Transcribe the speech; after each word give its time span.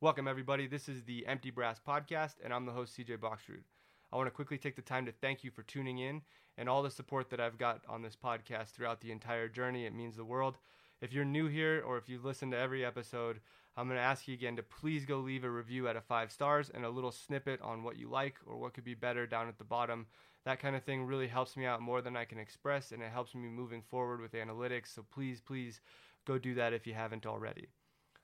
Welcome, 0.00 0.28
everybody. 0.28 0.68
This 0.68 0.88
is 0.88 1.02
the 1.02 1.26
Empty 1.26 1.50
Brass 1.50 1.80
Podcast, 1.84 2.34
and 2.44 2.54
I'm 2.54 2.66
the 2.66 2.70
host, 2.70 2.96
CJ 2.96 3.18
Boxrud. 3.18 3.64
I 4.12 4.16
want 4.16 4.28
to 4.28 4.30
quickly 4.30 4.56
take 4.56 4.76
the 4.76 4.80
time 4.80 5.04
to 5.06 5.10
thank 5.10 5.42
you 5.42 5.50
for 5.50 5.64
tuning 5.64 5.98
in 5.98 6.22
and 6.56 6.68
all 6.68 6.84
the 6.84 6.90
support 6.90 7.30
that 7.30 7.40
I've 7.40 7.58
got 7.58 7.80
on 7.88 8.00
this 8.00 8.14
podcast 8.14 8.68
throughout 8.68 9.00
the 9.00 9.10
entire 9.10 9.48
journey. 9.48 9.86
It 9.86 9.94
means 9.96 10.14
the 10.14 10.24
world. 10.24 10.58
If 11.00 11.12
you're 11.12 11.24
new 11.24 11.48
here 11.48 11.82
or 11.84 11.98
if 11.98 12.08
you've 12.08 12.24
listened 12.24 12.52
to 12.52 12.58
every 12.58 12.84
episode, 12.84 13.40
I'm 13.76 13.88
going 13.88 13.98
to 13.98 14.04
ask 14.04 14.28
you 14.28 14.34
again 14.34 14.54
to 14.54 14.62
please 14.62 15.04
go 15.04 15.18
leave 15.18 15.42
a 15.42 15.50
review 15.50 15.88
out 15.88 15.96
of 15.96 16.04
five 16.04 16.30
stars 16.30 16.70
and 16.72 16.84
a 16.84 16.90
little 16.90 17.10
snippet 17.10 17.60
on 17.60 17.82
what 17.82 17.98
you 17.98 18.08
like 18.08 18.36
or 18.46 18.56
what 18.56 18.74
could 18.74 18.84
be 18.84 18.94
better 18.94 19.26
down 19.26 19.48
at 19.48 19.58
the 19.58 19.64
bottom. 19.64 20.06
That 20.44 20.60
kind 20.60 20.76
of 20.76 20.84
thing 20.84 21.06
really 21.06 21.26
helps 21.26 21.56
me 21.56 21.66
out 21.66 21.82
more 21.82 22.02
than 22.02 22.16
I 22.16 22.24
can 22.24 22.38
express, 22.38 22.92
and 22.92 23.02
it 23.02 23.10
helps 23.10 23.34
me 23.34 23.48
moving 23.48 23.82
forward 23.82 24.20
with 24.20 24.30
analytics. 24.30 24.94
So 24.94 25.04
please, 25.12 25.40
please 25.40 25.80
go 26.24 26.38
do 26.38 26.54
that 26.54 26.72
if 26.72 26.86
you 26.86 26.94
haven't 26.94 27.26
already. 27.26 27.66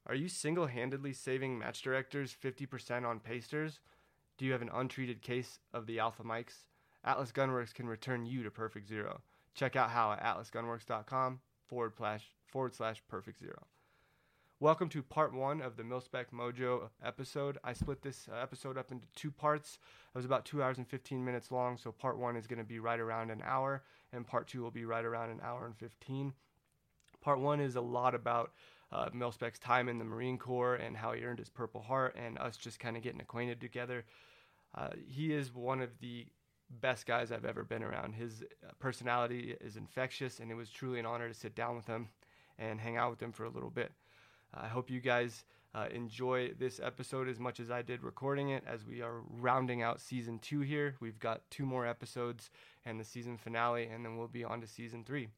Are 0.07 0.15
you 0.15 0.29
single 0.29 0.67
handedly 0.67 1.15
saving 1.15 1.59
match 1.59 1.81
directors 1.81 2.37
50% 2.45 3.07
on 3.07 3.21
pasters? 3.21 3.81
Do 4.37 4.45
you 4.45 4.53
have 4.53 4.61
an 4.61 4.69
untreated 4.73 5.23
case 5.23 5.61
of 5.73 5.87
the 5.87 5.99
alpha 5.99 6.25
mikes? 6.25 6.67
Atlas 7.05 7.33
Gunworks 7.33 7.73
can 7.73 7.89
return 7.89 8.27
you 8.27 8.43
to 8.43 8.51
perfect 8.51 8.87
zero. 8.87 9.23
Check 9.59 9.75
out 9.75 9.91
how 9.91 10.13
at 10.13 10.23
atlasgunworks.com 10.23 11.41
forward 11.67 11.93
slash 11.97 12.31
forward 12.47 12.77
slash 12.77 13.03
perfect 13.09 13.41
zero. 13.41 13.67
Welcome 14.61 14.89
to 14.91 15.03
part 15.03 15.35
one 15.35 15.61
of 15.61 15.77
the 15.77 15.83
Milspec 15.83 16.27
Mojo 16.33 16.91
episode. 17.05 17.59
I 17.65 17.73
split 17.73 18.01
this 18.01 18.29
uh, 18.33 18.37
episode 18.41 18.79
up 18.79 18.93
into 18.93 19.09
two 19.17 19.33
parts. 19.33 19.81
It 20.15 20.17
was 20.17 20.25
about 20.25 20.45
two 20.45 20.63
hours 20.63 20.79
and 20.79 20.87
15 20.87 21.25
minutes 21.25 21.51
long, 21.51 21.77
so 21.77 21.91
part 21.91 22.19
one 22.19 22.37
is 22.37 22.47
going 22.47 22.61
to 22.61 22.65
be 22.65 22.79
right 22.79 23.01
around 23.01 23.33
an 23.33 23.43
hour, 23.45 23.83
and 24.13 24.25
part 24.25 24.47
two 24.47 24.63
will 24.63 24.71
be 24.71 24.85
right 24.85 25.05
around 25.05 25.31
an 25.31 25.41
hour 25.43 25.67
and 25.67 25.77
15. 25.77 26.35
Part 27.21 27.41
one 27.41 27.59
is 27.59 27.75
a 27.75 27.81
lot 27.81 28.15
about 28.15 28.53
uh, 28.93 29.09
Milspec's 29.11 29.59
time 29.59 29.89
in 29.89 29.99
the 29.99 30.05
Marine 30.05 30.39
Corps 30.39 30.77
and 30.77 30.97
how 30.97 31.15
he 31.15 31.25
earned 31.25 31.41
his 31.41 31.51
Purple 31.51 31.83
Heart, 31.83 32.15
and 32.17 32.39
us 32.39 32.57
just 32.57 32.79
kind 32.79 32.97
of 32.97 33.03
getting 33.03 33.21
acquainted 33.21 33.61
together. 33.61 34.05
Uh, 34.73 34.91
he 35.05 35.33
is 35.33 35.53
one 35.53 35.81
of 35.81 35.91
the 36.01 36.27
best 36.71 37.07
guys 37.07 37.33
I've 37.33 37.45
ever 37.45 37.65
been 37.65 37.83
around. 37.83 38.15
His 38.15 38.43
uh, 38.43 38.73
personality 38.79 39.57
is 39.61 39.77
infectious, 39.77 40.41
and 40.41 40.51
it 40.51 40.55
was 40.55 40.71
truly 40.71 40.99
an 40.99 41.07
honor 41.07 41.29
to 41.29 41.35
sit 41.35 41.55
down 41.55 41.77
with 41.77 41.87
him 41.87 42.09
and 42.59 42.81
hang 42.81 42.97
out 42.97 43.11
with 43.11 43.23
him 43.23 43.33
for 43.33 43.45
a 43.45 43.51
little 43.51 43.71
bit. 43.71 43.93
I 44.55 44.69
hope 44.69 44.91
you 44.91 45.01
guys 45.01 45.45
uh, 45.75 45.87
enjoy 45.93 46.53
this 46.59 46.81
episode 46.83 47.29
as 47.29 47.39
much 47.39 47.61
as 47.61 47.71
I 47.71 47.83
did 47.83 48.03
recording 48.03 48.51
it 48.51 48.65
as 48.67 48.87
we 48.87 49.03
are 49.03 49.21
rounding 49.29 49.83
out 49.83 50.01
season 50.01 50.39
two 50.39 50.61
here. 50.61 50.97
We've 51.01 51.19
got 51.19 51.43
two 51.51 51.67
more 51.67 51.87
episodes 51.87 52.51
and 52.85 52.99
the 52.99 53.05
season 53.05 53.37
finale, 53.37 53.87
and 53.87 54.05
then 54.05 54.17
we'll 54.17 54.29
be 54.29 54.45
on 54.45 54.61
to 54.61 54.67
season 54.67 55.05
three. 55.05 55.29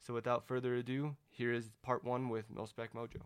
So 0.00 0.14
without 0.14 0.46
further 0.46 0.76
ado, 0.76 1.16
here 1.28 1.52
is 1.52 1.70
part 1.82 2.04
one 2.04 2.28
with 2.28 2.54
Milspec 2.54 2.90
Mojo. 2.94 3.22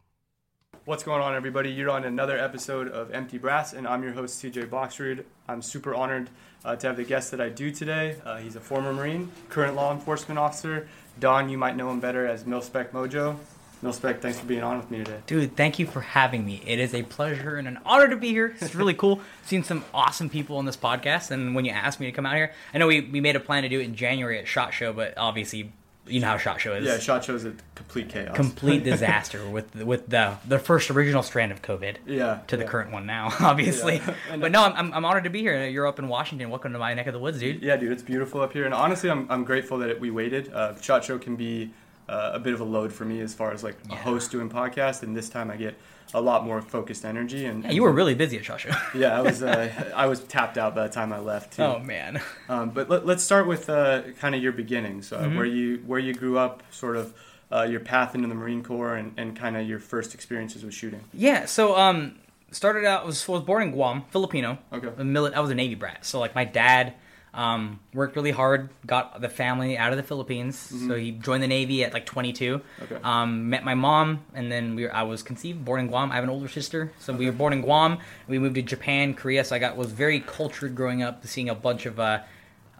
What's 0.85 1.03
going 1.03 1.23
on, 1.23 1.35
everybody? 1.35 1.71
You're 1.71 1.89
on 1.89 2.05
another 2.05 2.39
episode 2.39 2.89
of 2.89 3.11
Empty 3.15 3.39
Brass, 3.39 3.73
and 3.73 3.89
I'm 3.89 4.03
your 4.03 4.13
host, 4.13 4.43
CJ 4.43 4.69
Boxrud. 4.69 5.25
I'm 5.49 5.63
super 5.63 5.95
honored 5.95 6.29
uh, 6.63 6.77
to 6.77 6.87
have 6.89 6.97
the 6.99 7.05
guest 7.05 7.31
that 7.31 7.41
I 7.41 7.49
do 7.49 7.71
today. 7.71 8.17
Uh, 8.23 8.37
he's 8.37 8.55
a 8.55 8.61
former 8.61 8.93
Marine, 8.93 9.31
current 9.49 9.77
law 9.77 9.93
enforcement 9.95 10.39
officer. 10.39 10.87
Don, 11.19 11.49
you 11.49 11.57
might 11.57 11.77
know 11.77 11.91
him 11.91 12.01
better 12.01 12.27
as 12.27 12.45
Milspec 12.45 12.91
Mojo. 12.91 13.37
Milspec, 13.83 14.21
thanks 14.21 14.39
for 14.39 14.45
being 14.47 14.63
on 14.63 14.77
with 14.77 14.91
me 14.91 14.99
today. 14.99 15.21
Dude, 15.27 15.57
thank 15.57 15.79
you 15.79 15.87
for 15.87 16.03
having 16.03 16.45
me. 16.45 16.61
It 16.67 16.79
is 16.79 16.93
a 16.95 17.03
pleasure 17.03 17.57
and 17.57 17.67
an 17.67 17.79
honor 17.87 18.09
to 18.09 18.17
be 18.17 18.29
here. 18.29 18.55
It's 18.61 18.75
really 18.75 18.95
cool 18.95 19.21
Seen 19.47 19.65
some 19.65 19.85
awesome 19.95 20.29
people 20.29 20.59
on 20.59 20.67
this 20.67 20.77
podcast. 20.77 21.31
And 21.31 21.55
when 21.55 21.65
you 21.65 21.73
asked 21.73 21.99
me 21.99 22.07
to 22.07 22.13
come 22.13 22.27
out 22.27 22.35
here, 22.37 22.53
I 22.75 22.79
know 22.79 22.87
we, 22.87 23.01
we 23.01 23.21
made 23.23 23.37
a 23.37 23.41
plan 23.41 23.63
to 23.63 23.71
do 23.71 23.81
it 23.81 23.85
in 23.85 23.95
January 23.95 24.39
at 24.39 24.47
SHOT 24.47 24.75
Show, 24.75 24.93
but 24.93 25.15
obviously 25.17 25.73
you 26.07 26.21
know 26.21 26.29
how 26.29 26.39
shot 26.39 26.61
show 26.61 26.75
is. 26.75 26.85
Yeah, 26.85 26.99
shot 26.99 27.25
show 27.25 27.35
is 27.35 27.45
a 27.45 27.55
complete 27.75 28.09
chaos. 28.09 28.37
Complete 28.37 28.85
disaster 28.93 29.49
with 29.49 29.75
with 29.75 30.09
the 30.09 30.37
the 30.47 30.59
first 30.59 30.91
original 30.91 31.23
strand 31.23 31.53
of 31.53 31.63
COVID. 31.63 31.97
Yeah. 32.07 32.41
To 32.49 32.57
the 32.57 32.65
yeah. 32.65 32.69
current 32.69 32.93
one 32.93 33.07
now, 33.07 33.33
obviously. 33.41 33.97
Yeah. 33.97 34.15
But 34.45 34.53
no, 34.53 34.65
I'm, 34.65 34.93
I'm 34.93 35.05
honored 35.05 35.25
to 35.25 35.31
be 35.31 35.41
here. 35.41 35.67
You're 35.67 35.87
up 35.87 35.99
in 35.99 36.09
Washington. 36.09 36.51
Welcome 36.51 36.73
to 36.73 36.79
my 36.79 36.93
neck 36.93 37.07
of 37.07 37.13
the 37.13 37.19
woods, 37.19 37.39
dude. 37.39 37.63
Yeah, 37.63 37.77
dude, 37.77 37.93
it's 37.93 38.03
beautiful 38.03 38.41
up 38.41 38.53
here, 38.53 38.65
and 38.65 38.75
honestly, 38.75 39.11
I'm 39.11 39.31
I'm 39.31 39.45
grateful 39.45 39.79
that 39.79 39.91
it, 39.91 40.01
we 40.01 40.11
waited. 40.11 40.53
Uh, 40.53 40.79
shot 40.81 41.05
show 41.05 41.19
can 41.19 41.37
be 41.37 41.73
uh, 42.09 42.33
a 42.35 42.39
bit 42.39 42.55
of 42.55 42.61
a 42.61 42.65
load 42.65 42.93
for 42.93 43.05
me 43.05 43.21
as 43.21 43.35
far 43.35 43.53
as 43.53 43.65
like 43.65 43.77
a 43.91 43.97
host 43.97 44.31
doing 44.31 44.51
podcast, 44.51 45.03
and 45.03 45.17
this 45.17 45.29
time 45.29 45.51
I 45.51 45.57
get 45.57 45.75
a 46.13 46.21
lot 46.21 46.45
more 46.45 46.61
focused 46.61 47.05
energy. 47.05 47.47
And, 47.47 47.65
yeah, 47.65 47.71
you 47.71 47.83
were 47.83 47.93
really 47.93 48.15
busy 48.15 48.37
at 48.37 48.45
Shot 48.45 48.61
Show. 48.61 48.71
yeah, 48.95 49.19
I 49.19 49.23
was. 49.23 49.43
Uh, 49.43 49.93
I 49.97 50.07
was 50.07 50.21
tapped 50.21 50.59
out 50.59 50.75
by 50.75 50.87
the 50.87 50.93
time 50.93 51.13
I 51.13 51.19
left. 51.19 51.55
Too. 51.55 51.63
Oh 51.63 51.79
man. 51.79 52.21
Um, 52.47 52.71
but 52.71 52.91
let, 52.91 53.09
us 53.09 53.25
start 53.25 53.47
with 53.47 53.71
uh, 53.71 54.03
kind 54.21 54.35
of 54.35 54.43
your 54.43 54.53
beginnings, 54.53 55.15
uh, 55.15 55.21
mm-hmm. 55.21 55.37
where 55.37 55.47
you 55.47 55.79
where 55.87 55.99
you 55.99 56.13
grew 56.13 56.37
up, 56.37 56.63
sort 56.71 56.95
of 56.95 57.15
uh, 57.51 57.63
your 57.63 57.81
path 57.81 58.15
into 58.15 58.29
the 58.29 58.35
Marine 58.35 58.63
Corps, 58.63 58.97
and, 58.97 59.15
and 59.17 59.35
kind 59.35 59.57
of 59.57 59.67
your 59.67 59.79
first 59.79 60.13
experiences 60.13 60.63
with 60.63 60.75
shooting. 60.75 61.01
Yeah. 61.15 61.47
So 61.47 61.75
um, 61.75 62.17
started 62.51 62.85
out 62.85 63.07
was 63.07 63.27
was 63.27 63.43
born 63.43 63.63
in 63.63 63.71
Guam, 63.71 64.05
Filipino. 64.11 64.59
Okay. 64.75 64.89
I 64.89 65.41
was 65.41 65.51
a 65.51 65.55
Navy 65.55 65.75
brat, 65.75 66.05
so 66.05 66.21
like 66.21 66.35
my 66.35 66.45
dad 66.45 66.93
um, 67.35 67.81
worked 67.93 68.17
really 68.17 68.31
hard, 68.31 68.71
got 68.87 69.21
the 69.21 69.29
family 69.29 69.77
out 69.77 69.91
of 69.91 69.97
the 69.97 70.03
Philippines. 70.03 70.57
Mm-hmm. 70.57 70.89
So 70.89 70.95
he 70.95 71.11
joined 71.11 71.43
the 71.43 71.49
Navy 71.49 71.85
at 71.85 71.93
like 71.93 72.07
22. 72.07 72.61
Okay. 72.83 72.99
Um, 73.03 73.51
met 73.51 73.65
my 73.65 73.75
mom, 73.75 74.25
and 74.35 74.51
then 74.51 74.77
we 74.77 74.85
were, 74.85 74.95
I 74.95 75.03
was 75.03 75.23
conceived, 75.23 75.65
born 75.65 75.81
in 75.81 75.89
Guam. 75.89 76.13
I 76.13 76.15
have 76.15 76.25
an 76.25 76.31
older 76.31 76.49
sister, 76.49 76.93
so 76.99 77.13
okay. 77.13 77.21
we 77.21 77.27
were 77.27 77.33
born 77.33 77.53
in 77.53 77.61
Guam. 77.61 77.99
We 78.29 78.39
moved 78.39 78.55
to 78.55 78.63
Japan, 78.63 79.15
Korea. 79.15 79.45
So 79.45 79.57
I 79.57 79.59
got 79.59 79.77
was 79.77 79.93
very 79.93 80.21
cultured 80.21 80.75
growing 80.75 81.03
up, 81.03 81.27
seeing 81.27 81.49
a 81.49 81.55
bunch 81.55 81.87
of 81.87 81.99
uh, 82.01 82.21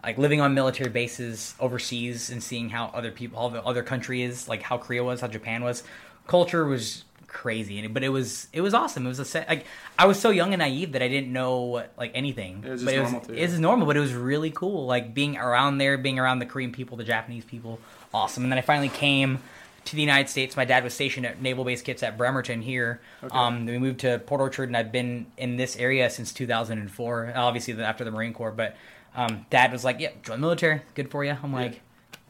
like 0.03 0.17
living 0.17 0.39
on 0.39 0.53
military 0.53 0.89
bases 0.89 1.55
overseas 1.59 2.29
and 2.29 2.41
seeing 2.41 2.69
how 2.69 2.91
other 2.93 3.11
people, 3.11 3.39
all 3.39 3.49
the 3.49 3.63
other 3.63 3.83
countries, 3.83 4.47
like 4.47 4.61
how 4.61 4.77
Korea 4.77 5.03
was, 5.03 5.21
how 5.21 5.27
Japan 5.27 5.63
was. 5.63 5.83
Culture 6.27 6.65
was 6.65 7.04
crazy, 7.35 7.85
but 7.87 8.01
it 8.01 8.09
was 8.09 8.47
it 8.53 8.61
was 8.61 8.73
awesome. 8.73 9.05
It 9.05 9.09
was 9.09 9.19
a 9.19 9.25
set 9.25 9.49
like 9.49 9.65
I 9.99 10.05
was 10.05 10.17
so 10.17 10.29
young 10.29 10.53
and 10.53 10.61
naive 10.61 10.93
that 10.93 11.01
I 11.01 11.09
didn't 11.09 11.33
know 11.33 11.83
like 11.97 12.11
anything. 12.15 12.63
It 12.65 12.69
was 12.71 12.83
but 12.83 12.93
it 12.93 13.01
was, 13.01 13.11
normal. 13.11 13.31
It 13.31 13.41
was 13.41 13.59
normal, 13.59 13.87
but 13.87 13.97
it 13.97 13.99
was 13.99 14.13
really 14.13 14.51
cool. 14.51 14.85
Like 14.85 15.13
being 15.13 15.37
around 15.37 15.77
there, 15.77 15.97
being 15.97 16.17
around 16.17 16.39
the 16.39 16.45
Korean 16.45 16.71
people, 16.71 16.95
the 16.95 17.03
Japanese 17.03 17.43
people, 17.43 17.79
awesome. 18.13 18.43
And 18.43 18.51
then 18.51 18.57
I 18.57 18.61
finally 18.61 18.87
came 18.87 19.39
to 19.83 19.95
the 19.95 20.01
United 20.01 20.29
States. 20.29 20.55
My 20.55 20.63
dad 20.63 20.85
was 20.85 20.93
stationed 20.93 21.25
at 21.25 21.41
Naval 21.41 21.65
Base 21.65 21.83
Kitsap 21.83 22.15
Bremerton 22.15 22.61
here. 22.61 23.01
Okay. 23.21 23.37
Um, 23.37 23.65
we 23.65 23.77
moved 23.79 23.99
to 23.99 24.17
Port 24.19 24.39
Orchard, 24.39 24.69
and 24.69 24.77
I've 24.77 24.93
been 24.93 25.25
in 25.37 25.57
this 25.57 25.75
area 25.75 26.09
since 26.09 26.31
2004. 26.31 27.33
Obviously, 27.35 27.81
after 27.83 28.05
the 28.05 28.11
Marine 28.11 28.33
Corps, 28.33 28.51
but 28.51 28.77
um, 29.13 29.45
dad 29.49 29.73
was 29.73 29.83
like, 29.83 29.99
"Yeah, 29.99 30.11
join 30.23 30.39
military. 30.39 30.83
Good 30.93 31.11
for 31.11 31.25
you." 31.25 31.35
I'm 31.43 31.51
like. 31.51 31.81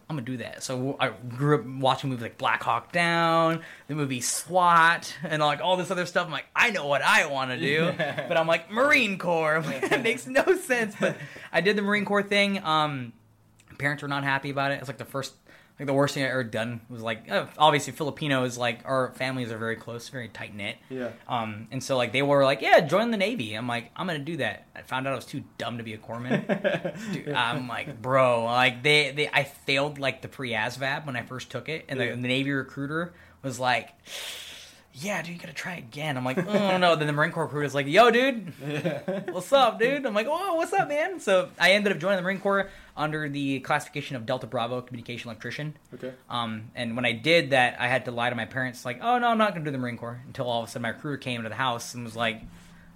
I'm 0.08 0.16
gonna 0.16 0.26
do 0.26 0.38
that. 0.38 0.62
So 0.62 0.96
I 1.00 1.10
grew 1.10 1.60
up 1.60 1.66
watching 1.66 2.12
movies 2.12 2.22
like 2.22 2.38
Black 2.38 2.62
Hawk 2.62 2.92
Down, 2.92 3.62
the 3.88 3.96
movie 3.96 4.22
SWAT, 4.22 5.12
and 5.24 5.42
like 5.42 5.62
all 5.62 5.78
this 5.78 5.90
other 5.90 6.06
stuff. 6.06 6.28
I'm 6.28 6.32
like, 6.32 6.46
I 6.56 6.70
know 6.70 6.86
what 6.86 7.02
I 7.02 7.26
want 7.26 7.50
to 7.52 7.60
do, 7.60 7.92
but 7.98 8.38
I'm 8.38 8.46
like 8.48 8.70
Marine 8.70 9.18
Corps. 9.18 9.62
Like, 9.62 9.90
that 9.90 10.04
makes 10.04 10.28
no 10.28 10.44
sense. 10.58 10.96
But 11.00 11.18
I 11.52 11.62
did 11.62 11.76
the 11.76 11.82
Marine 11.82 12.06
Corps 12.06 12.22
thing. 12.22 12.64
Um, 12.64 13.14
parents 13.80 14.04
were 14.04 14.10
not 14.10 14.24
happy 14.24 14.52
about 14.52 14.72
it. 14.72 14.80
It's 14.80 14.88
like 14.88 14.98
the 14.98 15.06
first 15.06 15.34
Like 15.78 15.88
the 15.88 15.94
worst 15.94 16.14
thing 16.14 16.24
I 16.24 16.28
ever 16.30 16.46
done 16.46 16.80
was 16.90 17.02
like 17.02 17.30
uh, 17.30 17.48
obviously 17.58 17.92
Filipinos 17.92 18.58
like 18.58 18.80
our 18.86 19.12
families 19.16 19.52
are 19.52 19.58
very 19.58 19.76
close, 19.76 20.08
very 20.08 20.30
tight 20.30 20.56
knit. 20.56 20.78
Yeah. 20.90 21.10
Um, 21.28 21.68
and 21.70 21.84
so 21.84 21.98
like 21.98 22.14
they 22.14 22.22
were 22.22 22.46
like, 22.46 22.62
yeah, 22.62 22.80
join 22.80 23.12
the 23.12 23.18
Navy. 23.18 23.54
I'm 23.56 23.68
like, 23.68 23.92
I'm 23.96 24.08
gonna 24.08 24.20
do 24.20 24.38
that. 24.38 24.68
I 24.74 24.84
found 24.84 25.06
out 25.06 25.12
I 25.12 25.16
was 25.18 25.26
too 25.26 25.44
dumb 25.58 25.78
to 25.80 25.84
be 25.84 25.94
a 25.94 25.98
corpsman. 25.98 27.12
Dude, 27.14 27.30
I'm 27.34 27.68
like, 27.68 28.02
bro, 28.02 28.46
like 28.46 28.84
they, 28.84 29.12
they 29.12 29.28
I 29.28 29.44
failed 29.44 30.00
like 30.00 30.22
the 30.22 30.30
pre 30.30 30.52
ASVAB 30.52 31.06
when 31.06 31.18
I 31.18 31.24
first 31.24 31.50
took 31.52 31.68
it, 31.68 31.84
and 31.90 32.00
the, 32.00 32.06
Yeah. 32.06 32.12
the 32.12 32.18
Navy 32.28 32.52
recruiter 32.52 33.14
was 33.44 33.60
like. 33.60 33.90
Yeah, 34.98 35.22
dude, 35.22 35.34
you 35.34 35.40
gotta 35.42 35.52
try 35.52 35.76
again. 35.76 36.16
I'm 36.16 36.24
like, 36.24 36.38
oh 36.38 36.78
no. 36.78 36.96
Then 36.96 37.08
the 37.08 37.12
Marine 37.12 37.34
Corps 37.34 37.44
recruiter 37.44 37.66
is 37.66 37.76
like, 37.76 37.86
yo, 37.86 38.12
dude, 38.12 38.54
what's 39.30 39.52
up, 39.52 39.78
dude? 39.78 40.06
I'm 40.06 40.14
like, 40.14 40.28
oh, 40.30 40.56
what's 40.56 40.72
up, 40.72 40.88
man? 40.88 41.20
So 41.20 41.50
I 41.60 41.72
ended 41.74 41.92
up 41.92 42.00
joining 42.00 42.16
the 42.16 42.22
Marine 42.22 42.40
Corps 42.40 42.70
under 42.98 43.28
the 43.28 43.60
classification 43.60 44.16
of 44.16 44.26
Delta 44.26 44.48
Bravo 44.48 44.82
Communication 44.82 45.30
Electrician. 45.30 45.76
Okay. 45.94 46.14
Um, 46.30 46.72
and 46.76 46.96
when 46.96 47.06
I 47.06 47.12
did 47.12 47.50
that, 47.50 47.76
I 47.80 47.88
had 47.88 48.06
to 48.06 48.12
lie 48.12 48.30
to 48.30 48.36
my 48.36 48.46
parents, 48.46 48.86
like, 48.86 49.00
oh 49.02 49.18
no, 49.18 49.28
I'm 49.28 49.38
not 49.38 49.52
going 49.54 49.66
to 49.66 49.70
do 49.70 49.74
the 49.74 49.78
Marine 49.82 49.98
Corps. 49.98 50.22
Until 50.28 50.48
all 50.48 50.64
of 50.64 50.70
a 50.70 50.72
sudden, 50.72 50.84
my 50.84 50.90
recruiter 50.90 51.18
came 51.18 51.40
into 51.40 51.50
the 51.50 51.56
house 51.56 51.94
and 51.94 52.04
was 52.06 52.16
like, 52.16 52.42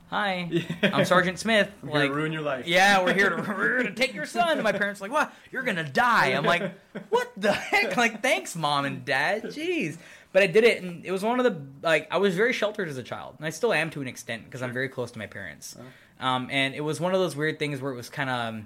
"Hi. 0.09 0.49
I'm 0.83 1.05
Sergeant 1.05 1.37
Smith. 1.37 1.69
I'm 1.83 1.89
like, 1.89 2.11
ruin 2.11 2.31
your 2.31 2.41
life. 2.41 2.65
yeah, 2.67 3.03
we're 3.03 3.13
here 3.13 3.29
to 3.29 3.35
we're 3.47 3.79
here 3.79 3.89
to 3.89 3.93
take 3.93 4.13
your 4.13 4.25
son." 4.25 4.53
And 4.53 4.63
my 4.63 4.71
parents 4.71 5.01
were 5.01 5.07
like, 5.09 5.13
"What? 5.13 5.33
You're 5.51 5.63
gonna 5.63 5.89
die?" 5.89 6.27
I'm 6.27 6.45
like, 6.45 6.71
"What 7.09 7.31
the 7.35 7.51
heck?" 7.51 7.97
Like, 7.97 8.21
thanks, 8.21 8.55
mom 8.55 8.85
and 8.85 9.03
dad. 9.03 9.43
Jeez. 9.43 9.97
But 10.31 10.43
I 10.43 10.47
did 10.47 10.63
it, 10.63 10.83
and 10.83 11.03
it 11.03 11.11
was 11.11 11.23
one 11.23 11.39
of 11.39 11.43
the 11.43 11.87
like 11.87 12.07
I 12.11 12.17
was 12.17 12.35
very 12.35 12.53
sheltered 12.53 12.87
as 12.87 12.97
a 12.97 13.03
child, 13.03 13.35
and 13.37 13.45
I 13.45 13.49
still 13.49 13.73
am 13.73 13.89
to 13.91 14.01
an 14.01 14.07
extent 14.07 14.45
because 14.45 14.61
I'm 14.61 14.71
very 14.71 14.87
close 14.87 15.11
to 15.11 15.19
my 15.19 15.25
parents. 15.27 15.75
Um, 16.19 16.49
and 16.51 16.75
it 16.75 16.81
was 16.81 16.99
one 16.99 17.13
of 17.13 17.19
those 17.19 17.35
weird 17.35 17.59
things 17.59 17.81
where 17.81 17.91
it 17.91 17.95
was 17.95 18.09
kind 18.09 18.29
of, 18.29 18.61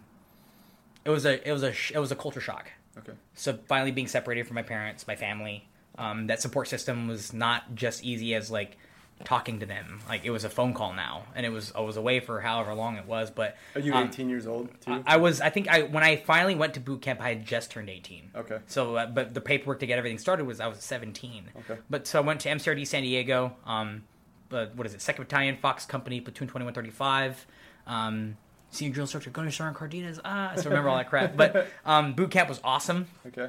it 1.05 1.09
was 1.09 1.25
a 1.25 1.47
it 1.47 1.51
was 1.51 1.63
a 1.63 1.73
sh- 1.73 1.91
it 1.95 1.99
was 1.99 2.11
a 2.11 2.15
culture 2.15 2.41
shock. 2.41 2.71
Okay. 2.97 3.13
So 3.33 3.57
finally 3.67 3.91
being 3.91 4.07
separated 4.07 4.47
from 4.47 4.55
my 4.55 4.63
parents, 4.63 5.07
my 5.07 5.15
family, 5.15 5.67
um, 5.97 6.27
that 6.27 6.41
support 6.41 6.67
system 6.67 7.07
was 7.07 7.33
not 7.33 7.73
just 7.75 8.03
easy 8.03 8.35
as 8.35 8.51
like 8.51 8.77
talking 9.25 9.59
to 9.59 9.65
them. 9.65 9.99
Like 10.07 10.25
it 10.25 10.29
was 10.31 10.43
a 10.43 10.49
phone 10.49 10.73
call 10.73 10.93
now, 10.93 11.23
and 11.35 11.45
it 11.45 11.49
was 11.49 11.71
I 11.75 11.79
was 11.81 11.97
away 11.97 12.19
for 12.19 12.41
however 12.41 12.73
long 12.73 12.97
it 12.97 13.05
was. 13.05 13.31
But 13.31 13.57
Are 13.75 13.81
you 13.81 13.93
um, 13.93 14.07
18 14.09 14.29
years 14.29 14.45
old 14.47 14.69
too? 14.81 14.91
I, 15.07 15.15
I 15.15 15.17
was. 15.17 15.41
I 15.41 15.49
think 15.49 15.67
I 15.69 15.83
when 15.83 16.03
I 16.03 16.17
finally 16.17 16.55
went 16.55 16.73
to 16.75 16.79
boot 16.79 17.01
camp, 17.01 17.19
I 17.21 17.29
had 17.29 17.45
just 17.45 17.71
turned 17.71 17.89
eighteen. 17.89 18.29
okay. 18.35 18.59
So, 18.67 18.95
uh, 18.95 19.05
but 19.07 19.33
the 19.33 19.41
paperwork 19.41 19.79
to 19.79 19.87
get 19.87 19.97
everything 19.97 20.17
started 20.19 20.45
was 20.45 20.59
I 20.59 20.67
was 20.67 20.79
17. 20.79 21.45
Okay. 21.57 21.79
But 21.89 22.05
so 22.07 22.19
I 22.19 22.21
went 22.21 22.41
to 22.41 22.49
MCRD 22.49 22.85
San 22.87 23.03
Diego. 23.03 23.55
Um, 23.65 24.03
but 24.49 24.75
what 24.75 24.85
is 24.85 24.93
it? 24.93 25.01
Second 25.01 25.23
Battalion, 25.25 25.57
Fox 25.57 25.85
Company, 25.85 26.21
Platoon 26.21 26.47
2135. 26.47 27.47
Um, 27.87 28.37
senior 28.73 28.93
drill 28.93 29.03
instructor, 29.03 29.29
Gunner 29.29 29.51
Sergeant 29.51 29.77
Cardenas. 29.77 30.19
Ah, 30.25 30.51
I 30.51 30.55
still 30.57 30.71
remember 30.71 30.89
all 30.89 30.97
that 30.97 31.09
crap. 31.09 31.35
But 31.35 31.67
um, 31.85 32.13
boot 32.13 32.31
camp 32.31 32.49
was 32.49 32.59
awesome. 32.63 33.07
Okay. 33.27 33.47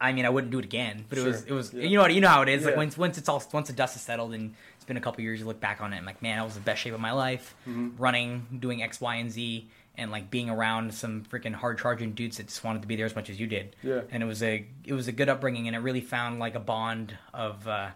I 0.00 0.12
mean, 0.12 0.24
I 0.26 0.28
wouldn't 0.28 0.52
do 0.52 0.60
it 0.60 0.64
again, 0.64 1.04
but 1.08 1.18
it 1.18 1.24
was 1.24 1.42
it 1.44 1.50
was 1.52 1.72
Yeah. 1.74 1.82
you 1.84 1.96
know 1.96 2.02
what 2.02 2.14
you 2.14 2.20
know 2.20 2.28
how 2.28 2.42
it 2.42 2.48
is. 2.48 2.64
Like 2.64 2.76
once 2.76 2.96
once 2.96 3.18
it's 3.18 3.28
all 3.28 3.42
once 3.52 3.66
the 3.66 3.72
dust 3.74 3.96
is 3.96 4.02
settled 4.02 4.32
and 4.32 4.54
it's 4.76 4.84
been 4.84 4.96
a 4.96 5.00
couple 5.00 5.22
years, 5.22 5.40
you 5.40 5.46
look 5.46 5.58
back 5.60 5.80
on 5.80 5.92
it 5.92 5.96
and 5.96 6.06
like, 6.06 6.22
man, 6.22 6.38
I 6.38 6.42
was 6.44 6.54
the 6.54 6.60
best 6.60 6.82
shape 6.82 6.94
of 6.94 7.00
my 7.00 7.10
life, 7.12 7.54
Mhm. 7.68 7.94
running, 7.98 8.46
doing 8.60 8.80
X, 8.82 9.00
Y, 9.00 9.16
and 9.16 9.28
Z, 9.32 9.68
and 9.96 10.12
like 10.12 10.30
being 10.30 10.50
around 10.50 10.94
some 10.94 11.24
freaking 11.24 11.52
hard 11.52 11.78
charging 11.78 12.12
dudes 12.12 12.36
that 12.36 12.46
just 12.46 12.62
wanted 12.62 12.82
to 12.82 12.88
be 12.88 12.94
there 12.94 13.06
as 13.06 13.16
much 13.16 13.28
as 13.28 13.40
you 13.40 13.48
did. 13.48 13.74
Yeah. 13.82 14.02
And 14.12 14.22
it 14.22 14.26
was 14.26 14.40
a 14.40 14.64
it 14.84 14.92
was 14.92 15.08
a 15.08 15.12
good 15.12 15.28
upbringing, 15.28 15.66
and 15.66 15.74
it 15.74 15.80
really 15.80 16.00
found 16.00 16.38
like 16.38 16.54
a 16.54 16.60
bond 16.60 17.18
of 17.34 17.66
uh, 17.66 17.88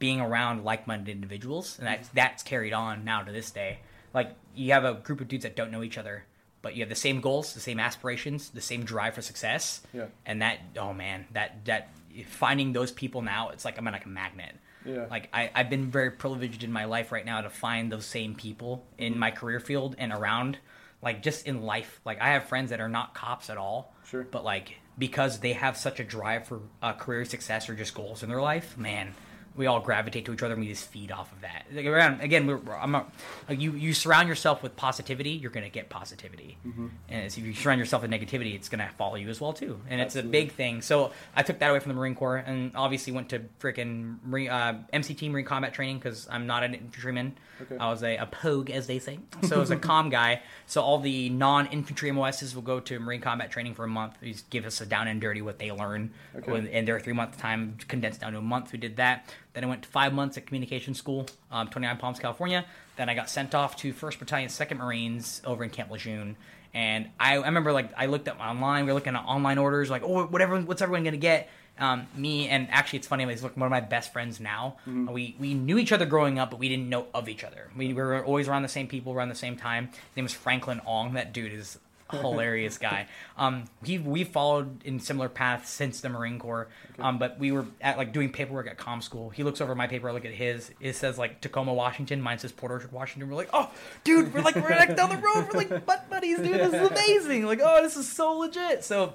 being 0.00 0.20
around 0.20 0.64
like 0.64 0.88
minded 0.88 1.12
individuals, 1.12 1.78
and 1.78 1.86
that's 1.86 2.08
that's 2.08 2.42
carried 2.42 2.72
on 2.72 3.04
now 3.04 3.22
to 3.22 3.30
this 3.30 3.52
day. 3.52 3.78
Like 4.16 4.34
you 4.56 4.72
have 4.72 4.84
a 4.84 4.94
group 4.94 5.20
of 5.20 5.28
dudes 5.28 5.44
that 5.44 5.54
don't 5.54 5.70
know 5.70 5.84
each 5.84 5.98
other. 5.98 6.24
But 6.62 6.74
you 6.74 6.80
have 6.82 6.88
the 6.88 6.96
same 6.96 7.20
goals, 7.20 7.54
the 7.54 7.60
same 7.60 7.78
aspirations, 7.78 8.48
the 8.50 8.60
same 8.60 8.82
drive 8.82 9.14
for 9.14 9.22
success 9.22 9.82
Yeah. 9.92 10.06
and 10.24 10.42
that 10.42 10.58
oh 10.76 10.92
man 10.92 11.26
that 11.32 11.64
that 11.66 11.90
finding 12.28 12.72
those 12.72 12.90
people 12.90 13.20
now 13.22 13.50
it's 13.50 13.64
like 13.66 13.76
i'm 13.78 13.84
like 13.84 14.06
a 14.06 14.08
magnet 14.08 14.56
Yeah. 14.86 15.04
like 15.10 15.28
I, 15.34 15.50
i've 15.54 15.68
been 15.68 15.90
very 15.90 16.10
privileged 16.10 16.64
in 16.64 16.72
my 16.72 16.86
life 16.86 17.12
right 17.12 17.26
now 17.26 17.42
to 17.42 17.50
find 17.50 17.92
those 17.92 18.06
same 18.06 18.34
people 18.34 18.84
in 18.96 19.18
my 19.18 19.30
career 19.30 19.60
field 19.60 19.94
and 19.98 20.12
around 20.12 20.56
like 21.02 21.22
just 21.22 21.46
in 21.46 21.60
life 21.62 22.00
like 22.06 22.18
i 22.22 22.28
have 22.30 22.44
friends 22.44 22.70
that 22.70 22.80
are 22.80 22.88
not 22.88 23.12
cops 23.14 23.50
at 23.50 23.58
all 23.58 23.92
Sure. 24.08 24.22
but 24.30 24.44
like 24.44 24.76
because 24.98 25.40
they 25.40 25.52
have 25.52 25.76
such 25.76 26.00
a 26.00 26.04
drive 26.04 26.46
for 26.46 26.60
uh, 26.82 26.94
career 26.94 27.26
success 27.26 27.68
or 27.68 27.74
just 27.74 27.94
goals 27.94 28.22
in 28.22 28.30
their 28.30 28.40
life 28.42 28.78
man 28.78 29.12
we 29.56 29.66
all 29.66 29.80
gravitate 29.80 30.24
to 30.26 30.32
each 30.32 30.42
other 30.42 30.54
and 30.54 30.62
we 30.62 30.68
just 30.68 30.88
feed 30.88 31.10
off 31.10 31.32
of 31.32 31.40
that. 31.40 31.64
Like, 31.72 31.86
around 31.86 32.20
again 32.20 32.46
we're, 32.46 32.60
I'm 32.76 32.90
not, 32.90 33.12
like 33.48 33.60
you 33.60 33.72
you 33.72 33.92
surround 33.94 34.28
yourself 34.28 34.62
with 34.62 34.76
positivity 34.76 35.30
you're 35.30 35.50
gonna 35.50 35.68
get 35.68 35.88
positivity. 35.88 36.58
Mm-hmm. 36.66 36.86
and 37.08 37.26
if 37.26 37.38
you 37.38 37.52
surround 37.54 37.78
yourself 37.78 38.02
with 38.02 38.10
negativity 38.10 38.54
it's 38.54 38.68
gonna 38.68 38.90
follow 38.98 39.16
you 39.16 39.28
as 39.28 39.40
well 39.40 39.52
too. 39.52 39.80
And 39.88 40.00
it's 40.00 40.16
a 40.16 40.22
big 40.22 40.52
thing. 40.52 40.82
So 40.82 41.12
i 41.34 41.42
took 41.42 41.58
that 41.58 41.70
away 41.70 41.80
from 41.80 41.90
the 41.90 41.96
marine 41.96 42.14
corps 42.14 42.36
and 42.36 42.72
obviously 42.74 43.12
went 43.12 43.30
to 43.30 43.40
freaking 43.60 44.18
uh, 44.48 44.74
mct 44.92 45.30
marine 45.30 45.44
combat 45.44 45.72
training 45.74 45.98
because 45.98 46.28
i'm 46.30 46.46
not 46.46 46.62
an 46.62 46.74
infantryman 46.74 47.36
Okay. 47.62 47.76
i 47.78 47.88
was 47.88 48.02
a, 48.02 48.16
a 48.16 48.26
pogue 48.26 48.70
as 48.70 48.86
they 48.86 48.98
say 48.98 49.18
so 49.42 49.56
I 49.56 49.58
was 49.58 49.70
a 49.70 49.76
com 49.90 50.10
guy 50.10 50.42
so 50.66 50.82
all 50.82 50.98
the 50.98 51.30
non-infantry 51.30 52.10
mos's 52.12 52.54
will 52.54 52.62
go 52.62 52.80
to 52.80 52.98
marine 52.98 53.20
combat 53.20 53.50
training 53.50 53.74
for 53.74 53.84
a 53.84 53.88
month 53.88 54.14
they 54.20 54.34
give 54.50 54.66
us 54.66 54.80
a 54.80 54.86
down 54.86 55.08
and 55.08 55.20
dirty 55.20 55.42
what 55.42 55.58
they 55.58 55.72
learn 55.72 56.12
Okay. 56.36 56.70
In 56.70 56.84
their 56.84 57.00
three 57.00 57.14
month 57.14 57.38
time 57.38 57.78
condensed 57.88 58.20
down 58.20 58.32
to 58.32 58.38
a 58.38 58.42
month 58.42 58.72
we 58.72 58.78
did 58.78 58.96
that 58.96 59.32
then 59.54 59.64
i 59.64 59.66
went 59.66 59.82
to 59.82 59.88
five 59.88 60.12
months 60.12 60.36
at 60.36 60.46
communication 60.46 60.94
school 60.94 61.26
um, 61.50 61.68
29 61.68 61.96
palms 61.96 62.18
california 62.18 62.64
then 62.96 63.08
i 63.08 63.14
got 63.14 63.30
sent 63.30 63.54
off 63.54 63.76
to 63.76 63.92
1st 63.92 64.18
battalion 64.18 64.48
2nd 64.48 64.76
marines 64.78 65.40
over 65.44 65.64
in 65.64 65.70
camp 65.70 65.90
lejeune 65.90 66.36
and 66.74 67.08
I, 67.18 67.36
I 67.38 67.46
remember 67.46 67.72
like 67.72 67.90
I 67.96 68.04
looked 68.04 68.28
up 68.28 68.38
online. 68.38 68.84
We 68.84 68.90
were 68.92 68.94
looking 68.96 69.16
at 69.16 69.24
online 69.24 69.56
orders, 69.56 69.88
like 69.88 70.02
oh, 70.02 70.26
whatever, 70.26 70.60
what's 70.60 70.82
everyone 70.82 71.04
gonna 71.04 71.16
get? 71.16 71.48
Um, 71.78 72.06
me 72.14 72.48
and 72.48 72.68
actually, 72.70 72.98
it's 72.98 73.08
funny. 73.08 73.26
He's 73.26 73.42
like 73.42 73.56
one 73.56 73.66
of 73.66 73.70
my 73.70 73.80
best 73.80 74.12
friends 74.12 74.40
now. 74.40 74.76
We 74.86 75.36
we 75.38 75.54
knew 75.54 75.78
each 75.78 75.92
other 75.92 76.06
growing 76.06 76.38
up, 76.38 76.50
but 76.50 76.58
we 76.58 76.68
didn't 76.68 76.88
know 76.88 77.06
of 77.12 77.28
each 77.28 77.44
other. 77.44 77.70
We 77.76 77.92
were 77.92 78.24
always 78.24 78.48
around 78.48 78.62
the 78.62 78.68
same 78.68 78.88
people, 78.88 79.12
around 79.12 79.28
the 79.28 79.34
same 79.34 79.56
time. 79.56 79.88
His 79.88 80.16
name 80.16 80.24
was 80.24 80.32
Franklin 80.34 80.80
Ong. 80.86 81.12
That 81.14 81.32
dude 81.32 81.52
is 81.52 81.78
a 82.10 82.16
hilarious 82.20 82.78
guy. 82.78 83.08
Um, 83.36 83.64
he 83.84 83.98
we 83.98 84.24
followed 84.24 84.82
in 84.84 85.00
similar 85.00 85.28
paths 85.28 85.70
since 85.70 86.00
the 86.00 86.08
Marine 86.08 86.38
Corps. 86.38 86.68
Um, 86.98 87.18
but 87.18 87.38
we 87.38 87.52
were 87.52 87.66
at 87.80 87.98
like 87.98 88.12
doing 88.12 88.32
paperwork 88.32 88.68
at 88.68 88.78
com 88.78 89.02
school. 89.02 89.30
He 89.30 89.42
looks 89.42 89.60
over 89.60 89.74
my 89.74 89.86
paper, 89.86 90.08
I 90.08 90.12
look 90.12 90.24
at 90.24 90.32
his. 90.32 90.70
It 90.80 90.94
says 90.94 91.18
like 91.18 91.40
Tacoma, 91.40 91.74
Washington. 91.74 92.20
Mine 92.22 92.38
says 92.38 92.52
Port 92.52 92.72
Orchard, 92.72 92.92
Washington. 92.92 93.28
We're 93.28 93.36
like, 93.36 93.50
oh, 93.52 93.70
dude, 94.04 94.32
we're 94.32 94.40
like 94.40 94.56
we're 94.56 94.70
like 94.70 94.96
down 94.96 95.10
the 95.10 95.16
road. 95.16 95.48
We're 95.52 95.60
like 95.60 95.84
butt 95.84 96.08
buddies, 96.08 96.38
dude. 96.38 96.54
This 96.54 96.72
is 96.72 96.90
amazing. 96.90 97.44
Like, 97.44 97.60
oh, 97.62 97.82
this 97.82 97.96
is 97.96 98.10
so 98.10 98.32
legit. 98.32 98.84
So 98.84 99.12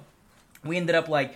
we 0.64 0.76
ended 0.76 0.94
up 0.94 1.08
like 1.08 1.34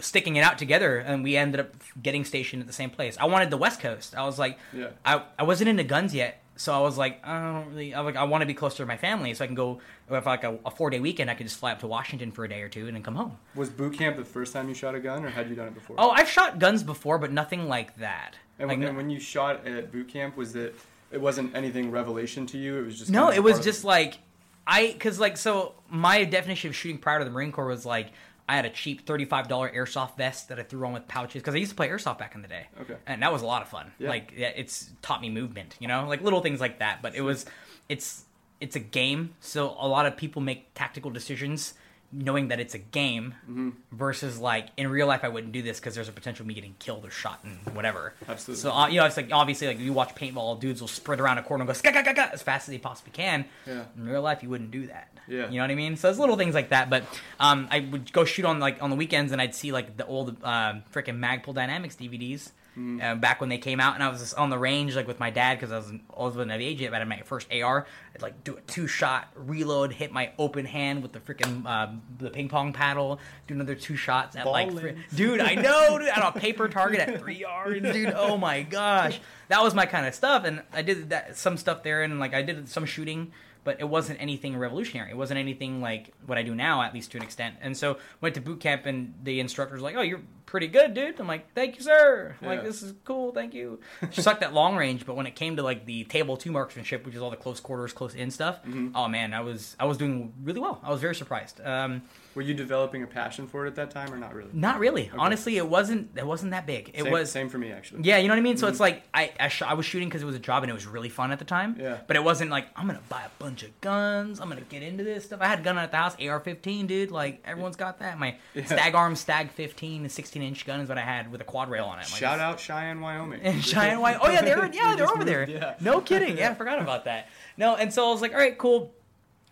sticking 0.00 0.36
it 0.36 0.42
out 0.42 0.58
together 0.58 0.98
and 0.98 1.22
we 1.22 1.36
ended 1.36 1.60
up 1.60 1.74
getting 2.02 2.24
stationed 2.24 2.60
at 2.62 2.66
the 2.66 2.72
same 2.72 2.90
place. 2.90 3.16
I 3.18 3.26
wanted 3.26 3.50
the 3.50 3.56
West 3.56 3.80
Coast. 3.80 4.14
I 4.16 4.24
was 4.24 4.38
like 4.38 4.58
Yeah. 4.72 4.88
I, 5.04 5.22
I 5.38 5.42
wasn't 5.42 5.68
into 5.68 5.84
guns 5.84 6.14
yet. 6.14 6.42
So 6.56 6.74
I 6.74 6.80
was 6.80 6.98
like, 6.98 7.24
I 7.24 7.40
don't 7.40 7.68
really. 7.68 7.94
I 7.94 8.00
like, 8.00 8.16
I 8.16 8.24
want 8.24 8.42
to 8.42 8.46
be 8.46 8.52
closer 8.52 8.78
to 8.78 8.86
my 8.86 8.96
family, 8.96 9.32
so 9.32 9.44
I 9.44 9.46
can 9.46 9.54
go. 9.54 9.80
If 10.10 10.26
like 10.26 10.42
a, 10.42 10.58
a 10.66 10.72
four 10.72 10.90
day 10.90 10.98
weekend, 10.98 11.30
I 11.30 11.34
could 11.34 11.46
just 11.46 11.60
fly 11.60 11.70
up 11.70 11.78
to 11.80 11.86
Washington 11.86 12.32
for 12.32 12.44
a 12.44 12.48
day 12.48 12.62
or 12.62 12.68
two 12.68 12.88
and 12.88 12.96
then 12.96 13.02
come 13.04 13.14
home. 13.14 13.38
Was 13.54 13.70
boot 13.70 13.96
camp 13.96 14.16
the 14.16 14.24
first 14.24 14.52
time 14.52 14.68
you 14.68 14.74
shot 14.74 14.96
a 14.96 14.98
gun, 14.98 15.24
or 15.24 15.30
had 15.30 15.48
you 15.48 15.54
done 15.54 15.68
it 15.68 15.74
before? 15.74 15.94
Oh, 16.00 16.10
I've 16.10 16.28
shot 16.28 16.58
guns 16.58 16.82
before, 16.82 17.18
but 17.18 17.30
nothing 17.30 17.68
like 17.68 17.96
that. 17.98 18.34
And, 18.58 18.66
Like, 18.66 18.78
when, 18.80 18.88
and 18.88 18.96
when 18.96 19.08
you 19.08 19.20
shot 19.20 19.68
at 19.68 19.92
boot 19.92 20.08
camp, 20.08 20.36
was 20.36 20.56
it? 20.56 20.74
It 21.12 21.20
wasn't 21.20 21.54
anything 21.54 21.92
revelation 21.92 22.44
to 22.46 22.58
you. 22.58 22.76
It 22.80 22.86
was 22.86 22.98
just 22.98 23.08
no, 23.10 23.30
it 23.30 23.42
was 23.42 23.60
just 23.60 23.84
like 23.84 24.18
I 24.66 24.88
because 24.88 25.20
like 25.20 25.36
so 25.36 25.74
my 25.88 26.24
definition 26.24 26.70
of 26.70 26.76
shooting 26.76 26.98
prior 26.98 27.20
to 27.20 27.24
the 27.24 27.30
Marine 27.30 27.52
Corps 27.52 27.66
was 27.66 27.86
like 27.86 28.08
I 28.48 28.56
had 28.56 28.64
a 28.64 28.70
cheap 28.70 29.06
thirty 29.06 29.24
five 29.24 29.46
dollar 29.48 29.68
airsoft 29.70 30.16
vest 30.16 30.48
that 30.48 30.58
I 30.58 30.62
threw 30.62 30.86
on 30.86 30.92
with 30.92 31.06
pouches 31.06 31.42
because 31.42 31.54
I 31.54 31.58
used 31.58 31.70
to 31.70 31.76
play 31.76 31.88
airsoft 31.88 32.18
back 32.18 32.34
in 32.34 32.42
the 32.42 32.48
day. 32.48 32.66
Okay. 32.80 32.96
and 33.06 33.22
that 33.22 33.32
was 33.32 33.42
a 33.42 33.46
lot 33.46 33.62
of 33.62 33.68
fun. 33.68 33.92
Yeah. 33.98 34.08
Like 34.08 34.32
it's 34.36 34.90
taught 35.02 35.20
me 35.20 35.28
movement, 35.30 35.76
you 35.80 35.88
know, 35.88 36.06
like 36.08 36.22
little 36.22 36.40
things 36.40 36.60
like 36.60 36.78
that. 36.78 37.02
But 37.02 37.14
it 37.14 37.20
was 37.20 37.44
it's 37.88 38.24
it's 38.60 38.74
a 38.74 38.80
game, 38.80 39.34
so 39.40 39.76
a 39.78 39.86
lot 39.86 40.06
of 40.06 40.16
people 40.16 40.42
make 40.42 40.72
tactical 40.74 41.10
decisions 41.10 41.74
knowing 42.10 42.48
that 42.48 42.58
it's 42.60 42.74
a 42.74 42.78
game 42.78 43.34
Mm-hmm. 43.48 43.70
versus 43.92 44.38
like 44.38 44.68
in 44.76 44.88
real 44.88 45.06
life 45.06 45.20
I 45.24 45.28
wouldn't 45.28 45.52
do 45.52 45.62
this 45.62 45.78
because 45.78 45.94
there's 45.94 46.08
a 46.08 46.12
potential 46.12 46.42
of 46.44 46.46
me 46.48 46.54
getting 46.54 46.74
killed 46.78 47.04
or 47.04 47.10
shot 47.10 47.40
and 47.44 47.74
whatever. 47.76 48.14
Absolutely. 48.28 48.62
So 48.62 48.72
uh, 48.72 48.88
you 48.88 48.98
know, 49.00 49.06
it's 49.06 49.16
like 49.16 49.30
obviously 49.32 49.66
like 49.66 49.78
you 49.78 49.92
watch 49.92 50.14
paintball, 50.14 50.58
dudes 50.60 50.80
will 50.80 50.88
sprint 50.88 51.20
around 51.20 51.38
a 51.38 51.42
corner 51.42 51.62
and 51.62 51.68
go 51.68 51.72
ska, 51.74 51.90
ska, 51.90 52.02
ska, 52.04 52.30
as 52.32 52.42
fast 52.42 52.68
as 52.68 52.72
they 52.72 52.78
possibly 52.78 53.12
can. 53.12 53.44
Yeah. 53.66 53.84
In 53.96 54.08
real 54.08 54.22
life, 54.22 54.42
you 54.42 54.48
wouldn't 54.48 54.70
do 54.70 54.86
that. 54.86 55.08
Yeah. 55.28 55.48
You 55.50 55.56
know 55.58 55.64
what 55.64 55.70
I 55.70 55.74
mean? 55.74 55.96
So 55.96 56.08
it's 56.08 56.18
little 56.18 56.36
things 56.36 56.54
like 56.54 56.70
that. 56.70 56.88
But 56.88 57.04
um, 57.38 57.68
I 57.70 57.80
would 57.80 58.12
go 58.12 58.24
shoot 58.24 58.44
on 58.46 58.60
like 58.60 58.82
on 58.82 58.88
the 58.90 58.96
weekends, 58.96 59.32
and 59.32 59.40
I'd 59.42 59.54
see 59.54 59.72
like 59.72 59.96
the 59.98 60.06
old 60.06 60.36
uh, 60.42 60.74
freaking 60.94 61.18
Magpul 61.18 61.54
Dynamics 61.54 61.96
DVDs. 61.96 62.50
Mm-hmm. 62.78 63.00
Uh, 63.02 63.14
back 63.16 63.40
when 63.40 63.48
they 63.48 63.58
came 63.58 63.80
out, 63.80 63.94
and 63.94 64.04
I 64.04 64.08
was 64.08 64.20
just 64.20 64.36
on 64.36 64.50
the 64.50 64.58
range 64.58 64.94
like 64.94 65.08
with 65.08 65.18
my 65.18 65.30
dad 65.30 65.58
because 65.58 65.72
I 65.72 65.78
was 65.78 65.90
I 65.90 66.22
wasn't 66.22 66.52
of 66.52 66.60
age 66.60 66.80
yet. 66.80 66.90
But 66.90 66.96
I 66.96 66.98
had 67.00 67.08
my 67.08 67.22
first 67.22 67.52
AR. 67.52 67.86
I'd 68.14 68.22
like 68.22 68.44
do 68.44 68.56
a 68.56 68.60
two 68.60 68.86
shot 68.86 69.28
reload, 69.34 69.92
hit 69.92 70.12
my 70.12 70.30
open 70.38 70.64
hand 70.64 71.02
with 71.02 71.12
the 71.12 71.18
freaking 71.18 71.66
uh, 71.66 71.88
the 72.18 72.30
ping 72.30 72.48
pong 72.48 72.72
paddle, 72.72 73.18
do 73.48 73.54
another 73.54 73.74
two 73.74 73.96
shots 73.96 74.36
at 74.36 74.46
like, 74.46 74.70
fr- 74.72 74.90
dude, 75.12 75.40
I 75.40 75.56
know, 75.56 75.98
dude, 75.98 76.08
at 76.08 76.22
a 76.22 76.38
paper 76.38 76.68
target 76.68 77.00
at 77.00 77.18
three 77.18 77.38
yards, 77.38 77.92
dude. 77.92 78.14
Oh 78.14 78.36
my 78.36 78.62
gosh, 78.62 79.20
that 79.48 79.60
was 79.60 79.74
my 79.74 79.86
kind 79.86 80.06
of 80.06 80.14
stuff, 80.14 80.44
and 80.44 80.62
I 80.72 80.82
did 80.82 81.10
that 81.10 81.36
some 81.36 81.56
stuff 81.56 81.82
there, 81.82 82.04
and 82.04 82.20
like 82.20 82.32
I 82.32 82.42
did 82.42 82.68
some 82.68 82.84
shooting, 82.84 83.32
but 83.64 83.80
it 83.80 83.88
wasn't 83.88 84.20
anything 84.20 84.56
revolutionary. 84.56 85.10
It 85.10 85.16
wasn't 85.16 85.38
anything 85.38 85.80
like 85.80 86.12
what 86.26 86.38
I 86.38 86.44
do 86.44 86.54
now, 86.54 86.82
at 86.82 86.94
least 86.94 87.10
to 87.12 87.18
an 87.18 87.24
extent. 87.24 87.56
And 87.60 87.76
so 87.76 87.98
went 88.20 88.36
to 88.36 88.40
boot 88.40 88.60
camp, 88.60 88.86
and 88.86 89.14
the 89.24 89.40
instructor's 89.40 89.82
like, 89.82 89.96
"Oh, 89.96 90.02
you're 90.02 90.20
pretty 90.48 90.66
good, 90.68 90.94
dude." 90.94 91.20
I'm 91.20 91.26
like, 91.28 91.52
"Thank 91.54 91.76
you, 91.76 91.82
sir." 91.82 92.34
I'm 92.40 92.48
like, 92.48 92.64
"This 92.64 92.82
is 92.82 92.94
cool, 93.04 93.32
thank 93.32 93.54
you." 93.54 93.80
She 94.10 94.22
sucked 94.22 94.42
at 94.42 94.54
long 94.54 94.76
range, 94.76 95.04
but 95.06 95.14
when 95.16 95.26
it 95.26 95.34
came 95.36 95.56
to 95.56 95.62
like 95.62 95.84
the 95.84 96.04
table 96.04 96.36
two 96.36 96.50
marksmanship, 96.50 97.04
which 97.04 97.14
is 97.14 97.20
all 97.22 97.30
the 97.30 97.36
close 97.36 97.60
quarters, 97.60 97.92
close 97.92 98.14
in 98.14 98.30
stuff, 98.30 98.62
Mm-hmm. 98.64 98.88
oh 98.96 99.08
man, 99.08 99.34
I 99.34 99.40
was 99.40 99.76
I 99.78 99.84
was 99.84 99.96
doing 99.98 100.32
really 100.42 100.60
well. 100.60 100.80
I 100.82 100.90
was 100.90 101.00
very 101.00 101.14
surprised. 101.14 101.60
Um, 101.64 102.02
Were 102.34 102.42
you 102.42 102.54
developing 102.54 103.02
a 103.02 103.06
passion 103.06 103.46
for 103.48 103.64
it 103.64 103.68
at 103.68 103.74
that 103.76 103.90
time, 103.90 104.12
or 104.12 104.16
not 104.16 104.32
really? 104.34 104.50
not 104.52 104.78
really, 104.78 105.10
honestly. 105.16 105.56
It 105.56 105.68
wasn't. 105.68 106.10
It 106.16 106.26
wasn't 106.26 106.52
that 106.52 106.66
big. 106.66 106.90
It 106.94 107.02
same, 107.02 107.12
was 107.12 107.30
same 107.30 107.48
for 107.48 107.58
me 107.58 107.70
actually. 107.72 108.02
Yeah, 108.04 108.18
you 108.18 108.28
know 108.28 108.34
what 108.34 108.38
I 108.38 108.42
mean. 108.42 108.56
So 108.56 108.68
it's 108.68 108.80
like 108.80 109.02
I 109.12 109.32
I, 109.38 109.48
sh- 109.48 109.62
I 109.62 109.74
was 109.74 109.84
shooting 109.86 110.08
because 110.08 110.22
it 110.22 110.26
was 110.26 110.36
a 110.36 110.40
job 110.40 110.62
and 110.62 110.70
it 110.70 110.74
was 110.74 110.86
really 110.86 111.08
fun 111.10 111.30
at 111.32 111.38
the 111.38 111.44
time. 111.44 111.76
Yeah. 111.78 111.98
But 112.06 112.16
it 112.16 112.24
wasn't 112.24 112.50
like 112.50 112.66
I'm 112.76 112.86
gonna 112.86 113.00
buy 113.08 113.22
a 113.22 113.42
bunch 113.42 113.62
of 113.64 113.78
guns. 113.80 114.40
I'm 114.40 114.48
gonna 114.48 114.60
get 114.62 114.82
into 114.82 115.04
this 115.04 115.24
stuff. 115.26 115.40
I 115.42 115.46
had 115.46 115.60
a 115.60 115.62
gun 115.62 115.76
at 115.78 115.90
the 115.90 115.96
house, 115.96 116.14
AR-15, 116.20 116.86
dude. 116.86 117.10
Like 117.10 117.42
everyone's 117.44 117.76
got 117.76 117.98
that. 118.00 118.18
My 118.18 118.36
Yeah. 118.54 118.64
Stag 118.66 118.94
Arm 118.94 119.14
Stag 119.16 119.50
15, 119.50 120.06
a 120.06 120.08
16 120.08 120.37
inch 120.42 120.64
gun 120.66 120.80
is 120.80 120.88
what 120.88 120.98
I 120.98 121.02
had 121.02 121.30
with 121.32 121.40
a 121.40 121.44
quad 121.44 121.70
rail 121.70 121.84
on 121.86 121.98
it. 121.98 122.02
Like, 122.10 122.20
Shout 122.20 122.38
out 122.40 122.58
Cheyenne, 122.60 123.00
Wyoming. 123.00 123.40
and 123.42 123.64
Cheyenne 123.64 124.00
Wyoming. 124.00 124.20
Oh 124.22 124.30
yeah, 124.30 124.42
they 124.42 124.54
were 124.54 124.66
yeah 124.72 124.94
they're 124.96 125.08
over 125.10 125.24
there. 125.24 125.48
yeah. 125.50 125.74
No 125.80 126.00
kidding. 126.00 126.36
Yeah, 126.38 126.50
I 126.50 126.54
forgot 126.54 126.80
about 126.80 127.04
that. 127.04 127.28
No, 127.56 127.74
and 127.76 127.92
so 127.92 128.08
I 128.08 128.12
was 128.12 128.20
like, 128.20 128.32
all 128.32 128.38
right, 128.38 128.56
cool. 128.58 128.92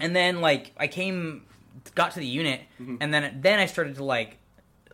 And 0.00 0.14
then 0.14 0.40
like 0.40 0.72
I 0.76 0.86
came, 0.88 1.46
got 1.94 2.12
to 2.12 2.20
the 2.20 2.26
unit, 2.26 2.60
Mm-hmm. 2.80 2.96
and 3.00 3.12
then 3.14 3.38
then 3.40 3.58
I 3.58 3.66
started 3.66 3.96
to 3.96 4.04
like 4.04 4.38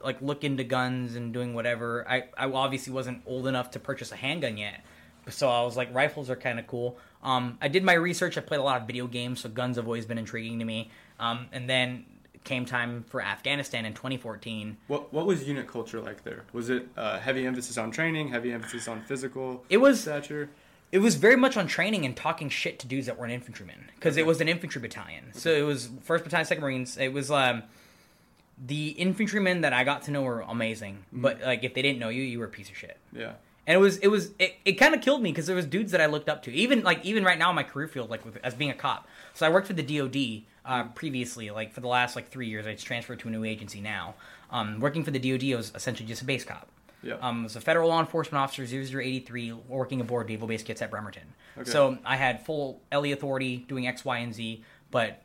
like 0.05 0.21
look 0.21 0.43
into 0.45 0.65
guns 0.65 1.15
and 1.17 1.33
doing 1.33 1.55
whatever. 1.55 2.07
I 2.09 2.25
I 2.37 2.51
obviously 2.51 2.93
wasn't 2.93 3.23
old 3.27 3.47
enough 3.47 3.71
to 3.73 3.79
purchase 3.81 4.13
a 4.13 4.17
handgun 4.17 4.57
yet, 4.57 4.85
so 5.29 5.49
I 5.49 5.63
was 5.65 5.77
like, 5.77 5.95
rifles 5.95 6.29
are 6.31 6.37
kind 6.37 6.59
of 6.59 6.67
cool. 6.67 6.99
Um, 7.23 7.57
I 7.63 7.69
did 7.69 7.85
my 7.85 7.93
research. 7.93 8.37
I 8.37 8.41
played 8.41 8.59
a 8.59 8.65
lot 8.65 8.81
of 8.81 8.87
video 8.89 9.07
games, 9.07 9.41
so 9.41 9.49
guns 9.49 9.77
have 9.77 9.87
always 9.87 10.07
been 10.07 10.19
intriguing 10.19 10.59
to 10.59 10.65
me. 10.65 10.91
Um, 11.21 11.47
and 11.53 11.71
then 11.71 12.05
came 12.45 12.65
time 12.65 13.05
for 13.09 13.23
Afghanistan 13.23 13.85
in 13.87 13.95
2014. 13.95 14.77
What 14.89 15.13
what 15.13 15.27
was 15.27 15.47
unit 15.47 15.67
culture 15.69 16.01
like 16.01 16.25
there? 16.25 16.45
Was 16.53 16.71
it 16.71 16.89
uh, 16.97 17.19
heavy 17.19 17.47
emphasis 17.47 17.79
on 17.79 17.91
training, 17.91 18.29
heavy 18.29 18.53
emphasis 18.53 18.89
on 18.89 19.03
physical 19.03 19.65
It 19.69 19.79
was 19.79 20.01
stature? 20.01 20.51
it 20.93 20.99
was 20.99 21.15
very 21.15 21.37
much 21.37 21.57
on 21.57 21.67
training 21.67 22.05
and 22.05 22.15
talking 22.15 22.51
shit 22.51 22.79
to 22.79 22.87
dudes 22.87 23.07
that 23.07 23.19
weren't 23.19 23.33
infantrymen 23.33 23.91
because 23.95 24.19
it 24.19 24.27
was 24.27 24.43
an 24.43 24.49
infantry 24.49 24.81
battalion. 24.81 25.33
So 25.33 25.51
it 25.51 25.63
was 25.63 25.89
first 26.03 26.23
battalion, 26.23 26.47
second 26.47 26.61
Marines. 26.61 26.99
It 26.99 27.15
was 27.15 27.31
um, 27.31 27.63
the 28.65 28.89
infantrymen 28.91 29.63
that 29.63 29.73
I 29.73 29.85
got 29.85 30.03
to 30.03 30.11
know 30.11 30.21
were 30.21 30.43
amazing, 30.43 31.05
but 31.11 31.41
like 31.41 31.65
if 31.65 31.73
they 31.73 31.81
didn't 31.81 31.99
know 31.99 32.11
you, 32.11 32.23
you 32.23 32.39
were 32.39 32.45
a 32.45 32.51
piece 32.51 32.69
of 32.69 32.77
shit. 32.77 32.99
Yeah. 33.11 33.33
And 33.67 33.77
it 33.77 33.81
was 33.81 33.97
it 33.99 34.09
was 34.09 34.33
it, 34.39 34.57
it 34.67 34.73
kind 34.73 34.95
of 34.95 35.01
killed 35.01 35.23
me 35.23 35.31
because 35.31 35.47
there 35.47 35.57
was 35.57 35.67
dudes 35.67 35.93
that 35.93 36.01
I 36.01 36.07
looked 36.07 36.29
up 36.29 36.43
to. 36.43 36.53
Even 36.53 36.83
like 36.83 37.03
even 37.05 37.25
right 37.25 37.39
now 37.39 37.49
in 37.49 37.57
my 37.57 37.63
career 37.63 37.89
field, 37.89 38.11
like 38.11 38.25
with, 38.25 38.37
as 38.45 38.55
being 38.55 38.71
a 38.71 38.75
cop. 38.75 39.09
So 39.35 39.47
I 39.47 39.49
worked 39.49 39.69
for 39.69 39.73
the 39.73 39.83
DoD 39.83 40.43
uh, 40.65 40.85
previously, 40.95 41.51
like 41.51 41.73
for 41.73 41.81
the 41.81 41.89
last 41.89 42.17
like 42.17 42.29
three 42.31 42.49
years. 42.49 42.67
I 42.67 42.73
just 42.73 42.87
transferred 42.87 43.21
to 43.21 43.29
a 43.29 43.31
new 43.31 43.45
agency 43.45 43.81
now. 43.81 44.15
Um, 44.51 44.81
working 44.81 45.03
for 45.05 45.11
the 45.11 45.19
DoD, 45.19 45.53
I 45.53 45.57
was 45.57 45.73
essentially 45.75 46.07
just 46.09 46.23
a 46.23 46.25
base 46.25 46.45
cop. 46.45 46.69
Yeah. 47.03 47.15
Um, 47.21 47.41
I 47.41 47.43
was 47.45 47.57
a 47.57 47.61
federal 47.61 47.89
law 47.89 47.99
enforcement 48.01 48.41
officer, 48.43 48.65
0083, 48.65 49.53
working 49.67 50.01
aboard 50.01 50.29
Naval 50.29 50.47
Base 50.47 50.63
Kitsap 50.63 50.91
Bremerton. 50.91 51.23
Okay. 51.59 51.69
So 51.71 51.99
I 52.05 52.17
had 52.17 52.45
full 52.47 52.81
LE 52.93 53.13
authority 53.13 53.65
doing 53.69 53.89
X, 53.89 54.05
Y, 54.05 54.19
and 54.19 54.33
Z, 54.33 54.63
but 54.93 55.23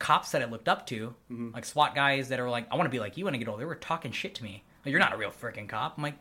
cops 0.00 0.32
that 0.32 0.42
I 0.42 0.46
looked 0.46 0.68
up 0.68 0.86
to, 0.88 1.14
Mm-hmm. 1.30 1.50
like 1.54 1.64
SWAT 1.64 1.94
guys 1.94 2.28
that 2.30 2.40
are 2.40 2.50
like, 2.50 2.66
I 2.72 2.76
want 2.76 2.86
to 2.86 2.90
be 2.90 2.98
like 3.00 3.16
you 3.16 3.26
when 3.26 3.34
I 3.34 3.38
get 3.38 3.48
older, 3.48 3.60
they 3.60 3.64
were 3.66 3.74
talking 3.76 4.10
shit 4.12 4.34
to 4.36 4.42
me. 4.44 4.64
Like, 4.84 4.90
You're 4.90 5.00
not 5.00 5.12
a 5.14 5.16
real 5.16 5.30
freaking 5.30 5.68
cop. 5.68 5.94
I'm 5.96 6.02
like, 6.02 6.14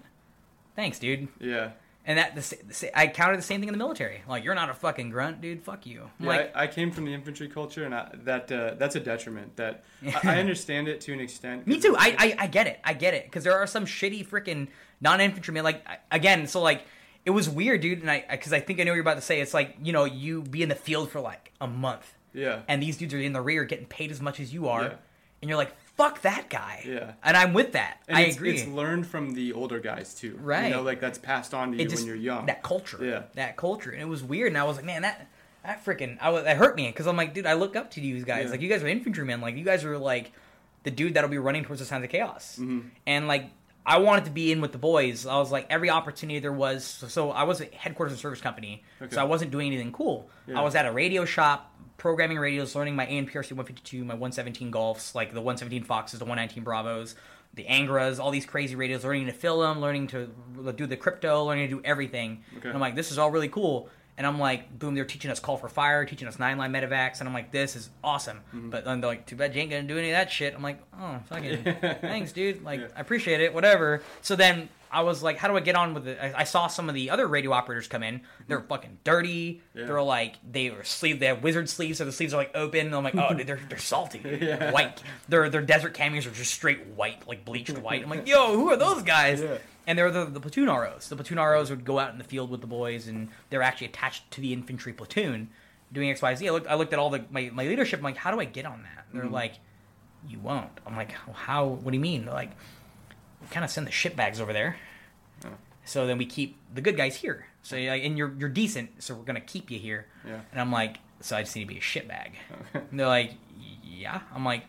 thanks, 0.75 0.99
dude. 0.99 1.27
Yeah. 1.39 1.71
And 2.07 2.17
that 2.17 2.35
the, 2.35 2.41
the, 2.69 2.97
I 2.97 3.07
counted 3.07 3.37
the 3.37 3.41
same 3.43 3.59
thing 3.59 3.67
in 3.67 3.73
the 3.73 3.77
military. 3.77 4.21
Like, 4.29 4.45
you're 4.45 4.55
not 4.55 4.69
a 4.69 4.73
fucking 4.73 5.09
grunt, 5.09 5.41
dude. 5.41 5.61
Fuck 5.61 5.85
you. 5.85 6.09
Yeah, 6.21 6.27
like, 6.27 6.55
I, 6.55 6.63
I 6.63 6.67
came 6.67 6.89
from 6.89 7.03
the 7.03 7.13
infantry 7.13 7.49
culture, 7.49 7.83
and 7.83 7.93
I, 7.93 8.09
that 8.23 8.49
uh, 8.49 8.75
that's 8.79 8.95
a 8.95 9.01
detriment. 9.01 9.57
That 9.57 9.83
I, 10.23 10.35
I 10.35 10.39
understand 10.39 10.87
it 10.87 11.01
to 11.01 11.11
an 11.13 11.19
extent. 11.19 11.67
Me 11.67 11.79
too. 11.81 11.95
I, 11.99 12.15
I 12.17 12.35
I 12.45 12.47
get 12.47 12.65
it. 12.65 12.79
I 12.85 12.93
get 12.93 13.13
it 13.13 13.25
because 13.25 13.43
there 13.43 13.57
are 13.57 13.67
some 13.67 13.85
shitty 13.85 14.25
freaking 14.25 14.69
non-infantrymen. 15.01 15.63
Like 15.65 15.85
again, 16.09 16.47
so 16.47 16.61
like 16.61 16.85
it 17.25 17.31
was 17.31 17.49
weird, 17.49 17.81
dude. 17.81 17.99
And 17.99 18.09
I 18.09 18.23
because 18.31 18.53
I 18.53 18.61
think 18.61 18.79
I 18.79 18.83
know 18.85 18.91
what 18.91 18.95
you're 18.95 19.01
about 19.01 19.15
to 19.15 19.21
say. 19.21 19.41
It's 19.41 19.53
like 19.53 19.75
you 19.83 19.91
know 19.91 20.05
you 20.05 20.43
be 20.43 20.63
in 20.63 20.69
the 20.69 20.75
field 20.75 21.11
for 21.11 21.19
like 21.19 21.51
a 21.59 21.67
month, 21.67 22.09
Yeah. 22.33 22.61
and 22.69 22.81
these 22.81 22.95
dudes 22.95 23.13
are 23.13 23.19
in 23.19 23.33
the 23.33 23.41
rear 23.41 23.65
getting 23.65 23.85
paid 23.85 24.11
as 24.11 24.21
much 24.21 24.39
as 24.39 24.53
you 24.53 24.69
are, 24.69 24.83
Yeah. 24.83 24.93
and 25.41 25.49
you're 25.49 25.57
like, 25.57 25.75
fuck 25.97 26.21
that 26.21 26.49
guy. 26.49 26.83
Yeah. 26.87 27.13
And 27.23 27.35
I'm 27.35 27.53
with 27.53 27.73
that. 27.73 28.01
And 28.07 28.17
I 28.17 28.21
it's, 28.21 28.35
agree. 28.37 28.55
It's 28.55 28.67
learned 28.67 29.07
from 29.07 29.33
the 29.33 29.53
older 29.53 29.79
guys 29.79 30.13
too. 30.13 30.39
Right. 30.41 30.67
You 30.67 30.75
know, 30.75 30.83
like 30.83 31.01
that's 31.01 31.17
passed 31.17 31.53
on 31.53 31.71
to 31.71 31.77
you 31.77 31.89
just 31.89 32.03
when 32.03 32.07
you're 32.07 32.15
young. 32.15 32.45
that 32.45 32.63
culture. 32.63 32.99
Yeah. 33.01 33.23
That 33.35 33.57
culture, 33.57 33.91
and 33.91 34.01
it 34.01 34.07
was 34.07 34.23
weird. 34.23 34.49
And 34.49 34.57
I 34.57 34.63
was 34.63 34.77
like, 34.77 34.85
man, 34.85 35.01
that. 35.01 35.27
That 35.63 35.83
freaking, 35.83 36.17
I 36.21 36.29
was, 36.29 36.45
that 36.45 36.55
hurt 36.55 36.77
me 36.77 36.87
because 36.87 37.07
I'm 37.07 37.17
like, 37.17 37.33
dude, 37.33 37.45
I 37.45 37.53
look 37.53 37.75
up 37.75 37.91
to 37.91 38.01
you 38.01 38.23
guys. 38.23 38.45
Yeah. 38.45 38.51
Like, 38.51 38.61
you 38.61 38.69
guys 38.69 38.83
are 38.83 38.87
infantrymen. 38.87 39.41
Like, 39.41 39.57
you 39.57 39.65
guys 39.65 39.83
are 39.83 39.97
like 39.97 40.31
the 40.83 40.91
dude 40.91 41.15
that'll 41.15 41.29
be 41.29 41.39
running 41.39 41.65
towards 41.65 41.81
the 41.81 41.85
signs 41.85 42.05
of 42.05 42.09
chaos. 42.09 42.57
Mm-hmm. 42.57 42.87
And 43.05 43.27
like, 43.27 43.49
I 43.85 43.97
wanted 43.97 44.25
to 44.25 44.31
be 44.31 44.53
in 44.53 44.61
with 44.61 44.71
the 44.71 44.77
boys. 44.77 45.25
I 45.25 45.37
was 45.37 45.51
like, 45.51 45.67
every 45.69 45.89
opportunity 45.89 46.39
there 46.39 46.53
was. 46.53 46.85
So, 46.85 47.07
so 47.07 47.31
I 47.31 47.43
was 47.43 47.59
at 47.59 47.73
headquarters 47.73 48.13
and 48.13 48.19
service 48.19 48.39
company, 48.39 48.83
Okay. 49.01 49.13
so 49.13 49.19
I 49.19 49.25
wasn't 49.25 49.51
doing 49.51 49.67
anything 49.67 49.91
cool. 49.91 50.29
Yeah. 50.45 50.57
I 50.59 50.63
was 50.63 50.73
at 50.75 50.85
a 50.85 50.91
radio 50.91 51.25
shop, 51.25 51.73
programming 51.97 52.37
radios, 52.37 52.75
learning 52.75 52.95
my 52.95 53.05
ANPRC 53.05 53.51
152, 53.51 54.03
my 54.05 54.13
117 54.13 54.71
Golfs, 54.71 55.15
like 55.15 55.33
the 55.33 55.41
117 55.41 55.83
Foxes, 55.83 56.19
the 56.19 56.25
119 56.25 56.63
Bravos, 56.63 57.15
the 57.55 57.65
Angras, 57.65 58.19
all 58.19 58.31
these 58.31 58.45
crazy 58.45 58.75
radios, 58.75 59.03
learning 59.03 59.25
to 59.25 59.31
fill 59.31 59.61
them, 59.61 59.81
learning 59.81 60.07
to 60.07 60.29
do 60.75 60.85
the 60.85 60.97
crypto, 60.97 61.43
learning 61.45 61.69
to 61.69 61.75
do 61.75 61.81
everything. 61.83 62.43
Okay. 62.57 62.67
And 62.67 62.75
I'm 62.75 62.81
like, 62.81 62.95
this 62.95 63.11
is 63.11 63.17
all 63.17 63.31
really 63.31 63.49
cool. 63.49 63.89
And 64.17 64.25
I'm 64.25 64.39
like, 64.39 64.77
boom, 64.79 64.95
they're 64.95 65.05
teaching 65.05 65.29
us 65.29 65.39
call 65.39 65.57
for 65.57 65.69
fire, 65.69 66.03
teaching 66.03 66.27
us 66.27 66.39
nine 66.39 66.57
line 66.57 66.71
medevacs, 66.71 67.19
and 67.19 67.27
I'm 67.29 67.35
like, 67.35 67.51
this 67.51 67.75
is 67.75 67.91
awesome. 68.03 68.37
Mm-hmm. 68.47 68.69
But 68.71 68.83
then 68.83 68.99
they're 68.99 69.09
like, 69.09 69.27
too 69.27 69.35
bad 69.35 69.53
you 69.53 69.61
ain't 69.61 69.69
gonna 69.69 69.83
do 69.83 69.97
any 69.97 70.09
of 70.09 70.15
that 70.15 70.31
shit. 70.31 70.55
I'm 70.55 70.63
like, 70.63 70.79
oh, 70.99 71.19
fucking 71.29 71.63
thanks, 72.01 72.31
dude. 72.31 72.63
Like, 72.63 72.79
Yeah. 72.79 72.87
I 72.95 73.01
appreciate 73.01 73.41
it, 73.41 73.53
whatever. 73.53 74.01
So 74.21 74.35
then 74.35 74.69
I 74.91 75.01
was 75.01 75.21
like, 75.21 75.37
how 75.37 75.47
do 75.47 75.55
I 75.55 75.59
get 75.59 75.75
on 75.75 75.93
with 75.93 76.07
it? 76.07 76.17
I, 76.21 76.33
I 76.37 76.43
saw 76.43 76.67
some 76.67 76.89
of 76.89 76.95
the 76.95 77.09
other 77.09 77.27
radio 77.27 77.51
operators 77.51 77.87
come 77.87 78.03
in. 78.03 78.21
They're 78.47 78.59
mm-hmm. 78.59 78.67
fucking 78.67 78.97
dirty. 79.03 79.61
Yeah. 79.73 79.85
They're 79.85 80.01
like, 80.01 80.35
they 80.49 80.69
are 80.69 80.83
sleeve, 80.83 81.19
they 81.19 81.27
have 81.27 81.43
wizard 81.43 81.69
sleeves, 81.69 81.97
so 81.97 82.05
the 82.05 82.11
sleeves 82.11 82.33
are 82.33 82.37
like 82.37 82.51
open. 82.55 82.87
And 82.87 82.95
I'm 82.95 83.03
like, 83.03 83.15
oh, 83.15 83.33
dude, 83.33 83.47
they're 83.47 83.59
they're 83.69 83.77
salty, 83.77 84.21
Yeah. 84.41 84.71
white. 84.71 85.01
Their 85.29 85.49
their 85.49 85.61
desert 85.61 85.93
camis 85.93 86.25
are 86.25 86.31
just 86.31 86.53
straight 86.53 86.85
white, 86.87 87.27
like 87.27 87.45
bleached 87.45 87.77
white. 87.77 88.03
I'm 88.03 88.09
like, 88.09 88.27
yo, 88.27 88.53
who 88.53 88.69
are 88.69 88.77
those 88.77 89.03
guys? 89.03 89.41
Yeah. 89.41 89.57
And 89.85 89.97
they're 89.97 90.11
the, 90.11 90.25
the 90.25 90.41
platoon 90.41 90.67
ROs. 90.67 91.07
The 91.07 91.15
platoon 91.15 91.37
ROs 91.37 91.69
would 91.69 91.85
go 91.85 91.97
out 91.99 92.11
in 92.11 92.17
the 92.17 92.25
field 92.25 92.49
with 92.49 92.61
the 92.61 92.67
boys, 92.67 93.07
and 93.07 93.29
they're 93.49 93.63
actually 93.63 93.87
attached 93.87 94.29
to 94.31 94.41
the 94.41 94.51
infantry 94.51 94.91
platoon 94.91 95.49
doing 95.91 96.09
X, 96.09 96.21
Y, 96.21 96.35
Z. 96.35 96.47
I 96.47 96.51
looked, 96.51 96.67
I 96.67 96.75
looked 96.75 96.93
at 96.93 96.99
all 96.99 97.09
the 97.09 97.23
my, 97.29 97.49
my 97.53 97.65
leadership. 97.65 97.99
I'm 97.99 98.03
like, 98.03 98.17
how 98.17 98.31
do 98.31 98.39
I 98.39 98.45
get 98.45 98.65
on 98.65 98.83
that? 98.83 99.05
And 99.09 99.17
they're 99.17 99.25
mm-hmm. 99.25 99.33
like, 99.33 99.59
you 100.27 100.39
won't. 100.39 100.71
I'm 100.85 100.95
like, 100.95 101.11
how? 101.11 101.65
What 101.65 101.91
do 101.91 101.97
you 101.97 102.01
mean? 102.01 102.25
They're 102.25 102.33
like, 102.33 102.51
we 103.47 103.53
kind 103.53 103.63
of 103.63 103.71
send 103.71 103.87
the 103.87 103.91
shit 103.91 104.15
bags 104.15 104.39
over 104.39 104.53
there. 104.53 104.77
Oh. 105.45 105.49
So 105.85 106.05
then 106.05 106.17
we 106.17 106.25
keep 106.25 106.57
the 106.73 106.81
good 106.81 106.97
guys 106.97 107.17
here. 107.17 107.47
So 107.61 107.77
like, 107.77 108.03
and 108.03 108.17
you're 108.17 108.33
you're 108.37 108.49
decent, 108.49 109.03
so 109.03 109.15
we're 109.15 109.23
gonna 109.23 109.39
keep 109.41 109.71
you 109.71 109.79
here. 109.79 110.07
Yeah. 110.25 110.41
And 110.51 110.59
I'm 110.59 110.71
like, 110.71 110.99
so 111.21 111.35
I 111.35 111.43
just 111.43 111.55
need 111.55 111.63
to 111.63 111.67
be 111.67 111.77
a 111.77 111.81
shit 111.81 112.07
bag. 112.07 112.33
Okay. 112.51 112.85
And 112.89 112.99
they're 112.99 113.07
like, 113.07 113.35
yeah. 113.83 114.21
I'm 114.33 114.45
like, 114.45 114.63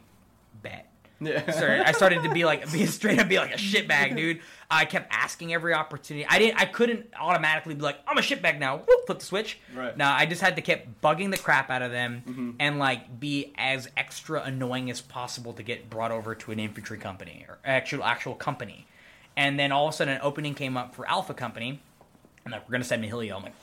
bet. 0.63 0.91
Yeah. 1.21 1.51
Sorry, 1.51 1.81
I 1.81 1.93
started 1.93 2.23
to 2.23 2.31
be 2.31 2.45
like, 2.45 2.71
be 2.73 2.87
straight 2.99 3.19
up, 3.19 3.29
be 3.29 3.39
like 3.39 3.53
a 3.53 3.59
shitbag, 3.59 4.17
dude. 4.17 4.41
I 4.71 4.85
kept 4.85 5.13
asking 5.13 5.53
every 5.53 5.75
opportunity. 5.75 6.25
I 6.29 6.39
didn't, 6.39 6.61
I 6.61 6.65
couldn't 6.67 7.07
automatically 7.19 7.75
be 7.75 7.81
like, 7.83 7.99
I'm 8.07 8.19
a 8.19 8.21
shitbag 8.21 8.59
now. 8.61 8.77
Whoop, 8.77 9.07
flip 9.07 9.19
the 9.19 9.25
switch. 9.25 9.59
Right. 9.75 9.97
No, 9.97 10.05
I 10.07 10.27
just 10.27 10.41
had 10.43 10.55
to 10.57 10.63
keep 10.63 11.01
bugging 11.01 11.31
the 11.33 11.39
crap 11.39 11.71
out 11.71 11.83
of 11.83 11.91
them 11.91 12.23
Mm-hmm. 12.29 12.51
and 12.61 12.79
like 12.79 13.19
be 13.19 13.53
as 13.59 13.89
extra 13.97 14.43
annoying 14.43 14.91
as 14.91 15.01
possible 15.01 15.53
to 15.55 15.63
get 15.63 15.91
brought 15.91 16.13
over 16.13 16.35
to 16.37 16.53
an 16.53 16.61
infantry 16.61 16.99
company 16.99 17.45
or 17.49 17.59
actual 17.65 18.05
actual 18.05 18.35
company. 18.35 18.87
And 19.37 19.59
then 19.59 19.73
all 19.73 19.89
of 19.89 19.95
a 19.95 19.97
sudden, 19.97 20.15
an 20.15 20.21
opening 20.23 20.55
came 20.55 20.77
up 20.77 20.95
for 20.95 21.09
Alpha 21.09 21.33
Company, 21.35 21.81
and 22.45 22.53
like, 22.53 22.69
we're 22.69 22.73
gonna 22.73 22.85
send 22.85 23.03
Mahilio. 23.05 23.37
I'm 23.37 23.43
like. 23.43 23.55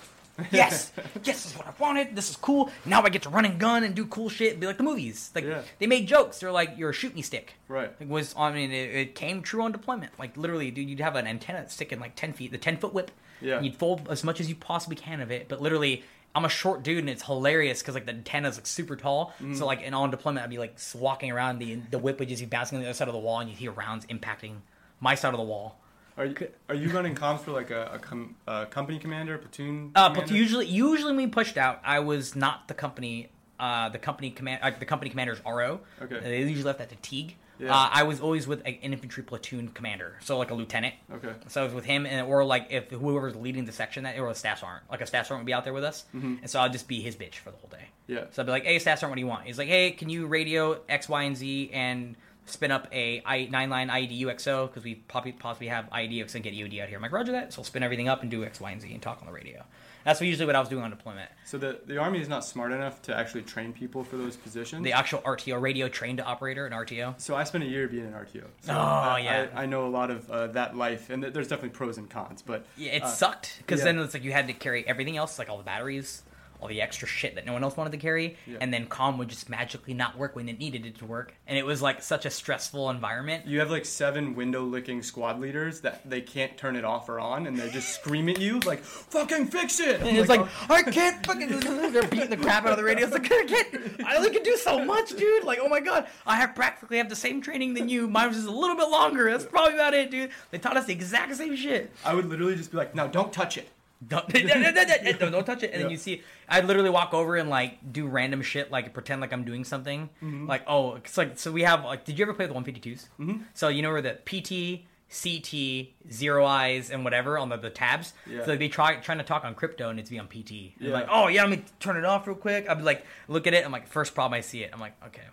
Yes, 0.52 0.92
yes, 1.24 1.44
this 1.44 1.46
is 1.46 1.58
what 1.58 1.68
I 1.68 1.74
wanted. 1.80 2.16
This 2.16 2.30
is 2.30 2.36
cool. 2.36 2.70
Now 2.86 3.02
I 3.04 3.10
get 3.10 3.24
to 3.24 3.30
run 3.30 3.46
and 3.46 3.60
gun 3.60 3.84
and 3.84 3.96
do 3.96 4.06
cool 4.06 4.30
shit. 4.30 4.60
Be 4.60 4.68
like 4.68 4.78
the 4.78 4.84
movies. 4.84 5.32
Like 5.34 5.46
Yeah. 5.46 5.62
they 5.80 5.88
made 5.88 6.08
jokes. 6.08 6.40
They're 6.40 6.52
like, 6.52 6.74
"You're 6.78 6.90
a 6.90 6.94
shoot 6.94 7.16
me 7.16 7.22
stick." 7.22 7.54
Right. 7.68 7.92
It 8.00 8.08
was, 8.08 8.34
I 8.38 8.52
mean, 8.52 8.72
it, 8.72 8.96
it 8.96 9.16
came 9.16 9.42
true 9.42 9.64
on 9.64 9.72
deployment. 9.72 10.12
Like 10.20 10.36
literally, 10.38 10.72
dude, 10.72 10.90
you'd 10.90 11.00
have 11.00 11.16
an 11.16 11.28
antenna 11.28 11.70
sticking 11.70 12.00
like 12.00 12.16
ten 12.16 12.34
feet, 12.34 12.52
the 12.52 12.58
ten 12.58 12.78
foot 12.78 12.94
whip. 12.94 13.12
Yeah. 13.42 13.62
You'd 13.62 13.76
fold 13.76 14.08
as 14.10 14.24
much 14.24 14.40
as 14.40 14.50
you 14.50 14.56
possibly 14.56 14.96
can 14.96 15.22
of 15.22 15.32
it, 15.32 15.48
but 15.48 15.62
literally, 15.62 16.04
I'm 16.34 16.46
a 16.46 16.50
short 16.50 16.84
dude, 16.84 17.00
and 17.00 17.10
it's 17.10 17.24
hilarious 17.24 17.82
because 17.82 17.96
like 17.96 18.06
the 18.06 18.12
antenna's 18.14 18.58
like 18.58 18.68
super 18.68 18.96
tall. 18.96 19.34
Mm-hmm. 19.36 19.54
So 19.56 19.66
like, 19.66 19.82
and 19.86 19.96
on 19.96 20.12
deployment, 20.12 20.44
I'd 20.44 20.50
be 20.50 20.58
like 20.58 20.78
walking 20.96 21.32
around, 21.32 21.60
the 21.60 21.76
the 21.92 21.98
whip 22.00 22.20
would 22.20 22.28
just 22.30 22.42
be 22.42 22.46
bouncing 22.46 22.78
on 22.78 22.82
the 22.84 22.90
other 22.90 22.94
side 22.96 23.08
of 23.08 23.14
the 23.14 23.20
wall, 23.20 23.40
and 23.40 23.50
you'd 23.50 23.58
hear 23.60 23.72
rounds 23.72 24.06
impacting 24.08 24.58
my 25.00 25.16
side 25.16 25.34
of 25.34 25.38
the 25.40 25.46
wall. 25.46 25.80
Are 26.18 26.26
you 26.26 26.36
are 26.70 26.76
you 26.76 26.90
running 26.92 27.14
comms 27.16 27.42
for 27.42 27.52
like 27.52 27.72
a, 27.72 27.92
a, 27.94 28.00
com, 28.00 28.36
a 28.48 28.66
company 28.66 29.00
commander, 29.00 29.38
platoon? 29.38 29.92
Uh, 29.96 30.10
commander? 30.10 30.28
but 30.28 30.36
usually, 30.36 30.66
usually 30.66 31.12
when 31.12 31.18
we 31.18 31.28
pushed 31.28 31.58
out, 31.58 31.82
I 31.84 32.00
was 32.00 32.36
not 32.36 32.68
the 32.68 32.74
company, 32.74 33.30
uh, 33.60 33.90
the 33.90 34.00
company 34.00 34.32
command, 34.32 34.62
uh, 34.64 34.72
the 34.78 34.86
company 34.86 35.10
commander's 35.10 35.42
RO. 35.46 35.82
Okay. 36.02 36.20
They 36.22 36.40
usually 36.40 36.64
left 36.64 36.80
that 36.80 36.90
to 36.90 36.96
Teague. 36.98 37.36
Yeah. 37.58 37.74
Uh, 37.74 37.90
I 37.92 38.04
was 38.04 38.20
always 38.20 38.48
with 38.48 38.62
an 38.66 38.76
infantry 38.82 39.24
platoon 39.24 39.70
commander, 39.70 40.18
so 40.22 40.38
like 40.38 40.52
a 40.52 40.54
lieutenant. 40.54 40.94
Okay. 41.14 41.32
So 41.48 41.62
I 41.62 41.64
was 41.64 41.74
with 41.74 41.86
him, 41.86 42.06
and 42.06 42.28
or 42.28 42.44
like 42.44 42.68
if 42.70 42.90
whoever's 42.92 43.36
leading 43.36 43.66
the 43.66 43.72
section 43.72 44.04
that 44.04 44.18
or 44.20 44.30
a 44.30 44.36
staff 44.36 44.60
sergeant, 44.60 44.84
like 44.90 45.02
a 45.02 45.06
staff 45.06 45.28
sergeant 45.28 45.44
would 45.44 45.48
be 45.48 45.54
out 45.54 45.64
there 45.64 45.74
with 45.74 45.86
us, 45.86 46.06
and 46.14 46.50
so 46.50 46.60
I'll 46.60 46.70
just 46.70 46.88
be 46.88 47.02
his 47.02 47.16
bitch 47.16 47.36
for 47.36 47.52
the 47.52 47.58
whole 47.58 47.70
day. 47.70 47.78
Mm-hmm. 47.78 48.14
Yeah. 48.14 48.26
So 48.32 48.42
I'd 48.42 48.46
be 48.46 48.52
like, 48.52 48.66
"Hey, 48.66 48.80
staff 48.80 49.00
sergeant, 49.00 49.12
what 49.12 49.16
do 49.16 49.22
you 49.22 49.28
want?" 49.28 49.46
He's 49.46 49.58
like, 49.58 49.70
"Hey, 49.70 49.92
can 49.92 50.10
you 50.10 50.28
radio 50.28 50.82
X, 50.90 51.08
Y, 51.08 51.24
and 51.24 51.38
Z 51.38 51.70
and 51.74 52.18
spin 52.46 52.72
up 52.72 52.88
a 52.92 53.22
I 53.26 53.46
nine 53.46 53.70
line 53.70 53.90
IED 53.90 54.22
UXO 54.22 54.68
because 54.68 54.84
we 54.84 54.96
possibly 54.96 55.68
have 55.68 55.90
IED 55.90 56.14
UXO 56.24 56.36
and 56.36 56.44
get 56.44 56.54
EOD 56.54 56.82
out 56.82 56.90
here." 56.90 56.98
I'm 56.98 57.02
like, 57.02 57.12
"Roger 57.12 57.32
that." 57.34 57.54
So 57.54 57.60
I'll 57.62 57.66
spin 57.66 57.84
everything 57.84 58.08
up 58.08 58.22
and 58.22 58.32
do 58.32 58.44
X, 58.44 58.60
Y, 58.60 58.72
and 58.72 58.82
Z 58.82 58.92
and 58.92 59.02
talk 59.02 59.20
on 59.22 59.28
the 59.28 59.34
radio. 59.34 59.64
That's 60.04 60.20
what 60.20 60.28
usually 60.28 60.46
what 60.46 60.56
I 60.56 60.60
was 60.60 60.70
doing 60.70 60.84
on 60.84 60.92
deployment. 60.92 61.32
So 61.46 61.58
the 61.58 61.80
the 61.88 61.98
army 61.98 62.20
is 62.22 62.30
not 62.30 62.46
smart 62.46 62.72
enough 62.72 63.02
to 63.04 63.18
actually 63.18 63.42
train 63.42 63.74
people 63.74 64.04
for 64.04 64.18
those 64.18 64.36
positions. 64.36 64.84
The 64.84 64.94
actual 64.94 65.20
RTO 65.22 65.60
radio 65.60 65.88
trained 65.90 66.22
operator, 66.22 66.68
an 66.68 66.74
RTO. 66.74 67.20
So 67.20 67.36
I 67.36 67.44
spent 67.44 67.64
a 67.64 67.68
year 67.68 67.88
being 67.88 68.06
an 68.06 68.14
RTO. 68.14 68.44
So 68.62 68.72
Oh, 68.74 68.76
I, 68.76 69.20
yeah. 69.20 69.48
I, 69.56 69.64
I 69.64 69.66
know 69.66 69.88
a 69.88 69.90
lot 69.90 70.12
of 70.12 70.30
uh, 70.30 70.48
that 70.48 70.76
life, 70.78 71.10
and 71.10 71.24
th- 71.24 71.34
there's 71.34 71.48
definitely 71.48 71.76
pros 71.76 71.98
and 71.98 72.08
cons. 72.08 72.44
But 72.44 72.68
Yeah, 72.78 72.92
it 72.92 73.02
uh, 73.02 73.08
sucked 73.08 73.56
because 73.58 73.80
yeah. 73.80 73.86
then 73.86 74.00
it's 74.00 74.14
like 74.14 74.24
you 74.24 74.32
had 74.32 74.46
to 74.46 74.54
carry 74.54 74.88
everything 74.88 75.18
else, 75.18 75.40
like 75.40 75.50
all 75.50 75.58
the 75.58 75.64
batteries, 75.64 76.22
all 76.66 76.70
the 76.70 76.82
extra 76.82 77.08
shit 77.08 77.36
that 77.36 77.46
no 77.46 77.54
one 77.54 77.64
else 77.64 77.78
wanted 77.78 77.92
to 77.92 77.98
carry, 77.98 78.38
Yeah. 78.48 78.58
and 78.60 78.74
then 78.74 78.88
comm 78.88 79.18
would 79.20 79.28
just 79.30 79.50
magically 79.50 79.94
not 79.94 80.18
work 80.18 80.36
when 80.36 80.50
it 80.50 80.58
needed 80.58 80.84
it 80.86 80.98
to 80.98 81.06
work, 81.06 81.36
and 81.46 81.58
it 81.60 81.64
was 81.66 81.80
like 81.80 82.02
such 82.02 82.26
a 82.26 82.32
stressful 82.32 82.90
environment. 82.90 83.46
You 83.46 83.60
have 83.60 83.70
like 83.70 83.86
seven 83.86 84.34
window 84.36 84.64
licking 84.64 85.04
squad 85.04 85.40
leaders 85.40 85.82
that 85.82 86.10
they 86.10 86.22
can't 86.22 86.58
turn 86.58 86.76
it 86.76 86.84
off 86.84 87.08
or 87.08 87.20
on, 87.20 87.46
and 87.46 87.56
they 87.56 87.70
just 87.70 87.90
scream 87.94 88.30
at 88.30 88.40
you 88.40 88.60
like, 88.62 88.80
"Fucking 88.84 89.46
fix 89.48 89.80
it!" 89.80 90.02
And 90.02 90.18
it's 90.18 90.28
like, 90.30 90.42
I 90.70 90.82
can't 90.82 91.24
fucking. 91.26 91.60
They're 91.92 92.08
beating 92.08 92.32
the 92.32 92.38
crap 92.38 92.66
out 92.66 92.72
of 92.72 92.78
the 92.78 92.84
radio. 92.84 93.06
It's 93.06 93.14
like 93.14 93.32
I 93.32 93.46
can't. 93.46 94.02
I 94.06 94.16
only 94.16 94.32
can 94.32 94.42
do 94.42 94.58
so 94.58 94.84
much, 94.84 95.16
dude. 95.16 95.44
Like, 95.44 95.60
oh 95.62 95.70
my 95.70 95.80
god, 95.82 96.08
I 96.26 96.38
have 96.38 96.56
practically 96.56 96.98
have 96.98 97.10
the 97.10 97.16
same 97.16 97.42
training 97.42 97.76
than 97.76 97.90
you. 97.90 98.08
Mine 98.08 98.30
was 98.30 98.38
just 98.38 98.48
a 98.50 98.52
little 98.52 98.76
bit 98.76 98.90
longer. 98.90 99.30
That's 99.30 99.46
probably 99.46 99.76
about 99.76 99.94
it, 99.94 100.10
dude. 100.10 100.32
They 100.50 100.58
taught 100.58 100.78
us 100.78 100.86
the 100.86 100.94
exact 100.94 101.36
same 101.36 101.56
shit. 101.56 101.92
I 102.04 102.16
would 102.16 102.26
literally 102.26 102.56
just 102.56 102.72
be 102.72 102.78
like, 102.78 102.96
"No, 102.96 103.08
don't 103.08 103.32
touch 103.32 103.58
it." 103.58 103.70
Don't, 104.08 104.28
don't, 105.20 105.46
touch 105.46 105.64
it. 105.64 105.72
And 105.74 105.84
then 105.84 105.90
you 105.90 105.98
see, 105.98 106.22
I'd 106.48 106.66
literally 106.66 106.90
walk 106.90 107.14
over 107.14 107.36
and 107.36 107.50
like 107.50 107.92
do 107.92 108.08
random 108.08 108.42
shit, 108.42 108.72
like 108.72 108.94
pretend 108.94 109.22
like 109.22 109.34
I'm 109.34 109.44
doing 109.44 109.64
something. 109.64 110.10
Mm-hmm. 110.24 110.48
Like, 110.48 110.64
oh, 110.68 110.96
it's 110.96 111.18
like, 111.18 111.38
so 111.40 111.52
we 111.52 111.64
have, 111.64 111.84
like, 111.84 112.06
did 112.06 112.20
you 112.20 112.24
ever 112.26 112.34
play 112.34 112.48
with 112.48 112.56
152s? 112.56 113.08
Mm-hmm. 113.20 113.38
So 113.54 113.68
you 113.70 113.82
know 113.82 113.92
where 113.92 114.02
the 114.02 114.14
PT, 114.26 114.86
CT, 115.10 116.12
zero 116.14 116.46
eyes, 116.46 116.92
and 116.92 117.04
whatever 117.04 117.38
on 117.38 117.50
the, 117.50 117.58
the 117.58 117.70
tabs? 117.70 118.14
Yeah. 118.30 118.42
So 118.42 118.48
they'd 118.48 118.60
be 118.60 118.70
try, 118.70 118.96
trying 118.98 119.20
to 119.20 119.24
talk 119.24 119.44
on 119.46 119.56
crypto 119.56 119.90
and 119.90 120.00
it's 120.00 120.10
be 120.10 120.20
on 120.20 120.28
PT. 120.28 120.52
And 120.52 120.72
Yeah. 120.80 120.94
like, 120.94 121.08
oh, 121.10 121.28
yeah, 121.28 121.42
let 121.42 121.52
me 121.52 121.64
turn 121.80 121.98
it 121.98 122.06
off 122.06 122.28
real 122.28 122.36
quick. 122.36 122.70
I'd 122.70 122.78
be 122.78 122.84
like, 122.84 123.06
look 123.28 123.48
at 123.48 123.54
it. 123.54 123.66
I'm 123.66 123.72
like, 123.72 123.88
first 123.88 124.14
problem 124.14 124.38
I 124.38 124.42
see 124.42 124.64
it. 124.64 124.72
I'm 124.74 124.80
like, 124.80 124.94
okay, 125.08 125.24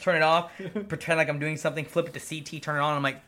turn 0.00 0.16
it 0.16 0.22
off, 0.22 0.50
pretend 0.88 1.18
like 1.18 1.28
I'm 1.28 1.38
doing 1.38 1.56
something, 1.56 1.84
flip 1.84 2.08
it 2.08 2.14
to 2.14 2.20
CT, 2.20 2.62
turn 2.62 2.76
it 2.76 2.80
on. 2.80 2.96
I'm 2.96 3.02
like, 3.02 3.20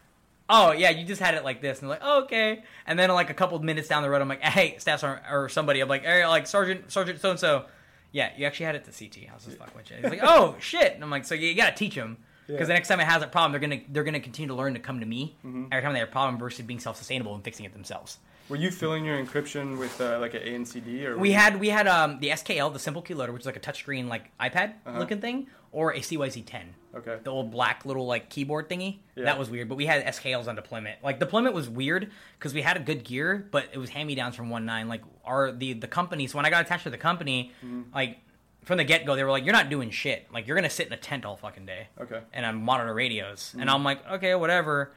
oh 0.49 0.73
yeah, 0.73 0.91
you 0.91 1.05
just 1.07 1.21
had 1.21 1.35
it 1.35 1.45
like 1.45 1.61
this, 1.61 1.81
and 1.81 1.89
they're 1.91 1.99
like, 1.99 2.07
oh, 2.07 2.25
okay. 2.25 2.63
And 2.87 2.99
then 2.99 3.09
like 3.11 3.31
a 3.31 3.35
couple 3.35 3.57
of 3.57 3.63
minutes 3.63 3.89
down 3.89 4.03
the 4.03 4.11
road, 4.11 4.21
I'm 4.23 4.29
like, 4.29 4.43
hey, 4.43 4.77
staff 4.79 5.01
sergeant 5.01 5.27
or 5.31 5.49
somebody, 5.49 5.81
I'm 5.81 5.89
like, 5.89 6.05
hey, 6.05 6.27
like 6.27 6.47
sergeant, 6.47 6.91
sergeant, 6.93 7.21
so 7.21 7.31
and 7.31 7.39
so. 7.41 7.65
Yeah, 8.13 8.31
you 8.37 8.47
actually 8.47 8.67
had 8.67 8.77
it 8.77 8.85
to 8.85 8.93
CT. 8.93 9.29
I 9.29 9.35
was 9.35 9.45
just 9.45 9.59
fucking 9.59 9.75
with 9.77 9.91
you. 9.91 9.97
He's 9.97 10.09
like, 10.09 10.21
oh 10.23 10.55
shit, 10.61 10.95
and 10.95 11.03
I'm 11.03 11.11
like, 11.11 11.25
so 11.25 11.35
you 11.35 11.55
gotta 11.57 11.75
teach 11.75 11.97
them. 11.97 12.17
Because 12.47 12.61
Yeah. 12.61 12.67
the 12.67 12.73
next 12.75 12.89
time 12.89 13.01
it 13.01 13.07
has 13.07 13.23
a 13.23 13.27
problem, 13.27 13.51
they're 13.53 13.61
gonna 13.61 13.81
they're 13.89 14.05
gonna 14.05 14.21
continue 14.21 14.49
to 14.49 14.55
learn 14.55 14.75
to 14.75 14.81
come 14.81 15.01
to 15.01 15.07
me 15.07 15.35
Mm-hmm. 15.45 15.65
every 15.73 15.83
time 15.83 15.95
they 15.95 15.99
have 15.99 16.09
a 16.09 16.13
problem 16.13 16.39
versus 16.39 16.65
being 16.65 16.79
self 16.79 16.97
sustainable 16.97 17.35
and 17.35 17.43
fixing 17.43 17.67
it 17.67 17.73
themselves. 17.73 18.19
Were 18.49 18.57
you 18.57 18.71
filling 18.71 19.05
your 19.05 19.17
encryption 19.23 19.79
with 19.79 19.99
uh, 20.01 20.19
like 20.21 20.35
an 20.35 20.43
ANCD 20.43 21.05
or? 21.05 21.17
We 21.17 21.33
had 21.33 21.59
we 21.59 21.69
had 21.71 21.87
um 21.89 22.19
the 22.21 22.29
SKL, 22.31 22.73
the 22.73 22.79
simple 22.79 23.01
key 23.03 23.15
loader, 23.15 23.33
which 23.33 23.41
is 23.43 23.47
like 23.47 23.57
a 23.57 23.61
touchscreen 23.61 24.09
like 24.09 24.31
iPad 24.39 24.75
Uh-huh. 24.85 24.99
looking 24.99 25.21
thing, 25.21 25.47
or 25.73 25.93
a 25.93 26.01
CYZ10. 26.01 26.63
Okay. 26.97 27.19
the 27.25 27.31
old 27.31 27.51
black 27.51 27.85
little 27.85 28.07
like 28.07 28.31
keyboard 28.31 28.69
thingy. 28.69 28.99
Yeah. 29.17 29.25
That 29.25 29.39
was 29.39 29.51
weird. 29.51 29.69
But 29.69 29.75
we 29.77 29.87
had 29.87 30.05
SKLs 30.07 30.47
on 30.47 30.55
deployment. 30.57 31.03
Like 31.03 31.19
deployment 31.19 31.55
was 31.55 31.69
weird 31.69 32.11
because 32.39 32.55
we 32.55 32.63
had 32.63 32.77
a 32.77 32.81
good 32.81 33.03
gear, 33.03 33.49
but 33.51 33.65
it 33.73 33.79
was 33.79 33.91
hand 33.91 34.07
me 34.07 34.15
downs 34.15 34.37
from 34.37 34.51
one 34.51 34.65
nine. 34.67 34.89
Like 34.89 35.03
our 35.25 35.51
the 35.51 35.73
the 35.73 35.89
company. 35.89 36.27
So 36.27 36.37
when 36.39 36.45
I 36.47 36.51
got 36.51 36.61
attached 36.65 36.85
to 36.85 36.91
the 36.91 36.99
company, 36.99 37.51
Mm-hmm. 37.65 37.95
like 37.95 38.19
from 38.65 38.79
the 38.79 38.85
get 38.85 39.05
go, 39.07 39.15
they 39.17 39.25
were 39.25 39.31
like, 39.31 39.45
"You're 39.45 39.53
not 39.55 39.69
doing 39.71 39.91
shit. 39.91 40.27
Like 40.33 40.47
you're 40.47 40.57
gonna 40.57 40.71
sit 40.71 40.87
in 40.87 40.93
a 40.93 40.97
tent 40.99 41.25
all 41.25 41.37
fucking 41.37 41.67
day." 41.67 41.89
Okay. 42.01 42.21
And 42.33 42.45
I'm 42.47 42.63
monitor 42.63 42.93
radios, 42.95 43.41
Mm-hmm. 43.51 43.61
and 43.61 43.71
I'm 43.71 43.85
like, 43.85 44.07
okay, 44.13 44.35
whatever. 44.35 44.93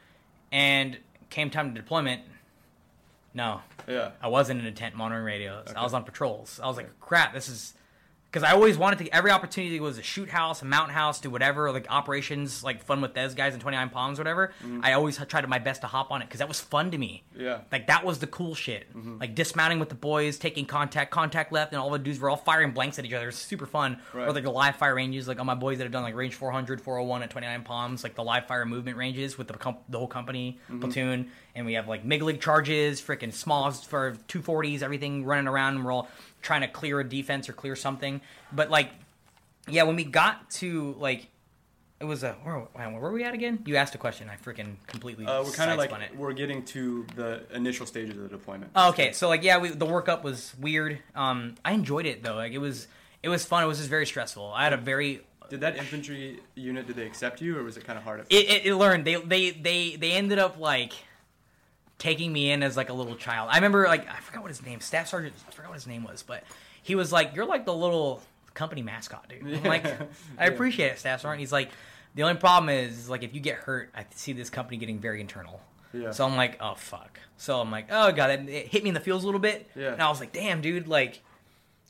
And 0.52 0.98
came 1.30 1.50
time 1.50 1.74
to 1.74 1.82
deployment. 1.82 2.22
No, 3.34 3.62
Yeah. 3.88 4.12
I 4.22 4.28
wasn't 4.28 4.60
in 4.60 4.66
a 4.66 4.72
tent 4.72 4.96
monitoring 4.96 5.26
radios. 5.26 5.68
Okay. 5.70 5.78
I 5.78 5.84
was 5.84 5.94
on 5.94 6.04
patrols. 6.04 6.60
I 6.62 6.68
was 6.68 6.78
like, 6.78 7.00
crap, 7.00 7.34
this 7.34 7.50
is 7.50 7.74
because 8.32 8.44
I 8.44 8.54
always 8.54 8.78
wanted 8.78 9.00
to. 9.00 9.16
Every 9.16 9.32
opportunity 9.32 9.80
was 9.80 9.98
a 9.98 10.04
shoot 10.04 10.30
house, 10.30 10.62
a 10.62 10.66
mountain 10.66 10.94
house, 10.94 11.22
do 11.22 11.30
whatever, 11.30 11.72
like 11.72 11.88
operations, 11.90 12.64
like 12.64 12.84
fun 12.84 13.02
with 13.02 13.14
those 13.14 13.34
guys 13.34 13.54
in 13.54 13.60
Twenty 13.60 13.78
Nine 13.78 13.90
Palms, 13.90 14.18
whatever. 14.18 14.54
Mm-hmm. 14.64 14.82
I 14.84 14.94
always 14.94 15.18
tried 15.18 15.48
my 15.48 15.60
best 15.60 15.82
to 15.82 15.88
hop 15.88 16.12
on 16.12 16.22
it 16.22 16.26
because 16.26 16.40
that 16.40 16.48
was 16.48 16.60
fun 16.60 16.92
to 16.92 16.98
me. 16.98 17.24
Yeah. 17.36 17.62
Like 17.72 17.88
that 17.88 18.04
was 18.04 18.20
the 18.20 18.28
cool 18.28 18.54
shit. 18.54 18.96
Mm-hmm. 18.96 19.20
Like 19.20 19.34
dismounting 19.34 19.80
with 19.80 19.90
the 19.90 19.96
boys, 19.96 20.38
taking 20.38 20.66
contact, 20.66 21.10
contact 21.12 21.52
left, 21.52 21.72
and 21.72 21.82
all 21.82 21.90
the 21.90 22.00
dudes 22.00 22.20
were 22.20 22.30
all 22.30 22.38
firing 22.38 22.72
blanks 22.72 23.00
at 23.00 23.06
each 23.06 23.14
other. 23.14 23.24
It 23.26 23.28
was 23.28 23.38
super 23.38 23.66
fun. 23.66 24.00
Right. 24.14 24.28
Or 24.28 24.34
like 24.34 24.44
the 24.44 24.52
live 24.52 24.76
fire 24.76 24.96
ranges, 24.96 25.28
like 25.28 25.40
all 25.40 25.46
my 25.46 25.56
boys 25.56 25.78
that 25.78 25.86
have 25.86 25.94
done 25.94 26.04
like 26.04 26.16
range 26.16 26.36
400, 26.36 26.82
401 26.82 27.24
at 27.24 27.30
29 27.30 27.64
Palms, 27.64 28.04
like 28.04 28.16
the 28.16 28.24
live 28.24 28.46
fire 28.46 28.66
movement 28.66 28.98
ranges 28.98 29.38
with 29.38 29.48
the 29.48 29.54
com- 29.54 29.78
the 29.88 29.98
whole 29.98 30.08
company 30.08 30.60
mm-hmm. 30.70 30.82
platoon, 30.82 31.32
and 31.58 31.66
we 31.66 31.74
have 31.74 31.88
like 31.88 32.06
MIG 32.06 32.40
charges, 32.40 33.02
freaking 33.02 33.34
smalls 33.34 33.84
for 33.84 34.16
240s, 34.30 34.84
everything 34.84 35.26
running 35.26 35.48
around, 35.48 35.76
and 35.76 35.84
we're 35.86 35.92
all 35.92 36.08
trying 36.44 36.62
to 36.62 36.68
clear 36.68 37.00
a 37.00 37.04
defense 37.04 37.50
or 37.50 37.54
clear 37.54 37.76
something. 37.76 38.22
But 38.52 38.70
like, 38.70 38.92
yeah, 39.68 39.84
when 39.84 39.98
we 39.98 40.06
got 40.06 40.50
to 40.52 40.96
like. 41.00 41.28
It 42.00 42.06
was 42.06 42.22
a 42.22 42.34
where, 42.44 42.60
where 42.60 43.00
were 43.00 43.12
we 43.12 43.24
at 43.24 43.34
again? 43.34 43.64
You 43.66 43.78
asked 43.78 43.96
a 43.96 43.98
question. 43.98 44.30
I 44.30 44.36
freaking 44.36 44.76
completely. 44.86 45.26
Uh, 45.26 45.44
we're 45.44 45.50
kind 45.50 45.72
of 45.72 45.80
like 45.80 45.92
it. 45.92 46.16
we're 46.16 46.32
getting 46.32 46.64
to 46.66 47.08
the 47.16 47.42
initial 47.52 47.88
stages 47.88 48.16
of 48.16 48.22
the 48.22 48.30
deployment. 48.30 48.70
Oh, 48.76 48.90
okay, 48.90 49.14
so 49.14 49.28
like 49.28 49.42
yeah, 49.42 49.58
we, 49.58 49.70
the 49.70 49.88
workup 49.88 50.22
was 50.22 50.54
weird. 50.60 51.00
Um, 51.16 51.56
I 51.66 51.72
enjoyed 51.72 52.06
it 52.06 52.22
though. 52.22 52.36
Like 52.36 52.52
it 52.52 52.60
was 52.60 52.88
it 53.24 53.30
was 53.30 53.46
fun. 53.46 53.64
It 53.64 53.66
was 53.66 53.80
just 53.80 53.90
very 53.90 54.06
stressful. 54.06 54.54
I 54.56 54.66
had 54.66 54.74
a 54.74 54.78
very 54.78 55.22
Did 55.50 55.62
that 55.62 55.76
infantry 55.76 56.40
unit 56.54 56.86
did 56.86 56.98
they 56.98 57.08
accept 57.08 57.42
you, 57.42 57.58
or 57.58 57.64
was 57.64 57.78
it 57.78 57.84
kind 57.84 57.98
of 57.98 58.04
hard? 58.04 58.28
It, 58.30 58.48
it, 58.48 58.66
it 58.68 58.76
learned 58.76 59.04
they 59.04 59.16
they 59.16 59.50
they 59.50 59.96
they 59.96 60.12
ended 60.12 60.38
up 60.38 60.60
like 60.60 60.94
taking 61.98 62.32
me 62.32 62.52
in 62.52 62.64
as 62.64 62.78
like 62.78 62.90
a 62.90 62.94
little 62.94 63.16
child. 63.16 63.50
I 63.52 63.56
remember 63.56 63.86
like 63.88 64.08
I 64.10 64.20
forgot 64.20 64.42
what 64.44 64.50
his 64.50 64.64
name, 64.66 64.80
staff 64.82 65.08
sergeant. 65.08 65.34
I 65.48 65.52
forgot 65.52 65.70
what 65.70 65.76
his 65.76 65.88
name 65.88 66.04
was, 66.04 66.24
but 66.24 66.44
he 66.84 66.96
was 66.96 67.12
like, 67.12 67.36
"You're 67.36 67.46
like 67.46 67.66
the 67.66 67.74
little 67.74 68.22
company 68.54 68.82
mascot, 68.82 69.28
dude." 69.30 69.44
I'm 69.46 69.64
like, 69.64 69.86
I 70.38 70.46
appreciate 70.46 70.88
it, 70.94 71.00
staff 71.00 71.22
sergeant. 71.22 71.40
He's 71.40 71.52
like, 71.52 71.70
the 72.16 72.24
only 72.24 72.40
problem 72.40 72.70
is 72.70 73.10
like 73.10 73.24
if 73.24 73.34
you 73.34 73.40
get 73.40 73.56
hurt, 73.56 73.90
I 73.96 74.06
see 74.16 74.34
this 74.34 74.50
company 74.50 74.78
getting 74.78 75.00
very 75.00 75.22
internal. 75.22 75.62
Yeah. 75.94 76.12
So 76.12 76.26
I'm 76.26 76.36
like, 76.36 76.58
oh 76.62 76.76
fuck. 76.76 77.20
So 77.38 77.60
I'm 77.62 77.72
like, 77.72 77.88
oh 77.90 78.12
god, 78.12 78.30
it, 78.32 78.50
it 78.50 78.68
hit 78.68 78.84
me 78.84 78.90
in 78.90 78.94
the 78.94 79.00
feels 79.00 79.24
a 79.24 79.26
little 79.26 79.40
bit. 79.42 79.70
Yeah. 79.76 79.94
And 79.94 80.02
I 80.02 80.10
was 80.10 80.20
like, 80.20 80.34
damn, 80.34 80.62
dude, 80.62 80.88
like. 80.88 81.22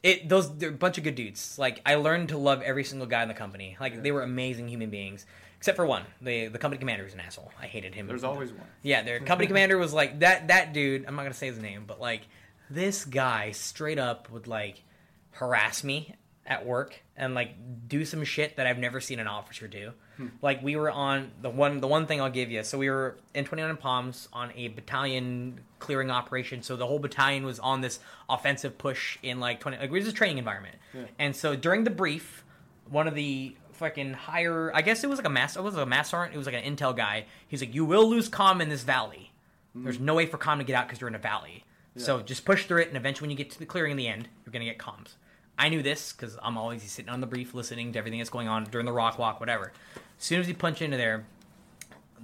It 0.04 0.30
those 0.30 0.56
they're 0.58 0.70
a 0.70 0.74
bunch 0.74 1.00
of 1.00 1.04
good 1.04 1.16
dudes. 1.16 1.58
Like 1.58 1.82
I 1.84 1.96
learned 1.96 2.30
to 2.30 2.38
love 2.38 2.62
every 2.62 2.84
single 2.84 3.08
guy 3.08 3.24
in 3.24 3.28
the 3.28 3.34
company. 3.34 3.76
Like 3.80 3.96
Yeah. 3.96 4.02
they 4.02 4.12
were 4.12 4.22
amazing 4.22 4.68
human 4.68 4.92
beings, 4.92 5.26
except 5.58 5.76
for 5.76 5.86
one. 5.86 6.04
The 6.22 6.48
the 6.48 6.58
company 6.58 6.80
commander 6.80 7.04
was 7.04 7.14
an 7.14 7.20
asshole. 7.20 7.52
I 7.60 7.68
hated 7.68 7.96
him. 7.96 8.08
There's 8.08 8.24
always 8.24 8.52
one. 8.52 8.68
Yeah, 8.84 9.02
their 9.02 9.20
company 9.20 9.48
commander 9.48 9.78
was 9.78 9.94
like 9.94 10.20
that. 10.20 10.48
That 10.48 10.74
dude. 10.74 11.06
I'm 11.06 11.16
not 11.16 11.24
gonna 11.24 11.34
say 11.34 11.48
his 11.48 11.60
name, 11.60 11.84
but 11.88 12.00
like 12.00 12.22
this 12.70 13.06
guy 13.06 13.52
straight 13.52 14.00
up 14.00 14.30
would 14.32 14.48
like 14.48 14.84
harass 15.32 15.84
me 15.84 16.16
at 16.46 16.66
work 16.66 17.02
and 17.18 17.36
like 17.36 17.50
do 17.88 18.06
some 18.06 18.24
shit 18.24 18.56
that 18.56 18.66
I've 18.66 18.78
never 18.78 19.02
seen 19.02 19.20
an 19.20 19.28
officer 19.28 19.68
do. 19.68 19.92
Hmm. 20.16 20.28
Like 20.42 20.64
we 20.64 20.76
were 20.76 20.90
on 20.90 21.32
the 21.42 21.50
one 21.50 21.82
the 21.82 21.88
one 21.88 22.08
thing 22.08 22.22
I'll 22.22 22.30
give 22.30 22.50
you. 22.50 22.64
So 22.64 22.78
we 22.78 22.90
were 22.90 23.18
in 23.34 23.46
29 23.46 23.78
Palms 23.78 24.30
on 24.32 24.52
a 24.56 24.70
battalion 24.70 25.60
clearing 25.80 26.10
operation. 26.10 26.62
So 26.64 26.76
the 26.76 26.88
whole 26.88 27.00
battalion 27.00 27.46
was 27.46 27.60
on 27.60 27.82
this 27.82 28.00
offensive 28.30 28.78
push 28.78 29.18
in 29.22 29.40
like 29.40 29.60
20 29.60 29.78
like 29.78 29.90
it 29.90 29.92
was 29.92 30.08
a 30.08 30.14
training 30.14 30.38
environment. 30.38 30.76
Yeah. 30.94 31.06
And 31.20 31.36
so 31.36 31.56
during 31.56 31.84
the 31.84 31.90
brief, 31.90 32.44
one 32.90 33.08
of 33.08 33.16
the 33.16 33.56
fucking 33.78 34.14
higher 34.14 34.72
I 34.74 34.82
guess 34.82 35.04
it 35.04 35.10
was 35.10 35.18
like 35.18 35.26
a 35.26 35.30
mass 35.30 35.56
it 35.56 35.64
was 35.64 35.76
like 35.76 35.86
a 35.86 35.90
mass 35.90 36.10
sergeant, 36.10 36.36
it 36.36 36.38
was 36.38 36.48
like 36.48 36.56
an 36.56 36.76
intel 36.76 36.96
guy. 36.96 37.26
He's 37.48 37.62
like, 37.62 37.74
You 37.74 37.86
will 37.86 38.10
lose 38.10 38.30
comm 38.30 38.62
in 38.62 38.70
this 38.70 38.84
valley. 38.84 39.32
Mm-hmm. 39.76 39.84
There's 39.84 40.00
no 40.00 40.16
way 40.16 40.26
for 40.26 40.38
comm 40.38 40.58
to 40.58 40.64
get 40.64 40.76
out 40.76 40.88
because 40.88 41.00
you're 41.00 41.08
in 41.08 41.16
a 41.16 41.20
valley. 41.20 41.64
So 42.00 42.22
just 42.22 42.46
push 42.46 42.66
through 42.68 42.82
it, 42.82 42.90
and 42.90 42.98
eventually, 42.98 43.26
when 43.26 43.32
you 43.32 43.38
get 43.38 43.50
to 43.52 43.60
the 43.60 43.66
clearing 43.66 43.90
in 43.90 43.98
the 43.98 44.08
end, 44.08 44.28
you're 44.46 44.52
gonna 44.52 44.66
get 44.66 44.78
comms. 44.78 45.16
I 45.58 45.70
knew 45.70 45.82
this 45.82 46.14
because 46.14 46.38
I'm 46.44 46.58
always 46.58 46.84
sitting 46.84 47.10
on 47.10 47.22
the 47.22 47.28
brief, 47.28 47.54
listening 47.54 47.92
to 47.94 48.00
everything 48.00 48.20
that's 48.20 48.30
going 48.30 48.48
on 48.48 48.66
during 48.66 48.86
the 48.86 48.92
rock 48.92 49.18
walk, 49.18 49.40
whatever. 49.40 49.72
As 49.96 50.24
soon 50.24 50.40
as 50.40 50.48
he 50.48 50.54
punched 50.54 50.84
into 50.84 50.98
there, 50.98 51.26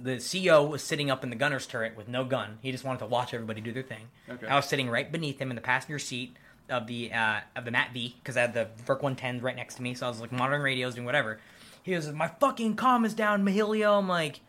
the 0.00 0.16
CEO 0.16 0.68
was 0.68 0.82
sitting 0.82 1.10
up 1.10 1.24
in 1.24 1.30
the 1.30 1.36
gunner's 1.36 1.66
turret 1.66 1.96
with 1.96 2.08
no 2.08 2.24
gun. 2.24 2.58
He 2.62 2.70
just 2.70 2.84
wanted 2.84 3.00
to 3.00 3.06
watch 3.06 3.34
everybody 3.34 3.60
do 3.60 3.72
their 3.72 3.82
thing. 3.82 4.06
Okay. 4.28 4.46
I 4.46 4.56
was 4.56 4.66
sitting 4.66 4.88
right 4.88 5.10
beneath 5.10 5.40
him 5.40 5.50
in 5.50 5.56
the 5.56 5.62
passenger 5.62 5.98
seat 5.98 6.36
of 6.68 6.86
the 6.86 7.12
uh, 7.12 7.40
of 7.56 7.64
the 7.64 7.70
MATV 7.70 8.14
because 8.18 8.36
I 8.36 8.42
had 8.42 8.54
the 8.54 8.68
VRC-110s 8.86 9.42
right 9.42 9.56
next 9.56 9.76
to 9.76 9.82
me, 9.82 9.94
so 9.94 10.06
I 10.06 10.08
was 10.08 10.20
like 10.20 10.32
monitoring 10.32 10.62
radios, 10.62 10.94
doing 10.94 11.04
whatever. 11.04 11.38
He 11.82 11.94
was, 11.94 12.10
my 12.12 12.28
fucking 12.28 12.76
comm 12.76 13.04
is 13.04 13.12
down, 13.14 13.44
Mahilio. 13.44 13.98
I'm 13.98 14.08
like, 14.08 14.40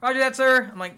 Roger 0.00 0.20
that, 0.20 0.36
sir. 0.36 0.70
I'm 0.72 0.78
like, 0.78 0.94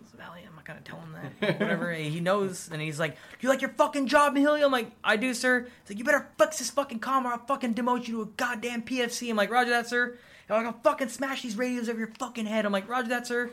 "It's 0.00 0.12
Valley. 0.12 0.42
I'm 0.48 0.54
not 0.54 0.64
gonna 0.64 0.80
tell 0.84 1.00
him 1.00 1.14
that. 1.40 1.58
Whatever. 1.60 1.92
he 1.92 2.20
knows, 2.20 2.68
and 2.70 2.80
he's 2.80 3.00
like, 3.00 3.16
"You 3.40 3.48
like 3.48 3.60
your 3.60 3.70
fucking 3.70 4.06
job, 4.06 4.34
Mahilio?" 4.34 4.64
I'm 4.64 4.72
like, 4.72 4.92
"I 5.02 5.16
do, 5.16 5.34
sir." 5.34 5.62
He's 5.62 5.90
like, 5.90 5.98
"You 5.98 6.04
better 6.04 6.28
fix 6.38 6.58
this 6.58 6.70
fucking 6.70 7.00
comm, 7.00 7.24
or 7.24 7.32
I'll 7.32 7.46
fucking 7.46 7.74
demote 7.74 8.06
you 8.06 8.14
to 8.16 8.22
a 8.22 8.26
goddamn 8.26 8.82
PFC." 8.82 9.30
I'm 9.30 9.36
like, 9.36 9.50
"Roger 9.50 9.70
that, 9.70 9.88
sir." 9.88 10.16
I'm 10.48 10.64
like, 10.64 10.74
I'll 10.74 10.80
fucking 10.82 11.08
smash 11.08 11.42
these 11.42 11.56
radios 11.56 11.88
over 11.88 11.98
your 11.98 12.10
fucking 12.18 12.46
head. 12.46 12.66
I'm 12.66 12.72
like, 12.72 12.88
Roger 12.88 13.08
that, 13.10 13.24
sir. 13.26 13.50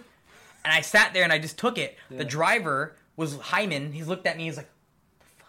And 0.65 0.73
I 0.73 0.81
sat 0.81 1.13
there 1.13 1.23
and 1.23 1.31
I 1.31 1.37
just 1.37 1.57
took 1.57 1.77
it. 1.77 1.95
The 2.09 2.25
driver 2.25 2.95
was 3.15 3.37
Hyman. 3.37 3.91
He 3.91 4.03
looked 4.03 4.25
at 4.25 4.35
me. 4.35 4.45
He's 4.45 4.57
like. 4.57 4.69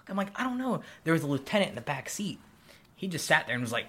I'm 0.09 0.17
like, 0.17 0.39
I 0.39 0.45
don't 0.45 0.59
know. 0.59 0.83
There 1.05 1.13
was 1.13 1.23
a 1.23 1.27
lieutenant 1.27 1.71
in 1.71 1.75
the 1.75 1.81
back 1.81 2.09
seat. 2.09 2.39
He 2.97 3.07
just 3.09 3.27
sat 3.27 3.47
there 3.47 3.55
and 3.55 3.63
was 3.63 3.73
like, 3.73 3.87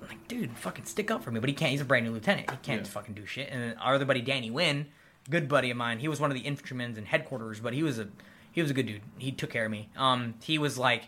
I'm 0.00 0.08
like, 0.08 0.26
dude, 0.28 0.56
fucking 0.58 0.84
stick 0.86 1.10
up 1.10 1.22
for 1.22 1.30
me. 1.30 1.40
But 1.40 1.48
he 1.48 1.54
can't. 1.54 1.70
He's 1.70 1.80
a 1.80 1.84
brand 1.84 2.04
new 2.06 2.12
lieutenant. 2.12 2.50
He 2.50 2.56
can't 2.58 2.82
Yeah. 2.82 2.88
fucking 2.88 3.14
do 3.14 3.24
shit. 3.26 3.48
And 3.50 3.62
then 3.62 3.78
our 3.78 3.94
other 3.94 4.04
buddy, 4.04 4.20
Danny 4.20 4.50
Wynn, 4.50 4.86
good 5.30 5.48
buddy 5.48 5.70
of 5.70 5.76
mine. 5.76 6.00
He 6.00 6.08
was 6.08 6.20
one 6.20 6.30
of 6.30 6.34
the 6.34 6.42
infantrymen 6.42 6.96
in 6.98 7.04
headquarters, 7.06 7.60
but 7.60 7.72
he 7.72 7.82
was 7.82 7.98
a 7.98 8.08
he 8.50 8.60
was 8.60 8.70
a 8.70 8.74
good 8.74 8.86
dude. 8.86 9.00
He 9.18 9.32
took 9.32 9.48
care 9.50 9.64
of 9.64 9.70
me. 9.70 9.88
Um, 9.96 10.34
he 10.42 10.58
was 10.58 10.76
like, 10.76 11.04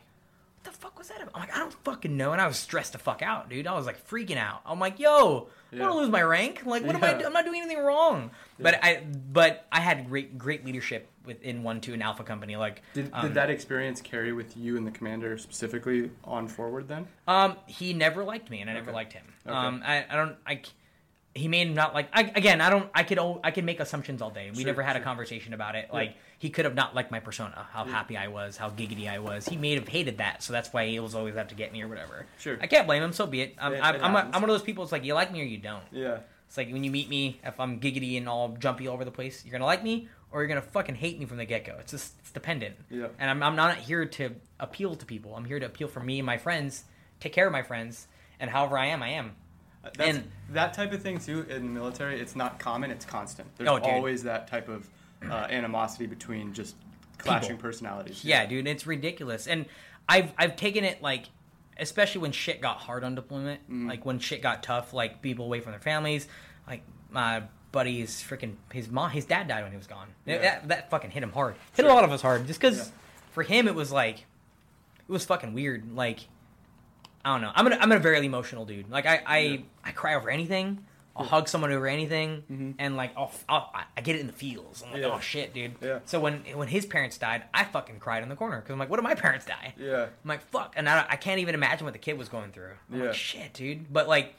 the 0.65 0.71
fuck 0.71 0.99
was 0.99 1.09
that? 1.09 1.21
About? 1.23 1.33
I'm 1.35 1.41
like, 1.43 1.55
I 1.55 1.59
don't 1.61 1.73
fucking 1.85 2.17
know. 2.17 2.33
And 2.33 2.41
I 2.41 2.47
was 2.47 2.57
stressed 2.57 2.93
the 2.93 2.99
fuck 2.99 3.23
out, 3.23 3.49
dude. 3.49 3.67
I 3.67 3.75
was 3.75 3.87
like 3.87 4.07
freaking 4.09 4.37
out. 4.37 4.63
I'm 4.67 4.81
like, 4.81 4.99
yo, 4.99 5.49
I 5.73 5.77
Yeah. 5.77 5.83
want 5.83 5.93
to 5.95 5.99
lose 6.01 6.11
my 6.11 6.23
rank. 6.23 6.65
Like, 6.67 6.85
what 6.85 6.95
am 6.95 7.05
I? 7.05 7.13
Yeah. 7.13 7.19
do- 7.19 7.27
I'm 7.27 7.33
not 7.33 7.45
doing 7.45 7.61
anything 7.63 7.83
wrong. 7.83 8.31
But 8.59 8.79
I, 8.83 9.03
but 9.33 9.67
I 9.73 9.81
had 9.81 10.09
great, 10.09 10.39
great 10.39 10.65
leadership 10.65 11.09
within 11.25 11.63
one, 11.63 11.81
two, 11.81 11.93
and 11.93 12.03
Alpha 12.03 12.23
Company. 12.25 12.57
Like, 12.57 12.83
Did, 12.95 13.11
um, 13.13 13.23
did 13.27 13.35
that 13.35 13.51
experience 13.51 14.01
carry 14.01 14.33
with 14.33 14.57
you 14.57 14.77
and 14.77 14.87
the 14.87 14.91
commander 14.91 15.37
specifically 15.39 16.11
on 16.25 16.49
forward 16.49 16.89
then? 16.89 17.07
Um, 17.27 17.57
he 17.67 17.93
never 17.93 18.25
liked 18.25 18.51
me, 18.51 18.61
and 18.61 18.69
I 18.71 18.75
never 18.75 18.93
liked 18.93 19.13
him. 19.13 19.25
Okay. 19.47 19.55
Um, 19.57 19.83
I, 19.85 20.05
I 20.09 20.17
don't, 20.17 20.37
I, 20.47 20.63
he 21.35 21.49
may 21.49 21.65
not 21.65 21.95
like. 21.95 22.09
I, 22.13 22.31
again, 22.37 22.61
I 22.61 22.71
don't. 22.71 22.89
I 22.95 23.03
could, 23.03 23.19
I 23.43 23.51
could 23.51 23.65
make 23.65 23.81
assumptions 23.81 24.23
all 24.23 24.31
day. 24.31 24.51
We 24.51 24.59
Sure, 24.59 24.67
never 24.67 24.83
had 24.83 24.95
a 24.97 25.01
conversation 25.01 25.53
about 25.53 25.75
it. 25.75 25.89
Like, 25.93 26.17
he 26.39 26.51
could 26.51 26.65
have 26.65 26.75
not 26.75 26.95
liked 26.95 27.11
my 27.11 27.21
persona, 27.21 27.67
how 27.73 27.85
mm. 27.85 27.89
happy 27.89 28.17
I 28.17 28.29
was, 28.29 28.57
how 28.57 28.71
giggity 28.71 29.09
I 29.09 29.19
was. 29.19 29.47
He 29.47 29.57
may 29.57 29.75
have 29.75 29.89
hated 29.89 30.19
that, 30.19 30.43
so 30.43 30.53
that's 30.53 30.73
why 30.73 30.87
he 30.87 30.99
was 31.01 31.15
always 31.15 31.37
out 31.37 31.49
to 31.51 31.55
get 31.55 31.73
me 31.73 31.83
or 31.83 31.89
whatever. 31.89 32.27
Sure. 32.39 32.59
I 32.61 32.67
can't 32.67 32.87
blame 32.87 33.03
him. 33.03 33.13
So 33.13 33.27
be 33.27 33.43
it. 33.43 33.55
I'm, 33.59 33.75
It- 33.75 33.81
I'm, 33.83 33.95
it 33.95 34.03
I'm, 34.03 34.15
a, 34.15 34.19
happens. 34.19 34.35
I'm 34.37 34.43
one 34.43 34.51
of 34.51 34.55
those 34.55 34.63
people. 34.63 34.85
It's 34.85 34.93
like 34.93 35.05
you 35.05 35.15
like 35.15 35.33
me 35.33 35.41
or 35.41 35.45
you 35.45 35.59
don't. 35.59 35.85
Yeah. 35.91 36.19
It's 36.47 36.57
like 36.57 36.71
when 36.73 36.85
you 36.85 36.91
meet 36.91 37.09
me, 37.09 37.41
if 37.43 37.59
I'm 37.59 37.81
giggity 37.81 38.17
and 38.17 38.29
all 38.29 38.57
jumpy 38.59 38.87
all 38.87 38.95
over 38.95 39.05
the 39.05 39.11
place, 39.11 39.45
you're 39.45 39.53
gonna 39.53 39.65
like 39.65 39.83
me 39.83 40.09
or 40.31 40.41
you're 40.41 40.49
gonna 40.49 40.63
fucking 40.63 40.95
hate 40.95 41.19
me 41.19 41.25
from 41.27 41.37
the 41.37 41.45
get 41.45 41.65
go. 41.65 41.77
It's 41.81 41.91
just 41.91 42.15
it's 42.21 42.31
dependent. 42.31 42.77
Yeah. 42.91 43.09
And 43.19 43.31
I'm, 43.31 43.43
I'm 43.43 43.57
not 43.57 43.77
here 43.77 44.05
to 44.05 44.31
appeal 44.61 44.95
to 44.95 45.07
people. 45.07 45.35
I'm 45.35 45.45
here 45.45 45.59
to 45.59 45.67
appeal 45.67 45.89
for 45.89 46.01
me 46.01 46.19
and 46.19 46.27
my 46.27 46.39
friends, 46.39 46.85
take 47.21 47.33
care 47.33 47.47
of 47.47 47.53
my 47.53 47.63
friends, 47.63 48.07
and 48.39 48.51
however 48.51 48.79
I 48.79 48.87
am, 48.87 49.03
I 49.03 49.11
am. 49.11 49.33
That's, 49.83 49.99
And- 50.01 50.31
that 50.51 50.75
type 50.75 50.93
of 50.93 51.03
thing 51.03 51.19
too 51.19 51.47
in 51.49 51.63
the 51.63 51.81
military, 51.81 52.21
it's 52.21 52.37
not 52.37 52.59
common. 52.59 52.91
It's 52.91 53.05
constant. 53.05 53.49
There's 53.57 53.69
Oh, 53.69 53.79
dude. 53.79 53.89
always 53.89 54.23
that 54.25 54.47
type 54.47 54.69
of 54.69 54.89
uh, 55.31 55.47
animosity 55.51 56.07
between 56.07 56.53
just 56.53 56.77
clashing 57.19 57.51
People. 57.51 57.63
personalities. 57.63 58.25
Yeah, 58.25 58.45
dude, 58.47 58.67
it's 58.67 58.87
ridiculous. 58.87 59.47
And 59.47 59.67
I've 60.09 60.33
I've 60.39 60.57
taken 60.57 60.85
it 60.85 61.03
like 61.03 61.27
especially 61.79 62.21
when 62.21 62.31
shit 62.33 62.61
got 62.61 62.77
hard 62.79 63.03
on 63.05 63.15
deployment, 63.15 63.61
Mm-hmm. 63.63 63.89
like 63.89 64.05
when 64.07 64.19
shit 64.19 64.43
got 64.43 64.63
tough, 64.63 64.93
like 64.93 65.23
people 65.23 65.45
away 65.47 65.61
from 65.61 65.73
their 65.73 65.81
families, 65.81 66.29
like 66.69 66.83
my 67.11 67.43
buddy's 67.73 68.23
freaking 68.23 68.55
his 68.73 68.89
mom 68.89 69.11
his 69.11 69.25
dad 69.25 69.49
died 69.49 69.63
when 69.63 69.73
he 69.73 69.77
was 69.79 69.87
gone. 69.89 70.09
Yeah. 70.27 70.39
That 70.39 70.69
that 70.69 70.91
fucking 70.91 71.11
hit 71.11 71.23
him 71.23 71.33
hard. 71.33 71.55
Hit 71.75 71.83
Sure. 71.85 71.91
a 71.91 71.95
lot 71.95 72.05
of 72.05 72.13
us 72.13 72.23
hard 72.23 72.47
just 72.47 72.61
cuz 72.61 72.77
Yeah. 72.79 72.85
for 73.33 73.43
him 73.43 73.67
it 73.67 73.75
was 73.75 73.91
like 73.91 74.19
it 74.21 75.13
was 75.13 75.25
fucking 75.25 75.55
weird. 75.55 75.93
Like 75.95 76.21
I 77.25 77.33
don't 77.33 77.41
know. 77.43 77.51
I'm 77.55 77.65
gonna 77.65 77.79
I'm 77.81 77.91
a 77.91 77.99
very 77.99 78.25
emotional 78.25 78.65
dude. 78.65 78.91
Like 78.91 79.07
I 79.07 79.23
I, 79.27 79.39
Yeah. 79.39 79.57
I 79.85 79.91
cry 79.93 80.15
over 80.15 80.31
anything. 80.31 80.85
I'll 81.17 81.25
hug 81.25 81.49
someone 81.49 81.71
over 81.71 81.87
anything, 81.87 82.75
and 82.79 82.97
like 82.97 83.13
I'll, 83.17 83.31
I'll 83.49 83.71
I 83.97 84.01
get 84.01 84.17
it 84.17 84.21
in 84.21 84.27
the 84.27 84.33
feels. 84.33 84.83
I'm 84.83 84.93
like, 84.93 85.01
Mm-hmm. 85.03 85.11
Yeah. 85.11 85.17
oh 85.17 85.21
shit, 85.21 85.55
dude. 85.55 85.75
Yeah. 85.81 85.99
So 86.07 86.19
when 86.19 86.41
when 86.55 86.67
his 86.69 86.87
parents 86.87 87.19
died, 87.19 87.45
I 87.55 87.65
fucking 87.65 88.01
cried 88.01 88.23
in 88.25 88.29
the 88.29 88.35
corner 88.37 88.59
because 88.61 88.73
I'm 88.73 88.79
like, 88.81 88.91
what 88.91 88.97
did 88.97 89.05
my 89.05 89.15
parents 89.15 89.47
die? 89.47 89.75
Yeah. 89.79 90.03
I'm 90.25 90.29
like, 90.29 90.43
fuck, 90.51 90.73
and 90.77 90.89
I, 90.89 91.07
I 91.09 91.17
can't 91.17 91.39
even 91.41 91.55
imagine 91.55 91.85
what 91.85 91.93
the 91.93 91.99
kid 92.01 92.19
was 92.19 92.29
going 92.29 92.51
through. 92.51 92.73
I'm 92.93 92.99
Yeah. 92.99 93.05
like, 93.07 93.15
shit, 93.15 93.53
dude. 93.53 93.93
But 93.93 94.09
like, 94.09 94.35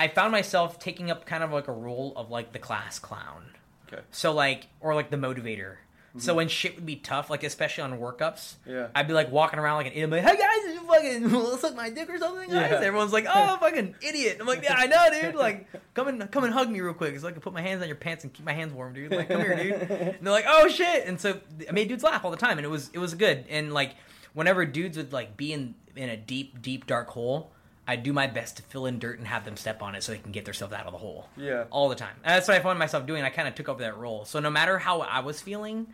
I 0.00 0.08
found 0.08 0.32
myself 0.32 0.78
taking 0.78 1.10
up 1.10 1.26
kind 1.26 1.44
of 1.44 1.52
like 1.52 1.68
a 1.68 1.72
role 1.72 2.12
of 2.16 2.30
like 2.30 2.52
the 2.52 2.58
class 2.58 2.98
clown. 2.98 3.50
Okay. 3.92 4.02
So 4.10 4.32
like, 4.32 4.68
or 4.80 4.94
like 4.94 5.10
the 5.10 5.16
motivator. 5.18 5.76
So 6.16 6.28
mm-hmm. 6.30 6.36
when 6.36 6.48
shit 6.48 6.76
would 6.76 6.86
be 6.86 6.94
tough, 6.94 7.28
like 7.28 7.42
especially 7.42 7.82
on 7.82 7.98
workups, 7.98 8.54
Yeah. 8.66 8.86
I'd 8.94 9.08
be 9.08 9.14
like 9.14 9.32
walking 9.32 9.58
around 9.58 9.78
like 9.78 9.86
an 9.86 9.92
idiot, 9.94 10.10
like, 10.10 10.22
hey 10.22 10.36
guys, 10.36 10.74
you 10.74 10.80
fucking 10.86 11.58
suck 11.58 11.74
my 11.74 11.90
dick 11.90 12.08
or 12.08 12.18
something? 12.18 12.48
Guys? 12.50 12.70
Yeah. 12.70 12.80
Everyone's 12.86 13.12
like, 13.12 13.26
oh, 13.28 13.56
fucking 13.58 13.96
idiot. 14.00 14.36
I'm 14.40 14.46
like, 14.46 14.62
yeah, 14.62 14.76
I 14.78 14.86
know, 14.86 15.08
dude. 15.10 15.34
Like, 15.34 15.66
come 15.94 16.06
and 16.06 16.30
come 16.30 16.44
and 16.44 16.52
hug 16.52 16.70
me 16.70 16.80
real 16.80 16.94
quick, 16.94 17.18
so 17.18 17.26
I 17.26 17.32
can 17.32 17.40
put 17.40 17.52
my 17.52 17.62
hands 17.62 17.82
on 17.82 17.88
your 17.88 17.96
pants 17.96 18.22
and 18.22 18.32
keep 18.32 18.46
my 18.46 18.52
hands 18.52 18.72
warm, 18.72 18.94
dude. 18.94 19.10
Like, 19.10 19.28
come 19.28 19.40
here, 19.40 19.56
dude. 19.56 19.90
And 19.90 20.18
they're 20.22 20.32
like, 20.32 20.44
oh 20.46 20.68
shit. 20.68 21.04
And 21.06 21.20
so 21.20 21.40
I 21.68 21.72
made 21.72 21.88
dudes 21.88 22.04
laugh 22.04 22.24
all 22.24 22.30
the 22.30 22.36
time, 22.36 22.58
and 22.58 22.64
it 22.64 22.70
was 22.70 22.90
it 22.92 22.98
was 22.98 23.14
good. 23.14 23.44
And 23.48 23.74
like, 23.74 23.96
whenever 24.34 24.64
dudes 24.66 24.96
would 24.96 25.12
like 25.12 25.36
be 25.36 25.52
in 25.52 25.74
in 25.96 26.08
a 26.10 26.16
deep, 26.16 26.62
deep 26.62 26.86
dark 26.86 27.08
hole. 27.08 27.50
I 27.86 27.96
do 27.96 28.14
my 28.14 28.26
best 28.26 28.56
to 28.56 28.62
fill 28.62 28.86
in 28.86 28.98
dirt 28.98 29.18
and 29.18 29.28
have 29.28 29.44
them 29.44 29.58
step 29.58 29.82
on 29.82 29.94
it 29.94 30.02
so 30.02 30.12
they 30.12 30.18
can 30.18 30.32
get 30.32 30.46
themselves 30.46 30.72
out 30.72 30.86
of 30.86 30.92
the 30.92 30.98
hole 30.98 31.28
Yeah. 31.36 31.64
all 31.68 31.90
the 31.90 31.94
time. 31.94 32.14
And 32.24 32.34
that's 32.34 32.48
what 32.48 32.56
I 32.56 32.60
found 32.60 32.78
myself 32.78 33.04
doing. 33.04 33.22
I 33.22 33.28
kind 33.28 33.46
of 33.46 33.54
took 33.54 33.68
over 33.68 33.82
that 33.82 33.98
role. 33.98 34.24
So 34.24 34.40
no 34.40 34.48
matter 34.48 34.78
how 34.78 35.02
I 35.02 35.20
was 35.20 35.42
feeling, 35.42 35.88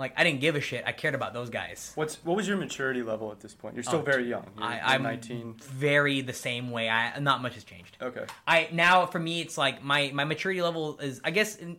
like 0.00 0.14
I 0.16 0.24
didn't 0.24 0.40
give 0.40 0.56
a 0.56 0.60
shit. 0.60 0.84
I 0.86 0.92
cared 0.92 1.14
about 1.14 1.32
those 1.34 1.50
guys. 1.50 1.92
What's 1.94 2.16
what 2.24 2.36
was 2.36 2.48
your 2.48 2.56
maturity 2.56 3.02
level 3.02 3.30
at 3.30 3.40
this 3.40 3.54
point? 3.54 3.74
You're 3.76 3.84
still 3.84 4.00
Oh, 4.00 4.02
very 4.02 4.28
young. 4.28 4.46
You're, 4.56 4.66
I, 4.66 4.80
I'm 4.94 5.02
19. 5.02 5.56
very 5.60 6.22
the 6.22 6.32
same 6.32 6.70
way. 6.70 6.88
I 6.88 7.18
not 7.20 7.42
much 7.42 7.54
has 7.54 7.64
changed. 7.64 7.96
Okay. 8.00 8.24
I 8.46 8.68
now 8.72 9.06
for 9.06 9.18
me 9.18 9.40
it's 9.40 9.56
like 9.58 9.84
my 9.84 10.10
my 10.12 10.24
maturity 10.24 10.62
level 10.62 10.98
is 10.98 11.20
I 11.22 11.30
guess 11.30 11.56
in, 11.56 11.76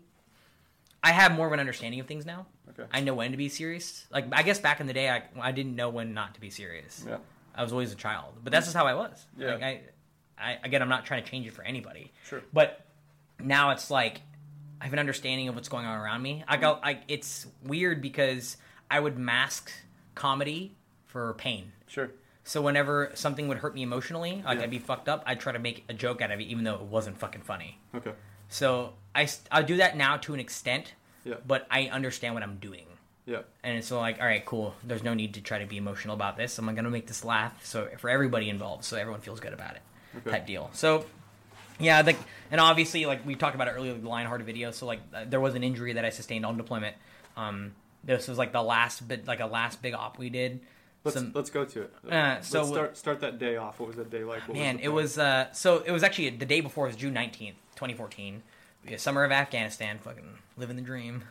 I 1.04 1.12
have 1.12 1.34
more 1.34 1.48
of 1.48 1.54
an 1.54 1.60
understanding 1.60 2.00
of 2.00 2.06
things 2.08 2.26
now. 2.26 2.46
Okay. 2.70 2.88
I 2.94 3.02
know 3.02 3.16
when 3.16 3.32
to 3.32 3.38
be 3.38 3.50
serious. 3.50 4.06
Like 4.12 4.28
I 4.32 4.44
guess 4.44 4.60
back 4.60 4.80
in 4.80 4.88
the 4.88 4.94
day 4.94 5.10
I 5.10 5.24
I 5.40 5.52
didn't 5.52 5.76
know 5.76 5.90
when 5.90 6.14
not 6.14 6.36
to 6.36 6.42
be 6.42 6.50
serious. 6.50 7.04
Yeah. 7.08 7.18
I 7.56 7.64
was 7.64 7.72
always 7.74 7.92
a 7.92 7.96
child, 7.96 8.36
but 8.44 8.52
that's 8.52 8.68
just 8.68 8.78
how 8.78 8.86
I 8.86 8.94
was. 8.94 9.26
Yeah. 9.38 9.54
Like 9.56 9.64
I, 9.64 9.82
I 10.38 10.58
again, 10.64 10.82
I'm 10.82 10.90
not 10.90 11.06
trying 11.06 11.24
to 11.24 11.30
change 11.30 11.48
it 11.48 11.54
for 11.54 11.64
anybody. 11.64 12.12
Sure. 12.26 12.42
But 12.54 12.86
now 13.40 13.72
it's 13.72 13.90
like 13.92 14.22
I 14.82 14.86
have 14.86 14.94
an 14.94 15.00
understanding 15.00 15.48
of 15.48 15.54
what's 15.56 15.70
going 15.70 15.86
on 15.86 16.00
around 16.00 16.24
me. 16.24 16.44
I 16.48 16.58
go, 16.58 16.80
I 16.82 17.00
it's 17.08 17.46
weird 17.64 18.02
because 18.02 18.58
I 18.90 19.00
would 19.00 19.18
mask 19.18 19.72
comedy 20.16 20.74
for 21.06 21.34
pain. 21.36 21.72
Sure. 21.88 22.10
So 22.44 22.62
whenever 22.64 23.12
something 23.14 23.48
would 23.48 23.60
hurt 23.60 23.76
me 23.76 23.84
emotionally, 23.84 24.42
like 24.44 24.58
Yeah. 24.58 24.64
I'd 24.64 24.72
be 24.72 24.80
fucked 24.80 25.08
up, 25.08 25.24
I'd 25.28 25.40
try 25.40 25.54
to 25.54 25.60
make 25.60 25.84
a 25.88 25.94
joke 25.94 26.22
out 26.22 26.32
of 26.32 26.40
it, 26.40 26.44
even 26.46 26.64
though 26.64 26.76
it 26.76 26.82
wasn't 26.82 27.20
fucking 27.20 27.42
funny. 27.42 27.78
Okay. 27.94 28.12
So 28.50 28.94
I 29.14 29.28
I 29.52 29.62
do 29.62 29.78
that 29.78 29.96
now 29.96 30.18
to 30.18 30.34
an 30.34 30.40
extent, 30.40 30.96
Yeah. 31.24 31.36
but 31.46 31.68
I 31.70 31.86
understand 31.88 32.34
what 32.34 32.42
I'm 32.44 32.58
doing. 32.58 32.86
Yeah. 33.28 33.42
And 33.64 33.78
it's 33.78 33.88
so 33.88 34.00
like, 34.00 34.20
all 34.20 34.26
right, 34.26 34.44
cool. 34.44 34.74
There's 34.84 35.04
no 35.04 35.14
need 35.14 35.36
to 35.36 35.42
try 35.42 35.60
to 35.60 35.66
be 35.68 35.78
emotional 35.78 36.16
about 36.16 36.38
this. 36.38 36.58
I'm 36.58 36.66
gonna 36.74 36.90
make 36.90 37.06
this 37.06 37.24
laugh, 37.24 37.64
so 37.64 37.88
for 38.00 38.10
everybody 38.10 38.50
involved, 38.50 38.84
so 38.84 38.98
everyone 38.98 39.22
feels 39.22 39.40
good 39.40 39.54
about 39.54 39.76
it, 39.76 39.82
Okay. 40.18 40.32
type 40.32 40.48
deal. 40.48 40.72
So, 40.74 41.06
yeah, 41.82 42.02
like, 42.02 42.18
and 42.52 42.62
obviously, 42.62 43.06
like 43.06 43.26
we 43.26 43.36
talked 43.36 43.56
about 43.56 43.68
it 43.68 43.72
earlier, 43.72 43.94
the 43.94 44.08
Lionhearted 44.08 44.46
video. 44.46 44.72
So, 44.72 44.86
like, 44.86 45.00
uh, 45.14 45.26
there 45.28 45.40
was 45.40 45.56
an 45.56 45.64
injury 45.64 45.94
that 45.94 46.06
I 46.06 46.10
sustained 46.10 46.46
on 46.46 46.58
deployment. 46.58 46.96
Um, 47.36 47.74
this 48.04 48.28
was 48.28 48.38
like 48.38 48.52
the 48.52 48.64
last 48.64 49.08
bit, 49.08 49.28
like 49.28 49.40
a 49.40 49.46
last 49.46 49.82
big 49.82 49.94
op 49.94 50.18
we 50.18 50.30
did. 50.30 50.62
Let's 51.04 51.18
Some- 51.18 51.32
let's 51.34 51.50
go 51.50 51.66
to 51.66 51.82
it. 51.82 51.94
Uh, 52.12 52.42
so 52.42 52.60
let's 52.60 52.72
start 52.72 52.98
start 52.98 53.20
that 53.22 53.40
day 53.40 53.58
off. 53.58 53.80
What 53.80 53.88
was 53.88 53.96
that 53.98 54.12
day 54.12 54.24
like? 54.24 54.48
What 54.48 54.56
Man, 54.56 54.78
the 54.78 54.84
it 54.84 54.90
was 54.90 55.18
uh, 55.18 55.52
so 55.52 55.80
it 55.80 55.92
was 55.92 56.04
actually 56.04 56.30
the 56.30 56.46
day 56.46 56.62
before. 56.62 56.86
It 56.86 56.90
was 56.90 56.96
June 56.96 57.14
nineteenth, 57.14 57.58
twenty 57.76 57.94
fourteen. 57.94 58.44
Summer 58.98 59.24
of 59.24 59.32
Afghanistan, 59.32 60.00
fucking 60.00 60.38
living 60.58 60.76
the 60.76 60.82
dream. 60.82 61.24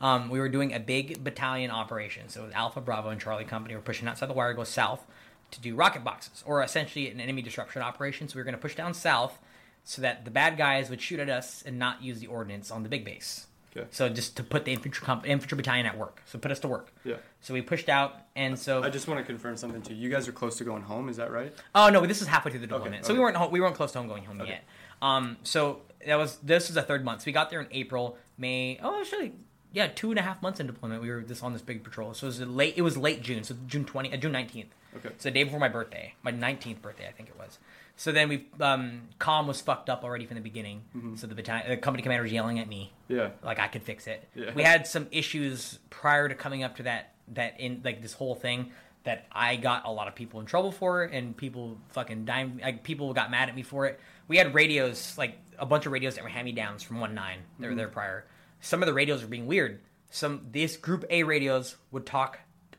Um, 0.00 0.30
we 0.30 0.38
were 0.40 0.48
doing 0.48 0.72
a 0.72 0.80
big 0.80 1.22
battalion 1.22 1.70
operation. 1.70 2.28
So 2.28 2.42
it 2.42 2.46
was 2.46 2.54
Alpha, 2.54 2.80
Bravo, 2.80 3.08
and 3.10 3.20
Charlie 3.20 3.44
Company. 3.44 3.74
We're 3.74 3.80
pushing 3.80 4.08
outside 4.08 4.28
the 4.28 4.34
wire, 4.34 4.52
go 4.52 4.64
south 4.64 5.04
to 5.52 5.60
do 5.60 5.74
rocket 5.74 6.02
boxes, 6.02 6.42
or 6.46 6.62
essentially 6.62 7.08
an 7.08 7.20
enemy 7.20 7.42
disruption 7.42 7.82
operation. 7.82 8.28
So 8.28 8.34
we 8.36 8.40
were 8.40 8.44
going 8.44 8.54
to 8.54 8.60
push 8.60 8.74
down 8.74 8.94
south 8.94 9.38
so 9.84 10.02
that 10.02 10.24
the 10.24 10.30
bad 10.30 10.56
guys 10.56 10.90
would 10.90 11.00
shoot 11.00 11.20
at 11.20 11.28
us 11.28 11.62
and 11.66 11.78
not 11.78 12.02
use 12.02 12.20
the 12.20 12.26
ordnance 12.26 12.70
on 12.70 12.82
the 12.82 12.88
big 12.88 13.04
base. 13.04 13.46
Okay. 13.74 13.86
So 13.90 14.08
just 14.10 14.36
to 14.36 14.44
put 14.44 14.64
the 14.66 14.72
infantry 14.72 15.04
comp- 15.04 15.26
infantry 15.26 15.56
battalion 15.56 15.86
at 15.86 15.96
work. 15.96 16.20
So 16.26 16.38
put 16.38 16.50
us 16.50 16.60
to 16.60 16.68
work. 16.68 16.92
Yeah. 17.04 17.16
So 17.40 17.54
we 17.54 17.62
pushed 17.62 17.88
out, 17.88 18.16
and 18.36 18.58
so 18.58 18.82
I 18.82 18.90
just 18.90 19.08
want 19.08 19.18
to 19.20 19.24
confirm 19.24 19.56
something 19.56 19.80
too. 19.80 19.94
You 19.94 20.10
guys 20.10 20.28
are 20.28 20.32
close 20.32 20.58
to 20.58 20.64
going 20.64 20.82
home. 20.82 21.08
Is 21.08 21.16
that 21.16 21.32
right? 21.32 21.54
Oh 21.74 21.88
no, 21.88 22.04
this 22.06 22.20
is 22.20 22.28
halfway 22.28 22.50
through 22.50 22.60
the 22.60 22.66
deployment, 22.66 23.06
so 23.06 23.14
we 23.14 23.18
weren't 23.20 23.36
home, 23.36 23.50
we 23.50 23.60
weren't 23.60 23.74
close 23.74 23.92
to 23.92 23.98
home 23.98 24.08
going 24.08 24.24
home 24.24 24.40
Okay. 24.42 24.50
yet. 24.50 24.64
Um, 25.00 25.38
so 25.42 25.80
that 26.06 26.16
was 26.16 26.36
this 26.42 26.68
was 26.68 26.74
the 26.74 26.82
third 26.82 27.02
month. 27.04 27.22
So 27.22 27.26
we 27.26 27.32
got 27.32 27.48
there 27.48 27.60
in 27.62 27.66
April, 27.70 28.18
May. 28.36 28.78
Oh, 28.82 29.00
actually, 29.00 29.32
yeah, 29.72 29.86
two 29.88 30.10
and 30.10 30.18
a 30.18 30.22
half 30.22 30.42
months 30.42 30.60
in 30.60 30.66
deployment. 30.66 31.02
We 31.02 31.10
were 31.10 31.22
this 31.22 31.42
on 31.42 31.52
this 31.52 31.62
big 31.62 31.82
patrol. 31.82 32.14
So 32.14 32.26
it 32.26 32.28
was 32.28 32.40
late. 32.40 32.74
It 32.76 32.82
was 32.82 32.96
late 32.96 33.22
June, 33.22 33.44
so 33.44 33.54
June 33.66 33.84
twenty, 33.84 34.12
uh, 34.12 34.16
June 34.16 34.32
nineteenth. 34.32 34.70
Okay. 34.96 35.08
So 35.18 35.28
the 35.30 35.32
day 35.32 35.44
before 35.44 35.58
my 35.60 35.68
birthday, 35.68 36.14
my 36.22 36.30
nineteenth 36.30 36.82
birthday, 36.82 37.08
I 37.08 37.12
think 37.12 37.28
it 37.28 37.38
was. 37.38 37.58
So 37.96 38.10
then 38.10 38.28
we 38.28 38.46
um, 38.60 39.02
comm 39.20 39.46
was 39.46 39.60
fucked 39.60 39.88
up 39.90 40.02
already 40.04 40.26
from 40.26 40.36
the 40.36 40.42
beginning. 40.42 40.82
Mm-hmm. 40.96 41.16
So 41.16 41.26
the 41.26 41.34
battalion, 41.34 41.68
the 41.70 41.76
company 41.76 42.02
commander 42.02 42.22
was 42.22 42.32
yelling 42.32 42.58
at 42.58 42.66
me 42.68 42.92
Yeah. 43.08 43.30
like 43.42 43.58
I 43.58 43.68
could 43.68 43.82
fix 43.82 44.06
it. 44.06 44.28
Yeah. 44.34 44.52
We 44.54 44.62
had 44.62 44.86
some 44.86 45.06
issues 45.10 45.78
prior 45.90 46.28
to 46.28 46.34
coming 46.34 46.62
up 46.62 46.76
to 46.76 46.84
that 46.84 47.14
that 47.34 47.60
in 47.60 47.82
like 47.84 48.02
this 48.02 48.14
whole 48.14 48.34
thing 48.34 48.72
that 49.04 49.26
I 49.32 49.56
got 49.56 49.84
a 49.84 49.90
lot 49.90 50.08
of 50.08 50.14
people 50.14 50.40
in 50.40 50.46
trouble 50.46 50.72
for 50.72 51.02
and 51.02 51.36
people 51.36 51.76
fucking 51.90 52.24
dying 52.24 52.60
like 52.62 52.82
people 52.82 53.12
got 53.12 53.30
mad 53.30 53.48
at 53.48 53.54
me 53.54 53.62
for 53.62 53.86
it. 53.86 54.00
We 54.28 54.36
had 54.36 54.54
radios 54.54 55.16
like 55.18 55.38
a 55.58 55.66
bunch 55.66 55.86
of 55.86 55.92
radios 55.92 56.14
that 56.14 56.24
were 56.24 56.30
hand 56.30 56.44
me 56.46 56.52
downs 56.52 56.82
from 56.82 56.98
one 57.00 57.14
nine. 57.14 57.40
They 57.58 57.68
were 57.68 57.74
there 57.74 57.88
prior. 57.88 58.24
Some 58.62 58.80
of 58.80 58.86
the 58.86 58.94
radios 58.94 59.22
were 59.22 59.28
being 59.28 59.46
weird. 59.46 59.80
Some 60.08 60.46
these 60.52 60.76
group 60.76 61.04
A 61.10 61.24
radios 61.24 61.76
would 61.90 62.06
talk 62.06 62.38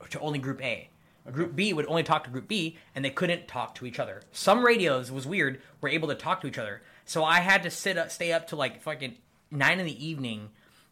to 0.10 0.20
only 0.20 0.40
group 0.40 0.64
A. 0.64 0.90
Group 1.30 1.56
B 1.56 1.74
would 1.74 1.86
only 1.88 2.04
talk 2.04 2.24
to 2.24 2.30
Group 2.30 2.48
B, 2.48 2.78
and 2.96 3.04
they 3.04 3.10
couldn't 3.10 3.48
talk 3.48 3.76
to 3.76 3.86
each 3.86 4.00
other. 4.00 4.22
Some 4.32 4.66
radios 4.66 5.12
was 5.12 5.28
weird, 5.28 5.62
were 5.82 5.90
able 5.90 6.08
to 6.08 6.16
talk 6.16 6.42
to 6.42 6.48
each 6.48 6.58
other. 6.58 6.82
So 7.06 7.24
I 7.24 7.40
had 7.40 7.64
to 7.64 7.70
sit 7.70 7.98
up, 7.98 8.12
stay 8.12 8.32
up 8.32 8.48
to 8.48 8.56
like 8.56 8.82
fucking 8.82 9.16
nine 9.52 9.80
in 9.80 9.86
the 9.86 10.06
evening 10.06 10.50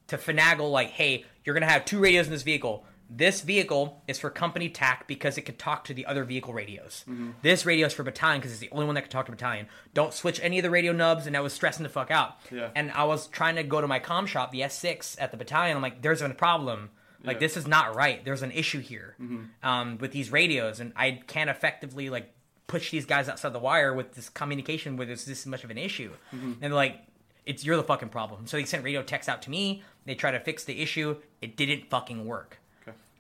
to 0.08 0.18
finagle 0.18 0.72
like, 0.72 0.90
hey, 0.90 1.26
you're 1.44 1.54
gonna 1.54 1.68
have 1.68 1.86
two 1.86 2.00
radios 2.00 2.28
in 2.28 2.34
this 2.34 2.44
vehicle. 2.44 2.86
This 3.14 3.42
vehicle 3.42 4.02
is 4.08 4.20
for 4.20 4.30
company 4.30 4.70
TAC 4.70 5.06
because 5.06 5.38
it 5.38 5.42
could 5.42 5.60
talk 5.60 5.84
to 5.86 5.94
the 5.94 6.06
other 6.06 6.24
vehicle 6.24 6.54
radios. 6.54 7.04
Mm-hmm. 7.10 7.32
This 7.42 7.66
radio 7.66 7.88
is 7.88 7.94
for 7.94 8.04
battalion 8.04 8.40
because 8.40 8.54
it's 8.54 8.62
the 8.62 8.70
only 8.72 8.86
one 8.86 8.96
that 8.96 9.02
can 9.02 9.12
talk 9.12 9.26
to 9.26 9.34
battalion. 9.34 9.68
Don't 9.94 10.14
switch 10.14 10.40
any 10.42 10.60
of 10.60 10.64
the 10.64 10.70
radio 10.70 10.94
nubs, 10.94 11.28
and 11.28 11.36
I 11.36 11.42
was 11.42 11.52
stressing 11.52 11.84
the 11.84 11.90
fuck 11.90 12.10
out. 12.10 12.38
Yeah. 12.50 12.70
And 12.74 12.90
I 12.92 13.04
was 13.04 13.28
trying 13.28 13.58
to 13.58 13.64
go 13.64 13.82
to 13.82 13.88
my 13.88 14.00
comm 14.00 14.28
shop, 14.28 14.52
the 14.52 14.62
S6 14.62 15.18
at 15.20 15.32
the 15.32 15.38
battalion. 15.38 15.76
I'm 15.76 15.84
like, 15.84 16.02
there's 16.02 16.22
a 16.22 16.30
problem. 16.30 16.90
Like 17.24 17.36
Yeah. 17.36 17.40
this 17.42 17.58
is 17.58 17.68
not 17.68 17.96
right. 17.96 18.24
There's 18.24 18.44
an 18.44 18.52
issue 18.52 18.80
here 18.80 19.16
mm-hmm. 19.22 19.44
um, 19.62 19.98
with 19.98 20.14
these 20.14 20.32
radios, 20.32 20.80
and 20.80 20.94
I 20.96 21.22
can't 21.28 21.50
effectively 21.50 22.10
like 22.10 22.34
push 22.68 22.92
these 22.92 23.06
guys 23.06 23.28
outside 23.28 23.52
the 23.52 23.60
wire 23.60 23.94
with 23.94 24.14
this 24.14 24.30
communication 24.30 24.96
where 24.96 25.06
there's 25.06 25.26
this 25.26 25.46
much 25.46 25.66
of 25.66 25.70
an 25.70 25.78
issue. 25.78 26.12
Mm-hmm. 26.34 26.54
And 26.54 26.62
they're 26.62 26.70
like, 26.70 27.02
it's 27.46 27.66
you're 27.66 27.76
the 27.76 27.84
fucking 27.84 28.10
problem. 28.10 28.48
So 28.48 28.56
they 28.56 28.64
sent 28.64 28.86
radio 28.86 29.04
text 29.04 29.28
out 29.28 29.42
to 29.42 29.50
me. 29.50 29.84
They 30.06 30.16
tried 30.16 30.32
to 30.32 30.40
fix 30.40 30.64
the 30.64 30.80
issue. 30.82 31.18
It 31.42 31.58
didn't 31.58 31.90
fucking 31.90 32.26
work. 32.26 32.60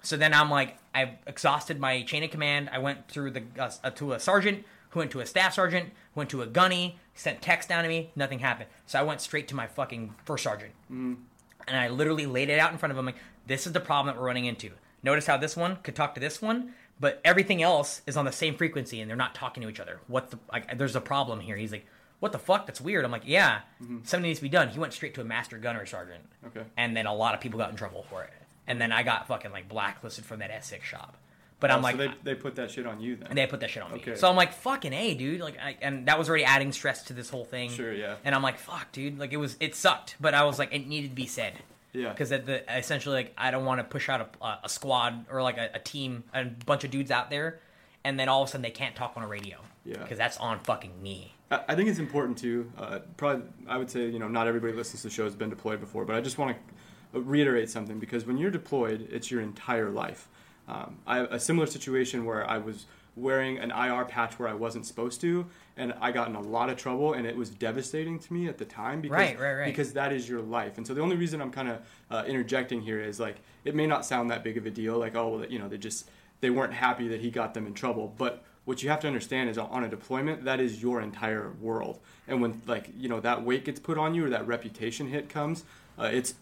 So 0.02 0.18
then 0.18 0.34
I'm 0.34 0.50
like, 0.50 0.78
I've 0.96 1.10
exhausted 1.28 1.80
my 1.80 2.02
chain 2.04 2.24
of 2.24 2.32
command. 2.32 2.70
I 2.72 2.80
went 2.80 3.08
through 3.08 3.32
the 3.32 3.44
uh, 3.60 3.72
uh, 3.84 3.90
to 3.92 4.14
a 4.14 4.20
sergeant, 4.20 4.66
who 4.90 5.00
went 5.00 5.12
to 5.12 5.20
a 5.20 5.26
staff 5.26 5.54
sergeant, 5.54 5.92
went 6.16 6.30
to 6.32 6.42
a 6.42 6.48
gunny, 6.48 6.98
sent 7.14 7.42
text 7.42 7.70
down 7.70 7.84
to 7.84 7.90
me. 7.90 8.12
Nothing 8.16 8.40
happened. 8.40 8.70
So 8.88 9.00
I 9.00 9.04
went 9.04 9.22
straight 9.22 9.48
to 9.50 9.56
my 9.56 9.68
fucking 9.68 10.14
first 10.26 10.44
sergeant, 10.44 10.72
and 10.90 11.78
I 11.78 11.88
literally 11.90 12.26
laid 12.26 12.50
it 12.50 12.60
out 12.60 12.72
in 12.72 12.78
front 12.78 12.92
of 12.92 12.98
him. 12.98 13.06
Like, 13.06 13.16
this 13.48 13.68
is 13.68 13.74
the 13.74 13.80
problem 13.80 14.14
that 14.14 14.20
we're 14.20 14.28
running 14.28 14.46
into. 14.46 14.72
Notice 15.04 15.26
how 15.28 15.38
this 15.38 15.56
one 15.56 15.78
could 15.84 15.96
talk 15.96 16.14
to 16.16 16.20
this 16.20 16.42
one, 16.42 16.74
but 17.00 17.22
everything 17.24 17.62
else 17.64 18.02
is 18.06 18.18
on 18.18 18.26
the 18.26 18.32
same 18.32 18.56
frequency, 18.56 19.02
and 19.02 19.10
they're 19.10 19.18
not 19.18 19.34
talking 19.36 19.64
to 19.64 19.70
each 19.70 19.80
other. 19.80 20.00
What 20.08 20.32
the? 20.32 20.40
Like, 20.52 20.78
there's 20.78 20.96
a 20.96 21.02
problem 21.02 21.40
here. 21.40 21.56
He's 21.58 21.72
like, 21.72 21.86
what 22.20 22.32
the 22.32 22.40
fuck? 22.40 22.66
That's 22.68 22.82
weird. 22.82 23.04
I'm 23.06 23.12
like, 23.12 23.24
yeah, 23.26 23.62
something 24.04 24.22
needs 24.24 24.40
to 24.40 24.44
be 24.44 24.50
done. 24.50 24.70
He 24.70 24.80
went 24.80 24.94
straight 24.94 25.14
to 25.16 25.22
a 25.22 25.24
master 25.24 25.58
gunner 25.58 25.86
sergeant 25.86 26.24
Okay. 26.48 26.64
and 26.78 26.96
then 26.98 27.06
a 27.08 27.14
lot 27.16 27.34
of 27.34 27.42
people 27.42 27.58
got 27.58 27.70
in 27.72 27.76
trouble 27.76 28.06
for 28.10 28.24
it. 28.24 28.30
And 28.72 28.80
then 28.80 28.92
I 28.94 29.04
got 29.04 29.28
fucking 29.28 29.52
like 29.52 29.68
blacklisted 29.68 30.24
from 30.26 30.40
that 30.40 30.50
S6 30.52 30.82
shop. 30.84 31.18
But 31.60 31.70
I'm 31.72 31.80
Oh, 31.80 31.82
like, 31.82 31.96
so 31.98 32.08
they, 32.08 32.14
they 32.24 32.36
put 32.36 32.56
that 32.56 32.72
shit 32.72 32.88
on 32.88 33.02
you 33.02 33.18
then. 33.18 33.28
and 33.28 33.38
they 33.38 33.46
put 33.46 33.60
that 33.60 33.70
shit 33.70 33.84
on 33.84 33.92
me. 33.92 34.00
Okay. 34.00 34.16
So 34.16 34.30
I'm 34.30 34.36
like, 34.36 34.54
fucking 34.54 34.94
a, 34.94 35.14
dude. 35.14 35.42
Like, 35.42 35.60
I, 35.60 35.78
and 35.82 36.08
that 36.08 36.18
was 36.18 36.30
already 36.30 36.46
adding 36.46 36.72
stress 36.72 37.04
to 37.04 37.14
this 37.14 37.30
whole 37.30 37.46
thing. 37.46 37.70
Sure, 37.70 37.94
yeah. 37.94 38.16
And 38.24 38.34
I'm 38.34 38.42
like, 38.42 38.58
fuck, 38.58 38.92
dude. 38.94 39.20
Like, 39.20 39.32
it 39.34 39.38
was, 39.38 39.58
it 39.60 39.76
sucked, 39.76 40.16
but 40.20 40.34
I 40.34 40.46
was 40.46 40.58
like, 40.58 40.74
it 40.74 40.88
needed 40.88 41.10
to 41.10 41.16
be 41.16 41.28
said. 41.28 41.54
Yeah. 41.94 42.10
Because 42.10 42.30
the 42.30 42.64
essentially, 42.76 43.14
like, 43.16 43.34
I 43.38 43.52
don't 43.52 43.66
want 43.66 43.80
to 43.80 43.84
push 43.84 44.08
out 44.10 44.34
a, 44.42 44.58
a 44.64 44.70
squad 44.70 45.26
or 45.30 45.44
like 45.44 45.58
a, 45.58 45.70
a 45.76 45.80
team, 45.80 46.24
a 46.34 46.46
bunch 46.46 46.84
of 46.86 46.90
dudes 46.90 47.12
out 47.12 47.30
there, 47.30 47.60
and 48.06 48.18
then 48.18 48.30
all 48.30 48.42
of 48.42 48.48
a 48.48 48.52
sudden 48.54 48.64
they 48.64 48.72
can't 48.72 48.96
talk 48.96 49.14
on 49.18 49.24
a 49.24 49.28
radio. 49.28 49.58
Yeah. 49.86 49.98
Because 49.98 50.18
that's 50.18 50.38
on 50.38 50.60
fucking 50.62 51.04
me. 51.04 51.36
I 51.52 51.60
I 51.68 51.76
think 51.76 51.90
it's 51.90 52.00
important 52.00 52.38
too. 52.38 52.72
Uh, 52.78 53.00
probably, 53.18 53.44
I 53.68 53.78
would 53.78 53.90
say 53.92 54.08
you 54.08 54.20
know 54.20 54.30
not 54.30 54.48
everybody 54.48 54.72
listens 54.74 55.02
to 55.02 55.10
the 55.10 55.14
show 55.14 55.26
has 55.26 55.36
been 55.36 55.50
deployed 55.50 55.80
before, 55.82 56.06
but 56.06 56.16
I 56.16 56.22
just 56.22 56.38
want 56.38 56.56
to 56.56 56.74
reiterate 57.14 57.70
something 57.70 58.00
because 58.00 58.26
when 58.26 58.38
you're 58.38 58.52
deployed, 58.52 59.08
it's 59.12 59.30
your 59.32 59.42
entire 59.42 59.90
life. 59.90 60.28
Um, 60.68 60.98
I 61.06 61.18
have 61.18 61.32
a 61.32 61.40
similar 61.40 61.68
situation 61.68 62.26
where 62.26 62.50
I 62.50 62.58
was 62.58 62.86
wearing 63.16 63.58
an 63.60 63.72
IR 63.72 64.06
patch 64.06 64.40
where 64.40 64.48
I 64.48 64.54
wasn't 64.54 64.86
supposed 64.86 65.20
to, 65.22 65.46
and 65.76 65.94
I 66.00 66.12
got 66.12 66.30
in 66.30 66.36
a 66.36 66.42
lot 66.42 66.70
of 66.70 66.78
trouble, 66.78 67.14
and 67.14 67.28
it 67.28 67.36
was 67.36 67.50
devastating 67.50 68.20
to 68.20 68.34
me 68.34 68.48
at 68.48 68.58
the 68.58 68.64
time 68.66 69.02
because 69.02 69.18
Right, 69.18 69.40
right, 69.40 69.54
right. 69.54 69.66
because 69.66 69.94
that 69.94 70.14
is 70.14 70.30
your 70.30 70.42
life. 70.42 70.78
And 70.78 70.88
so 70.88 70.94
the 70.94 71.02
only 71.02 71.18
reason 71.18 71.42
I'm 71.42 71.52
kind 71.52 71.68
of 71.70 71.82
uh, 72.10 72.24
interjecting 72.26 72.82
here 72.82 73.02
is 73.02 73.20
like 73.20 73.38
it 73.66 73.76
may 73.76 73.86
not 73.86 74.06
sound 74.06 74.32
that 74.32 74.44
big 74.44 74.58
of 74.58 74.66
a 74.66 74.72
deal, 74.72 74.98
like 74.98 75.16
oh 75.16 75.28
well, 75.30 75.46
you 75.46 75.60
know 75.60 75.68
they 75.68 75.78
just 75.78 76.10
they 76.40 76.50
weren't 76.50 76.74
happy 76.74 77.08
that 77.10 77.20
he 77.20 77.30
got 77.30 77.54
them 77.54 77.68
in 77.68 77.74
trouble, 77.74 78.14
but 78.18 78.44
what 78.64 78.84
you 78.84 78.90
have 78.90 79.00
to 79.02 79.08
understand 79.08 79.50
is 79.50 79.58
on 79.58 79.84
a 79.84 79.90
deployment 79.90 80.46
that 80.46 80.60
is 80.60 80.82
your 80.82 81.02
entire 81.02 81.52
world 81.60 82.00
and 82.28 82.42
when 82.42 82.62
like 82.68 82.92
you 82.96 83.10
know 83.10 83.20
that 83.20 83.44
weight 83.44 83.66
gets 83.66 83.80
put 83.80 83.98
on 83.98 84.14
you 84.14 84.24
or 84.26 84.30
that 84.30 84.46
reputation 84.46 85.08
hit 85.08 85.30
comes 85.30 85.64
uh, 86.00 86.04
it's 86.04 86.36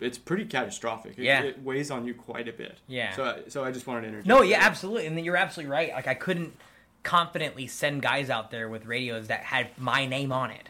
it's 0.00 0.18
pretty 0.18 0.44
catastrophic 0.44 1.18
it, 1.18 1.24
Yeah. 1.24 1.42
it 1.42 1.62
weighs 1.62 1.90
on 1.90 2.06
you 2.06 2.14
quite 2.14 2.48
a 2.48 2.52
bit 2.52 2.78
Yeah. 2.88 3.14
so 3.14 3.24
I- 3.24 3.48
so 3.48 3.64
i 3.64 3.70
just 3.70 3.86
wanted 3.86 4.02
to 4.02 4.06
interject 4.08 4.26
No, 4.28 4.42
yeah, 4.42 4.58
there. 4.58 4.66
absolutely, 4.68 5.06
and 5.06 5.24
you're 5.24 5.36
absolutely 5.36 5.70
right. 5.70 5.92
Like 5.92 6.06
I 6.06 6.14
couldn't 6.14 6.54
confidently 7.02 7.66
send 7.66 8.02
guys 8.02 8.28
out 8.30 8.50
there 8.50 8.68
with 8.68 8.84
radios 8.86 9.28
that 9.28 9.40
had 9.40 9.68
my 9.78 10.06
name 10.06 10.32
on 10.32 10.50
it, 10.50 10.68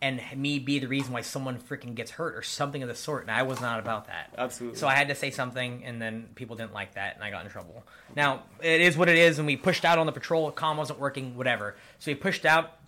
and 0.00 0.20
me 0.36 0.58
be 0.58 0.78
the 0.78 0.86
reason 0.88 1.12
why 1.12 1.20
someone 1.20 1.58
freaking 1.58 1.94
gets 1.94 2.12
hurt 2.12 2.34
or 2.34 2.42
something 2.42 2.82
of 2.82 2.88
the 2.88 2.94
sort. 2.94 3.22
And 3.22 3.30
I 3.30 3.42
was 3.42 3.60
not 3.60 3.78
about 3.78 4.06
that. 4.06 4.32
Absolutely. 4.38 4.78
So 4.78 4.86
I 4.88 4.94
had 4.94 5.08
to 5.08 5.14
say 5.14 5.30
something, 5.30 5.84
and 5.84 6.00
then 6.00 6.28
people 6.34 6.56
didn't 6.56 6.72
like 6.74 6.94
that, 6.94 7.14
and 7.14 7.24
I 7.24 7.30
got 7.30 7.44
in 7.44 7.50
trouble. 7.50 7.84
Now 8.14 8.44
it 8.62 8.80
is 8.80 8.96
what 8.96 9.08
it 9.08 9.18
is, 9.18 9.38
and 9.38 9.46
we 9.46 9.56
pushed 9.56 9.84
out 9.84 9.98
on 9.98 10.06
the 10.06 10.12
patrol. 10.12 10.50
Comm 10.52 10.76
wasn't 10.76 10.98
working, 10.98 11.36
whatever. 11.36 11.76
So 11.98 12.10
we 12.10 12.14
pushed 12.14 12.44
out. 12.46 12.78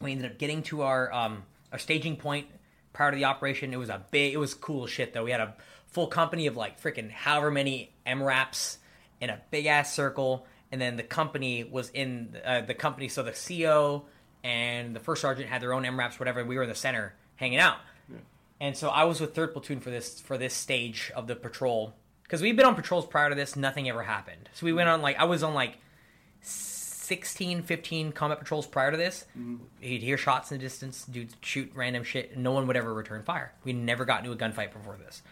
We 0.00 0.12
ended 0.12 0.30
up 0.30 0.38
getting 0.38 0.62
to 0.64 0.82
our 0.82 1.12
um, 1.12 1.42
our 1.72 1.78
staging 1.78 2.16
point 2.16 2.46
prior 2.92 3.10
to 3.10 3.16
the 3.16 3.24
operation. 3.24 3.72
It 3.72 3.78
was 3.78 3.88
a 3.88 4.04
big, 4.10 4.34
it 4.34 4.38
was 4.38 4.54
cool 4.54 4.86
shit 4.86 5.12
though. 5.12 5.24
We 5.24 5.30
had 5.30 5.40
a 5.40 5.54
full 5.86 6.06
company 6.06 6.46
of 6.46 6.56
like 6.56 6.80
freaking 6.80 7.10
however 7.10 7.50
many 7.50 7.92
MRAPs 8.06 8.78
in 9.20 9.30
a 9.30 9.40
big 9.50 9.66
ass 9.66 9.92
circle, 9.92 10.46
and 10.70 10.80
then 10.80 10.96
the 10.96 11.02
company 11.02 11.64
was 11.64 11.90
in 11.90 12.36
uh, 12.44 12.60
the 12.60 12.74
company. 12.74 13.08
So 13.08 13.22
the 13.22 13.32
CO 13.32 14.04
and 14.44 14.94
the 14.94 15.00
first 15.00 15.22
sergeant 15.22 15.48
had 15.48 15.62
their 15.62 15.72
own 15.72 15.84
MRAPs, 15.84 16.18
whatever. 16.18 16.40
And 16.40 16.48
we 16.48 16.56
were 16.56 16.62
in 16.62 16.68
the 16.68 16.74
center 16.74 17.14
hanging 17.36 17.58
out. 17.58 17.78
And 18.60 18.76
so 18.76 18.88
I 18.88 19.04
was 19.04 19.20
with 19.20 19.34
third 19.34 19.52
platoon 19.52 19.80
for 19.80 19.90
this 19.90 20.20
for 20.20 20.36
this 20.36 20.52
stage 20.52 21.12
of 21.14 21.26
the 21.26 21.36
patrol 21.36 21.94
because 22.24 22.42
we've 22.42 22.56
been 22.56 22.66
on 22.66 22.74
patrols 22.74 23.06
prior 23.06 23.28
to 23.28 23.34
this. 23.34 23.54
Nothing 23.54 23.88
ever 23.88 24.02
happened. 24.02 24.48
So 24.52 24.66
we 24.66 24.72
went 24.72 24.88
on 24.88 25.00
like 25.00 25.16
I 25.18 25.24
was 25.24 25.42
on 25.42 25.54
like 25.54 25.78
16, 27.08 27.62
15 27.62 28.12
combat 28.12 28.38
patrols 28.38 28.66
prior 28.66 28.90
to 28.90 28.96
this. 28.98 29.24
You'd 29.80 30.02
hear 30.02 30.18
shots 30.18 30.52
in 30.52 30.58
the 30.58 30.62
distance, 30.62 31.04
dudes 31.06 31.34
shoot 31.40 31.72
random 31.74 32.04
shit, 32.04 32.32
and 32.34 32.42
no 32.44 32.52
one 32.52 32.66
would 32.66 32.76
ever 32.76 32.92
return 32.92 33.22
fire. 33.22 33.52
We 33.64 33.72
never 33.72 34.04
got 34.04 34.20
into 34.24 34.32
a 34.32 34.36
gunfight 34.36 34.72
before 34.74 34.96
this. 34.98 35.22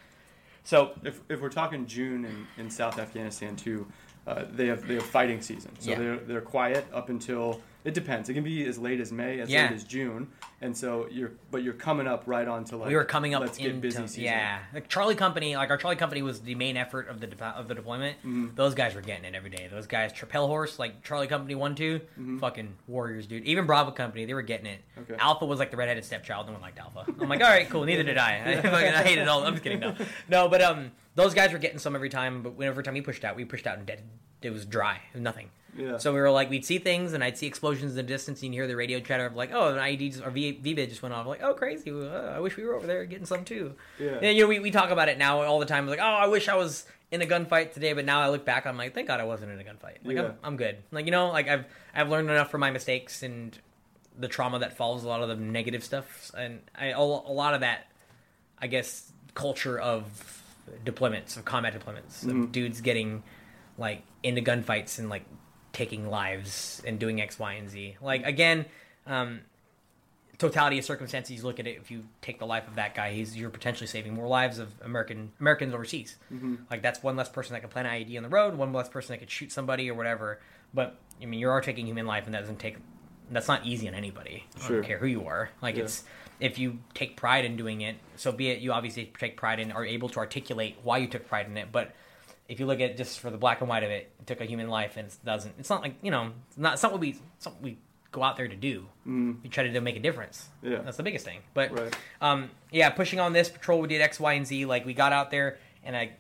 So 0.65 0.93
if, 1.05 1.21
if 1.29 1.41
we're 1.41 1.51
talking 1.51 1.87
june 1.87 2.25
in, 2.25 2.47
in 2.65 2.71
south 2.71 2.99
afghanistan 2.99 3.55
too 3.55 3.87
uh, 4.27 4.47
they 4.51 4.67
have 4.67 4.85
they 4.89 4.95
have 4.95 5.05
fighting 5.07 5.41
season 5.41 5.71
so 5.79 5.91
Yeah. 5.91 5.99
they're, 5.99 6.17
they're 6.17 6.41
quiet 6.41 6.85
up 6.93 7.09
until 7.09 7.61
it 7.87 7.95
depends 7.95 8.29
it 8.29 8.35
can 8.35 8.43
be 8.45 8.67
as 8.67 8.79
late 8.79 9.01
as 9.01 9.13
may 9.13 9.41
as 9.41 9.49
Yeah. 9.49 9.63
late 9.69 9.73
as 9.73 9.85
june 9.85 10.29
and 10.61 10.77
so 10.77 11.07
you're 11.11 11.33
but 11.51 11.63
you're 11.63 11.75
coming 11.75 12.07
up 12.07 12.25
right 12.27 12.47
onto 12.49 12.77
like 12.77 12.89
we 12.89 12.97
were 12.97 13.05
coming 13.05 13.35
up 13.35 13.41
let's 13.41 13.57
into 13.59 13.71
get 13.71 13.81
busy 13.81 14.07
season 14.07 14.23
yeah. 14.25 14.59
Like 14.75 14.89
Charlie 14.89 15.15
Company, 15.15 15.57
like 15.57 15.71
our 15.71 15.77
Charlie 15.77 15.97
Company 15.97 16.23
was 16.23 16.41
the 16.41 16.55
main 16.55 16.77
effort 16.77 17.09
of 17.09 17.21
the 17.21 17.27
de- 17.29 17.45
of 17.45 17.69
the 17.69 17.75
deployment. 17.75 18.19
Mm-hmm. 18.19 18.49
Those 18.55 18.75
guys 18.75 18.95
were 18.95 19.01
getting 19.01 19.25
it 19.25 19.35
every 19.35 19.51
day. 19.51 19.69
Those 19.71 19.87
guys, 19.87 20.13
Trapel 20.13 20.47
Horse, 20.49 20.79
like 20.79 21.03
Charlie 21.03 21.27
Company 21.29 21.55
one 21.55 21.75
two, 21.75 22.01
fucking 22.41 22.75
warriors, 22.89 23.27
dude. 23.27 23.45
Even 23.45 23.67
Bravo 23.67 23.91
Company, 23.93 24.25
they 24.25 24.35
were 24.35 24.43
getting 24.43 24.67
it. 24.67 24.81
Mm-hmm. 24.99 25.13
Okay. 25.13 25.23
Alpha 25.23 25.47
was 25.47 25.59
like 25.59 25.71
the 25.71 25.77
redheaded 25.77 26.05
stepchild. 26.05 26.47
No 26.47 26.53
one 26.53 26.63
liked 26.63 26.79
Alpha. 26.79 27.05
I'm 27.21 27.29
like, 27.29 27.41
all 27.43 27.49
right, 27.49 27.69
cool. 27.71 27.85
Neither 27.85 28.03
did 28.03 28.19
I. 28.19 28.37
I, 28.47 28.57
fucking, 28.57 28.73
I 28.75 29.03
hated 29.03 29.29
all. 29.29 29.45
I'm 29.45 29.53
just 29.55 29.63
kidding. 29.63 29.81
No, 29.81 29.95
no, 30.29 30.49
but 30.49 30.61
um, 30.63 30.91
those 31.15 31.33
guys 31.35 31.53
were 31.53 31.59
getting 31.59 31.79
some 31.79 31.95
every 31.95 32.11
time. 32.11 32.43
But 32.43 32.55
whenever 32.55 32.83
time 32.83 32.95
we 32.95 33.01
pushed 33.03 33.25
out, 33.25 33.37
we 33.37 33.45
pushed 33.45 33.67
out 33.67 33.79
and 33.79 33.87
dead. 33.87 34.03
It 34.43 34.51
was 34.51 34.65
dry. 34.67 35.01
Nothing. 35.15 35.51
Yeah. 35.77 35.99
So 35.99 36.13
we 36.13 36.21
were 36.21 36.31
like, 36.31 36.49
we'd 36.51 36.65
see 36.65 36.79
things, 36.79 37.13
and 37.13 37.23
I'd 37.23 37.37
see 37.39 37.47
explosions 37.47 37.93
in 37.93 37.97
the 37.97 38.03
distance, 38.03 38.43
and 38.43 38.55
you'd 38.55 38.61
hear 38.61 38.67
the 38.67 38.77
radio 38.77 39.01
chatter 39.01 39.27
of 39.27 39.35
like, 39.37 39.51
oh, 39.53 39.75
an 39.75 39.79
IED 39.79 40.13
just, 40.13 40.25
or 40.25 40.31
v- 40.31 40.59
VBID 40.63 40.89
just 40.89 41.03
went 41.03 41.15
off. 41.15 41.27
Like, 41.27 41.43
oh, 41.43 41.55
crazy! 41.55 41.91
Uh, 41.91 42.09
I 42.09 42.41
wish 42.41 42.57
we 42.57 42.65
were 42.65 42.75
over 42.75 42.87
there 42.87 43.05
getting 43.05 43.27
some 43.27 43.45
too. 43.45 43.75
Yeah. 44.01 44.19
And, 44.23 44.37
you 44.37 44.43
know, 44.45 44.49
we, 44.49 44.59
we 44.59 44.71
talk 44.71 44.91
about 44.91 45.09
it 45.09 45.19
now 45.19 45.43
all 45.43 45.59
the 45.59 45.67
time. 45.67 45.87
Like, 45.87 45.99
oh, 46.01 46.03
I 46.03 46.27
wish 46.27 46.49
I 46.49 46.55
was 46.57 46.87
in 47.11 47.23
a 47.23 47.27
gunfight 47.27 47.73
today, 47.73 47.93
but 47.93 48.05
now 48.05 48.21
I 48.21 48.31
look 48.31 48.45
back, 48.45 48.67
I'm 48.67 48.77
like, 48.77 48.93
thank 48.95 49.07
God 49.07 49.21
I 49.21 49.25
wasn't 49.25 49.53
in 49.53 49.61
a 49.61 49.65
gunfight. 49.65 49.99
Like, 50.05 50.17
Yeah. 50.17 50.23
I'm, 50.23 50.35
I'm 50.43 50.57
good. 50.57 50.79
Like, 50.91 51.05
you 51.05 51.13
know, 51.13 51.29
like 51.29 51.49
I've 51.49 51.65
I've 51.95 52.09
learned 52.09 52.29
enough 52.31 52.51
from 52.51 52.61
my 52.63 52.71
mistakes 52.71 53.23
and 53.23 53.57
the 54.19 54.29
trauma 54.29 54.59
that 54.61 54.77
follows 54.77 55.05
a 55.05 55.09
lot 55.09 55.23
of 55.23 55.29
the 55.29 55.37
negative 55.37 55.85
stuff, 55.85 56.31
and 56.37 56.61
I 56.75 56.87
a, 56.87 56.99
a 56.99 57.01
lot 57.01 57.55
of 57.55 57.61
that, 57.61 57.87
I 58.59 58.67
guess, 58.67 59.13
culture 59.35 59.79
of 59.79 60.43
deployments 60.85 61.37
of 61.37 61.45
combat 61.45 61.79
deployments 61.79 62.29
of 62.29 62.51
dudes 62.51 62.81
getting 62.81 63.23
like 63.79 64.03
into 64.25 64.41
gunfights 64.41 64.99
and 64.99 65.09
like 65.09 65.25
taking 65.77 66.09
lives 66.09 66.83
and 66.87 66.99
doing 66.99 67.21
X, 67.21 67.39
Y, 67.39 67.53
and 67.53 67.69
Z. 67.69 67.97
Like 68.01 68.25
again, 68.25 68.65
um, 69.07 69.41
totality 70.39 70.79
of 70.79 70.85
circumstances. 70.87 71.37
You 71.37 71.43
look 71.43 71.61
at 71.61 71.67
it. 71.67 71.77
If 71.81 71.91
you 71.91 72.05
take 72.23 72.39
the 72.39 72.47
life 72.47 72.67
of 72.67 72.77
that 72.77 72.95
guy, 72.95 73.13
he's 73.13 73.37
you're 73.37 73.51
potentially 73.51 73.87
saving 73.87 74.15
more 74.15 74.27
lives 74.27 74.59
of 74.59 74.73
American 74.83 75.33
Americans 75.39 75.75
overseas. 75.75 76.17
Like 76.71 76.81
that's 76.83 77.03
one 77.03 77.15
less 77.17 77.29
person 77.29 77.53
that 77.53 77.61
can 77.61 77.69
plant 77.69 77.87
an 77.87 77.95
IED 77.95 78.17
on 78.17 78.23
the 78.23 78.29
road, 78.31 78.57
one 78.57 78.73
less 78.73 78.89
person 78.89 79.13
that 79.13 79.19
could 79.19 79.31
shoot 79.31 79.53
somebody 79.53 79.91
or 79.91 79.95
whatever. 79.95 80.41
But 80.73 80.97
I 81.23 81.27
mean, 81.27 81.39
you 81.41 81.51
are 81.51 81.61
taking 81.61 81.87
human 81.87 82.07
life, 82.07 82.25
and 82.25 82.35
that 82.35 82.41
doesn't 82.41 82.59
take. 82.59 82.79
That's 83.31 83.49
not 83.49 83.67
easy 83.67 83.87
on 83.87 83.95
anybody. 83.95 84.45
I 84.57 84.67
Sure. 84.67 84.77
don't 84.81 84.87
care 84.87 84.99
who 84.99 85.07
you 85.07 85.27
are. 85.27 85.51
Like 85.61 85.77
Yeah. 85.77 85.83
it's 85.85 86.05
if 86.41 86.59
you 86.59 86.79
take 86.95 87.17
pride 87.17 87.45
in 87.45 87.57
doing 87.57 87.83
it, 87.83 87.97
so 88.17 88.33
be 88.33 88.49
it. 88.49 88.61
You 88.61 88.73
obviously 88.73 89.13
take 89.19 89.37
pride 89.37 89.59
in, 89.61 89.73
are 89.73 89.85
able 89.85 90.09
to 90.11 90.19
articulate 90.21 90.77
why 90.83 90.99
you 90.99 91.07
took 91.09 91.27
pride 91.29 91.47
in 91.47 91.57
it, 91.59 91.69
but 91.73 91.95
if 92.49 92.61
you 92.61 92.67
look 92.67 92.81
at 92.81 92.97
just 92.97 93.19
for 93.21 93.31
the 93.31 93.39
black 93.39 93.61
and 93.61 93.69
white 93.69 93.83
of 93.83 93.91
it, 93.91 94.11
it 94.21 94.27
took 94.27 94.41
a 94.41 94.45
human 94.45 94.69
life 94.69 94.97
and 94.97 95.09
it 95.09 95.17
doesn't. 95.25 95.55
It's 95.59 95.71
not 95.71 95.83
like 95.83 95.95
you 96.03 96.11
know, 96.11 96.33
it's 96.49 96.59
not 96.59 96.75
it's 96.75 96.83
not 96.83 96.93
what 96.93 97.01
we 97.01 97.19
what 97.43 97.61
we 97.63 97.79
go 98.13 98.23
out 98.23 98.37
there 98.37 98.49
to 98.49 98.57
do. 98.57 98.87
Mm. 99.07 99.43
We 99.43 99.49
try 99.49 99.65
to 99.65 99.73
do- 99.73 99.81
make 99.81 99.97
a 99.97 100.01
difference. 100.01 100.49
Yeah. 100.63 100.79
that's 100.83 100.97
the 100.97 101.03
biggest 101.03 101.25
thing. 101.25 101.41
But 101.55 101.73
Right. 101.79 101.97
um, 102.21 102.51
yeah, 102.71 102.89
pushing 102.91 103.21
on 103.21 103.33
this 103.33 103.49
patrol, 103.51 103.81
we 103.81 103.89
did 103.89 104.01
X, 104.01 104.19
Y, 104.21 104.33
and 104.35 104.47
Z. 104.47 104.65
Like 104.67 104.87
we 104.87 104.95
got 104.95 105.13
out 105.13 105.31
there, 105.31 105.59
and 105.85 105.97
I, 105.97 106.13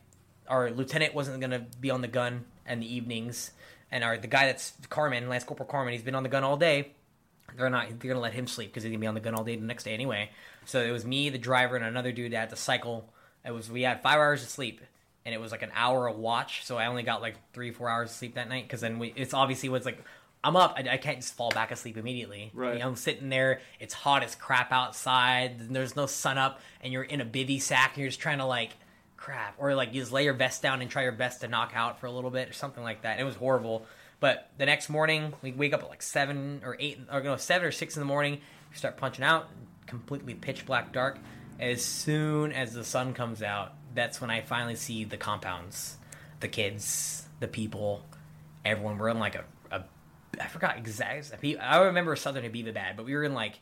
our 0.48 0.70
lieutenant 0.70 1.14
wasn't 1.14 1.40
gonna 1.40 1.66
be 1.80 1.90
on 1.90 2.02
the 2.02 2.08
gun 2.08 2.44
in 2.68 2.80
the 2.80 2.94
evenings, 2.94 3.52
and 3.90 4.02
our 4.04 4.18
the 4.18 4.26
guy 4.26 4.46
that's 4.46 4.72
Carmen, 4.90 5.28
Lance 5.28 5.44
Corporal 5.44 5.68
Carmen, 5.68 5.92
he's 5.92 6.02
been 6.02 6.14
on 6.16 6.22
the 6.22 6.28
gun 6.28 6.44
all 6.44 6.56
day. 6.56 6.92
they're 7.56 7.70
not 7.70 7.86
they're 8.00 8.08
gonna 8.10 8.20
let 8.20 8.34
him 8.34 8.46
sleep 8.46 8.70
because 8.70 8.82
he's 8.82 8.90
gonna 8.90 9.00
be 9.00 9.06
on 9.06 9.14
the 9.14 9.20
gun 9.20 9.34
all 9.34 9.44
day 9.44 9.56
the 9.56 9.64
next 9.64 9.84
day 9.84 9.94
anyway. 9.94 10.28
So 10.66 10.82
it 10.82 10.90
was 10.90 11.06
me, 11.06 11.30
the 11.30 11.38
driver, 11.38 11.76
and 11.76 11.84
another 11.84 12.10
dude 12.12 12.32
that 12.32 12.36
had 12.38 12.50
to 12.50 12.56
cycle. 12.56 13.08
It 13.44 13.52
was 13.52 13.70
we 13.70 13.82
had 13.82 14.02
five 14.02 14.16
hours 14.18 14.42
of 14.42 14.48
sleep, 14.50 14.80
and 15.26 15.34
it 15.34 15.40
was 15.40 15.52
like 15.52 15.60
an 15.60 15.72
hour 15.74 16.08
of 16.08 16.16
watch. 16.16 16.64
So 16.64 16.78
I 16.78 16.86
only 16.86 17.02
got 17.02 17.20
like 17.20 17.34
three 17.52 17.72
four 17.72 17.90
hours 17.90 18.08
of 18.08 18.16
sleep 18.16 18.36
that 18.36 18.48
night 18.48 18.64
because 18.64 18.80
then 18.80 18.98
we 18.98 19.12
it's 19.14 19.34
obviously 19.34 19.68
was 19.68 19.84
like. 19.84 20.02
I'm 20.44 20.54
up. 20.54 20.74
I, 20.76 20.88
I 20.92 20.96
can't 20.96 21.18
just 21.18 21.34
fall 21.34 21.50
back 21.50 21.72
asleep 21.72 21.96
immediately. 21.96 22.52
Right. 22.54 22.74
You 22.74 22.78
know, 22.78 22.86
I'm 22.86 22.94
sitting 22.94 23.30
there. 23.30 23.62
It's 23.80 23.92
hot 23.92 24.22
as 24.22 24.36
crap 24.36 24.70
outside. 24.70 25.58
There's 25.58 25.96
no 25.96 26.06
sun 26.06 26.38
up, 26.38 26.60
and 26.82 26.92
you're 26.92 27.02
in 27.02 27.20
a 27.20 27.24
bivy 27.24 27.60
sack, 27.60 27.94
and 27.94 28.02
you're 28.02 28.10
just 28.10 28.20
trying 28.20 28.38
to 28.38 28.44
like, 28.44 28.70
crap, 29.16 29.54
or 29.58 29.74
like 29.74 29.92
you 29.92 30.00
just 30.00 30.12
lay 30.12 30.22
your 30.22 30.34
vest 30.34 30.62
down 30.62 30.82
and 30.82 30.90
try 30.90 31.02
your 31.02 31.10
best 31.10 31.40
to 31.40 31.48
knock 31.48 31.72
out 31.74 31.98
for 31.98 32.06
a 32.06 32.12
little 32.12 32.30
bit 32.30 32.48
or 32.48 32.52
something 32.52 32.84
like 32.84 33.02
that. 33.02 33.18
It 33.18 33.24
was 33.24 33.34
horrible. 33.34 33.86
But 34.20 34.48
the 34.56 34.66
next 34.66 34.88
morning, 34.88 35.34
we 35.42 35.50
wake 35.50 35.74
up 35.74 35.82
at 35.82 35.88
like 35.88 36.02
seven 36.02 36.60
or 36.64 36.76
eight, 36.78 37.00
or 37.10 37.22
no, 37.22 37.36
seven 37.36 37.66
or 37.66 37.72
six 37.72 37.96
in 37.96 38.00
the 38.00 38.06
morning. 38.06 38.40
We 38.70 38.76
start 38.76 38.98
punching 38.98 39.24
out, 39.24 39.48
completely 39.86 40.34
pitch 40.34 40.64
black 40.64 40.92
dark. 40.92 41.18
As 41.58 41.82
soon 41.82 42.52
as 42.52 42.72
the 42.72 42.84
sun 42.84 43.14
comes 43.14 43.42
out, 43.42 43.72
that's 43.96 44.20
when 44.20 44.30
I 44.30 44.42
finally 44.42 44.76
see 44.76 45.04
the 45.04 45.16
compounds, 45.16 45.96
the 46.40 46.48
kids, 46.48 47.26
the 47.40 47.48
people, 47.48 48.04
everyone. 48.64 48.98
We're 48.98 49.08
in 49.08 49.18
like 49.18 49.34
a, 49.34 49.44
a 49.70 49.84
I 50.40 50.46
forgot 50.46 50.76
exactly. 50.76 51.58
I 51.58 51.82
remember 51.82 52.14
Southern 52.16 52.44
Aviva 52.44 52.72
bad, 52.72 52.96
but 52.96 53.06
we 53.06 53.14
were 53.14 53.24
in 53.24 53.34
like 53.34 53.58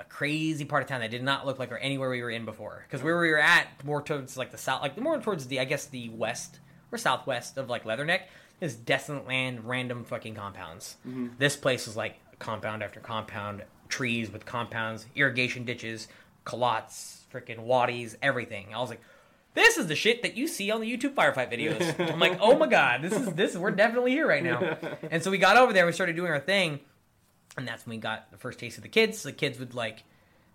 a 0.00 0.04
crazy 0.04 0.64
part 0.64 0.82
of 0.82 0.88
town 0.88 1.00
that 1.00 1.10
did 1.10 1.22
not 1.22 1.46
look 1.46 1.58
like 1.58 1.70
or 1.72 1.78
anywhere 1.78 2.10
we 2.10 2.22
were 2.22 2.30
in 2.30 2.44
before. 2.44 2.84
Because 2.86 3.02
where 3.04 3.18
we 3.20 3.28
were 3.28 3.38
at, 3.38 3.66
more 3.84 4.02
towards 4.02 4.36
like 4.36 4.50
the 4.50 4.58
south, 4.58 4.82
like 4.82 4.94
the 4.94 5.00
more 5.00 5.20
towards 5.20 5.46
the 5.46 5.60
I 5.60 5.64
guess 5.64 5.86
the 5.86 6.08
west 6.10 6.60
or 6.90 6.98
southwest 6.98 7.58
of 7.58 7.68
like 7.68 7.84
Leatherneck, 7.84 8.22
is 8.60 8.76
desolate 8.76 9.26
land, 9.26 9.64
random 9.64 10.04
fucking 10.04 10.34
compounds. 10.34 10.96
Mm-hmm. 11.06 11.28
This 11.38 11.56
place 11.56 11.86
was 11.86 11.96
like 11.96 12.18
compound 12.38 12.82
after 12.82 13.00
compound, 13.00 13.64
trees 13.88 14.32
with 14.32 14.46
compounds, 14.46 15.06
irrigation 15.14 15.64
ditches, 15.64 16.08
qalats, 16.46 17.20
freaking 17.32 17.60
wadis, 17.60 18.16
everything. 18.22 18.74
I 18.74 18.80
was 18.80 18.90
like. 18.90 19.00
This 19.54 19.76
is 19.76 19.86
the 19.86 19.94
shit 19.96 20.22
that 20.22 20.36
you 20.36 20.46
see 20.48 20.70
on 20.70 20.80
the 20.80 20.90
YouTube 20.90 21.14
firefight 21.14 21.52
videos. 21.52 22.10
I'm 22.12 22.18
like, 22.18 22.38
oh 22.40 22.56
my 22.58 22.66
god, 22.66 23.02
this 23.02 23.12
is 23.12 23.26
this. 23.34 23.54
We're 23.56 23.70
definitely 23.70 24.12
here 24.12 24.26
right 24.26 24.42
now. 24.42 24.76
And 25.10 25.22
so 25.22 25.30
we 25.30 25.38
got 25.38 25.56
over 25.56 25.72
there. 25.72 25.84
We 25.86 25.92
started 25.92 26.16
doing 26.16 26.30
our 26.30 26.40
thing, 26.40 26.80
and 27.56 27.68
that's 27.68 27.84
when 27.86 27.96
we 27.96 28.00
got 28.00 28.30
the 28.30 28.38
first 28.38 28.58
taste 28.58 28.78
of 28.78 28.82
the 28.82 28.88
kids. 28.88 29.22
The 29.22 29.32
kids 29.32 29.58
would 29.58 29.74
like 29.74 30.04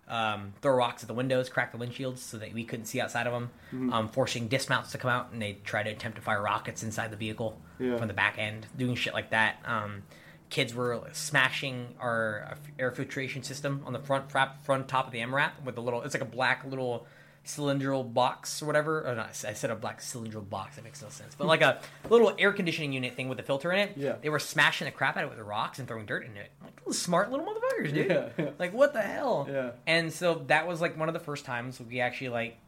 um, 0.08 0.54
throw 0.62 0.74
rocks 0.74 1.02
at 1.04 1.08
the 1.08 1.14
windows, 1.14 1.48
crack 1.48 1.70
the 1.70 1.78
windshields 1.78 2.18
so 2.18 2.38
that 2.38 2.52
we 2.52 2.64
couldn't 2.64 2.86
see 2.86 3.00
outside 3.00 3.26
of 3.26 3.32
them, 3.32 3.50
Mm-hmm. 3.72 3.92
um, 3.92 4.08
forcing 4.08 4.48
dismounts 4.48 4.90
to 4.92 4.98
come 4.98 5.10
out, 5.10 5.30
and 5.32 5.40
they 5.40 5.58
try 5.64 5.82
to 5.82 5.90
attempt 5.90 6.16
to 6.16 6.22
fire 6.22 6.42
rockets 6.42 6.82
inside 6.82 7.10
the 7.12 7.16
vehicle 7.16 7.60
Yeah. 7.78 7.98
from 7.98 8.08
the 8.08 8.14
back 8.14 8.36
end, 8.38 8.66
doing 8.76 8.94
shit 8.96 9.12
like 9.14 9.30
that. 9.30 9.58
Um, 9.66 10.02
kids 10.50 10.74
were 10.74 11.06
smashing 11.12 11.94
our 12.00 12.56
air 12.78 12.90
filtration 12.90 13.42
system 13.42 13.82
on 13.84 13.92
the 13.92 13.98
front 14.00 14.32
front, 14.32 14.50
front 14.64 14.88
top 14.88 15.06
of 15.06 15.12
the 15.12 15.18
MRAP 15.20 15.50
with 15.64 15.76
a 15.76 15.80
little. 15.82 16.02
It's 16.02 16.14
like 16.14 16.22
a 16.22 16.24
black 16.24 16.64
little 16.64 17.06
cylindrical 17.48 18.04
box 18.04 18.62
or 18.62 18.66
whatever. 18.66 19.06
Or 19.06 19.14
not, 19.14 19.30
I 19.46 19.52
said 19.52 19.70
a 19.70 19.74
black 19.74 20.00
cylindrical 20.00 20.42
box. 20.42 20.76
That 20.76 20.84
makes 20.84 21.02
no 21.02 21.08
sense. 21.08 21.34
But 21.34 21.46
like 21.46 21.62
a 21.62 21.80
little 22.08 22.34
air 22.38 22.52
conditioning 22.52 22.92
unit 22.92 23.14
thing 23.14 23.28
with 23.28 23.40
a 23.40 23.42
filter 23.42 23.72
in 23.72 23.80
it. 23.80 23.92
Yeah. 23.96 24.16
They 24.20 24.28
were 24.28 24.38
smashing 24.38 24.84
the 24.84 24.92
crap 24.92 25.16
out 25.16 25.24
of 25.24 25.32
it 25.32 25.36
with 25.36 25.46
rocks 25.46 25.78
and 25.78 25.88
throwing 25.88 26.06
dirt 26.06 26.24
in 26.24 26.36
it. 26.36 26.50
Like 26.62 26.84
those 26.84 26.98
smart 26.98 27.30
little 27.30 27.46
motherfuckers, 27.46 27.94
dude. 27.94 28.10
Yeah, 28.10 28.28
yeah. 28.36 28.50
Like 28.58 28.72
what 28.72 28.92
the 28.92 29.02
hell? 29.02 29.48
Yeah. 29.50 29.70
And 29.86 30.12
so 30.12 30.44
that 30.48 30.66
was 30.66 30.80
like 30.80 30.98
one 30.98 31.08
of 31.08 31.14
the 31.14 31.20
first 31.20 31.44
times 31.44 31.80
we 31.80 32.00
actually 32.00 32.28
like 32.28 32.58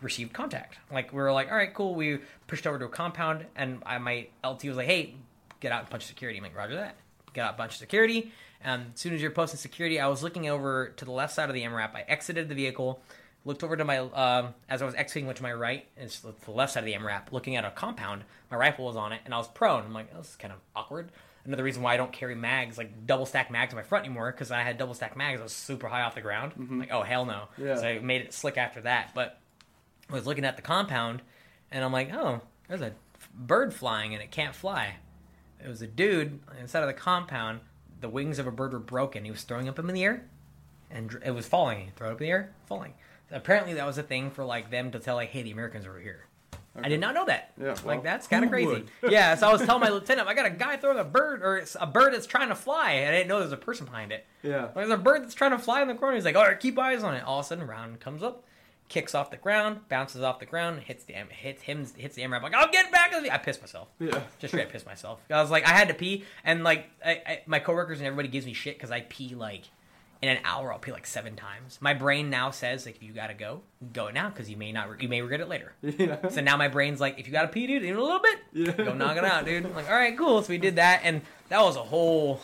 received 0.00 0.32
contact. 0.32 0.78
Like 0.92 1.12
we 1.12 1.18
were 1.18 1.32
like, 1.32 1.50
all 1.50 1.56
right, 1.56 1.72
cool. 1.72 1.94
We 1.94 2.20
pushed 2.46 2.66
over 2.66 2.78
to 2.78 2.84
a 2.84 2.88
compound, 2.88 3.46
and 3.56 3.82
I 3.84 3.98
my 3.98 4.28
LT 4.44 4.64
was 4.64 4.76
like, 4.76 4.86
hey, 4.86 5.14
get 5.60 5.72
out 5.72 5.80
and 5.80 5.90
punch 5.90 6.06
security. 6.06 6.38
I'm 6.38 6.44
like, 6.44 6.56
Roger 6.56 6.76
that. 6.76 6.96
Get 7.34 7.42
out, 7.42 7.50
and 7.50 7.58
punch 7.58 7.78
security. 7.78 8.32
And 8.60 8.86
as 8.94 9.00
soon 9.00 9.14
as 9.14 9.22
you're 9.22 9.30
posting 9.30 9.58
security, 9.58 10.00
I 10.00 10.08
was 10.08 10.22
looking 10.22 10.48
over 10.48 10.88
to 10.96 11.04
the 11.04 11.12
left 11.12 11.34
side 11.34 11.48
of 11.48 11.54
the 11.54 11.62
MRAP. 11.62 11.94
I 11.94 12.04
exited 12.08 12.48
the 12.48 12.56
vehicle, 12.56 13.00
looked 13.48 13.64
over 13.64 13.76
to 13.76 13.84
my 13.84 13.98
um, 13.98 14.54
as 14.68 14.82
I 14.82 14.84
was 14.84 14.94
exiting, 14.94 15.26
went 15.26 15.38
to 15.38 15.42
my 15.42 15.52
right, 15.52 15.88
and 15.96 16.04
it's 16.06 16.20
the 16.20 16.50
left 16.50 16.74
side 16.74 16.80
of 16.80 16.84
the 16.84 16.92
MRAP, 16.92 17.32
looking 17.32 17.56
at 17.56 17.64
a 17.64 17.70
compound. 17.70 18.22
My 18.50 18.58
rifle 18.58 18.84
was 18.84 18.94
on 18.94 19.12
it, 19.12 19.22
and 19.24 19.32
I 19.32 19.38
was 19.38 19.48
prone. 19.48 19.84
I'm 19.84 19.94
like, 19.94 20.10
oh, 20.14 20.18
this 20.18 20.30
is 20.30 20.36
kind 20.36 20.52
of 20.52 20.60
awkward. 20.76 21.10
Another 21.44 21.64
reason 21.64 21.82
why 21.82 21.94
I 21.94 21.96
don't 21.96 22.12
carry 22.12 22.34
mags, 22.34 22.76
like 22.76 23.06
double 23.06 23.24
stack 23.24 23.50
mags 23.50 23.72
in 23.72 23.76
my 23.76 23.82
front 23.82 24.04
anymore, 24.04 24.30
because 24.30 24.50
I 24.50 24.60
had 24.60 24.76
double 24.76 24.92
stack 24.92 25.16
mags. 25.16 25.40
I 25.40 25.42
was 25.44 25.52
super 25.52 25.88
high 25.88 26.02
off 26.02 26.14
the 26.14 26.20
ground. 26.20 26.52
Like, 26.78 26.92
oh 26.92 27.02
hell 27.02 27.24
no. 27.24 27.44
Yeah. 27.56 27.76
So 27.76 27.86
I 27.86 27.98
made 28.00 28.20
it 28.20 28.34
slick 28.34 28.58
after 28.58 28.82
that. 28.82 29.12
But 29.14 29.40
I 30.10 30.12
was 30.12 30.26
looking 30.26 30.44
at 30.44 30.56
the 30.56 30.62
compound, 30.62 31.22
and 31.72 31.82
I'm 31.82 31.92
like, 31.92 32.12
oh, 32.12 32.42
there's 32.68 32.82
a 32.82 32.92
bird 33.34 33.72
flying, 33.72 34.12
and 34.12 34.22
it 34.22 34.30
can't 34.30 34.54
fly. 34.54 34.96
It 35.64 35.68
was 35.68 35.80
a 35.80 35.86
dude 35.86 36.38
inside 36.60 36.82
of 36.82 36.88
the 36.88 36.92
compound. 36.92 37.60
The 38.00 38.10
wings 38.10 38.38
of 38.38 38.46
a 38.46 38.52
bird 38.52 38.74
were 38.74 38.78
broken. 38.78 39.24
He 39.24 39.30
was 39.30 39.42
throwing 39.42 39.70
up 39.70 39.76
them 39.76 39.88
in 39.88 39.94
the 39.94 40.04
air, 40.04 40.26
and 40.90 41.18
it 41.24 41.30
was 41.30 41.48
falling. 41.48 41.80
He 41.80 41.90
threw 41.96 42.08
it 42.08 42.12
up 42.12 42.20
in 42.20 42.26
the 42.26 42.30
air, 42.30 42.52
falling. 42.66 42.92
Apparently, 43.30 43.74
that 43.74 43.86
was 43.86 43.98
a 43.98 44.02
thing 44.02 44.30
for 44.30 44.44
like 44.44 44.70
them 44.70 44.90
to 44.92 44.98
tell 44.98 45.16
like, 45.16 45.30
hey, 45.30 45.42
the 45.42 45.50
Americans 45.50 45.86
are 45.86 45.98
here. 45.98 46.24
I 46.80 46.88
did 46.88 47.00
not 47.00 47.12
know 47.12 47.24
that. 47.24 47.52
Yeah, 47.60 47.74
like 47.84 48.04
that's 48.04 48.28
kind 48.28 48.44
of 48.44 48.50
crazy. 48.50 48.68
would? 48.68 48.88
yeah, 49.10 49.34
so 49.34 49.48
I 49.48 49.52
was 49.52 49.62
telling 49.62 49.80
my 49.80 49.88
lieutenant, 49.90 50.28
I 50.28 50.34
got 50.34 50.46
a 50.46 50.50
guy 50.50 50.76
throwing 50.76 50.98
a 51.00 51.04
bird 51.04 51.42
or 51.42 51.56
it's 51.56 51.76
a 51.80 51.86
bird 51.86 52.12
that's 52.14 52.26
trying 52.26 52.50
to 52.50 52.54
fly. 52.54 52.92
and 52.92 53.08
I 53.12 53.18
didn't 53.18 53.28
know 53.28 53.40
there's 53.40 53.50
a 53.50 53.56
person 53.56 53.84
behind 53.86 54.12
it. 54.12 54.24
Yeah. 54.44 54.62
Like, 54.66 54.74
There's 54.74 54.90
a 54.90 54.96
bird 54.96 55.24
that's 55.24 55.34
trying 55.34 55.50
to 55.50 55.58
fly 55.58 55.82
in 55.82 55.88
the 55.88 55.94
corner. 55.94 56.14
He's 56.14 56.24
like, 56.24 56.36
all 56.36 56.44
right, 56.44 56.58
keep 56.60 56.78
eyes 56.78 57.02
on 57.02 57.14
it. 57.16 57.24
All 57.24 57.40
of 57.40 57.46
a 57.46 57.48
sudden, 57.48 57.66
round 57.66 57.98
comes 57.98 58.22
up, 58.22 58.44
kicks 58.88 59.12
off 59.12 59.32
the 59.32 59.36
ground, 59.36 59.80
bounces 59.88 60.22
off 60.22 60.38
the 60.38 60.46
ground, 60.46 60.80
hits 60.84 61.02
the 61.02 61.14
hits 61.14 61.62
him, 61.62 61.84
hits 61.96 62.14
the 62.14 62.22
MRAP. 62.22 62.42
Like, 62.42 62.54
I'll 62.54 62.70
get 62.70 62.92
back. 62.92 63.10
to 63.10 63.20
the-" 63.20 63.32
I 63.34 63.38
pissed 63.38 63.60
myself. 63.60 63.88
Yeah. 63.98 64.20
Just 64.38 64.52
straight 64.52 64.68
pissed 64.68 64.86
myself. 64.86 65.18
I 65.30 65.40
was 65.42 65.50
like, 65.50 65.66
I 65.66 65.70
had 65.70 65.88
to 65.88 65.94
pee, 65.94 66.24
and 66.44 66.62
like, 66.62 66.88
I, 67.04 67.10
I, 67.26 67.42
my 67.46 67.58
coworkers 67.58 67.98
and 67.98 68.06
everybody 68.06 68.28
gives 68.28 68.46
me 68.46 68.52
shit 68.52 68.76
because 68.76 68.92
I 68.92 69.00
pee 69.00 69.34
like 69.34 69.64
in 70.22 70.28
an 70.30 70.38
hour. 70.44 70.72
I'll 70.72 70.78
pee 70.78 70.92
like 70.92 71.06
seven 71.06 71.36
times. 71.36 71.78
My 71.80 71.94
brain 71.94 72.28
now 72.30 72.50
says 72.50 72.84
like, 72.86 72.96
if 72.96 73.02
you 73.02 73.12
gotta 73.12 73.34
go, 73.34 73.60
go 73.92 74.10
now 74.10 74.28
because 74.30 74.50
you 74.50 74.56
may 74.56 74.72
not, 74.72 74.90
re- 74.90 74.96
you 75.00 75.08
may 75.08 75.22
regret 75.22 75.40
it 75.40 75.48
later. 75.48 75.72
Yeah. 75.82 76.28
So 76.28 76.40
now 76.40 76.56
my 76.56 76.68
brain's 76.68 77.00
like, 77.00 77.18
if 77.18 77.26
you 77.26 77.32
gotta 77.32 77.48
pee, 77.48 77.66
dude, 77.66 77.82
in 77.84 77.96
a 77.96 78.02
little 78.02 78.20
bit, 78.20 78.38
Yeah. 78.52 78.72
go 78.84 78.94
knock 78.94 79.16
it 79.16 79.24
out, 79.24 79.44
dude. 79.44 79.64
I'm 79.66 79.74
like, 79.74 79.88
all 79.88 79.94
right, 79.96 80.16
cool. 80.16 80.42
So 80.42 80.50
we 80.50 80.58
did 80.58 80.76
that, 80.76 81.00
and 81.04 81.22
that 81.48 81.60
was 81.62 81.76
a 81.76 81.82
whole. 81.82 82.40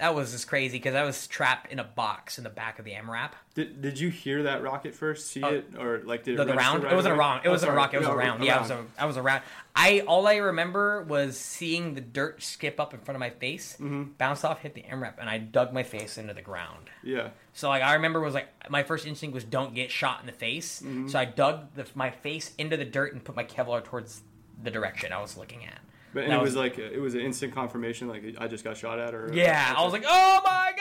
That 0.00 0.14
was 0.14 0.32
just 0.32 0.48
crazy 0.48 0.78
because 0.78 0.94
I 0.94 1.02
was 1.04 1.26
trapped 1.26 1.70
in 1.70 1.78
a 1.78 1.84
box 1.84 2.38
in 2.38 2.44
the 2.44 2.50
back 2.50 2.78
of 2.78 2.84
the 2.86 2.92
MRAP. 2.92 3.32
Did, 3.54 3.82
did 3.82 3.98
you 4.00 4.08
hear 4.08 4.44
that 4.44 4.62
rocket 4.62 4.94
first? 4.94 5.26
See 5.28 5.40
it 5.44 5.72
or 5.78 6.00
like 6.04 6.24
did 6.24 6.34
it 6.34 6.36
The, 6.38 6.44
the 6.46 6.54
round. 6.54 6.82
right 6.84 6.92
it 6.92 6.96
wasn't 6.96 7.14
a 7.14 7.18
round. 7.18 7.44
It 7.44 7.48
Oh, 7.48 7.50
wasn't 7.52 7.72
a 7.72 7.74
rocket. 7.74 7.96
It 7.96 7.98
was 8.00 8.08
No, 8.08 8.14
a 8.14 8.16
round. 8.16 8.42
Yeah, 8.42 8.56
I 8.56 8.60
was 8.62 8.70
a, 8.70 8.84
I 8.98 9.04
was 9.04 9.16
a 9.18 9.22
round. 9.22 9.42
I 9.76 10.00
all 10.00 10.26
I 10.26 10.36
remember 10.36 11.02
was 11.02 11.36
seeing 11.38 11.94
the 11.94 12.00
dirt 12.00 12.42
skip 12.42 12.80
up 12.80 12.94
in 12.94 13.00
front 13.00 13.16
of 13.16 13.20
my 13.20 13.30
face, 13.30 13.74
Mm-hmm. 13.74 14.02
bounce 14.18 14.42
off, 14.42 14.60
hit 14.60 14.74
the 14.74 14.82
MRAP, 14.82 15.14
and 15.20 15.28
I 15.28 15.36
dug 15.38 15.72
my 15.74 15.82
face 15.82 16.16
into 16.16 16.32
the 16.32 16.42
ground. 16.42 16.88
Yeah. 17.02 17.28
So 17.52 17.68
like 17.68 17.82
I 17.82 17.92
remember 17.94 18.20
was 18.20 18.32
like 18.34 18.48
my 18.70 18.82
first 18.82 19.06
instinct 19.06 19.34
was 19.34 19.44
don't 19.44 19.74
get 19.74 19.90
shot 19.90 20.20
in 20.20 20.26
the 20.26 20.32
face. 20.32 20.80
Mm-hmm. 20.80 21.08
So 21.08 21.18
I 21.18 21.26
dug 21.26 21.74
the, 21.74 21.86
my 21.94 22.10
face 22.10 22.52
into 22.56 22.76
the 22.78 22.86
dirt 22.86 23.12
and 23.12 23.22
put 23.22 23.36
my 23.36 23.44
Kevlar 23.44 23.84
towards 23.84 24.22
the 24.62 24.70
direction 24.70 25.12
I 25.12 25.20
was 25.20 25.36
looking 25.36 25.64
at. 25.66 25.78
But 26.12 26.24
and 26.24 26.32
That 26.32 26.38
it 26.38 26.42
was- 26.42 26.50
was 26.50 26.56
like 26.56 26.78
it 26.78 27.00
was 27.00 27.14
an 27.14 27.20
instant 27.20 27.54
confirmation, 27.54 28.08
like 28.08 28.24
I 28.38 28.48
just 28.48 28.64
got 28.64 28.76
shot 28.76 28.98
at, 28.98 29.14
or 29.14 29.30
Yeah, 29.32 29.74
I 29.76 29.82
was 29.84 29.92
like, 29.92 30.04
oh 30.06 30.40
my 30.44 30.72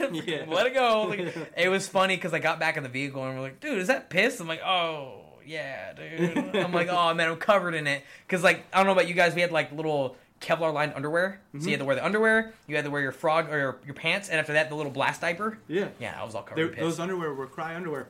god, 0.00 0.14
Yeah. 0.26 0.44
let 0.48 0.66
it 0.66 0.74
go. 0.74 1.04
Like, 1.08 1.34
it 1.56 1.68
was 1.68 1.86
funny 1.88 2.16
because 2.16 2.32
I 2.32 2.38
got 2.38 2.58
back 2.58 2.76
in 2.76 2.82
the 2.82 2.88
vehicle 2.88 3.22
and 3.24 3.34
we're 3.36 3.42
like, 3.42 3.60
dude, 3.60 3.78
is 3.78 3.88
that 3.88 4.08
piss? 4.10 4.40
I'm 4.40 4.48
like, 4.48 4.62
oh 4.62 5.24
yeah, 5.46 5.92
dude. 5.92 6.56
I'm 6.56 6.72
like, 6.72 6.88
oh 6.88 7.12
man, 7.14 7.28
I'm 7.28 7.36
covered 7.36 7.74
in 7.74 7.86
it 7.86 8.02
because 8.26 8.42
like 8.42 8.64
I 8.72 8.78
don't 8.78 8.86
know 8.86 8.92
about 8.92 9.08
you 9.08 9.14
guys, 9.14 9.34
we 9.34 9.40
had 9.42 9.52
like 9.52 9.72
little 9.72 10.16
Kevlar 10.40 10.72
lined 10.72 10.92
underwear. 10.94 11.40
So 11.58 11.64
you 11.66 11.72
had 11.72 11.80
to 11.80 11.84
wear 11.84 11.96
the 11.96 12.04
underwear, 12.04 12.54
you 12.68 12.76
had 12.76 12.84
to 12.84 12.90
wear 12.92 13.02
your 13.02 13.12
frog 13.12 13.50
or 13.50 13.58
your, 13.58 13.76
your 13.84 13.94
pants, 13.94 14.28
and 14.28 14.38
after 14.38 14.52
that, 14.52 14.68
the 14.70 14.74
little 14.76 14.92
blast 14.92 15.20
diaper. 15.20 15.58
yeah. 15.68 15.88
Yeah, 15.98 16.16
I 16.18 16.24
was 16.24 16.34
all 16.36 16.42
covered 16.42 16.56
They- 16.62 16.68
in 16.68 16.74
piss. 16.74 16.80
those 16.80 17.00
underwear 17.00 17.34
were 17.34 17.46
cry 17.48 17.74
underwear. 17.74 18.06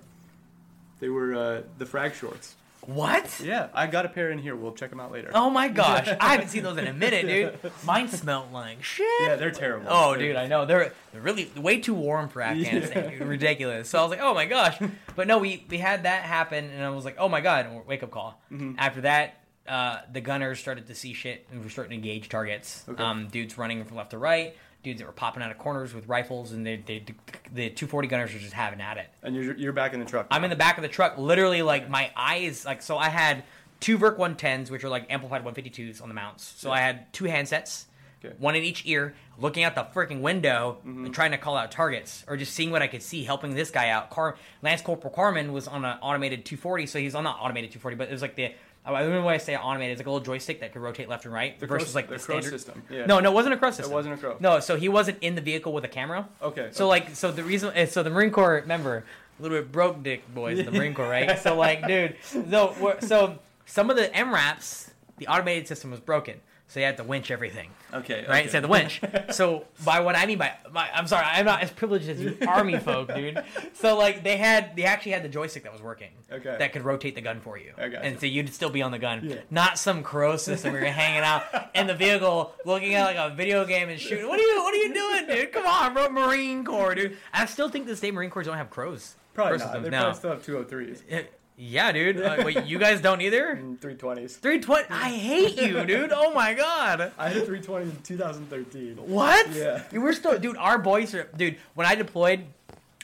They 1.00 1.08
were 1.08 1.34
uh, 1.34 1.62
the 1.78 1.86
frag 1.86 2.14
shorts. 2.14 2.54
What? 2.88 3.40
Yeah, 3.40 3.68
I 3.74 3.86
got 3.86 4.06
a 4.06 4.08
pair 4.08 4.30
in 4.30 4.38
here. 4.38 4.56
We'll 4.56 4.72
check 4.72 4.88
them 4.88 4.98
out 4.98 5.12
later. 5.12 5.30
Oh 5.34 5.50
my 5.50 5.68
gosh, 5.82 6.08
I 6.08 6.32
haven't 6.32 6.48
seen 6.48 6.62
those 6.62 6.78
in 6.78 6.86
a 6.86 6.92
minute, 6.94 7.26
dude. 7.26 7.72
Mine 7.84 8.08
smelled 8.08 8.50
like 8.50 8.82
shit. 8.82 9.06
Yeah, 9.20 9.36
they're 9.36 9.50
terrible. 9.50 9.88
Oh, 9.90 10.16
dude, 10.16 10.36
I 10.36 10.46
know 10.46 10.64
they're 10.64 10.94
they're 11.12 11.20
really 11.20 11.50
way 11.54 11.80
too 11.80 11.92
warm 11.92 12.30
for 12.30 12.40
Afghanistan. 12.40 13.12
Yeah. 13.18 13.24
Ridiculous. 13.24 13.90
So 13.90 13.98
I 13.98 14.02
was 14.02 14.10
like, 14.10 14.20
oh 14.22 14.32
my 14.32 14.46
gosh. 14.46 14.80
But 15.16 15.26
no, 15.26 15.36
we 15.36 15.66
we 15.68 15.76
had 15.76 16.04
that 16.04 16.22
happen, 16.22 16.70
and 16.70 16.82
I 16.82 16.88
was 16.88 17.04
like, 17.04 17.16
oh 17.18 17.28
my 17.28 17.42
god, 17.42 17.68
wake 17.86 18.02
up 18.02 18.10
call. 18.10 18.40
Mm-hmm. 18.50 18.76
After 18.78 19.02
that, 19.02 19.42
uh, 19.66 19.98
the 20.10 20.22
gunners 20.22 20.58
started 20.58 20.86
to 20.86 20.94
see 20.94 21.12
shit 21.12 21.46
and 21.52 21.62
were 21.62 21.68
starting 21.68 21.90
to 21.90 21.96
engage 21.96 22.30
targets. 22.30 22.84
Okay. 22.88 23.02
Um, 23.02 23.28
dudes 23.28 23.58
running 23.58 23.84
from 23.84 23.98
left 23.98 24.12
to 24.12 24.18
right, 24.18 24.56
dudes 24.82 25.00
that 25.00 25.06
were 25.06 25.12
popping 25.12 25.42
out 25.42 25.50
of 25.50 25.58
corners 25.58 25.94
with 25.94 26.08
rifles, 26.08 26.52
and 26.52 26.64
they, 26.64 26.76
they 26.76 27.04
the 27.52 27.70
240 27.70 28.08
gunners 28.08 28.32
were 28.32 28.38
just 28.38 28.52
having 28.52 28.80
at 28.80 28.96
it. 28.96 29.08
And 29.22 29.34
you're 29.34 29.56
you're 29.56 29.72
back 29.72 29.92
in 29.94 30.00
the 30.00 30.06
truck. 30.06 30.26
I'm 30.30 30.44
in 30.44 30.50
the 30.50 30.56
back 30.56 30.78
of 30.78 30.82
the 30.82 30.88
truck, 30.88 31.18
literally 31.18 31.62
like 31.62 31.88
my 31.88 32.10
eyes 32.16 32.64
like 32.64 32.82
so 32.82 32.96
I 32.96 33.08
had 33.08 33.44
two 33.80 33.98
VRC-110s, 33.98 34.70
which 34.70 34.84
are 34.84 34.88
like 34.88 35.06
amplified 35.10 35.44
152s 35.44 36.02
on 36.02 36.08
the 36.08 36.14
mounts. 36.14 36.44
So 36.44 36.68
Yeah. 36.68 36.74
I 36.74 36.80
had 36.80 37.12
two 37.12 37.24
handsets, 37.24 37.84
Okay. 38.24 38.34
one 38.38 38.56
in 38.56 38.64
each 38.64 38.84
ear, 38.86 39.14
looking 39.38 39.62
out 39.62 39.76
the 39.76 39.84
freaking 39.84 40.20
window 40.20 40.78
mm-hmm. 40.80 41.04
and 41.04 41.14
trying 41.14 41.30
to 41.30 41.38
call 41.38 41.56
out 41.56 41.70
targets 41.70 42.24
or 42.26 42.36
just 42.36 42.52
seeing 42.52 42.72
what 42.72 42.82
I 42.82 42.88
could 42.88 43.02
see, 43.02 43.22
helping 43.22 43.54
this 43.54 43.70
guy 43.70 43.90
out. 43.90 44.10
Car 44.10 44.36
Lance 44.60 44.82
Corporal 44.82 45.12
Carmen 45.12 45.52
was 45.52 45.68
on 45.68 45.84
an 45.84 45.98
automated 46.02 46.44
240, 46.44 46.86
so 46.86 46.98
he's 46.98 47.14
on 47.14 47.22
not 47.22 47.38
automated 47.40 47.70
240, 47.70 47.96
but 47.96 48.08
it 48.08 48.12
was 48.12 48.22
like 48.22 48.34
the 48.34 48.52
I 48.84 49.02
don't 49.02 49.10
know 49.10 49.22
why 49.22 49.34
I 49.34 49.38
say 49.38 49.54
automated. 49.56 49.92
It's 49.92 50.00
like 50.00 50.06
a 50.06 50.10
little 50.10 50.24
joystick 50.24 50.60
that 50.60 50.72
could 50.72 50.80
rotate 50.80 51.08
left 51.08 51.24
and 51.26 51.34
right 51.34 51.58
The 51.60 51.66
versus 51.66 51.88
cross- 51.88 51.94
like 51.94 52.08
the 52.08 52.14
the, 52.14 52.20
standard 52.20 52.50
system. 52.50 52.82
Yeah. 52.90 53.06
No, 53.06 53.20
no, 53.20 53.30
it 53.30 53.34
wasn't 53.34 53.54
a 53.54 53.58
cross 53.58 53.78
it 53.78 53.90
wasn't 53.90 54.14
a 54.14 54.16
crow. 54.16 54.36
No, 54.40 54.60
so 54.60 54.76
he 54.76 54.88
wasn't 54.88 55.18
in 55.20 55.34
the 55.34 55.40
vehicle 55.42 55.72
with 55.72 55.84
a 55.84 55.88
camera. 55.88 56.28
Okay. 56.40 56.68
So 56.72 56.88
like, 56.88 57.14
so 57.14 57.30
the 57.30 57.42
reason, 57.44 57.86
so 57.88 58.02
the 58.02 58.10
Marine 58.10 58.30
Corps, 58.30 58.62
member, 58.66 59.04
a 59.38 59.42
little 59.42 59.58
bit 59.58 59.70
broke 59.70 60.02
dick 60.02 60.32
boys, 60.34 60.58
in 60.58 60.64
the 60.66 60.72
Marine 60.72 60.94
Corps, 60.94 61.08
right? 61.08 61.38
So 61.38 61.54
like, 61.56 61.86
dude, 61.86 62.16
so 62.22 62.96
so 63.00 63.38
some 63.66 63.90
of 63.90 63.96
the 63.96 64.08
MRAPs, 64.08 64.90
the 65.18 65.26
automated 65.26 65.68
system 65.68 65.90
was 65.90 66.00
broken, 66.00 66.40
so 66.68 66.80
you 66.80 66.86
had 66.86 66.96
to 66.98 67.04
winch 67.04 67.30
everything, 67.30 67.70
okay. 67.94 68.24
right? 68.28 68.42
okay. 68.42 68.48
So 68.50 68.60
the 68.60 68.68
winch. 68.68 69.00
so 69.30 69.64
by 69.84 70.00
what 70.00 70.14
I 70.14 70.26
mean 70.26 70.38
by, 70.38 70.52
by, 70.72 70.88
I'm 70.94 71.06
sorry, 71.06 71.24
I'm 71.26 71.44
not 71.46 71.62
as 71.62 71.70
privileged 71.70 72.08
as 72.08 72.20
you 72.20 72.36
army 72.46 72.78
folk, 72.78 73.12
dude. 73.14 73.42
So 73.72 73.96
like, 73.96 74.22
they 74.22 74.36
had, 74.36 74.76
they 74.76 74.84
actually 74.84 75.12
had 75.12 75.22
the 75.22 75.28
joystick 75.28 75.62
that 75.64 75.72
was 75.72 75.80
working. 75.82 76.10
Okay. 76.30 76.56
That 76.58 76.72
could 76.74 76.82
rotate 76.84 77.14
the 77.14 77.22
gun 77.22 77.40
for 77.40 77.56
you, 77.58 77.72
gotcha. 77.76 78.02
and 78.04 78.20
so 78.20 78.26
you'd 78.26 78.52
still 78.52 78.68
be 78.70 78.82
on 78.82 78.90
the 78.90 78.98
gun, 78.98 79.20
Yeah. 79.24 79.36
not 79.50 79.78
some 79.78 80.02
crow 80.02 80.36
system 80.36 80.74
we 80.74 80.80
you're 80.80 80.88
hanging 80.90 81.22
out 81.22 81.42
in 81.74 81.86
the 81.86 81.94
vehicle, 81.94 82.52
looking 82.66 82.94
at 82.94 83.04
like 83.04 83.16
a 83.16 83.34
video 83.34 83.64
game 83.64 83.88
and 83.88 83.98
shooting. 83.98 84.28
What 84.28 84.38
are 84.38 84.42
you, 84.42 84.62
what 84.62 84.74
are 84.74 84.76
you 84.76 84.92
doing, 84.94 85.26
dude? 85.26 85.52
Come 85.52 85.66
on, 85.66 85.94
bro, 85.94 86.10
Marine 86.10 86.64
Corps, 86.64 86.94
dude. 86.94 87.16
I 87.32 87.46
still 87.46 87.68
think 87.70 87.86
the 87.86 87.96
state 87.96 88.12
Marine 88.12 88.30
Corps 88.30 88.42
don't 88.42 88.56
have 88.58 88.68
crows. 88.70 89.16
Probably 89.32 89.58
not. 89.58 89.82
They 89.84 89.88
No. 89.90 89.98
probably 90.00 90.14
still 90.18 90.30
have 90.30 90.42
203s 90.44 91.02
Eh, 91.08 91.22
Yeah, 91.60 91.90
dude. 91.90 92.20
Uh, 92.20 92.42
wait, 92.44 92.64
you 92.66 92.78
guys 92.86 93.00
don't 93.00 93.20
either. 93.20 93.48
and 93.48 93.80
320s. 93.80 94.36
Three 94.38 94.60
twenty. 94.60 94.86
I 94.90 95.08
hate 95.10 95.60
you, 95.60 95.84
dude. 95.84 96.12
Oh 96.14 96.32
my 96.32 96.54
god. 96.54 97.12
I 97.18 97.28
had 97.28 97.36
a 97.36 97.40
320 97.44 97.84
in 97.90 98.02
2013. 98.02 98.96
What? 98.98 99.50
Yeah. 99.52 99.82
You 99.92 100.00
were 100.00 100.12
still, 100.12 100.38
dude. 100.38 100.56
Our 100.56 100.78
boys 100.78 101.14
are, 101.14 101.28
dude. 101.36 101.56
When 101.74 101.86
I 101.86 101.96
deployed, 101.96 102.44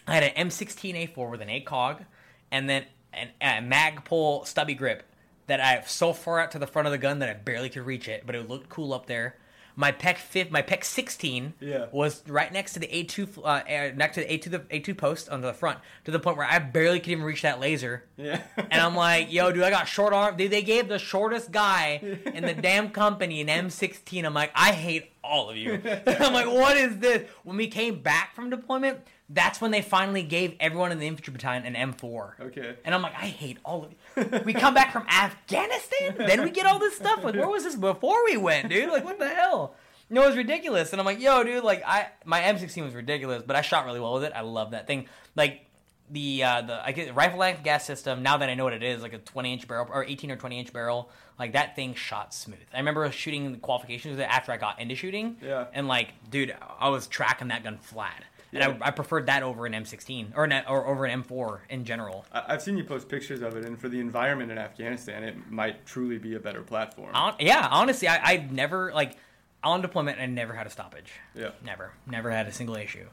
I 0.07 0.15
had 0.15 0.23
an 0.23 0.49
M16A4 0.49 1.31
with 1.31 1.41
an 1.41 1.49
ACOG, 1.49 2.05
and 2.53 2.71
then 2.71 2.85
an, 3.13 3.29
a 3.41 3.61
Magpul 3.61 4.47
stubby 4.47 4.75
grip 4.75 5.03
that 5.49 5.61
I 5.61 5.73
have 5.73 5.91
so 5.91 6.13
far 6.13 6.39
out 6.41 6.53
to 6.53 6.59
the 6.61 6.67
front 6.67 6.87
of 6.87 6.93
the 6.93 6.99
gun 6.99 7.19
that 7.19 7.29
I 7.29 7.35
barely 7.35 7.69
could 7.71 7.85
reach 7.85 8.09
it, 8.09 8.23
but 8.25 8.35
it 8.35 8.49
looked 8.49 8.69
cool 8.69 8.95
up 8.95 9.07
there. 9.07 9.37
My 9.77 9.91
PEQ 9.91 10.17
fifth, 10.19 10.51
my 10.51 10.63
PEQ 10.63 10.85
16 10.85 11.55
Yeah. 11.61 11.87
was 11.91 12.23
right 12.29 12.53
next 12.53 12.75
to 12.75 12.79
the 12.81 12.87
A2, 12.87 13.39
uh, 13.39 13.41
uh, 13.43 13.91
next 13.97 14.15
to 14.15 14.21
the 14.21 14.27
A2 14.27 14.51
the 14.51 14.59
A2 14.61 14.97
post 14.97 15.29
on 15.29 15.41
the 15.41 15.53
front, 15.53 15.79
to 16.05 16.11
the 16.11 16.21
point 16.21 16.37
where 16.37 16.47
I 16.49 16.59
barely 16.61 17.01
could 17.01 17.11
even 17.11 17.25
reach 17.25 17.43
that 17.43 17.59
laser. 17.61 18.05
Yeah. 18.17 18.43
And 18.57 18.81
I'm 18.81 18.95
like, 18.97 19.33
yo, 19.33 19.51
dude, 19.53 19.63
I 19.65 19.71
got 19.71 19.87
short 19.89 20.13
arm. 20.13 20.37
Dude, 20.37 20.51
they 20.51 20.63
gave 20.63 20.89
the 20.89 20.99
shortest 20.99 21.51
guy 21.53 22.01
in 22.33 22.45
the 22.45 22.55
damn 22.69 22.91
company 22.91 23.41
an 23.41 23.49
M16. 23.49 24.25
I'm 24.25 24.35
like, 24.35 24.51
I 24.55 24.73
hate 24.73 25.11
all 25.23 25.51
of 25.51 25.57
you. 25.57 25.81
I'm 26.07 26.33
like, 26.33 26.47
what 26.47 26.77
is 26.77 26.99
this? 26.99 27.29
When 27.43 27.57
we 27.57 27.67
came 27.69 28.01
back 28.01 28.35
from 28.35 28.51
deployment, 28.51 29.01
that's 29.29 29.61
when 29.61 29.71
they 29.71 29.81
finally 29.83 30.23
gave 30.23 30.55
everyone 30.61 30.93
in 30.93 30.99
the 30.99 31.07
infantry 31.07 31.33
battalion 31.33 31.65
an 31.65 31.93
M4. 31.93 32.41
okay. 32.41 32.77
And 32.85 32.95
I'm 32.95 33.03
like, 33.03 33.15
I 33.15 33.27
hate 33.27 33.59
all 33.65 33.85
of 33.85 33.91
you. 33.93 34.41
We 34.45 34.53
come 34.53 34.75
back 34.75 34.93
from 34.93 35.07
Afghanistan, 35.09 36.17
then 36.19 36.43
we 36.43 36.51
get 36.51 36.67
all 36.67 36.79
this 36.79 36.97
stuff. 36.97 37.25
Like, 37.25 37.35
where 37.35 37.49
was 37.49 37.65
this 37.65 37.77
before 37.77 38.25
we 38.25 38.37
went, 38.37 38.69
dude? 38.69 38.91
Like, 38.91 39.05
what 39.05 39.19
the 39.19 39.29
hell? 39.29 39.75
No, 40.11 40.23
it 40.25 40.27
was 40.27 40.37
ridiculous. 40.37 40.93
And 40.93 41.01
I'm 41.01 41.07
like, 41.07 41.21
yo, 41.21 41.43
dude, 41.43 41.65
like, 41.65 41.83
I 41.87 42.09
my 42.25 42.41
M16 42.43 42.85
was 42.85 42.95
ridiculous, 42.95 43.43
but 43.47 43.57
I 43.57 43.63
shot 43.63 43.87
really 43.87 44.01
well 44.01 44.15
with 44.15 44.25
it. 44.25 44.33
I 44.35 44.43
love 44.43 44.73
that 44.73 44.87
thing. 44.87 45.07
Like, 45.35 45.63
the 46.11 46.45
uh, 46.45 46.63
the 46.63 46.85
I 46.85 46.93
get 46.93 47.15
rifle 47.15 47.39
length 47.39 47.63
gas 47.65 47.85
system. 47.87 48.23
Now 48.23 48.37
that 48.37 48.49
I 48.49 48.55
know 48.55 48.65
what 48.65 48.75
it 48.75 48.83
is, 48.83 49.03
like 49.03 49.15
a 49.15 49.19
20 49.19 49.53
inch 49.55 49.67
barrel 49.67 49.89
or 49.91 50.05
18 50.05 50.31
or 50.31 50.37
20 50.37 50.59
inch 50.61 50.73
barrel, 50.73 51.11
like 51.39 51.53
that 51.55 51.77
thing 51.77 51.95
shot 51.95 52.35
smooth. 52.35 52.59
I 52.73 52.79
remember 52.79 53.11
shooting 53.11 53.53
the 53.53 53.59
qualifications 53.59 54.13
with 54.13 54.21
it 54.21 54.29
after 54.31 54.53
I 54.53 54.59
got 54.59 54.81
into 54.81 54.95
shooting. 54.95 55.37
Yeah. 55.43 55.67
And 55.73 55.89
like, 55.89 56.13
dude, 56.31 56.55
I 56.79 56.91
was 56.91 57.07
tracking 57.07 57.49
that 57.49 57.65
gun 57.65 57.79
flat. 57.79 58.23
And 58.55 58.83
I, 58.83 58.89
I 58.89 58.91
preferred 58.91 59.27
that 59.27 59.43
over 59.43 59.67
an 59.67 59.73
M16 59.73 60.37
or 60.37 60.45
an, 60.45 60.65
or 60.69 60.87
over 60.87 61.05
an 61.05 61.23
M4 61.23 61.61
in 61.69 61.85
general. 61.85 62.25
I've 62.33 62.63
seen 62.63 62.77
you 62.77 62.85
post 62.85 63.09
pictures 63.09 63.43
of 63.43 63.57
it, 63.57 63.65
and 63.65 63.79
for 63.79 63.89
the 63.89 64.01
environment 64.01 64.53
in 64.53 64.59
Afghanistan, 64.59 65.25
it 65.25 65.51
might 65.51 65.85
truly 65.87 66.19
be 66.19 66.35
a 66.35 66.41
better 66.41 66.63
platform. 66.63 67.13
Hon- 67.15 67.37
yeah, 67.41 67.69
honestly, 67.71 68.09
I, 68.09 68.35
I 68.35 68.49
never 68.51 68.93
like 68.93 69.17
on 69.63 69.83
deployment. 69.83 70.21
I 70.21 70.27
never 70.27 70.53
had 70.55 70.67
a 70.67 70.71
stoppage. 70.71 71.13
Yeah. 71.35 71.51
Never, 71.65 71.93
never 72.07 72.31
had 72.31 72.47
a 72.47 72.53
single 72.53 72.77
issue. 72.77 73.07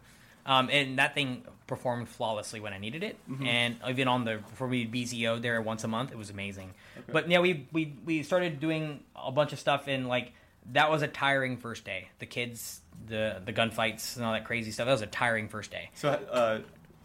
Um, 0.45 0.69
and 0.71 0.97
that 0.97 1.13
thing 1.13 1.43
performed 1.67 2.09
flawlessly 2.09 2.59
when 2.59 2.73
I 2.73 2.79
needed 2.79 3.03
it. 3.03 3.17
Mm-hmm. 3.29 3.45
And 3.45 3.75
even 3.87 4.07
on 4.07 4.25
the 4.25 4.37
before 4.37 4.67
we 4.67 4.87
BZO 4.87 5.41
there 5.41 5.61
once 5.61 5.83
a 5.83 5.87
month, 5.87 6.11
it 6.11 6.17
was 6.17 6.29
amazing. 6.29 6.73
But 7.07 7.29
yeah, 7.29 7.39
we 7.39 7.67
we 7.71 7.93
we 8.05 8.23
started 8.23 8.59
doing 8.59 9.03
a 9.15 9.31
bunch 9.31 9.53
of 9.53 9.59
stuff 9.59 9.87
in 9.87 10.07
like 10.07 10.33
that 10.73 10.89
was 10.89 11.01
a 11.01 11.07
tiring 11.07 11.57
first 11.57 11.83
day. 11.85 12.09
The 12.19 12.25
kids, 12.25 12.81
the 13.07 13.41
the 13.45 13.53
gunfights 13.53 14.15
and 14.15 14.25
all 14.25 14.33
that 14.33 14.45
crazy 14.45 14.71
stuff. 14.71 14.85
That 14.85 14.91
was 14.93 15.01
a 15.01 15.07
tiring 15.07 15.47
first 15.47 15.71
day. 15.71 15.89
So 15.95 16.09
uh, 16.09 16.59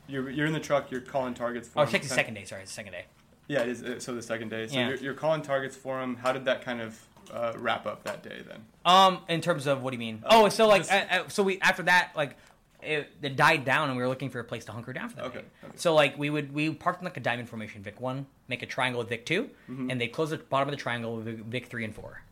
you're, 0.08 0.30
you're 0.30 0.46
in 0.46 0.52
the 0.52 0.60
truck, 0.60 0.90
you're 0.90 1.00
calling 1.00 1.34
targets 1.34 1.68
for 1.68 1.80
Oh, 1.80 1.84
them. 1.84 1.92
second 1.92 2.08
second 2.08 2.34
day. 2.34 2.44
Sorry, 2.44 2.62
it's 2.62 2.70
the 2.70 2.74
second 2.76 2.92
day. 2.92 3.04
Yeah, 3.48 3.60
it 3.62 3.68
is. 3.68 3.82
uh, 3.82 3.98
So 4.00 4.14
the 4.14 4.22
second 4.22 4.50
day. 4.50 4.66
So 4.66 4.74
Yeah. 4.76 4.88
you're, 4.88 4.96
you're 4.98 5.14
calling 5.14 5.42
targets 5.42 5.76
for 5.76 6.00
them. 6.00 6.16
How 6.16 6.32
did 6.32 6.44
that 6.46 6.62
kind 6.62 6.80
of 6.80 7.00
uh, 7.32 7.52
wrap 7.56 7.86
up 7.86 8.04
that 8.04 8.22
day 8.22 8.42
then? 8.46 8.60
Um, 8.84 9.20
in 9.28 9.40
terms 9.40 9.66
of 9.66 9.82
what 9.82 9.90
do 9.90 9.94
you 9.96 9.98
mean? 10.00 10.22
Oh, 10.26 10.48
so 10.48 10.66
like, 10.68 10.82
just- 10.82 10.92
uh, 10.92 11.04
uh, 11.10 11.28
so 11.28 11.42
we 11.42 11.58
after 11.60 11.82
that, 11.84 12.12
like, 12.16 12.36
it, 12.82 13.08
it 13.22 13.34
died 13.36 13.64
down, 13.64 13.88
and 13.88 13.96
we 13.96 14.02
were 14.02 14.08
looking 14.08 14.30
for 14.30 14.38
a 14.38 14.44
place 14.44 14.64
to 14.66 14.72
hunker 14.72 14.92
down 14.92 15.08
for 15.08 15.16
the 15.16 15.24
Okay, 15.24 15.38
day. 15.38 15.44
okay. 15.64 15.72
So 15.76 15.94
like, 15.94 16.16
we 16.18 16.30
would 16.30 16.52
we 16.52 16.70
parked 16.72 17.00
in 17.00 17.04
like 17.04 17.16
a 17.16 17.20
diamond 17.20 17.48
formation, 17.48 17.82
Vic 17.82 18.00
one, 18.00 18.26
make 18.46 18.62
a 18.62 18.66
triangle 18.66 19.00
with 19.00 19.08
Vic 19.08 19.26
2 19.26 19.42
Mm-hmm. 19.70 19.90
and 19.90 20.00
they 20.00 20.06
close 20.06 20.30
the 20.30 20.36
bottom 20.38 20.68
of 20.68 20.72
the 20.72 20.80
triangle 20.80 21.16
with 21.16 21.24
Vic- 21.24 21.38
Vic 21.46 21.66
three 21.66 21.84
and 21.84 21.92
four, 21.94 22.22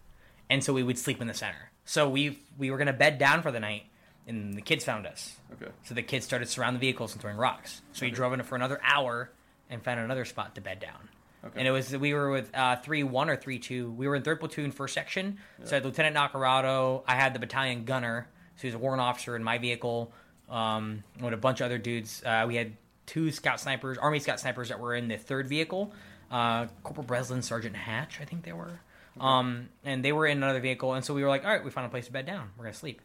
and 0.51 0.63
so 0.63 0.73
we 0.73 0.83
would 0.83 0.99
sleep 0.99 1.21
in 1.21 1.27
the 1.27 1.35
center. 1.35 1.71
So 1.85 2.09
we 2.09 2.39
we 2.59 2.71
were 2.71 2.79
gonna 2.79 2.93
bed 2.93 3.19
down 3.19 3.43
for 3.43 3.51
the 3.51 3.61
night, 3.61 3.85
and 4.27 4.55
the 4.55 4.63
kids 4.63 4.85
found 4.85 5.07
us. 5.07 5.37
Okay. 5.53 5.71
So 5.85 5.95
the 5.95 6.03
kids 6.03 6.25
started 6.25 6.49
surrounding 6.49 6.81
the 6.81 6.87
vehicles 6.87 7.13
and 7.13 7.21
throwing 7.21 7.37
rocks. 7.37 7.83
So 7.93 8.07
we 8.07 8.11
drove 8.11 8.33
in 8.33 8.43
for 8.43 8.57
another 8.57 8.81
hour 8.83 9.31
and 9.71 9.83
found 9.83 10.01
another 10.01 10.25
spot 10.25 10.55
to 10.55 10.61
bed 10.61 10.81
down. 10.81 11.09
Okay. 11.45 11.59
And 11.59 11.69
it 11.69 11.71
was 11.71 11.95
we 11.97 12.15
were 12.15 12.31
with 12.31 12.51
uh, 12.55 12.77
three 12.77 13.03
one 13.03 13.29
or 13.29 13.37
three 13.37 13.59
two. 13.59 13.91
We 13.91 14.09
were 14.09 14.17
in 14.17 14.23
third 14.23 14.41
platoon, 14.41 14.73
first 14.73 14.95
section. 14.95 15.39
So 15.65 15.73
I 15.73 15.75
had 15.75 15.85
Lieutenant 15.85 16.17
Nacarado. 16.17 17.03
I 17.07 17.17
had 17.17 17.35
the 17.35 17.39
battalion 17.39 17.85
gunner. 17.85 18.29
So 18.57 18.63
he 18.63 18.69
was 18.69 18.75
a 18.75 18.79
warrant 18.79 19.03
officer 19.03 19.37
in 19.37 19.45
my 19.45 19.59
vehicle. 19.59 20.13
Um, 20.49 21.03
with 21.21 21.33
a 21.33 21.39
bunch 21.39 21.61
of 21.61 21.67
other 21.67 21.79
dudes. 21.79 22.23
Uh, 22.25 22.45
we 22.47 22.57
had 22.57 22.77
two 23.07 23.31
scout 23.31 23.61
snipers, 23.61 23.99
army 23.99 24.21
scout 24.21 24.39
snipers 24.41 24.69
that 24.69 24.79
were 24.79 24.95
in 24.95 25.09
the 25.09 25.17
third 25.17 25.49
vehicle. 25.49 25.93
Uh, 26.31 26.67
Corporal 26.83 27.07
Breslin, 27.07 27.43
Sergeant 27.43 27.77
Hatch, 27.77 28.19
I 28.21 28.25
think 28.25 28.45
they 28.45 28.53
were. 28.53 28.81
Um, 29.21 29.69
and 29.85 30.05
they 30.05 30.13
were 30.13 30.27
in 30.27 30.39
another 30.39 30.61
vehicle. 30.61 30.95
And 30.95 31.05
so 31.05 31.15
we 31.15 31.23
were 31.23 31.29
like, 31.29 31.45
all 31.45 31.51
right, 31.51 31.65
we 31.65 31.71
found 31.71 31.87
a 31.87 31.91
place 31.91 32.07
to 32.07 32.13
bed 32.13 32.27
down. 32.27 32.51
We're 32.57 32.65
gonna 32.65 32.75
sleep. 32.75 33.01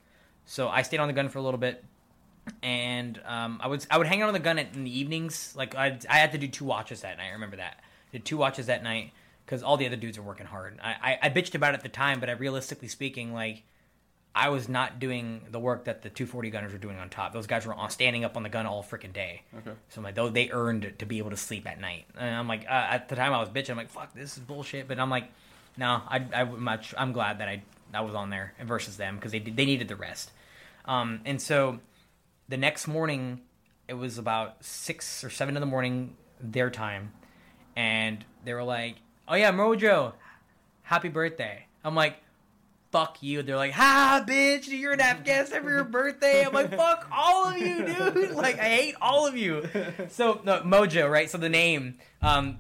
So 0.46 0.68
I 0.68 0.82
stayed 0.82 1.00
on 1.00 1.08
the 1.08 1.14
gun 1.14 1.30
for 1.30 1.38
a 1.38 1.42
little 1.42 1.60
bit 1.60 1.84
and 2.64 3.20
um, 3.26 3.60
I 3.62 3.68
would 3.68 3.86
I 3.90 3.98
would 3.98 4.08
hang 4.08 4.22
out 4.22 4.28
on 4.28 4.34
the 4.34 4.40
gun 4.40 4.60
at, 4.60 4.74
in 4.76 4.84
the 4.84 5.00
evenings. 5.00 5.54
Like 5.56 5.76
I 5.76 5.98
I 6.10 6.18
had 6.18 6.32
to 6.34 6.38
do 6.38 6.48
two 6.48 6.66
watches 6.66 7.02
that 7.02 7.18
night. 7.18 7.28
I 7.30 7.34
remember 7.34 7.58
that. 7.58 7.84
Did 8.12 8.26
two 8.26 8.38
watches 8.38 8.68
that 8.68 8.84
night 8.84 9.12
because 9.46 9.64
all 9.64 9.78
the 9.78 9.86
other 9.86 9.96
dudes 9.96 10.18
were 10.18 10.26
working 10.26 10.46
hard. 10.46 10.80
I, 10.82 10.96
I 11.22 11.28
I 11.28 11.30
bitched 11.30 11.56
about 11.56 11.74
it 11.74 11.78
at 11.78 11.84
the 11.84 11.90
time, 11.90 12.20
but 12.20 12.30
I 12.30 12.34
realistically 12.34 12.88
speaking, 12.88 13.34
like 13.34 13.64
I 14.36 14.50
was 14.50 14.70
not 14.70 15.00
doing 15.00 15.42
the 15.50 15.60
work 15.60 15.86
that 15.86 16.02
the 16.02 16.10
240 16.10 16.50
gunners 16.50 16.72
were 16.72 16.78
doing 16.78 16.98
on 16.98 17.10
top. 17.10 17.34
Those 17.34 17.48
guys 17.48 17.66
were 17.66 17.74
on, 17.74 17.90
standing 17.90 18.24
up 18.24 18.38
on 18.38 18.44
the 18.44 18.50
gun 18.50 18.66
all 18.66 18.84
freaking 18.84 19.12
day. 19.12 19.42
Okay. 19.58 19.72
So 19.90 20.00
I'm 20.00 20.04
like, 20.04 20.16
though 20.16 20.30
they 20.30 20.50
earned 20.52 20.94
to 21.00 21.06
be 21.06 21.18
able 21.18 21.32
to 21.32 21.38
sleep 21.38 21.68
at 21.68 21.80
night. 21.80 22.06
And 22.18 22.36
I'm 22.36 22.48
like, 22.48 22.66
uh, 22.66 22.88
at 22.92 23.10
the 23.10 23.16
time 23.16 23.34
I 23.34 23.40
was 23.40 23.50
bitching. 23.50 23.72
I'm 23.72 23.78
like, 23.78 23.90
fuck, 23.90 24.14
this 24.14 24.38
is 24.38 24.44
bullshit. 24.44 24.88
But 24.88 25.00
I'm 25.00 25.10
like, 25.10 25.32
no, 25.78 26.02
I, 26.08 26.26
I 26.34 26.44
much. 26.44 26.94
I'm 26.98 27.12
glad 27.14 27.40
that 27.40 27.48
I 27.48 27.64
I 27.94 28.02
was 28.02 28.16
on 28.16 28.30
there 28.30 28.54
versus 28.64 28.98
them 28.98 29.16
because 29.16 29.32
they 29.32 29.40
they 29.40 29.66
needed 29.66 29.88
the 29.88 29.96
rest. 29.96 30.32
Um, 30.86 31.22
and 31.26 31.42
so 31.42 31.80
the 32.48 32.58
next 32.58 32.88
morning, 32.88 33.42
it 33.88 33.94
was 33.94 34.18
about 34.18 34.64
six 34.64 35.24
or 35.24 35.30
seven 35.30 35.56
in 35.56 35.60
the 35.62 35.68
morning 35.68 36.16
their 36.40 36.70
time, 36.70 37.12
and 37.76 38.24
they 38.44 38.54
were 38.54 38.64
like, 38.64 38.98
"Oh 39.28 39.36
yeah, 39.36 39.52
Mojo, 39.52 40.14
happy 40.84 41.10
birthday!" 41.10 41.66
I'm 41.84 41.96
like, 41.96 42.18
"Fuck 42.92 43.22
you!" 43.22 43.44
They're 43.44 43.56
like, 43.56 43.74
"Ha, 43.74 44.24
bitch, 44.28 44.68
you're 44.68 44.94
in 44.94 45.02
Afghanistan 45.02 45.64
for 45.64 45.70
your 45.70 45.84
birthday." 45.84 46.46
I'm 46.46 46.54
like, 46.54 46.76
"Fuck 46.76 47.08
all 47.12 47.48
of 47.50 47.58
you, 47.58 47.86
dude! 47.86 48.32
Like, 48.36 48.60
I 48.60 48.70
hate 48.70 48.96
all 49.02 49.28
of 49.28 49.38
you." 49.38 49.68
So 50.10 50.42
no, 50.44 50.62
Mojo, 50.62 51.10
right? 51.10 51.30
So 51.30 51.38
the 51.38 51.50
name, 51.50 51.98
um, 52.22 52.60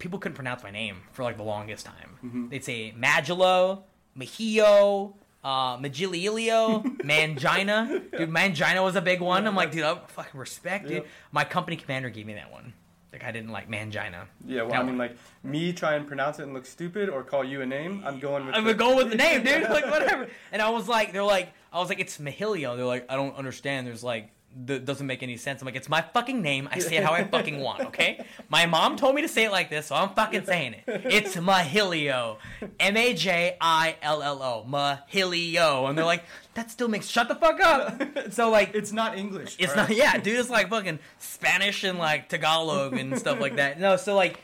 people 0.00 0.18
couldn't 0.18 0.34
pronounce 0.34 0.64
my 0.64 0.70
name 0.72 0.96
for 1.12 1.22
like 1.22 1.36
the 1.36 1.44
longest 1.44 1.86
time. 1.86 2.48
They'd 2.50 2.64
say 2.64 2.92
Magilo, 2.98 3.82
Mejio, 4.18 5.14
uh, 5.44 5.76
Magililio, 5.78 6.82
Mangina. 7.04 8.02
Dude, 8.16 8.30
Mangina 8.30 8.82
was 8.82 8.96
a 8.96 9.00
big 9.00 9.20
one. 9.20 9.46
I'm 9.46 9.54
like, 9.56 9.70
dude, 9.72 9.84
I 9.84 9.94
fucking 10.08 10.38
respect, 10.38 10.88
dude. 10.88 11.04
My 11.32 11.44
company 11.44 11.76
commander 11.76 12.10
gave 12.10 12.26
me 12.26 12.34
that 12.34 12.50
one. 12.52 12.72
Like, 13.12 13.24
I 13.24 13.32
didn't 13.32 13.50
like 13.50 13.68
Mangina. 13.68 14.26
Yeah, 14.46 14.62
well, 14.62 14.70
That 14.70 14.80
I 14.80 14.82
mean, 14.82 14.96
one. 14.96 14.98
like 14.98 15.16
me 15.42 15.72
try 15.72 15.94
and 15.94 16.06
pronounce 16.06 16.38
it 16.38 16.44
and 16.44 16.54
look 16.54 16.64
stupid, 16.66 17.08
or 17.08 17.24
call 17.24 17.42
you 17.42 17.60
a 17.60 17.66
name. 17.66 18.02
I'm 18.06 18.20
going 18.20 18.46
with. 18.46 18.54
I'm 18.54 18.64
the- 18.64 18.74
going 18.74 18.96
with 18.96 19.10
the 19.10 19.16
name, 19.16 19.42
dude. 19.42 19.62
Like, 19.68 19.86
whatever. 19.90 20.28
And 20.52 20.62
I 20.62 20.70
was 20.70 20.86
like, 20.88 21.12
they're 21.12 21.24
like, 21.24 21.48
I 21.72 21.80
was 21.80 21.88
like, 21.88 21.98
it's 22.00 22.18
Mahilio. 22.18 22.76
They're 22.76 22.84
like, 22.86 23.06
I 23.10 23.16
don't 23.16 23.34
understand. 23.36 23.86
There's 23.86 24.04
like, 24.04 24.30
that 24.66 24.84
doesn't 24.84 25.06
make 25.06 25.22
any 25.22 25.36
sense. 25.36 25.62
I'm 25.62 25.66
like, 25.66 25.76
it's 25.76 25.88
my 25.88 26.02
fucking 26.02 26.42
name. 26.42 26.68
I 26.72 26.80
say 26.80 26.96
it 26.96 27.04
how 27.04 27.12
I 27.12 27.24
fucking 27.36 27.60
want, 27.60 27.80
okay? 27.86 28.24
My 28.48 28.66
mom 28.66 28.96
told 28.96 29.14
me 29.14 29.22
to 29.22 29.28
say 29.28 29.44
it 29.44 29.52
like 29.52 29.70
this, 29.70 29.86
so 29.86 29.94
I'm 29.94 30.10
fucking 30.10 30.44
saying 30.44 30.74
it. 30.74 30.84
It's 30.86 31.36
Mahilio. 31.36 32.38
M 32.80 32.96
A 32.96 33.14
J 33.14 33.56
I 33.60 33.96
L 34.02 34.22
L 34.22 34.42
O. 34.42 34.66
Mahilio. 34.68 35.88
And 35.88 35.96
they're 35.96 36.04
like, 36.04 36.24
that 36.54 36.70
still 36.70 36.88
makes, 36.88 37.06
shut 37.08 37.28
the 37.28 37.36
fuck 37.36 37.60
up. 37.60 38.32
So, 38.32 38.50
like, 38.50 38.74
It's 38.74 38.92
not 38.92 39.16
English. 39.16 39.56
it's 39.58 39.72
alright? 39.72 39.88
not, 39.90 39.96
yeah, 39.96 40.18
dude. 40.18 40.38
It's 40.38 40.50
like 40.50 40.68
fucking 40.68 40.98
Spanish 41.18 41.84
and 41.84 41.98
like 41.98 42.28
Tagalog 42.28 42.94
and 42.94 43.18
stuff 43.18 43.40
like 43.40 43.56
that. 43.56 43.78
No, 43.80 43.96
so 43.96 44.14
like 44.14 44.40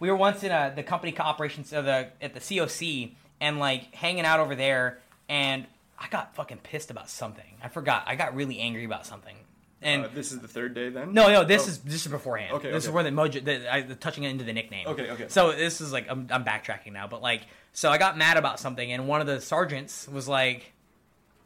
we 0.00 0.10
were 0.10 0.16
once 0.16 0.44
in 0.44 0.50
a, 0.52 0.72
the 0.76 0.82
company 0.82 1.16
operations 1.18 1.72
of 1.72 1.86
the 1.86 2.08
at 2.20 2.34
the 2.34 2.40
COC 2.40 3.12
and 3.40 3.58
like 3.58 3.94
hanging 3.94 4.24
out 4.26 4.38
over 4.40 4.54
there, 4.54 4.98
and 5.28 5.66
I 5.98 6.08
got 6.08 6.34
fucking 6.34 6.58
pissed 6.58 6.90
about 6.90 7.08
something. 7.08 7.44
I 7.62 7.68
forgot. 7.68 8.04
I 8.06 8.16
got 8.16 8.34
really 8.36 8.58
angry 8.58 8.84
about 8.84 9.06
something. 9.06 9.34
And 9.82 10.06
uh, 10.06 10.08
this 10.14 10.32
is 10.32 10.38
the 10.40 10.48
third 10.48 10.74
day 10.74 10.88
then. 10.88 11.12
no, 11.12 11.28
no, 11.28 11.44
this 11.44 11.66
Oh, 11.66 11.68
is 11.68 11.78
this 11.80 12.06
is 12.06 12.10
beforehand. 12.10 12.54
Okay, 12.54 12.70
this 12.72 12.84
is 12.84 12.90
where 12.90 13.04
the 13.04 13.10
mojo, 13.10 13.44
the, 13.44 13.72
I, 13.72 13.82
the 13.82 13.94
touching 13.94 14.24
it 14.24 14.30
into 14.30 14.42
the 14.44 14.52
nickname. 14.54 14.86
Okay, 14.88 15.10
okay. 15.10 15.26
So 15.28 15.52
this 15.52 15.80
is 15.82 15.92
like 15.92 16.06
I'm, 16.10 16.26
I'm 16.30 16.44
backtracking 16.44 16.92
now, 16.92 17.06
but 17.06 17.20
like, 17.20 17.42
so 17.74 17.90
I 17.90 17.98
got 17.98 18.16
mad 18.16 18.36
about 18.38 18.58
something, 18.58 18.90
and 18.90 19.06
one 19.06 19.20
of 19.20 19.26
the 19.26 19.38
sergeants 19.40 20.08
was 20.08 20.26
like, 20.26 20.72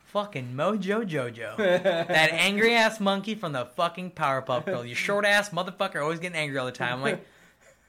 "Fucking 0.06 0.54
Mojo 0.54 1.02
Jojo, 1.08 1.56
that 1.82 2.32
angry 2.32 2.74
ass 2.74 3.00
monkey 3.00 3.34
from 3.34 3.52
the 3.52 3.64
fucking 3.66 4.12
Powerpuff 4.12 4.64
Girl, 4.64 4.84
you 4.86 4.94
short 4.94 5.24
ass 5.24 5.50
motherfucker, 5.50 6.00
always 6.00 6.20
getting 6.20 6.38
angry 6.38 6.56
all 6.58 6.66
the 6.66 6.72
time." 6.72 6.94
I'm 6.94 7.02
like, 7.02 7.26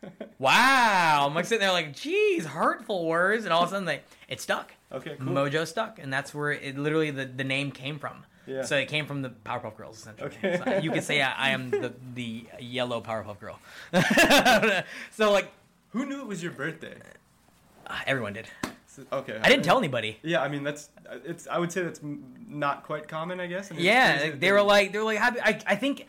"Wow!" 0.39 1.27
I'm 1.27 1.35
like 1.35 1.45
sitting 1.45 1.61
there 1.61 1.71
like, 1.71 1.95
"Geez, 1.95 2.45
hurtful 2.45 3.05
words," 3.05 3.45
and 3.45 3.53
all 3.53 3.61
of 3.63 3.69
a 3.69 3.71
sudden 3.73 3.85
like 3.85 4.03
it 4.27 4.41
stuck. 4.41 4.71
Okay, 4.91 5.15
cool. 5.19 5.27
Mojo 5.33 5.65
stuck, 5.67 5.99
and 5.99 6.11
that's 6.11 6.33
where 6.33 6.51
it 6.51 6.77
literally 6.77 7.11
the, 7.11 7.25
the 7.25 7.43
name 7.43 7.71
came 7.71 7.99
from. 7.99 8.25
Yeah. 8.47 8.63
So 8.63 8.75
it 8.77 8.87
came 8.87 9.05
from 9.05 9.21
the 9.21 9.29
Powerpuff 9.29 9.77
Girls, 9.77 9.97
essentially. 9.99 10.27
Okay. 10.43 10.61
So 10.63 10.77
you 10.79 10.91
could 10.91 11.03
say 11.03 11.21
I, 11.21 11.31
I 11.31 11.49
am 11.51 11.69
the 11.69 11.93
the 12.15 12.45
yellow 12.59 13.01
Powerpuff 13.01 13.39
Girl. 13.39 13.59
so 15.11 15.31
like 15.31 15.51
Who 15.89 16.05
knew 16.05 16.21
it 16.21 16.27
was 16.27 16.41
your 16.41 16.51
birthday? 16.51 16.95
uh, 17.87 17.99
everyone 18.07 18.33
did. 18.33 18.47
So- 18.87 19.03
Okay. 19.11 19.39
I 19.41 19.47
didn't 19.47 19.63
tell 19.63 19.77
anybody. 19.77 20.17
Yeah, 20.21 20.41
I 20.41 20.47
mean 20.49 20.63
that's 20.63 20.89
it's. 21.25 21.47
I 21.47 21.57
would 21.59 21.71
say 21.71 21.81
that's 21.83 22.01
not 22.47 22.83
quite 22.83 23.07
common. 23.07 23.39
I 23.39 23.47
guess. 23.47 23.71
I 23.71 23.75
mean, 23.75 23.85
Yeah, 23.85 24.19
like, 24.23 24.39
they 24.39 24.51
were 24.51 24.61
like 24.61 24.91
they 24.91 24.97
were 24.99 25.05
like 25.05 25.17
happy. 25.19 25.39
I 25.41 25.59
I 25.65 25.75
think. 25.75 26.07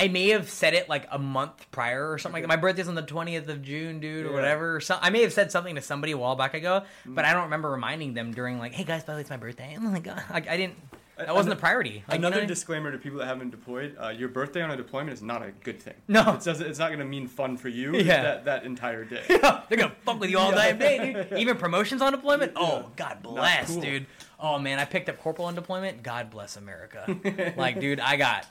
I 0.00 0.06
may 0.06 0.28
have 0.28 0.48
said 0.48 0.74
it 0.74 0.88
like 0.88 1.08
a 1.10 1.18
month 1.18 1.66
prior 1.72 2.08
or 2.12 2.18
something 2.18 2.34
like 2.34 2.44
that. 2.44 2.48
My 2.48 2.54
birthday's 2.54 2.86
on 2.86 2.94
the 2.94 3.02
20th 3.02 3.48
of 3.48 3.62
June, 3.62 3.98
dude, 3.98 4.26
or 4.26 4.32
whatever. 4.32 4.76
Or 4.76 4.80
some, 4.80 5.00
I 5.02 5.10
may 5.10 5.22
have 5.22 5.32
said 5.32 5.50
something 5.50 5.74
to 5.74 5.80
somebody 5.82 6.12
a 6.12 6.16
while 6.16 6.36
back 6.36 6.54
ago, 6.54 6.84
but 7.04 7.24
I 7.24 7.32
don't 7.32 7.42
remember 7.42 7.68
reminding 7.68 8.14
them 8.14 8.32
during 8.32 8.60
like, 8.60 8.72
"Hey 8.72 8.84
guys, 8.84 9.02
by 9.02 9.14
the 9.14 9.16
way, 9.16 9.20
it's 9.22 9.30
my 9.30 9.36
birthday." 9.38 9.74
And 9.74 9.84
I'm 9.86 9.92
like, 9.92 10.04
"God," 10.04 10.22
like 10.32 10.46
I 10.48 10.56
didn't. 10.56 10.76
That 11.18 11.34
wasn't 11.34 11.52
a 11.52 11.56
priority. 11.56 12.04
Like, 12.08 12.16
you 12.16 12.22
know 12.22 12.28
Another 12.28 12.36
I 12.36 12.44
mean? 12.44 12.48
disclaimer 12.48 12.92
to 12.92 12.98
people 12.98 13.18
that 13.18 13.26
haven't 13.26 13.50
deployed: 13.50 13.96
uh, 14.00 14.08
your 14.08 14.28
birthday 14.28 14.62
on 14.62 14.70
a 14.70 14.76
deployment 14.76 15.12
is 15.12 15.22
not 15.22 15.42
a 15.42 15.50
good 15.64 15.80
thing. 15.80 15.94
No. 16.06 16.34
it 16.34 16.44
doesn't. 16.44 16.66
It's 16.66 16.78
not 16.78 16.88
going 16.88 17.00
to 17.00 17.04
mean 17.04 17.26
fun 17.26 17.56
for 17.56 17.68
you. 17.68 17.94
Yeah. 17.96 18.22
that 18.22 18.44
that 18.46 18.64
entire 18.64 19.04
day. 19.04 19.22
They're 19.28 19.76
gonna 19.78 19.92
fuck 20.04 20.20
with 20.20 20.30
you 20.30 20.38
all 20.38 20.52
Yeah. 20.52 20.72
day, 20.72 21.12
dude. 21.28 21.32
Even 21.38 21.56
promotions 21.56 22.00
on 22.02 22.12
deployment. 22.12 22.52
Oh, 22.56 22.90
God 22.96 23.22
bless, 23.22 23.72
cool. 23.72 23.80
dude. 23.80 24.06
Oh 24.40 24.58
man, 24.58 24.78
I 24.78 24.84
picked 24.84 25.08
up 25.08 25.18
corporal 25.18 25.48
on 25.48 25.54
deployment. 25.54 26.02
God 26.02 26.30
bless 26.30 26.56
America. 26.56 27.54
like, 27.56 27.80
dude, 27.80 28.00
I 28.00 28.16
got. 28.16 28.46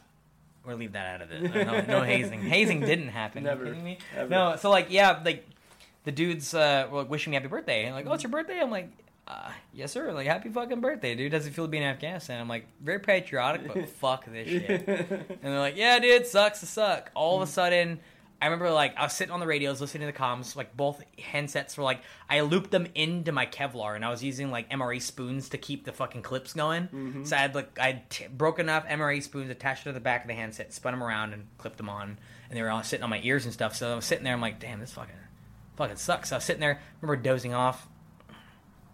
We're 0.66 0.76
leave 0.76 0.92
that 0.92 1.16
out 1.16 1.22
of 1.22 1.32
it. 1.32 1.42
No, 1.54 2.00
no 2.00 2.04
hazing. 2.04 2.42
Hazing 2.42 2.82
didn't 2.82 3.08
happen. 3.08 3.44
Never. 3.44 3.64
You 3.64 3.70
kidding 3.72 3.84
me? 3.86 3.98
Ever. 4.14 4.30
No. 4.30 4.56
So 4.58 4.70
like, 4.70 4.88
yeah, 4.90 5.22
like 5.24 5.48
the 6.04 6.12
dudes 6.12 6.54
uh, 6.54 6.88
were 6.92 7.06
wishing 7.06 7.32
me 7.32 7.36
happy 7.36 7.48
birthday. 7.48 7.86
And 7.86 7.96
like, 7.96 8.06
oh, 8.06 8.14
it's 8.14 8.24
your 8.24 8.32
birthday. 8.32 8.60
I'm 8.60 8.70
like. 8.72 8.90
Uh, 9.28 9.52
yes, 9.74 9.92
sir. 9.92 10.14
Like, 10.14 10.26
happy 10.26 10.48
fucking 10.50 10.80
birthday, 10.80 11.14
dude. 11.14 11.32
Does 11.34 11.46
it 11.46 11.54
feel 11.54 11.66
to 11.66 11.70
be 11.70 11.78
in 11.78 11.84
Afghanistan? 11.84 12.40
I'm 12.40 12.48
like, 12.48 12.66
very 12.82 13.00
patriotic, 13.00 13.68
but 13.68 13.90
fuck 14.00 14.26
this 14.26 14.48
shit. 14.48 14.88
And 14.88 15.38
they're 15.42 15.60
like, 15.60 15.76
yeah, 15.76 16.00
dude, 16.00 16.26
sucks 16.26 16.62
to 16.62 16.66
suck. 16.66 17.12
All 17.14 17.36
of 17.42 17.48
a 17.48 17.52
sudden, 17.52 18.00
I 18.42 18.46
remember 18.46 18.70
like 18.72 18.96
I 18.98 19.04
was 19.04 19.14
sitting 19.14 19.34
on 19.34 19.40
the 19.40 19.48
radios 19.48 19.82
listening 19.82 20.08
to 20.08 20.14
the 20.14 20.18
comms. 20.18 20.56
Like 20.56 20.78
both 20.78 21.04
handsets 21.34 21.76
were 21.76 21.84
like 21.84 22.02
I 22.30 22.42
looped 22.42 22.70
them 22.70 22.88
into 22.94 23.32
my 23.32 23.48
Kevlar, 23.48 23.96
and 23.96 24.06
I 24.06 24.10
was 24.12 24.24
using 24.24 24.52
like 24.52 24.70
MRE 24.70 25.02
spoons 25.02 25.50
to 25.50 25.58
keep 25.58 25.86
the 25.86 25.92
fucking 25.92 26.22
clips 26.22 26.54
going. 26.54 27.24
So 27.26 27.36
I 27.36 27.40
had 27.40 27.56
like 27.56 27.80
I 27.80 27.88
had 27.88 28.10
t- 28.12 28.28
broken 28.28 28.70
off 28.70 28.86
MRE 28.88 29.24
spoons 29.24 29.50
attached 29.50 29.86
to 29.86 29.92
the 29.92 30.00
back 30.00 30.22
of 30.22 30.28
the 30.28 30.36
handset, 30.36 30.72
spun 30.72 30.94
them 30.94 31.04
around, 31.04 31.34
and 31.34 31.48
clipped 31.58 31.78
them 31.78 31.90
on. 31.90 32.20
And 32.50 32.58
they 32.58 32.62
were 32.62 32.70
all 32.70 32.84
sitting 32.84 33.04
on 33.04 33.10
my 33.10 33.20
ears 33.24 33.46
and 33.46 33.54
stuff. 33.54 33.76
So 33.76 33.92
I 33.92 33.96
was 33.96 34.06
sitting 34.06 34.24
there. 34.24 34.34
I'm 34.34 34.42
like, 34.42 34.60
damn, 34.60 34.80
this 34.82 34.94
fucking 34.94 35.16
fucking 35.76 35.96
sucks. 35.98 36.30
So 36.30 36.36
I 36.36 36.38
was 36.38 36.44
sitting 36.46 36.62
there. 36.62 36.76
I 36.76 36.96
remember 37.02 37.22
dozing 37.24 37.56
off. 37.56 37.88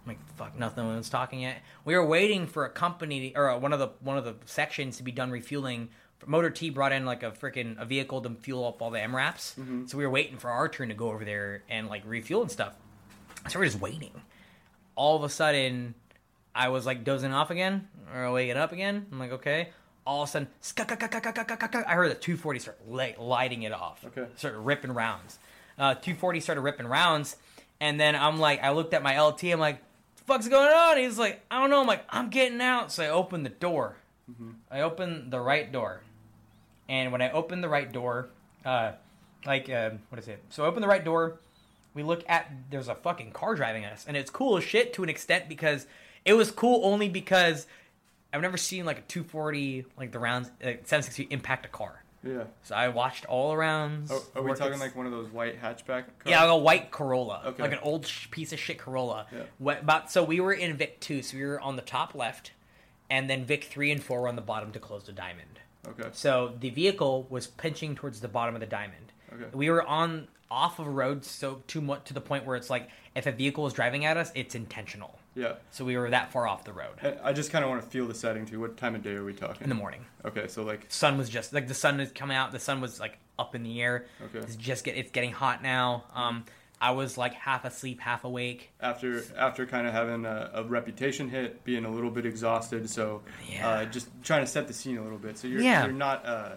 I'm 0.06 0.10
like 0.10 0.36
fuck, 0.36 0.58
nothing. 0.58 0.86
was 0.96 1.10
talking 1.10 1.42
yet. 1.42 1.62
We 1.86 1.96
were 1.96 2.06
waiting 2.06 2.48
for 2.48 2.66
a 2.66 2.70
company 2.70 3.34
or 3.36 3.58
one 3.58 3.74
of 3.74 3.80
the 3.80 3.90
one 4.02 4.18
of 4.18 4.26
the 4.26 4.36
sections 4.46 4.98
to 4.98 5.04
be 5.04 5.12
done 5.12 5.32
refueling. 5.32 5.90
Motor 6.26 6.50
T 6.52 6.70
brought 6.70 6.94
in 6.94 7.06
like 7.06 7.22
a 7.24 7.32
freaking 7.32 7.78
a 7.82 7.86
vehicle 7.86 8.22
to 8.22 8.30
fuel 8.30 8.66
up 8.68 8.82
all 8.82 8.92
the 8.92 9.00
MRAPs. 9.00 9.90
So 9.90 9.98
we 9.98 10.06
were 10.06 10.10
waiting 10.12 10.38
for 10.38 10.50
our 10.50 10.70
turn 10.70 10.88
to 10.90 10.96
go 10.96 11.12
over 11.12 11.26
there 11.26 11.64
and 11.70 11.88
like 11.90 12.04
refuel 12.06 12.42
and 12.42 12.52
stuff. 12.52 12.76
So 13.50 13.60
we're 13.60 13.66
just 13.66 13.82
waiting. 13.82 14.12
All 14.96 15.18
of 15.18 15.24
a 15.24 15.30
sudden, 15.30 15.96
I 16.56 16.70
was 16.70 16.86
like 16.86 17.04
dozing 17.04 17.34
off 17.34 17.50
again 17.52 17.90
or 18.16 18.32
waking 18.32 18.56
up 18.56 18.72
again. 18.72 19.06
I'm 19.12 19.20
like, 19.20 19.34
okay. 19.34 19.70
All 20.06 20.24
of 20.24 20.30
a 20.30 20.32
sudden, 20.32 20.48
I 20.78 21.94
heard 21.94 22.12
the 22.12 22.16
240 22.16 22.60
start 22.60 22.80
li- 22.90 23.16
lighting 23.18 23.64
it 23.64 23.72
off. 23.74 24.04
Okay. 24.06 24.26
Started 24.36 24.60
ripping 24.60 24.92
rounds. 24.94 25.40
Uh, 25.78 25.94
240 25.96 26.40
started 26.42 26.62
ripping 26.62 26.88
rounds, 26.88 27.36
and 27.80 28.00
then 28.00 28.16
I'm 28.16 28.38
like, 28.38 28.62
I 28.64 28.72
looked 28.72 28.94
at 28.94 29.02
my 29.02 29.20
LT. 29.20 29.46
I'm 29.46 29.60
like, 29.60 29.82
fuck's 30.26 30.48
going 30.48 30.68
on? 30.68 30.98
He's 30.98 31.18
like, 31.18 31.42
I 31.50 31.60
don't 31.62 31.70
know. 31.70 31.82
I'm 31.82 31.88
like, 31.88 32.06
I'm 32.10 32.30
getting 32.30 32.62
out. 32.62 32.92
So 32.92 33.04
I 33.04 33.10
open 33.10 33.44
the 33.44 33.50
door. 33.50 33.96
I 34.72 34.82
open 34.82 35.30
the 35.30 35.40
right 35.40 35.72
door, 35.72 36.02
and 36.88 37.12
when 37.12 37.22
I 37.22 37.32
open 37.32 37.62
the 37.62 37.70
right 37.70 37.92
door, 37.92 38.30
uh, 38.66 38.94
like 39.46 39.70
uh, 39.70 39.92
what 40.10 40.20
is 40.20 40.28
it? 40.28 40.42
So 40.50 40.64
I 40.64 40.68
open 40.68 40.82
the 40.82 40.88
right 40.88 41.04
door. 41.04 41.40
We 41.94 42.04
look 42.04 42.24
at 42.28 42.50
there's 42.70 42.88
a 42.88 42.96
fucking 42.96 43.32
car 43.32 43.56
driving 43.56 43.86
us, 43.86 44.06
and 44.08 44.16
it's 44.16 44.32
cool 44.32 44.58
as 44.58 44.64
shit 44.64 44.94
to 44.94 45.04
an 45.04 45.10
extent 45.10 45.50
because 45.50 45.88
it 46.26 46.34
was 46.34 46.52
cool 46.52 46.86
only 46.86 47.10
because 47.10 47.68
I've 48.32 48.42
never 48.42 48.58
seen 48.58 48.86
like 48.86 49.00
a 49.00 49.02
240 49.02 49.86
like 49.98 50.12
the 50.12 50.20
rounds 50.20 50.50
like 50.64 50.88
760 50.88 51.28
impact 51.30 51.66
a 51.66 51.70
car. 51.70 52.03
Yeah. 52.24 52.44
So 52.64 52.76
I 52.76 52.88
watched 52.90 53.26
all 53.26 53.54
around. 53.54 54.08
Oh, 54.10 54.24
are 54.36 54.42
we 54.44 54.54
talking 54.54 54.80
like 54.80 54.96
one 54.96 55.06
of 55.06 55.12
those 55.12 55.30
white 55.30 55.62
hatchback? 55.62 56.06
Cars? 56.06 56.26
Yeah, 56.26 56.42
like 56.44 56.52
a 56.52 56.58
white 56.58 56.92
Corolla, 56.92 57.42
Okay. 57.48 57.64
like 57.64 57.72
an 57.74 57.80
old 57.84 58.06
sh- 58.08 58.30
piece 58.32 58.54
of 58.54 58.60
shit 58.60 58.78
Corolla. 58.78 59.28
Yeah. 59.32 59.44
What 59.58 59.82
about? 59.82 60.12
So 60.12 60.24
we 60.24 60.40
were 60.40 60.54
in 60.54 60.76
Vic 60.78 61.00
two, 61.00 61.22
so 61.22 61.38
we 61.38 61.44
were 61.46 61.60
on 61.60 61.76
the 61.76 61.82
top 61.82 62.16
left, 62.16 62.52
and 63.10 63.30
then 63.30 63.46
Vic 63.46 63.66
three 63.66 63.92
and 63.92 64.02
four 64.04 64.22
were 64.22 64.28
on 64.28 64.36
the 64.36 64.42
bottom 64.42 64.72
to 64.72 64.80
close 64.80 65.04
the 65.04 65.12
diamond. 65.12 65.60
Okay. 65.88 66.10
So 66.14 66.54
the 66.60 66.70
vehicle 66.70 67.28
was 67.30 67.48
pinching 67.48 67.96
towards 67.96 68.22
the 68.22 68.28
bottom 68.30 68.56
of 68.56 68.62
the 68.62 68.68
diamond. 68.68 69.12
Okay. 69.34 69.46
We 69.54 69.70
were 69.70 69.84
on 69.84 70.28
off 70.50 70.78
of 70.80 70.86
a 70.88 70.90
road 70.90 71.26
so 71.26 71.62
too 71.68 71.82
much 71.82 72.06
to 72.06 72.14
the 72.14 72.22
point 72.22 72.46
where 72.46 72.56
it's 72.56 72.70
like 72.70 72.88
if 73.16 73.26
a 73.26 73.32
vehicle 73.32 73.66
is 73.68 73.74
driving 73.74 74.06
at 74.06 74.16
us, 74.18 74.32
it's 74.36 74.56
intentional. 74.56 75.20
Yeah. 75.36 75.54
So 75.72 75.84
we 75.86 75.98
were 75.98 76.10
that 76.12 76.32
far 76.32 76.48
off 76.48 76.64
the 76.64 76.74
road 76.74 77.18
I 77.24 77.34
just 77.34 77.52
kind 77.52 77.64
of 77.64 77.70
want 77.72 77.84
to 77.84 77.90
feel 77.90 78.08
the 78.08 78.14
setting 78.14 78.46
too. 78.46 78.60
What 78.60 78.78
time 78.78 78.96
of 78.96 79.02
day 79.04 79.12
are 79.16 79.24
we 79.24 79.34
talking? 79.34 79.64
in 79.64 79.70
the 79.70 79.76
morning. 79.76 80.06
Okay, 80.26 80.48
so 80.48 80.64
like 80.64 80.86
Sun 80.90 81.18
was 81.18 81.30
just 81.30 81.54
like 81.54 81.68
the 81.68 81.74
sun 81.74 82.00
is 82.00 82.12
coming 82.12 82.38
out. 82.38 82.52
The 82.52 82.60
sun 82.60 82.82
was 82.82 83.00
like 83.00 83.18
up 83.40 83.56
in 83.56 83.64
the 83.64 83.82
air. 83.82 84.06
Okay. 84.26 84.40
It's 84.40 84.56
just 84.56 84.84
get 84.84 84.96
it's 84.96 85.12
getting 85.12 85.32
hot 85.32 85.64
now. 85.64 86.04
Um, 86.14 86.46
I 86.80 86.92
was 86.92 87.18
like 87.18 87.34
half 87.34 87.64
asleep, 87.66 88.02
half 88.02 88.26
awake. 88.26 88.72
after 88.82 89.24
after 89.38 89.66
kind 89.66 89.88
of 89.88 89.94
having 89.94 90.26
a, 90.26 90.52
a 90.54 90.64
reputation 90.66 91.30
hit, 91.30 91.64
being 91.64 91.86
a 91.86 91.90
little 91.90 92.12
bit 92.12 92.26
exhausted, 92.26 92.90
so 92.90 93.22
Yeah. 93.50 93.68
uh, 93.70 93.86
just 93.86 94.10
trying 94.22 94.42
to 94.42 94.48
set 94.48 94.68
the 94.68 94.74
scene 94.74 94.98
a 94.98 95.02
little 95.04 95.18
bit. 95.18 95.38
So 95.38 95.48
you're 95.48 95.62
Yeah. 95.62 95.86
you're 95.86 95.94
not 95.94 96.26
uh, 96.26 96.56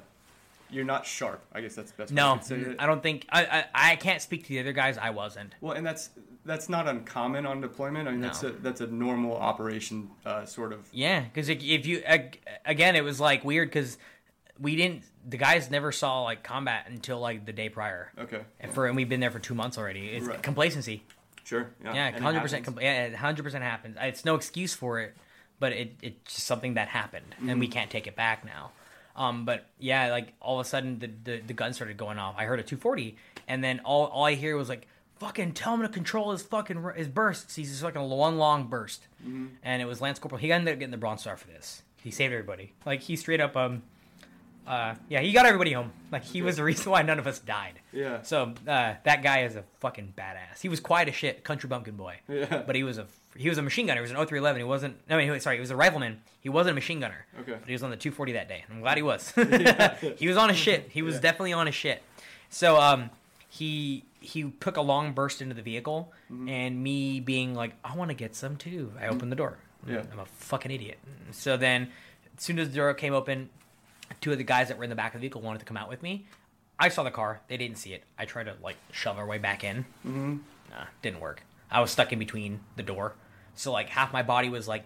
you're 0.70 0.84
not 0.84 1.06
sharp. 1.06 1.44
I 1.52 1.60
guess 1.60 1.74
that's 1.74 1.90
the 1.92 2.02
best. 2.02 2.12
No, 2.12 2.40
I 2.78 2.86
don't 2.86 3.02
think 3.02 3.26
I, 3.30 3.44
I 3.74 3.92
I 3.92 3.96
can't 3.96 4.20
speak 4.22 4.42
to 4.44 4.48
the 4.50 4.60
other 4.60 4.72
guys. 4.72 4.98
I 4.98 5.10
wasn't. 5.10 5.54
Well, 5.60 5.72
and 5.76 5.86
that's 5.86 6.10
that's 6.44 6.68
not 6.68 6.86
uncommon 6.88 7.44
on 7.46 7.60
deployment. 7.60 8.08
I 8.08 8.12
mean, 8.12 8.20
that's 8.20 8.42
a 8.42 8.50
that's 8.50 8.80
a 8.80 8.86
normal 8.86 9.36
operation, 9.36 10.10
uh, 10.24 10.44
sort 10.44 10.72
of. 10.72 10.86
Yeah, 10.92 11.20
because 11.22 11.48
if 11.48 11.86
you 11.86 12.02
again, 12.64 12.96
it 12.96 13.04
was 13.04 13.18
like 13.20 13.44
weird 13.44 13.68
because 13.68 13.98
we 14.58 14.76
didn't. 14.76 15.02
The 15.28 15.36
guys 15.38 15.70
never 15.70 15.90
saw 15.90 16.22
like 16.22 16.42
combat 16.44 16.86
until 16.88 17.18
like 17.18 17.46
the 17.46 17.52
day 17.52 17.68
prior, 17.68 18.12
Okay. 18.18 18.42
and 18.60 18.72
for 18.72 18.86
and 18.86 18.94
we've 18.94 19.08
been 19.08 19.20
there 19.20 19.30
for 19.32 19.40
two 19.40 19.54
months 19.56 19.76
already. 19.76 20.08
It's 20.08 20.26
Right. 20.26 20.42
complacency. 20.42 21.02
Sure. 21.44 21.70
Yeah. 21.84 22.06
And 22.08 22.22
hundred 22.24 22.42
percent. 22.42 22.64
happens. 22.64 22.82
Yeah, 22.82 23.16
hundred 23.16 23.42
percent 23.42 23.64
happens. 23.64 23.96
It's 24.00 24.24
no 24.24 24.34
excuse 24.36 24.72
for 24.74 25.00
it, 25.00 25.16
but 25.58 25.72
it 25.72 25.96
it's 26.02 26.34
just 26.34 26.46
something 26.46 26.74
that 26.74 26.88
happened, 26.88 27.34
and 27.38 27.48
Mm-hmm. 27.50 27.58
we 27.60 27.68
can't 27.68 27.90
take 27.90 28.06
it 28.06 28.14
back 28.16 28.44
now. 28.44 28.70
Um, 29.16 29.44
but 29.44 29.66
yeah, 29.78 30.10
like 30.10 30.34
all 30.40 30.60
of 30.60 30.66
a 30.66 30.68
sudden 30.68 30.98
the, 30.98 31.10
the 31.24 31.40
the 31.40 31.52
gun 31.54 31.72
started 31.72 31.96
going 31.96 32.18
off. 32.18 32.34
I 32.38 32.44
heard 32.44 32.60
a 32.60 32.62
240, 32.62 33.16
and 33.48 33.64
then 33.64 33.80
all 33.80 34.06
all 34.06 34.24
I 34.24 34.34
hear 34.34 34.56
was 34.56 34.68
like, 34.68 34.86
"Fucking 35.18 35.52
tell 35.52 35.74
him 35.74 35.82
to 35.82 35.88
control 35.88 36.32
his 36.32 36.42
fucking 36.42 36.84
his 36.96 37.08
bursts." 37.08 37.54
He's 37.56 37.70
just 37.70 37.82
like 37.82 37.96
a 37.96 38.04
one 38.04 38.36
long 38.38 38.68
burst, 38.68 39.06
Mm-hmm. 39.26 39.46
and 39.62 39.80
it 39.82 39.86
was 39.86 40.00
Lance 40.02 40.18
Corporal. 40.18 40.38
He 40.38 40.52
ended 40.52 40.72
up 40.74 40.78
getting 40.78 40.90
the 40.90 40.96
Bronze 40.98 41.22
Star 41.22 41.36
for 41.36 41.46
this. 41.48 41.82
He 42.02 42.10
saved 42.10 42.32
everybody. 42.32 42.74
Like 42.84 43.00
he 43.00 43.16
straight 43.16 43.40
up 43.40 43.56
um. 43.56 43.82
Uh, 44.66 44.94
yeah, 45.08 45.20
he 45.20 45.32
got 45.32 45.46
everybody 45.46 45.72
home. 45.72 45.92
Like 46.10 46.24
he 46.24 46.42
was 46.42 46.56
the 46.56 46.64
reason 46.64 46.90
why 46.90 47.02
none 47.02 47.18
of 47.18 47.26
us 47.26 47.38
died. 47.38 47.74
Yeah. 47.92 48.22
So 48.22 48.52
uh, 48.66 48.94
that 49.04 49.22
guy 49.22 49.44
is 49.44 49.54
a 49.56 49.62
fucking 49.80 50.14
badass. 50.16 50.60
He 50.60 50.68
was 50.68 50.80
quiet 50.80 51.08
as 51.08 51.14
shit, 51.14 51.44
country 51.44 51.68
bumpkin 51.68 51.96
boy. 51.96 52.16
Yeah. 52.28 52.62
But 52.66 52.74
he 52.74 52.82
was 52.82 52.98
a 52.98 53.06
he 53.36 53.48
was 53.48 53.58
a 53.58 53.62
machine 53.62 53.86
gunner. 53.86 54.00
He 54.00 54.02
was 54.02 54.10
an 54.10 54.16
0311. 54.16 54.60
He 54.60 54.64
wasn't. 54.64 54.96
I 55.10 55.16
mean, 55.16 55.26
he 55.26 55.30
was- 55.30 55.42
sorry, 55.42 55.56
he 55.56 55.60
was 55.60 55.70
a 55.70 55.76
rifleman. 55.76 56.20
He 56.40 56.48
wasn't 56.48 56.72
a 56.72 56.74
machine 56.74 57.00
gunner. 57.00 57.26
Okay. 57.40 57.52
But 57.52 57.66
he 57.66 57.72
was 57.72 57.82
on 57.82 57.90
the 57.90 57.96
240 57.96 58.32
that 58.32 58.48
day. 58.48 58.64
I'm 58.70 58.80
glad 58.80 58.96
he 58.96 59.02
was. 59.02 59.30
he 60.16 60.26
was 60.28 60.36
on 60.36 60.48
his 60.48 60.58
shit. 60.58 60.88
He 60.90 61.02
was 61.02 61.16
Yeah. 61.16 61.20
definitely 61.20 61.52
on 61.52 61.66
his 61.66 61.74
shit. 61.74 62.02
So 62.50 62.80
um, 62.80 63.10
he 63.48 64.04
he 64.20 64.50
took 64.60 64.76
a 64.76 64.80
long 64.82 65.12
burst 65.12 65.40
into 65.42 65.54
the 65.54 65.62
vehicle, 65.62 66.12
Mm-hmm. 66.32 66.48
and 66.48 66.82
me 66.82 67.20
being 67.20 67.54
like, 67.54 67.74
I 67.84 67.94
want 67.94 68.10
to 68.10 68.14
get 68.16 68.34
some 68.34 68.56
too. 68.56 68.92
I 69.00 69.06
opened 69.06 69.30
the 69.30 69.36
door. 69.36 69.58
Yeah. 69.86 70.02
I'm 70.12 70.18
a 70.18 70.24
fucking 70.26 70.72
idiot. 70.72 70.98
So 71.30 71.56
then, 71.56 71.92
as 72.36 72.42
soon 72.42 72.58
as 72.58 72.70
the 72.70 72.74
door 72.74 72.92
came 72.94 73.14
open, 73.14 73.48
two 74.20 74.32
of 74.32 74.38
the 74.38 74.44
guys 74.44 74.68
that 74.68 74.78
were 74.78 74.84
in 74.84 74.90
the 74.90 74.96
back 74.96 75.14
of 75.14 75.20
the 75.20 75.24
vehicle 75.24 75.40
wanted 75.40 75.60
to 75.60 75.64
come 75.64 75.76
out 75.76 75.88
with 75.88 76.02
me. 76.02 76.26
I 76.78 76.88
saw 76.88 77.02
the 77.02 77.10
car. 77.10 77.40
They 77.48 77.56
didn't 77.56 77.78
see 77.78 77.92
it. 77.94 78.02
I 78.18 78.24
tried 78.24 78.44
to 78.44 78.54
like 78.62 78.76
shove 78.92 79.18
our 79.18 79.26
way 79.26 79.38
back 79.38 79.64
in. 79.64 79.84
Mm-hmm. 80.06 80.36
Nah, 80.70 80.84
didn't 81.02 81.20
work. 81.20 81.42
I 81.70 81.80
was 81.80 81.90
stuck 81.90 82.12
in 82.12 82.18
between 82.18 82.60
the 82.76 82.82
door, 82.82 83.14
so 83.54 83.72
like 83.72 83.88
half 83.88 84.12
my 84.12 84.22
body 84.22 84.48
was 84.48 84.68
like, 84.68 84.84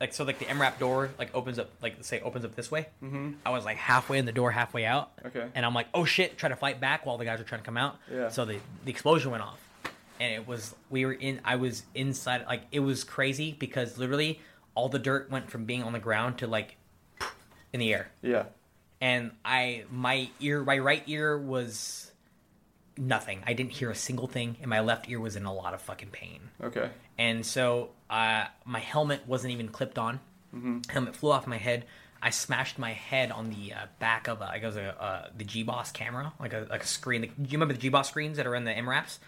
like 0.00 0.12
so 0.12 0.24
like 0.24 0.38
the 0.38 0.44
MRAP 0.44 0.78
door 0.78 1.10
like 1.18 1.34
opens 1.34 1.58
up 1.58 1.70
like 1.82 1.96
say 2.02 2.20
opens 2.20 2.44
up 2.44 2.54
this 2.54 2.70
way. 2.70 2.88
Mm-hmm. 3.02 3.32
I 3.44 3.50
was 3.50 3.64
like 3.64 3.78
halfway 3.78 4.18
in 4.18 4.26
the 4.26 4.32
door, 4.32 4.50
halfway 4.50 4.84
out. 4.84 5.12
Okay. 5.26 5.46
And 5.54 5.64
I'm 5.64 5.74
like, 5.74 5.88
oh 5.94 6.04
shit, 6.04 6.36
try 6.36 6.48
to 6.48 6.56
fight 6.56 6.80
back 6.80 7.06
while 7.06 7.18
the 7.18 7.24
guys 7.24 7.40
are 7.40 7.44
trying 7.44 7.62
to 7.62 7.64
come 7.64 7.76
out. 7.76 7.98
Yeah. 8.12 8.28
So 8.28 8.44
the 8.44 8.58
the 8.84 8.90
explosion 8.90 9.30
went 9.30 9.42
off, 9.42 9.60
and 10.20 10.32
it 10.32 10.46
was 10.46 10.74
we 10.90 11.06
were 11.06 11.14
in. 11.14 11.40
I 11.44 11.56
was 11.56 11.84
inside. 11.94 12.44
Like 12.46 12.62
it 12.70 12.80
was 12.80 13.02
crazy 13.02 13.56
because 13.58 13.98
literally 13.98 14.40
all 14.74 14.88
the 14.88 14.98
dirt 14.98 15.30
went 15.30 15.50
from 15.50 15.64
being 15.64 15.82
on 15.82 15.92
the 15.92 15.98
ground 16.00 16.38
to 16.38 16.46
like 16.46 16.76
in 17.74 17.80
the 17.80 17.92
air 17.92 18.08
Yeah. 18.22 18.44
and 19.02 19.32
I 19.44 19.84
my 19.90 20.30
ear 20.40 20.62
my 20.64 20.78
right 20.78 21.02
ear 21.06 21.36
was 21.36 22.10
nothing. 22.96 23.42
I 23.46 23.52
didn't 23.52 23.72
hear 23.72 23.90
a 23.90 23.94
single 23.94 24.28
thing, 24.28 24.56
and 24.60 24.70
my 24.70 24.80
left 24.80 25.08
ear 25.10 25.18
was 25.20 25.34
in 25.36 25.44
a 25.44 25.52
lot 25.52 25.74
of 25.74 25.82
fucking 25.82 26.10
pain. 26.10 26.40
Okay. 26.62 26.88
And 27.18 27.44
so 27.44 27.90
uh, 28.08 28.44
my 28.64 28.78
helmet 28.78 29.22
wasn't 29.26 29.52
even 29.52 29.68
clipped 29.68 29.98
on. 29.98 30.20
Helmet 30.88 31.16
flew 31.16 31.32
off 31.32 31.48
my 31.48 31.56
head. 31.58 31.84
I 32.22 32.30
smashed 32.30 32.78
my 32.78 32.92
head 32.92 33.32
on 33.32 33.50
the 33.50 33.72
uh, 33.74 33.86
back 33.98 34.28
of 34.28 34.40
a, 34.40 34.44
like 34.44 34.62
it 34.62 34.66
was 34.66 34.76
a 34.76 35.02
uh, 35.02 35.28
the 35.36 35.42
G 35.44 35.64
Boss 35.64 35.90
camera, 35.90 36.32
like 36.38 36.52
a 36.52 36.66
like 36.70 36.84
a 36.84 36.86
screen. 36.86 37.22
Do 37.22 37.28
you 37.38 37.52
remember 37.52 37.74
the 37.74 37.80
G 37.80 37.88
Boss 37.88 38.08
screens 38.08 38.36
that 38.36 38.46
are 38.46 38.54
in 38.54 38.62
the 38.64 38.72
MRAPs? 38.72 39.18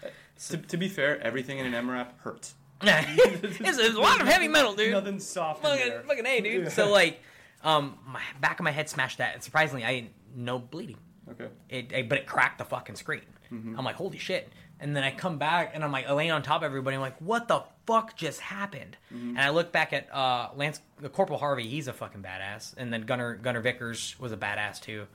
To, 0.49 0.57
to 0.57 0.77
be 0.77 0.87
fair, 0.87 1.19
everything 1.21 1.59
in 1.59 1.65
an 1.73 1.85
MRAP 1.85 2.07
hurts. 2.19 2.55
it's, 2.81 3.59
it's 3.59 3.95
a 3.95 3.99
lot 3.99 4.21
of 4.21 4.27
heavy 4.27 4.47
metal, 4.47 4.73
dude. 4.73 4.91
Nothing 4.93 5.19
soft 5.19 5.63
in 5.65 5.69
Fucking, 5.71 5.89
there. 5.89 6.03
fucking 6.03 6.25
a, 6.25 6.41
dude. 6.41 6.71
So 6.71 6.89
like, 6.89 7.21
um, 7.67 7.97
my 8.05 8.21
back 8.41 8.59
of 8.59 8.63
my 8.63 8.71
head 8.71 8.89
smashed 8.89 9.17
that, 9.19 9.33
and 9.35 9.43
surprisingly, 9.43 9.83
I 9.85 9.93
didn't 9.95 10.11
no 10.35 10.59
bleeding. 10.59 10.97
Okay. 11.29 11.47
it, 11.93 12.07
but 12.09 12.17
it 12.19 12.25
cracked 12.25 12.57
the 12.57 12.63
fucking 12.65 12.95
screen. 12.95 13.21
I'm 13.51 13.83
like, 13.85 13.95
holy 13.95 14.17
shit. 14.17 14.49
And 14.79 14.95
then 14.95 15.03
I 15.03 15.11
come 15.11 15.37
back 15.37 15.71
and 15.73 15.83
I'm 15.83 15.91
like 15.91 16.09
laying 16.09 16.31
on 16.31 16.41
top 16.43 16.61
of 16.61 16.65
everybody. 16.65 16.95
I'm 16.95 17.01
like, 17.01 17.19
what 17.21 17.47
the 17.47 17.63
fuck 17.85 18.15
just 18.15 18.39
happened? 18.41 18.95
And 19.09 19.39
I 19.39 19.49
look 19.49 19.71
back 19.71 19.91
at 19.93 20.13
uh, 20.13 20.49
Lance, 20.55 20.79
the 20.99 21.09
Corporal 21.09 21.39
Harvey. 21.39 21.67
He's 21.67 21.87
a 21.87 21.93
fucking 21.93 22.21
badass. 22.21 22.75
And 22.77 22.91
then 22.93 23.01
Gunner 23.01 23.35
Gunner 23.35 23.61
Vickers 23.61 24.15
was 24.19 24.31
a 24.31 24.37
badass 24.37 24.79
too. 24.81 25.07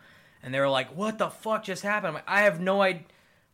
And 0.43 0.53
they 0.53 0.61
were 0.61 0.69
like, 0.69 0.97
what 0.97 1.19
the 1.19 1.29
fuck 1.31 1.63
just 1.65 1.83
happened? 1.83 2.09
I'm 2.09 2.15
like, 2.15 2.29
I 2.29 2.43
have 2.43 2.61
no 2.61 2.83
idea. 2.83 3.05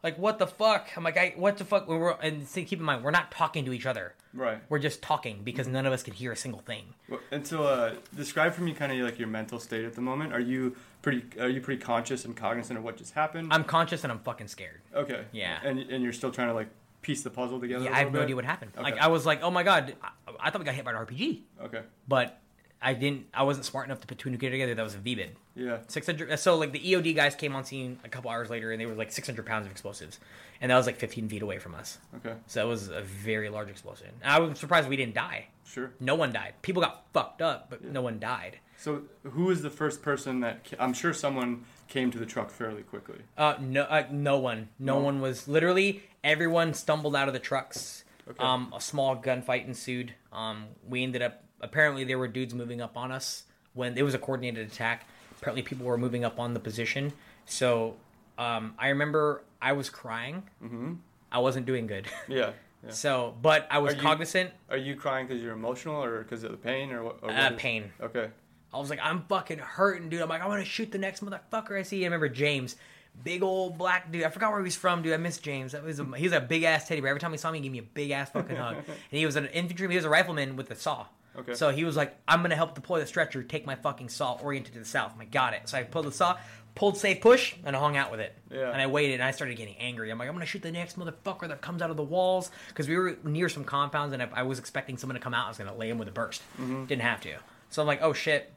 Like, 0.02 0.16
what 0.16 0.38
the 0.38 0.46
fuck? 0.46 0.88
I'm 0.96 1.02
like, 1.02 1.16
I 1.16 1.34
what 1.36 1.58
the 1.58 1.64
fuck? 1.64 1.88
We 1.88 1.96
were 1.96 2.12
and 2.22 2.46
see, 2.46 2.64
keep 2.64 2.78
in 2.78 2.84
mind, 2.84 3.02
we're 3.02 3.10
not 3.10 3.30
talking 3.30 3.64
to 3.64 3.72
each 3.72 3.86
other. 3.86 4.14
Right. 4.32 4.60
We're 4.68 4.78
just 4.78 5.02
talking 5.02 5.40
because 5.42 5.66
none 5.66 5.86
of 5.86 5.92
us 5.92 6.02
can 6.02 6.14
hear 6.14 6.30
a 6.32 6.36
single 6.36 6.60
thing. 6.60 6.94
Well, 7.08 7.18
And 7.32 7.44
so, 7.46 7.64
uh, 7.64 7.94
describe 8.14 8.52
for 8.54 8.62
me 8.62 8.74
kind 8.74 8.92
of 8.92 8.98
like 8.98 9.18
your 9.18 9.26
mental 9.28 9.58
state 9.58 9.84
at 9.84 9.94
the 9.94 10.00
moment. 10.00 10.32
Are 10.32 10.40
you 10.40 10.76
pretty? 11.02 11.24
Are 11.40 11.48
you 11.48 11.60
pretty 11.60 11.80
conscious 11.82 12.24
and 12.24 12.36
cognizant 12.36 12.78
of 12.78 12.84
what 12.84 12.96
just 12.96 13.14
happened? 13.14 13.48
I'm 13.52 13.64
conscious 13.64 14.04
and 14.04 14.12
I'm 14.12 14.20
fucking 14.20 14.48
scared. 14.48 14.80
okay. 14.94 15.24
Yeah. 15.32 15.58
And 15.64 15.78
and 15.80 16.04
you're 16.04 16.12
still 16.12 16.30
trying 16.30 16.48
to 16.48 16.54
like 16.54 16.68
piece 17.02 17.22
the 17.22 17.30
puzzle 17.30 17.58
together. 17.60 17.84
Yeah, 17.86 17.94
I 17.94 17.98
have 18.00 18.08
no 18.12 18.18
bit? 18.20 18.24
idea 18.24 18.36
what 18.36 18.44
happened. 18.44 18.72
Okay. 18.74 18.82
Like, 18.82 18.98
I 18.98 19.08
was 19.08 19.24
like, 19.26 19.42
oh 19.42 19.50
my 19.50 19.62
god, 19.62 19.94
I, 20.02 20.10
I 20.40 20.50
thought 20.50 20.60
we 20.60 20.64
got 20.64 20.74
hit 20.74 20.84
by 20.84 20.92
an 20.92 20.96
RPG. 20.98 21.40
Okay. 21.64 21.82
but 22.06 22.38
I 22.80 22.94
didn't. 22.94 23.26
I 23.34 23.42
wasn't 23.42 23.64
smart 23.66 23.86
enough 23.86 24.00
to 24.02 24.06
put 24.06 24.18
two 24.18 24.28
and 24.28 24.38
two 24.38 24.50
together. 24.50 24.74
That 24.74 24.82
was 24.82 24.94
a 24.94 24.98
VBIED. 24.98 25.30
Yeah. 25.56 25.78
Six 25.88 26.06
hundred. 26.06 26.38
So 26.38 26.56
like 26.56 26.72
the 26.72 26.78
EOD 26.78 27.14
guys 27.16 27.34
came 27.34 27.56
on 27.56 27.64
scene 27.64 27.98
a 28.04 28.08
couple 28.08 28.30
hours 28.30 28.50
later, 28.50 28.70
and 28.70 28.80
they 28.80 28.86
were 28.86 28.94
like 28.94 29.10
six 29.10 29.26
hundred 29.26 29.46
pounds 29.46 29.66
of 29.66 29.72
explosives, 29.72 30.20
and 30.60 30.70
that 30.70 30.76
was 30.76 30.86
like 30.86 30.96
fifteen 30.96 31.28
feet 31.28 31.42
away 31.42 31.58
from 31.58 31.74
us. 31.74 31.98
Okay. 32.16 32.36
So 32.46 32.64
it 32.64 32.68
was 32.68 32.88
a 32.88 33.02
very 33.02 33.48
large 33.48 33.68
explosion. 33.68 34.08
And 34.22 34.32
I 34.32 34.38
was 34.38 34.58
surprised 34.58 34.88
we 34.88 34.96
didn't 34.96 35.14
die. 35.14 35.46
Sure. 35.66 35.90
No 36.00 36.14
one 36.14 36.32
died. 36.32 36.54
People 36.62 36.80
got 36.82 37.04
fucked 37.12 37.42
up, 37.42 37.68
but 37.68 37.84
no 37.84 38.00
one 38.00 38.18
died. 38.18 38.58
So, 38.78 39.02
who 39.24 39.46
was 39.46 39.62
the 39.62 39.70
first 39.70 40.00
person 40.02 40.38
that? 40.40 40.64
Ca- 40.64 40.76
I'm 40.78 40.92
sure 40.94 41.12
someone 41.12 41.64
came 41.88 42.12
to 42.12 42.18
the 42.18 42.24
truck 42.26 42.48
fairly 42.50 42.82
quickly. 42.82 43.18
Uh, 43.36 43.56
no, 43.60 43.82
uh, 43.82 44.04
no 44.12 44.38
one. 44.38 44.68
No, 44.78 44.98
No? 44.98 45.04
one 45.04 45.20
was 45.20 45.48
literally 45.48 46.04
everyone 46.22 46.72
stumbled 46.74 47.16
out 47.16 47.26
of 47.26 47.34
the 47.34 47.40
trucks. 47.40 48.04
Okay. 48.30 48.38
Um, 48.44 48.72
a 48.76 48.80
small 48.80 49.16
gunfight 49.16 49.66
ensued. 49.66 50.14
Um, 50.32 50.66
we 50.88 51.02
ended 51.02 51.22
up 51.22 51.42
apparently 51.60 52.04
there 52.04 52.18
were 52.18 52.28
dudes 52.28 52.54
moving 52.54 52.80
up 52.80 52.96
on 52.96 53.10
us 53.12 53.44
when 53.74 53.96
it 53.98 54.02
was 54.02 54.14
a 54.14 54.18
coordinated 54.18 54.66
attack. 54.70 55.06
Apparently 55.40 55.62
people 55.62 55.86
were 55.86 55.98
moving 55.98 56.24
up 56.24 56.38
on 56.40 56.54
the 56.54 56.60
position. 56.60 57.12
So 57.46 57.94
um, 58.38 58.74
I 58.78 58.88
remember 58.88 59.42
I 59.62 59.72
was 59.72 59.88
crying. 59.90 60.42
Mm-hmm. 60.62 60.94
I 61.30 61.38
wasn't 61.38 61.66
doing 61.66 61.86
good. 61.86 62.06
Yeah. 62.28 62.52
yeah. 62.84 62.90
so, 62.90 63.34
but 63.42 63.66
I 63.70 63.78
was 63.78 63.92
Are 63.94 63.96
you- 63.96 64.02
cognizant. 64.02 64.50
Are 64.70 64.76
you 64.76 64.96
crying 64.96 65.26
because 65.26 65.42
you're 65.42 65.52
emotional 65.52 66.02
or 66.02 66.22
because 66.22 66.44
of 66.44 66.50
the 66.52 66.56
pain 66.56 66.90
or 66.92 67.02
what? 67.04 67.18
Or 67.22 67.30
Uh, 67.30 67.34
what 67.44 67.52
is- 67.52 67.58
pain. 67.60 67.90
Okay. 68.00 68.28
I 68.72 68.78
was 68.78 68.90
like, 68.90 69.00
I'm 69.02 69.22
fucking 69.28 69.58
hurting, 69.58 70.10
dude. 70.10 70.20
I'm 70.20 70.28
like, 70.28 70.42
I 70.42 70.46
want 70.46 70.62
to 70.62 70.68
shoot 70.70 70.92
the 70.92 70.98
next 70.98 71.24
motherfucker 71.24 71.78
I 71.78 71.82
see. 71.82 72.02
I 72.02 72.04
remember 72.04 72.28
James, 72.28 72.76
big 73.24 73.42
old 73.42 73.78
black 73.78 74.12
dude. 74.12 74.24
I 74.24 74.28
forgot 74.28 74.52
where 74.52 74.62
he's 74.62 74.76
from, 74.76 75.00
dude. 75.02 75.14
I 75.14 75.16
miss 75.16 75.38
James. 75.38 75.72
That 75.72 75.82
was 75.84 75.98
a, 76.00 76.04
he's 76.16 76.32
a 76.32 76.40
big 76.40 76.64
ass 76.64 76.86
teddy 76.86 77.00
bear. 77.00 77.08
Every 77.08 77.18
time 77.20 77.32
he 77.32 77.38
saw 77.38 77.50
me, 77.50 77.58
he 77.58 77.62
gave 77.62 77.72
me 77.72 77.78
a 77.78 77.82
big 77.82 78.10
ass 78.10 78.30
fucking 78.30 78.56
hug. 78.56 78.76
And 78.86 79.18
he 79.18 79.24
was 79.24 79.36
an 79.36 79.46
infantryman. 79.46 79.92
He 79.92 79.96
was 79.96 80.04
a 80.04 80.10
rifleman 80.10 80.56
with 80.56 80.70
a 80.70 80.74
saw. 80.76 81.06
Okay. 81.38 81.54
So 81.54 81.70
he 81.70 81.84
was 81.84 81.96
like, 81.96 82.16
I'm 82.26 82.42
gonna 82.42 82.56
help 82.56 82.74
deploy 82.74 83.00
the 83.00 83.06
stretcher. 83.06 83.42
Take 83.42 83.66
my 83.66 83.76
fucking 83.76 84.08
saw 84.08 84.34
oriented 84.34 84.74
to 84.74 84.78
the 84.80 84.84
south. 84.84 85.12
I'm 85.12 85.18
like, 85.18 85.30
got 85.30 85.54
it. 85.54 85.68
So 85.68 85.78
I 85.78 85.84
pulled 85.84 86.06
the 86.06 86.12
saw, 86.12 86.36
pulled 86.74 86.96
safe 86.96 87.20
push, 87.20 87.54
and 87.64 87.76
I 87.76 87.78
hung 87.78 87.96
out 87.96 88.10
with 88.10 88.20
it. 88.20 88.34
Yeah. 88.50 88.70
And 88.70 88.80
I 88.80 88.86
waited, 88.86 89.14
and 89.14 89.22
I 89.22 89.30
started 89.30 89.56
getting 89.56 89.76
angry. 89.76 90.10
I'm 90.10 90.18
like, 90.18 90.28
I'm 90.28 90.34
gonna 90.34 90.46
shoot 90.46 90.62
the 90.62 90.72
next 90.72 90.98
motherfucker 90.98 91.48
that 91.48 91.60
comes 91.60 91.80
out 91.82 91.90
of 91.90 91.96
the 91.96 92.02
walls 92.02 92.50
because 92.68 92.88
we 92.88 92.96
were 92.96 93.16
near 93.22 93.48
some 93.48 93.64
compounds, 93.64 94.12
and 94.12 94.22
I, 94.22 94.28
I 94.34 94.42
was 94.42 94.58
expecting 94.58 94.96
someone 94.96 95.14
to 95.14 95.20
come 95.20 95.34
out. 95.34 95.46
I 95.46 95.48
was 95.48 95.58
gonna 95.58 95.76
lay 95.76 95.90
him 95.90 95.98
with 95.98 96.08
a 96.08 96.12
burst. 96.12 96.42
Mm-hmm. 96.60 96.86
Didn't 96.86 97.02
have 97.02 97.20
to. 97.22 97.34
So 97.70 97.82
I'm 97.82 97.88
like, 97.88 98.02
oh 98.02 98.12
shit. 98.12 98.52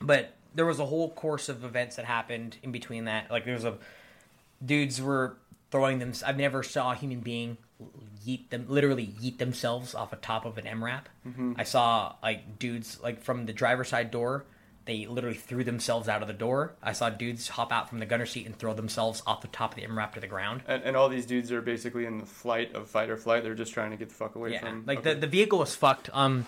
But 0.00 0.34
there 0.54 0.66
was 0.66 0.80
a 0.80 0.86
whole 0.86 1.10
course 1.10 1.48
of 1.48 1.64
events 1.64 1.96
that 1.96 2.04
happened 2.04 2.56
in 2.62 2.72
between 2.72 3.04
that. 3.04 3.30
Like 3.30 3.44
there 3.44 3.54
was 3.54 3.64
a 3.64 3.78
dudes 4.64 5.00
were 5.00 5.36
throwing 5.70 5.98
them. 5.98 6.12
I've 6.26 6.38
never 6.38 6.62
saw 6.62 6.92
a 6.92 6.94
human 6.94 7.20
being 7.20 7.58
yeet 8.26 8.48
them, 8.50 8.66
literally 8.68 9.06
yeet 9.22 9.38
themselves 9.38 9.94
off 9.94 10.10
the 10.10 10.16
top 10.16 10.44
of 10.44 10.58
an 10.58 10.64
MRAP. 10.64 11.02
I 11.58 11.64
saw 11.64 12.14
like 12.22 12.58
dudes 12.58 12.98
like 13.02 13.22
from 13.22 13.46
the 13.46 13.52
driver's 13.52 13.88
side 13.88 14.10
door. 14.10 14.44
They 14.86 15.06
literally 15.06 15.36
threw 15.36 15.64
themselves 15.64 16.08
out 16.08 16.22
of 16.22 16.28
the 16.28 16.34
door. 16.34 16.74
I 16.80 16.92
saw 16.92 17.10
dudes 17.10 17.48
hop 17.48 17.72
out 17.72 17.88
from 17.88 17.98
the 17.98 18.06
gunner 18.06 18.24
seat 18.24 18.46
and 18.46 18.56
throw 18.56 18.72
themselves 18.72 19.20
off 19.26 19.40
the 19.42 19.48
top 19.48 19.72
of 19.72 19.80
the 19.80 19.82
MRAP 19.86 20.12
to 20.14 20.20
the 20.20 20.28
ground. 20.28 20.62
And, 20.68 20.80
and 20.84 20.96
all 20.96 21.08
these 21.08 21.26
dudes 21.26 21.50
are 21.50 21.60
basically 21.60 22.06
in 22.06 22.18
the 22.18 22.26
flight 22.26 22.72
of 22.74 22.88
fight 22.88 23.10
or 23.10 23.16
flight. 23.16 23.42
They're 23.42 23.56
just 23.56 23.74
trying 23.74 23.90
to 23.90 23.96
get 23.96 24.10
the 24.10 24.14
fuck 24.14 24.36
away 24.36 24.52
Yeah, 24.52 24.60
from. 24.60 24.84
like 24.86 25.00
okay. 25.00 25.14
the 25.14 25.20
the 25.20 25.26
vehicle 25.26 25.58
was 25.58 25.74
fucked. 25.74 26.08
Um, 26.12 26.46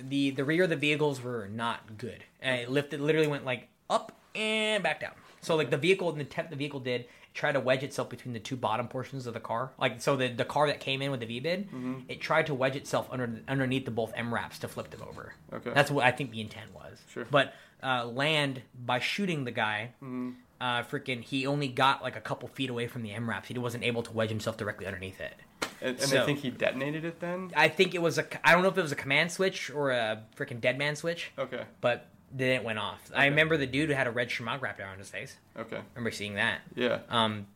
the 0.00 0.30
the 0.30 0.44
rear 0.44 0.64
of 0.64 0.70
the 0.70 0.76
vehicles 0.76 1.20
were 1.20 1.48
not 1.52 1.98
good. 1.98 2.22
And 2.40 2.60
it 2.60 2.70
lifted, 2.70 3.00
literally 3.00 3.26
went 3.26 3.44
like 3.44 3.66
up 3.90 4.12
and 4.36 4.82
back 4.82 5.00
down. 5.00 5.12
So 5.40 5.56
like 5.56 5.70
the 5.70 5.76
vehicle 5.76 6.10
and 6.10 6.20
the 6.20 6.24
temp 6.24 6.50
the 6.50 6.56
vehicle 6.56 6.80
did 6.80 7.06
try 7.34 7.50
to 7.52 7.60
wedge 7.60 7.82
itself 7.82 8.08
between 8.08 8.32
the 8.32 8.38
two 8.40 8.56
bottom 8.56 8.88
portions 8.88 9.26
of 9.26 9.34
the 9.34 9.40
car. 9.40 9.72
Like 9.78 10.00
so 10.00 10.16
the 10.16 10.28
the 10.28 10.44
car 10.44 10.68
that 10.68 10.80
came 10.80 11.02
in 11.02 11.10
with 11.10 11.20
the 11.20 11.26
V 11.26 11.40
bid, 11.40 11.66
Mm-hmm. 11.66 11.94
it 12.08 12.20
tried 12.20 12.46
to 12.46 12.54
wedge 12.54 12.76
itself 12.76 13.08
under 13.10 13.42
underneath 13.48 13.84
the 13.84 13.90
both 13.90 14.14
MRAPs 14.14 14.58
to 14.60 14.68
flip 14.68 14.90
them 14.90 15.02
over. 15.08 15.34
Okay. 15.52 15.72
that's 15.74 15.90
what 15.90 16.04
I 16.04 16.10
think 16.12 16.30
the 16.30 16.40
intent 16.40 16.72
was. 16.74 17.02
Sure. 17.12 17.26
But 17.30 17.52
uh, 17.82 18.06
land 18.06 18.62
by 18.86 18.98
shooting 19.00 19.44
the 19.44 19.50
guy. 19.50 19.90
Mm-hmm. 20.02 20.30
Uh, 20.60 20.82
freaking, 20.84 21.22
he 21.22 21.46
only 21.46 21.68
got 21.68 22.00
like 22.02 22.16
a 22.16 22.20
couple 22.20 22.48
feet 22.48 22.70
away 22.70 22.86
from 22.86 23.02
the 23.02 23.10
MRAPs. 23.10 23.46
He 23.46 23.58
wasn't 23.58 23.84
able 23.84 24.02
to 24.04 24.12
wedge 24.12 24.30
himself 24.30 24.56
directly 24.56 24.86
underneath 24.86 25.20
it. 25.20 25.34
and, 25.82 25.98
and 25.98 26.00
so- 26.00 26.22
I 26.22 26.24
think 26.24 26.38
he 26.38 26.48
detonated 26.50 27.04
it 27.04 27.20
then. 27.20 27.50
I 27.54 27.68
think 27.68 27.94
it 27.94 28.00
was 28.00 28.16
a. 28.16 28.24
I 28.48 28.52
don't 28.52 28.62
know 28.62 28.68
if 28.70 28.78
it 28.78 28.82
was 28.82 28.92
a 28.92 28.96
command 28.96 29.30
switch 29.32 29.68
or 29.68 29.90
a 29.90 30.22
freaking 30.36 30.60
dead 30.62 30.78
man 30.78 30.96
switch, 30.96 31.32
Okay. 31.38 31.64
but 31.82 32.06
then 32.36 32.50
it 32.50 32.64
went 32.64 32.80
off. 32.80 33.00
I 33.14 33.26
remember 33.26 33.56
the 33.56 33.66
dude 33.66 33.88
who 33.88 33.94
had 33.94 34.08
a 34.08 34.10
red 34.10 34.28
shemagh 34.28 34.60
wrapped 34.60 34.80
around 34.80 34.98
his 34.98 35.08
face. 35.08 35.36
Okay. 35.56 35.76
I 35.76 35.82
remember 35.94 36.10
seeing 36.10 36.34
that. 36.34 36.60
Yeah. 36.74 36.98
Um, 37.08 37.46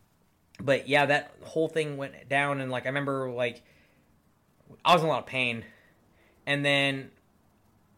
but 0.60 0.88
yeah, 0.88 1.06
that 1.06 1.32
whole 1.42 1.68
thing 1.68 1.96
went 1.96 2.28
down, 2.28 2.60
and 2.60 2.70
like 2.70 2.84
I 2.84 2.88
remember, 2.88 3.28
like 3.30 3.62
I 4.84 4.94
was 4.94 5.02
in 5.02 5.08
a 5.08 5.10
lot 5.10 5.20
of 5.20 5.26
pain, 5.26 5.64
and 6.46 6.64
then 6.64 7.10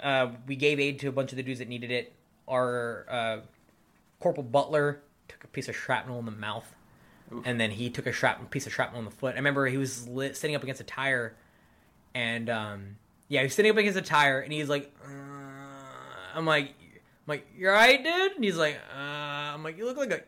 uh, 0.01 0.29
we 0.47 0.57
gave 0.57 0.81
aid 0.81 1.01
to 1.01 1.09
a 1.09 1.13
bunch 1.13 1.33
of 1.33 1.37
the 1.37 1.43
dudes 1.43 1.59
that 1.59 1.69
needed 1.69 1.91
it. 1.91 2.13
Our 2.49 3.07
uh, 3.09 3.39
Corporal 4.19 4.45
Butler 4.45 5.01
took 5.29 5.45
a 5.45 5.49
piece 5.49 5.69
of 5.69 5.77
shrapnel 5.77 6.19
in 6.19 6.25
the 6.25 6.33
mouth, 6.33 6.75
Oof. 7.33 7.47
and 7.47 7.61
then 7.61 7.71
he 7.71 7.91
took 7.91 8.07
a 8.07 8.13
shrapnel, 8.13 8.49
piece 8.49 8.67
of 8.67 8.73
shrapnel 8.73 9.01
in 9.01 9.05
the 9.05 9.11
foot. 9.11 9.35
I 9.35 9.37
remember 9.37 9.67
he 9.67 9.77
was 9.77 10.09
lit, 10.09 10.37
sitting 10.37 10.57
up 10.57 10.63
against 10.63 10.81
a 10.81 10.85
tire, 10.85 11.35
and 12.15 12.49
um, 12.49 12.97
yeah, 13.29 13.41
he 13.41 13.45
was 13.45 13.55
sitting 13.55 13.71
up 13.71 13.77
against 13.77 13.99
a 13.99 14.03
tire, 14.03 14.41
and 14.41 14.53
he's 14.53 14.69
like, 14.69 14.93
uh, 15.05 15.30
I'm 16.35 16.47
like, 16.47 16.69
I'm 16.69 17.27
like, 17.27 17.47
you're 17.57 17.73
right, 17.73 18.03
dude. 18.03 18.33
And 18.33 18.45
he's 18.45 18.57
like, 18.57 18.77
uh, 18.95 18.99
I'm 18.99 19.63
like, 19.63 19.77
you 19.77 19.85
look 19.85 19.97
like 19.97 20.13
a 20.13 20.21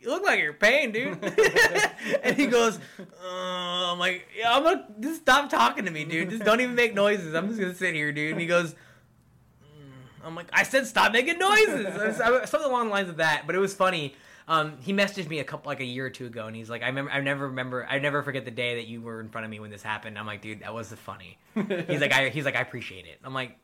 you 0.00 0.10
look 0.10 0.22
like 0.24 0.38
you're 0.38 0.52
in 0.52 0.56
pain, 0.58 0.92
dude. 0.92 1.22
and 2.22 2.36
he 2.36 2.46
goes, 2.46 2.78
uh, 2.98 3.92
I'm 3.92 3.98
like, 3.98 4.28
yeah, 4.36 4.54
I'm 4.54 4.62
gonna 4.62 4.86
just 5.00 5.22
stop 5.22 5.50
talking 5.50 5.84
to 5.86 5.90
me, 5.90 6.04
dude. 6.04 6.30
Just 6.30 6.44
don't 6.44 6.60
even 6.60 6.74
make 6.74 6.94
noises. 6.94 7.34
I'm 7.34 7.48
just 7.48 7.60
gonna 7.60 7.74
sit 7.74 7.94
here, 7.94 8.12
dude. 8.12 8.32
And 8.32 8.40
he 8.40 8.46
goes, 8.46 8.74
mm. 8.74 10.24
I'm 10.24 10.34
like, 10.34 10.48
I 10.52 10.62
said 10.62 10.86
stop 10.86 11.12
making 11.12 11.38
noises. 11.38 12.16
Something 12.16 12.70
along 12.70 12.86
the 12.86 12.92
lines 12.92 13.08
of 13.08 13.16
that. 13.16 13.44
But 13.46 13.56
it 13.56 13.58
was 13.58 13.74
funny. 13.74 14.14
Um, 14.46 14.78
he 14.80 14.94
messaged 14.94 15.28
me 15.28 15.40
a 15.40 15.44
couple 15.44 15.68
like 15.68 15.80
a 15.80 15.84
year 15.84 16.06
or 16.06 16.10
two 16.10 16.24
ago, 16.24 16.46
and 16.46 16.56
he's 16.56 16.70
like, 16.70 16.82
I 16.82 16.86
remember, 16.86 17.10
I 17.10 17.20
never 17.20 17.48
remember, 17.48 17.86
I 17.86 17.98
never 17.98 18.22
forget 18.22 18.46
the 18.46 18.50
day 18.50 18.76
that 18.76 18.86
you 18.86 19.02
were 19.02 19.20
in 19.20 19.28
front 19.28 19.44
of 19.44 19.50
me 19.50 19.60
when 19.60 19.70
this 19.70 19.82
happened. 19.82 20.18
I'm 20.18 20.26
like, 20.26 20.40
dude, 20.40 20.60
that 20.60 20.72
was 20.72 20.90
funny. 20.90 21.36
he's 21.54 22.00
like, 22.00 22.12
I, 22.12 22.30
he's 22.30 22.46
like, 22.46 22.56
I 22.56 22.62
appreciate 22.62 23.04
it. 23.04 23.18
I'm 23.22 23.34
like, 23.34 23.58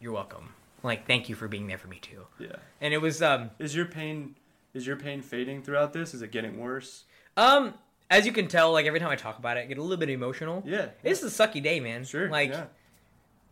you're 0.00 0.12
welcome. 0.12 0.50
Like, 0.82 1.06
thank 1.06 1.28
you 1.28 1.34
for 1.34 1.48
being 1.48 1.66
there 1.66 1.78
for 1.78 1.88
me 1.88 1.98
too. 2.00 2.26
Yeah. 2.38 2.56
And 2.80 2.92
it 2.92 2.98
was, 2.98 3.22
um, 3.22 3.50
Is 3.58 3.74
your 3.74 3.86
pain 3.86 4.34
is 4.74 4.86
your 4.86 4.96
pain 4.96 5.20
fading 5.20 5.62
throughout 5.62 5.92
this? 5.92 6.14
Is 6.14 6.22
it 6.22 6.30
getting 6.32 6.58
worse? 6.58 7.04
Um, 7.36 7.74
as 8.10 8.24
you 8.26 8.32
can 8.32 8.48
tell, 8.48 8.72
like 8.72 8.86
every 8.86 9.00
time 9.00 9.10
I 9.10 9.16
talk 9.16 9.38
about 9.38 9.56
it, 9.58 9.60
I 9.60 9.66
get 9.66 9.78
a 9.78 9.82
little 9.82 9.98
bit 9.98 10.08
emotional. 10.10 10.62
Yeah. 10.66 10.88
It's 11.04 11.22
a 11.22 11.26
sucky 11.26 11.62
day, 11.62 11.78
man. 11.80 12.04
Sure. 12.04 12.28
Like, 12.30 12.50
yeah. 12.50 12.64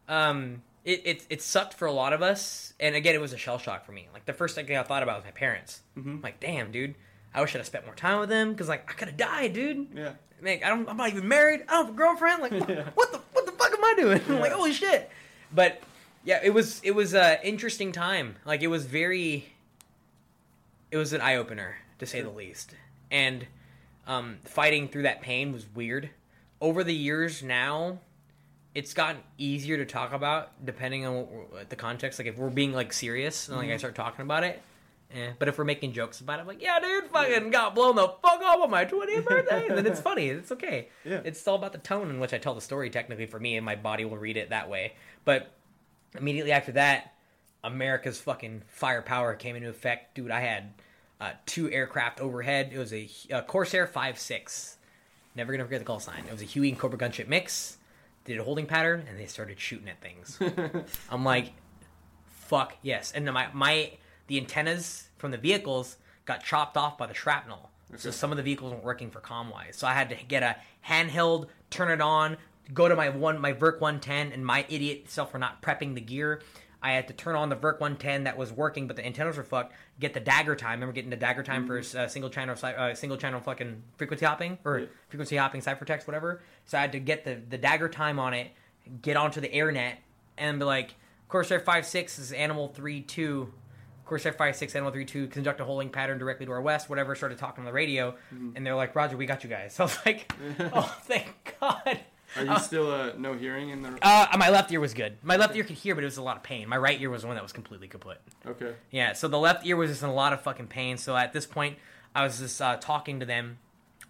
um, 0.08 0.62
it, 0.84 1.02
it 1.04 1.26
it 1.28 1.42
sucked 1.42 1.74
for 1.74 1.86
a 1.86 1.92
lot 1.92 2.12
of 2.14 2.22
us, 2.22 2.72
and 2.80 2.94
again, 2.94 3.14
it 3.14 3.20
was 3.20 3.32
a 3.34 3.36
shell 3.36 3.58
shock 3.58 3.84
for 3.84 3.92
me. 3.92 4.08
Like 4.14 4.24
the 4.24 4.32
first 4.32 4.54
thing 4.54 4.74
I 4.74 4.82
thought 4.82 5.02
about 5.02 5.16
was 5.18 5.24
my 5.24 5.30
parents. 5.30 5.82
Mm-hmm. 5.98 6.18
Like, 6.22 6.40
damn, 6.40 6.72
dude, 6.72 6.94
I 7.34 7.40
wish 7.42 7.54
I'd 7.54 7.58
have 7.58 7.66
spent 7.66 7.84
more 7.84 7.94
time 7.94 8.18
with 8.20 8.30
them 8.30 8.52
because 8.52 8.68
like 8.68 8.90
I 8.90 8.94
could 8.94 9.08
have 9.08 9.16
died, 9.18 9.52
dude. 9.52 9.88
Yeah. 9.94 10.12
Man, 10.40 10.60
I 10.64 10.70
don't, 10.70 10.88
I'm 10.88 10.96
not 10.96 11.10
even 11.10 11.28
married. 11.28 11.64
I 11.68 11.72
don't 11.72 11.86
have 11.86 11.94
a 11.94 11.96
girlfriend. 11.98 12.40
Like, 12.40 12.52
what, 12.60 12.68
Yeah. 12.70 12.84
what 12.94 13.12
the 13.12 13.18
what 13.34 13.44
the 13.44 13.52
fuck 13.52 13.72
am 13.74 13.84
I 13.84 13.94
doing? 13.98 14.20
I'm 14.26 14.34
like, 14.40 14.50
Yeah. 14.50 14.56
holy 14.56 14.72
shit. 14.72 15.10
But 15.52 15.82
yeah, 16.24 16.40
it 16.42 16.50
was 16.50 16.80
it 16.84 16.92
was 16.92 17.14
a 17.14 17.44
interesting 17.46 17.92
time. 17.92 18.36
Like 18.44 18.62
it 18.62 18.68
was 18.68 18.84
very, 18.84 19.52
it 20.90 20.96
was 20.96 21.12
an 21.12 21.20
eye 21.20 21.36
opener 21.36 21.76
to 21.98 22.06
say 22.06 22.20
the 22.20 22.30
least. 22.30 22.74
And 23.10 23.46
um, 24.06 24.38
fighting 24.44 24.88
through 24.88 25.02
that 25.02 25.22
pain 25.22 25.52
was 25.52 25.66
weird. 25.74 26.10
Over 26.60 26.84
the 26.84 26.94
years 26.94 27.42
now, 27.42 28.00
it's 28.74 28.92
gotten 28.92 29.22
easier 29.38 29.78
to 29.78 29.86
talk 29.86 30.12
about 30.12 30.64
depending 30.64 31.06
on 31.06 31.14
what, 31.14 31.70
the 31.70 31.76
context. 31.76 32.18
Like 32.18 32.28
if 32.28 32.36
we're 32.36 32.50
being 32.50 32.72
like 32.72 32.92
serious 32.92 33.48
and 33.48 33.56
like 33.56 33.70
I 33.70 33.76
start 33.76 33.94
talking 33.94 34.22
about 34.22 34.44
it. 34.44 34.60
Eh. 35.12 35.32
But 35.40 35.48
if 35.48 35.58
we're 35.58 35.64
making 35.64 35.92
jokes 35.92 36.20
about 36.20 36.38
it, 36.38 36.42
I'm 36.42 36.46
like, 36.46 36.62
yeah, 36.62 36.78
dude, 36.78 37.06
fucking 37.06 37.50
got 37.50 37.74
blown 37.74 37.96
the 37.96 38.06
fuck 38.06 38.40
off 38.42 38.60
on 38.60 38.70
my 38.70 38.84
20th 38.84 39.24
birthday. 39.24 39.66
And 39.66 39.76
then 39.76 39.86
it's 39.86 40.00
funny. 40.00 40.28
It's 40.28 40.52
okay. 40.52 40.88
Yeah. 41.04 41.20
It's 41.24 41.46
all 41.48 41.56
about 41.56 41.72
the 41.72 41.78
tone 41.78 42.10
in 42.10 42.20
which 42.20 42.32
I 42.32 42.38
tell 42.38 42.54
the 42.54 42.60
story, 42.60 42.90
technically, 42.90 43.26
for 43.26 43.40
me, 43.40 43.56
and 43.56 43.66
my 43.66 43.74
body 43.74 44.04
will 44.04 44.18
read 44.18 44.36
it 44.36 44.50
that 44.50 44.68
way. 44.68 44.92
But 45.24 45.50
immediately 46.16 46.52
after 46.52 46.72
that, 46.72 47.14
America's 47.62 48.20
fucking 48.20 48.62
firepower 48.68 49.34
came 49.34 49.56
into 49.56 49.68
effect. 49.68 50.14
Dude, 50.14 50.30
I 50.30 50.40
had 50.40 50.72
uh, 51.20 51.32
two 51.46 51.70
aircraft 51.70 52.20
overhead. 52.20 52.70
It 52.72 52.78
was 52.78 52.92
a, 52.92 53.08
a 53.30 53.42
Corsair 53.42 53.86
5.6. 53.86 54.76
Never 55.34 55.52
gonna 55.52 55.64
forget 55.64 55.80
the 55.80 55.84
call 55.84 56.00
sign. 56.00 56.24
It 56.26 56.32
was 56.32 56.42
a 56.42 56.46
Huey 56.46 56.70
and 56.70 56.78
Cobra 56.78 56.98
gunship 56.98 57.28
mix. 57.28 57.76
Did 58.24 58.38
a 58.38 58.44
holding 58.44 58.66
pattern, 58.66 59.04
and 59.08 59.18
they 59.18 59.26
started 59.26 59.58
shooting 59.58 59.88
at 59.88 60.00
things. 60.00 60.38
I'm 61.10 61.24
like, 61.24 61.52
fuck 62.26 62.76
yes. 62.82 63.12
And 63.12 63.26
then 63.26 63.34
my 63.34 63.48
my 63.52 63.92
the 64.26 64.38
antennas 64.38 65.08
from 65.18 65.30
the 65.30 65.38
vehicles 65.38 65.96
got 66.26 66.44
chopped 66.44 66.76
off 66.76 66.98
by 66.98 67.06
the 67.06 67.14
shrapnel. 67.14 67.70
So 67.96 68.10
some 68.10 68.30
of 68.30 68.36
the 68.36 68.42
vehicles 68.42 68.72
weren't 68.72 68.84
working 68.84 69.10
for 69.10 69.20
ComWise. 69.20 69.74
So 69.74 69.86
I 69.86 69.94
had 69.94 70.10
to 70.10 70.16
get 70.28 70.42
a 70.42 70.56
handheld, 70.86 71.48
turn 71.70 71.90
it 71.90 72.00
on, 72.00 72.36
go 72.72 72.88
to 72.88 72.96
my 72.96 73.08
one 73.08 73.38
my 73.40 73.52
VRC-110, 73.52 74.32
and 74.34 74.44
my 74.44 74.64
idiot 74.68 75.10
self 75.10 75.30
for 75.32 75.38
not 75.38 75.62
prepping 75.62 75.94
the 75.94 76.00
gear. 76.00 76.42
I 76.82 76.92
had 76.92 77.08
to 77.08 77.14
turn 77.14 77.36
on 77.36 77.50
the 77.50 77.56
VRC-110 77.56 78.24
that 78.24 78.38
was 78.38 78.50
working, 78.52 78.86
but 78.86 78.96
the 78.96 79.04
antennas 79.04 79.36
were 79.36 79.42
fucked. 79.44 79.74
Get 79.98 80.14
the 80.14 80.20
DAGR 80.20 80.56
time. 80.56 80.80
Remember 80.80 80.94
getting 80.94 81.10
the 81.10 81.16
DAGR 81.16 81.44
time 81.44 81.66
for 81.66 81.78
uh, 81.78 82.08
single 82.08 82.30
channel, 82.30 82.56
uh, 82.62 82.94
single 82.94 83.18
channel 83.18 83.38
fucking 83.40 83.82
frequency 83.98 84.24
hopping 84.24 84.56
or 84.64 84.78
Yeah. 84.78 84.86
frequency 85.10 85.36
hopping 85.36 85.60
ciphertext, 85.60 86.06
whatever. 86.06 86.40
So 86.64 86.78
I 86.78 86.80
had 86.80 86.92
to 86.92 86.98
get 87.00 87.24
the 87.24 87.34
the 87.48 87.58
DAGR 87.58 87.92
time 87.92 88.18
on 88.18 88.32
it, 88.32 88.50
get 89.02 89.16
onto 89.18 89.42
the 89.42 89.48
AirNet, 89.50 89.96
and 90.38 90.58
be 90.58 90.64
like, 90.64 90.94
Corsair 91.28 91.60
5.6 91.60 92.18
is 92.18 92.32
Animal 92.32 92.72
3.2. 92.74 93.50
Corsair 94.06 94.32
5.6 94.32 94.74
Animal 94.74 94.90
3.2 94.92 95.30
conduct 95.30 95.60
a 95.60 95.64
holding 95.64 95.90
pattern 95.90 96.16
directly 96.18 96.46
to 96.46 96.52
our 96.52 96.62
west. 96.62 96.88
Whatever. 96.88 97.14
Started 97.14 97.36
talking 97.38 97.60
on 97.60 97.66
the 97.66 97.72
radio, 97.74 98.14
and 98.56 98.64
they're 98.66 98.74
like, 98.74 98.96
Roger, 98.96 99.16
we 99.18 99.26
got 99.26 99.44
you 99.44 99.50
guys. 99.50 99.74
So 99.74 99.84
I 99.84 99.86
was 99.86 99.98
like, 100.06 100.32
oh, 100.72 100.96
thank 101.04 101.56
God. 101.60 102.00
Are 102.36 102.44
you 102.44 102.58
still 102.60 102.90
uh, 102.90 103.12
no 103.18 103.34
hearing 103.34 103.70
in 103.70 103.82
the? 103.82 103.98
Uh, 104.02 104.26
my 104.38 104.50
left 104.50 104.70
ear 104.70 104.80
was 104.80 104.94
good. 104.94 105.18
My 105.22 105.36
left 105.36 105.56
ear 105.56 105.64
could 105.64 105.76
hear, 105.76 105.94
but 105.94 106.04
it 106.04 106.06
was 106.06 106.16
a 106.16 106.22
lot 106.22 106.36
of 106.36 106.42
pain. 106.42 106.68
My 106.68 106.76
right 106.76 107.00
ear 107.00 107.10
was 107.10 107.22
the 107.22 107.28
one 107.28 107.36
that 107.36 107.42
was 107.42 107.52
completely 107.52 107.88
kaput. 107.88 108.20
Okay. 108.46 108.74
Yeah, 108.90 109.14
so 109.14 109.28
the 109.28 109.38
left 109.38 109.66
ear 109.66 109.76
was 109.76 109.90
just 109.90 110.02
in 110.02 110.08
a 110.08 110.14
lot 110.14 110.32
of 110.32 110.40
fucking 110.42 110.68
pain. 110.68 110.96
So 110.96 111.16
at 111.16 111.32
this 111.32 111.46
point, 111.46 111.78
I 112.14 112.24
was 112.24 112.38
just 112.38 112.60
uh, 112.60 112.76
talking 112.76 113.20
to 113.20 113.26
them. 113.26 113.58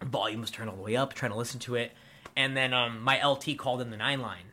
Volume 0.03 0.41
was 0.41 0.51
turned 0.51 0.71
all 0.71 0.77
the 0.77 0.83
way 0.83 0.97
up, 0.97 1.15
trying 1.15 1.33
to 1.33 1.39
listen 1.39 1.61
to 1.61 1.75
it. 1.77 1.93
And 2.37 2.57
then 2.57 2.73
um, 2.73 3.03
my 3.03 3.25
LT 3.25 3.57
called 3.59 3.81
in 3.81 3.91
the 3.91 3.97
nine 3.97 4.21
line. 4.21 4.45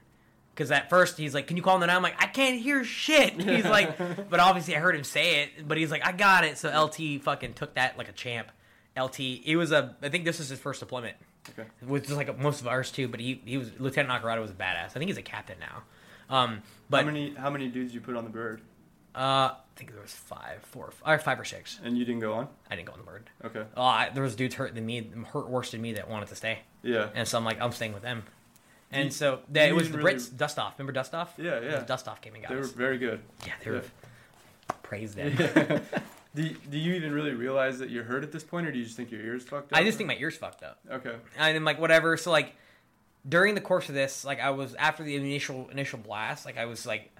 Because 0.54 0.72
at 0.72 0.90
first 0.90 1.18
he's 1.18 1.36
like, 1.36 1.46
"Can 1.46 1.56
you 1.56 1.62
call 1.62 1.76
in 1.76 1.82
the 1.82 1.88
nine? 1.88 1.98
I'm 1.98 2.02
like, 2.02 2.22
"I 2.22 2.26
can't 2.26 2.60
hear 2.60 2.84
shit." 2.84 3.34
He's 3.42 3.64
like, 3.64 3.96
but 4.30 4.40
obviously 4.40 4.76
I 4.76 4.80
heard 4.80 4.96
him 4.96 5.04
say 5.04 5.44
it. 5.44 5.68
But 5.68 5.78
he's 5.78 5.92
like, 5.92 6.04
"I 6.04 6.14
got 6.14 6.46
it." 6.46 6.58
So 6.58 6.70
LT 6.70 7.22
fucking 7.22 7.54
took 7.54 7.76
that 7.76 7.96
like 7.96 8.10
a 8.10 8.12
champ. 8.12 8.52
LT, 9.00 9.20
it 9.20 9.56
was 9.56 9.72
a. 9.72 9.96
I 10.02 10.10
think 10.10 10.26
this 10.26 10.40
is 10.40 10.50
his 10.50 10.58
first 10.58 10.80
deployment 10.80 11.16
Okay. 11.52 11.68
which 11.86 12.06
is 12.06 12.12
like 12.16 12.38
most 12.40 12.62
of 12.62 12.68
ours 12.68 12.92
too. 12.92 13.08
But 13.08 13.20
he 13.20 13.42
he 13.46 13.58
was 13.58 13.72
Lieutenant 13.80 14.24
Nakarada 14.24 14.42
was 14.42 14.52
a 14.52 14.56
badass. 14.56 14.86
I 14.86 14.90
think 14.90 15.06
he's 15.08 15.18
a 15.18 15.22
captain 15.22 15.58
now. 15.60 15.84
Um, 16.36 16.62
but 16.90 17.02
how 17.02 17.06
many 17.06 17.34
how 17.36 17.50
many 17.50 17.68
dudes 17.70 17.94
you 17.94 18.02
put 18.02 18.16
on 18.18 18.24
the 18.24 18.30
bird? 18.30 18.62
uh, 19.16 19.20
I 19.20 19.56
think 19.80 19.92
there 19.94 20.02
was 20.02 20.14
five, 20.14 20.62
four, 20.64 20.92
or 21.06 21.18
five 21.20 21.40
or 21.40 21.46
six. 21.46 21.80
And 21.84 21.98
you 21.98 22.04
didn't 22.06 22.22
go 22.22 22.34
on? 22.34 22.48
I 22.70 22.76
didn't 22.76 22.88
go 22.88 22.94
on 22.94 23.00
the 23.00 23.06
bird. 23.06 23.30
Okay. 23.46 23.64
Oh, 23.76 23.82
I, 23.84 24.10
there 24.14 24.24
was 24.24 24.36
dudes 24.36 24.56
hurt 24.56 24.74
than 24.76 24.86
me, 24.86 25.10
hurt 25.32 25.48
worse 25.50 25.72
than 25.72 25.82
me 25.82 25.94
that 25.94 26.10
wanted 26.10 26.30
to 26.30 26.36
stay, 26.36 26.60
Yeah. 26.84 27.10
and 27.16 27.28
so 27.28 27.38
I'm 27.38 27.46
like, 27.46 27.60
I'm 27.62 27.72
staying 27.72 27.94
with 27.94 28.02
them. 28.04 28.24
And 28.92 29.06
You- 29.06 29.12
so 29.12 29.40
that, 29.50 29.70
it 29.70 29.74
was 29.76 29.90
the 29.92 29.98
really- 30.00 30.16
Brits 30.16 30.36
dust 30.36 30.58
off. 30.60 30.78
Remember 30.78 30.92
dust 30.94 31.14
off? 31.16 31.34
Yeah, 31.38 31.60
yeah. 31.62 31.80
Dust 31.84 32.08
off 32.08 32.22
came 32.22 32.34
and 32.36 32.44
got 32.44 32.50
They 32.50 32.56
were 32.56 32.62
us. 32.62 32.72
very 32.72 32.98
good. 32.98 33.20
Yeah, 33.46 33.54
they 33.64 33.72
were. 33.72 33.84
Praise 34.84 35.14
them. 35.16 35.36
do, 36.38 36.50
do 36.70 36.78
you 36.78 36.94
even 36.94 37.14
really 37.14 37.34
realize 37.34 37.80
that 37.80 37.90
you're 37.90 38.04
hurt 38.04 38.24
at 38.24 38.32
this 38.32 38.44
point, 38.44 38.68
or 38.68 38.72
do 38.72 38.78
you 38.78 38.86
just 38.86 38.96
think 38.96 39.10
your 39.12 39.22
ears 39.22 39.44
fucked 39.44 39.74
up? 39.74 39.80
I 39.80 39.84
just 39.84 39.98
think 39.98 40.08
my 40.08 40.18
ears 40.18 40.38
fucked 40.38 40.62
up. 40.62 40.80
Okay. 40.90 41.16
and 41.36 41.56
then 41.56 41.66
like 41.66 41.80
whatever. 41.80 42.16
So 42.16 42.30
like 42.30 42.54
during 43.28 43.56
the 43.56 43.62
course 43.62 43.90
of 43.90 43.96
this, 43.96 44.24
like 44.24 44.40
I 44.40 44.52
was 44.52 44.76
after 44.76 45.04
the 45.04 45.16
initial 45.16 45.68
initial 45.72 45.98
blast, 45.98 46.46
like 46.46 46.58
I 46.58 46.66
was 46.66 46.86
like 46.86 47.12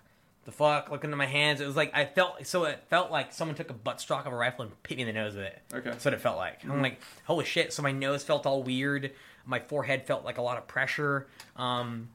the 0.46 0.52
fuck 0.52 0.92
looking 0.92 1.12
at 1.12 1.18
my 1.18 1.26
hands. 1.26 1.62
It 1.62 1.66
was 1.66 1.76
like 1.76 1.96
I 1.96 2.06
felt 2.06 2.46
so 2.46 2.66
it 2.66 2.84
felt 2.90 3.10
like 3.10 3.34
someone 3.34 3.56
took 3.56 3.72
a 3.72 3.74
butt 3.74 4.00
stock 4.00 4.28
of 4.28 4.34
a 4.34 4.36
rifle 4.36 4.66
and 4.66 4.72
hit 4.88 4.98
me 4.98 5.02
in 5.02 5.08
the 5.08 5.14
nose 5.14 5.34
with 5.36 5.46
it. 5.46 5.62
Okay. 5.74 5.90
That's 5.90 6.06
what 6.06 6.14
it 6.14 6.22
felt 6.22 6.38
like. 6.38 6.64
I'm 6.64 6.84
like, 6.84 7.02
holy 7.26 7.46
shit. 7.46 7.74
So 7.74 7.82
my 7.82 7.92
nose 7.92 8.24
felt 8.24 8.46
all 8.46 8.62
weird. 8.62 9.14
My 9.48 9.60
forehead 9.60 10.06
felt 10.06 10.26
like 10.26 10.38
a 10.38 10.44
lot 10.44 10.58
of 10.60 10.68
pressure. 10.68 11.26
Um, 11.56 12.10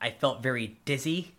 I 0.00 0.10
felt 0.10 0.40
very 0.40 0.76
dizzy. 0.84 1.32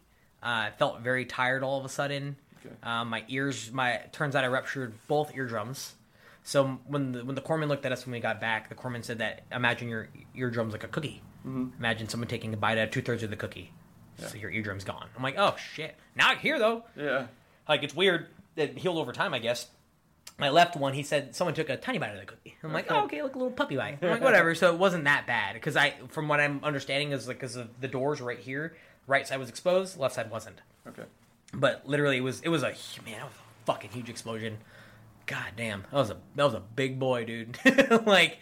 Uh, 0.44 0.68
I 0.68 0.72
felt 0.78 1.00
very 1.00 1.24
tired 1.24 1.64
all 1.64 1.80
of 1.80 1.86
a 1.86 1.90
sudden. 1.90 2.36
Okay. 2.66 2.76
Um, 2.84 3.10
my 3.10 3.24
ears, 3.28 3.72
my 3.72 4.02
turns 4.12 4.36
out 4.36 4.44
I 4.44 4.48
ruptured 4.48 4.94
both 5.08 5.36
eardrums. 5.36 5.96
So 6.44 6.80
when 6.88 7.12
the 7.12 7.26
when 7.26 7.36
the 7.36 7.42
corpsman 7.42 7.68
looked 7.68 7.86
at 7.86 7.92
us 7.92 8.06
when 8.06 8.14
we 8.14 8.20
got 8.20 8.40
back, 8.40 8.70
the 8.70 8.76
corpsman 8.76 9.04
said 9.04 9.20
that 9.20 9.44
imagine 9.52 9.90
your 9.90 10.10
eardrums 10.36 10.74
like 10.74 10.84
a 10.84 10.88
cookie. 10.88 11.22
Mhm. 11.46 11.78
Imagine 11.78 12.08
someone 12.08 12.28
taking 12.28 12.54
a 12.54 12.58
bite 12.58 12.78
out 12.78 12.86
of 12.86 12.92
two 12.92 13.02
thirds 13.02 13.24
of 13.24 13.30
the 13.30 13.36
cookie. 13.36 13.72
Yeah. 14.20 14.28
So 14.28 14.38
your 14.38 14.52
eardrum's 14.52 14.84
gone. 14.84 15.08
I'm 15.18 15.24
like, 15.24 15.36
oh 15.38 15.56
shit. 15.58 15.96
Now 16.16 16.30
I 16.30 16.36
hear 16.36 16.60
though. 16.60 16.84
Yeah. 16.96 17.28
Like 17.68 17.84
it's 17.84 17.96
weird. 17.96 18.28
It 18.56 18.78
healed 18.78 18.98
over 18.98 19.12
time, 19.12 19.34
I 19.34 19.40
guess. 19.40 19.68
My 20.38 20.50
left 20.50 20.76
one, 20.76 20.94
he 20.94 21.02
said 21.04 21.34
someone 21.36 21.54
took 21.54 21.70
a 21.70 21.78
tiny 21.78 21.98
bite 21.98 22.12
of 22.14 22.20
the 22.20 22.26
cookie. 22.26 22.56
I'm 22.62 22.74
like, 22.74 22.86
Okay. 22.92 22.96
oh, 23.00 23.04
okay, 23.06 23.24
like 23.24 23.36
a 23.36 23.38
little 23.38 23.54
puppy 23.54 23.78
bite. 23.78 24.00
I'm 24.02 24.10
like, 24.10 24.22
whatever. 24.22 24.54
So 24.54 24.72
it 24.74 24.78
wasn't 24.78 25.06
that 25.06 25.26
bad 25.28 25.54
because 25.54 25.76
I, 25.78 25.94
from 26.10 26.28
what 26.28 26.40
I'm 26.42 26.60
understanding, 26.64 27.12
is 27.12 27.28
like 27.28 27.38
because 27.38 27.56
of 27.56 27.70
the 27.80 27.88
doors 27.88 28.20
right 28.22 28.38
here, 28.40 28.76
right 29.08 29.26
side 29.28 29.40
was 29.40 29.50
exposed, 29.50 29.98
left 29.98 30.16
side 30.16 30.30
wasn't. 30.30 30.60
Okay. 30.88 31.04
But 31.56 31.88
literally, 31.88 32.18
it 32.18 32.22
was 32.22 32.42
it 32.42 32.50
was 32.50 32.64
a 32.64 32.68
man, 33.06 33.18
that 33.20 33.24
was 33.24 33.34
a 33.34 33.66
fucking 33.66 33.92
huge 33.92 34.10
explosion. 34.10 34.58
God 35.26 35.54
damn, 35.58 35.82
that 35.82 35.94
was 35.94 36.10
a 36.12 36.18
that 36.36 36.44
was 36.44 36.54
a 36.54 36.60
big 36.60 37.00
boy, 37.00 37.26
dude. 37.26 37.58
like, 38.06 38.38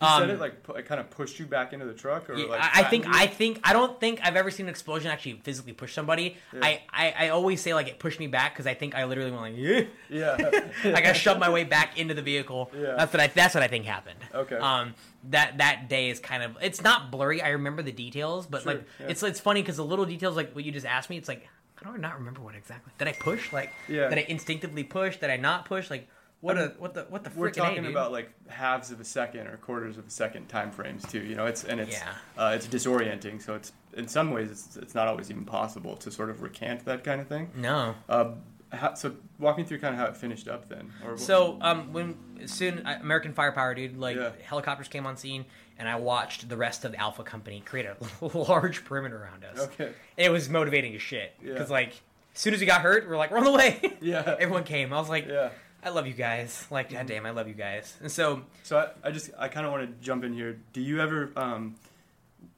You 0.00 0.06
um, 0.06 0.22
said 0.22 0.30
it 0.30 0.40
like 0.40 0.64
it 0.76 0.86
kind 0.86 1.00
of 1.00 1.10
pushed 1.10 1.38
you 1.38 1.46
back 1.46 1.72
into 1.74 1.84
the 1.84 1.92
truck, 1.92 2.30
or 2.30 2.36
yeah, 2.36 2.46
like 2.46 2.60
I, 2.62 2.84
think 2.84 3.04
flattened 3.04 3.22
I 3.22 3.26
think 3.26 3.60
I 3.64 3.72
don't 3.74 4.00
think 4.00 4.20
I've 4.22 4.36
ever 4.36 4.50
seen 4.50 4.66
an 4.66 4.70
explosion 4.70 5.10
actually 5.10 5.40
physically 5.42 5.72
push 5.74 5.92
somebody. 5.92 6.36
Yeah. 6.54 6.60
I, 6.62 6.82
I 6.90 7.14
I 7.18 7.28
always 7.30 7.60
say 7.60 7.74
like 7.74 7.88
it 7.88 7.98
pushed 7.98 8.18
me 8.18 8.28
back 8.28 8.54
because 8.54 8.66
I 8.66 8.74
think 8.74 8.94
I 8.94 9.04
literally 9.04 9.30
went 9.30 9.42
like 9.42 9.54
yeah. 9.56 9.82
Yeah. 10.08 10.70
like 10.90 11.04
I 11.04 11.12
shoved 11.12 11.40
my 11.40 11.50
way 11.50 11.64
back 11.64 11.98
into 11.98 12.14
the 12.14 12.22
vehicle. 12.22 12.70
Yeah. 12.74 12.94
That's 12.96 13.12
what 13.12 13.20
I 13.20 13.26
that's 13.26 13.54
what 13.54 13.62
I 13.62 13.68
think 13.68 13.84
happened. 13.84 14.20
Okay. 14.34 14.56
Um 14.56 14.94
that 15.30 15.58
that 15.58 15.88
day 15.88 16.08
is 16.08 16.20
kind 16.20 16.42
of 16.42 16.56
it's 16.62 16.82
not 16.82 17.10
blurry. 17.10 17.42
I 17.42 17.50
remember 17.50 17.82
the 17.82 17.92
details, 17.92 18.46
but 18.46 18.62
Sure, 18.62 18.74
like 18.74 18.84
yeah. 19.00 19.08
it's 19.08 19.22
it's 19.22 19.40
funny 19.40 19.60
because 19.60 19.76
the 19.76 19.84
little 19.84 20.06
details 20.06 20.36
like 20.36 20.54
what 20.54 20.64
you 20.64 20.72
just 20.72 20.86
asked 20.86 21.10
me, 21.10 21.16
it's 21.18 21.28
like 21.28 21.48
how 21.82 21.90
do 21.90 21.96
I 21.96 22.00
not 22.00 22.18
remember 22.18 22.40
what 22.40 22.54
exactly? 22.54 22.92
Did 22.98 23.08
I 23.08 23.12
push? 23.12 23.52
Like 23.52 23.72
Yeah. 23.88 24.08
did 24.08 24.18
I 24.18 24.22
instinctively 24.28 24.84
push? 24.84 25.16
Did 25.18 25.30
I 25.30 25.36
not 25.36 25.64
push? 25.66 25.90
Like 25.90 26.08
what 26.40 26.58
I 26.58 26.62
a 26.62 26.68
what 26.78 26.94
the 26.94 27.04
what 27.08 27.24
the 27.24 27.30
We're 27.34 27.50
talking 27.50 27.86
A, 27.86 27.90
about 27.90 28.12
like 28.12 28.30
halves 28.48 28.90
of 28.90 29.00
a 29.00 29.04
second 29.04 29.46
or 29.48 29.56
quarters 29.56 29.96
of 29.98 30.06
a 30.06 30.10
second 30.10 30.48
time 30.48 30.70
frames 30.70 31.04
too. 31.06 31.20
You 31.22 31.34
know, 31.34 31.46
it's 31.46 31.64
and 31.64 31.80
it's 31.80 31.92
Yeah. 31.92 32.14
uh, 32.38 32.52
it's 32.54 32.66
disorienting. 32.66 33.42
So 33.42 33.54
it's 33.54 33.72
in 33.94 34.08
some 34.08 34.30
ways 34.30 34.50
it's 34.50 34.76
it's 34.76 34.94
not 34.94 35.08
always 35.08 35.30
even 35.30 35.44
possible 35.44 35.96
to 35.98 36.10
sort 36.10 36.30
of 36.30 36.42
recant 36.42 36.84
that 36.86 37.04
kind 37.04 37.20
of 37.20 37.28
thing. 37.28 37.50
No. 37.54 37.94
Uh, 38.08 38.32
how, 38.72 38.94
so 38.94 39.14
walk 39.38 39.56
me 39.56 39.62
through 39.64 39.78
kind 39.78 39.94
of 39.94 40.00
how 40.00 40.06
it 40.06 40.16
finished 40.16 40.48
up 40.48 40.68
then. 40.68 40.92
Or 41.06 41.16
So 41.16 41.56
um, 41.60 41.92
when 41.92 42.16
soon 42.46 42.84
uh, 42.84 42.98
American 43.00 43.32
Firepower, 43.32 43.74
dude, 43.74 43.96
like 43.96 44.16
Yeah. 44.16 44.32
helicopters 44.42 44.88
came 44.88 45.06
on 45.06 45.16
scene, 45.16 45.44
and 45.78 45.88
I 45.88 45.96
watched 45.96 46.48
the 46.48 46.56
rest 46.56 46.84
of 46.84 46.92
the 46.92 46.98
Alpha 46.98 47.22
Company 47.22 47.62
create 47.64 47.86
a 47.86 48.26
large 48.38 48.84
perimeter 48.84 49.22
around 49.22 49.44
us. 49.44 49.58
okay. 49.60 49.92
It 50.16 50.30
was 50.30 50.48
motivating 50.48 50.94
as 50.94 51.02
shit 51.02 51.32
Yeah. 51.42 51.52
because 51.52 51.70
like 51.70 51.90
as 52.34 52.40
soon 52.40 52.54
as 52.54 52.60
we 52.60 52.66
got 52.66 52.80
hurt, 52.82 53.06
we 53.08 53.14
are 53.14 53.16
like, 53.16 53.30
run 53.30 53.46
away. 53.46 53.96
Yeah. 54.00 54.36
Everyone 54.40 54.64
came. 54.64 54.92
I 54.92 54.98
was 54.98 55.08
like, 55.08 55.26
Yeah. 55.28 55.50
I 55.84 55.90
love 55.90 56.06
you 56.06 56.14
guys. 56.14 56.66
Like, 56.70 56.90
goddamn, 56.92 57.26
I 57.26 57.30
love 57.30 57.46
you 57.48 57.54
guys. 57.54 57.94
And 58.00 58.10
so 58.10 58.42
So 58.64 58.78
I, 58.78 59.08
I 59.08 59.10
just 59.10 59.30
I 59.38 59.48
kind 59.48 59.64
of 59.66 59.72
want 59.72 59.86
to 59.88 60.04
jump 60.04 60.24
in 60.24 60.32
here. 60.32 60.58
Do 60.72 60.80
you 60.80 61.00
ever 61.00 61.30
um, 61.36 61.76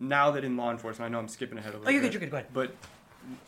now 0.01 0.31
that 0.33 0.45
in 0.45 0.57
law 0.57 0.71
enforcement, 0.71 1.09
I 1.09 1.13
know 1.13 1.19
I'm 1.19 1.29
skipping 1.29 1.59
ahead 1.59 1.75
a 1.75 1.79
little 1.79 1.89
Oh, 1.89 1.91
you're 1.93 2.01
bit. 2.03 2.13
good, 2.13 2.13
you're 2.15 2.21
good, 2.21 2.31
go 2.31 2.37
ahead. 2.39 2.49
But 2.53 2.75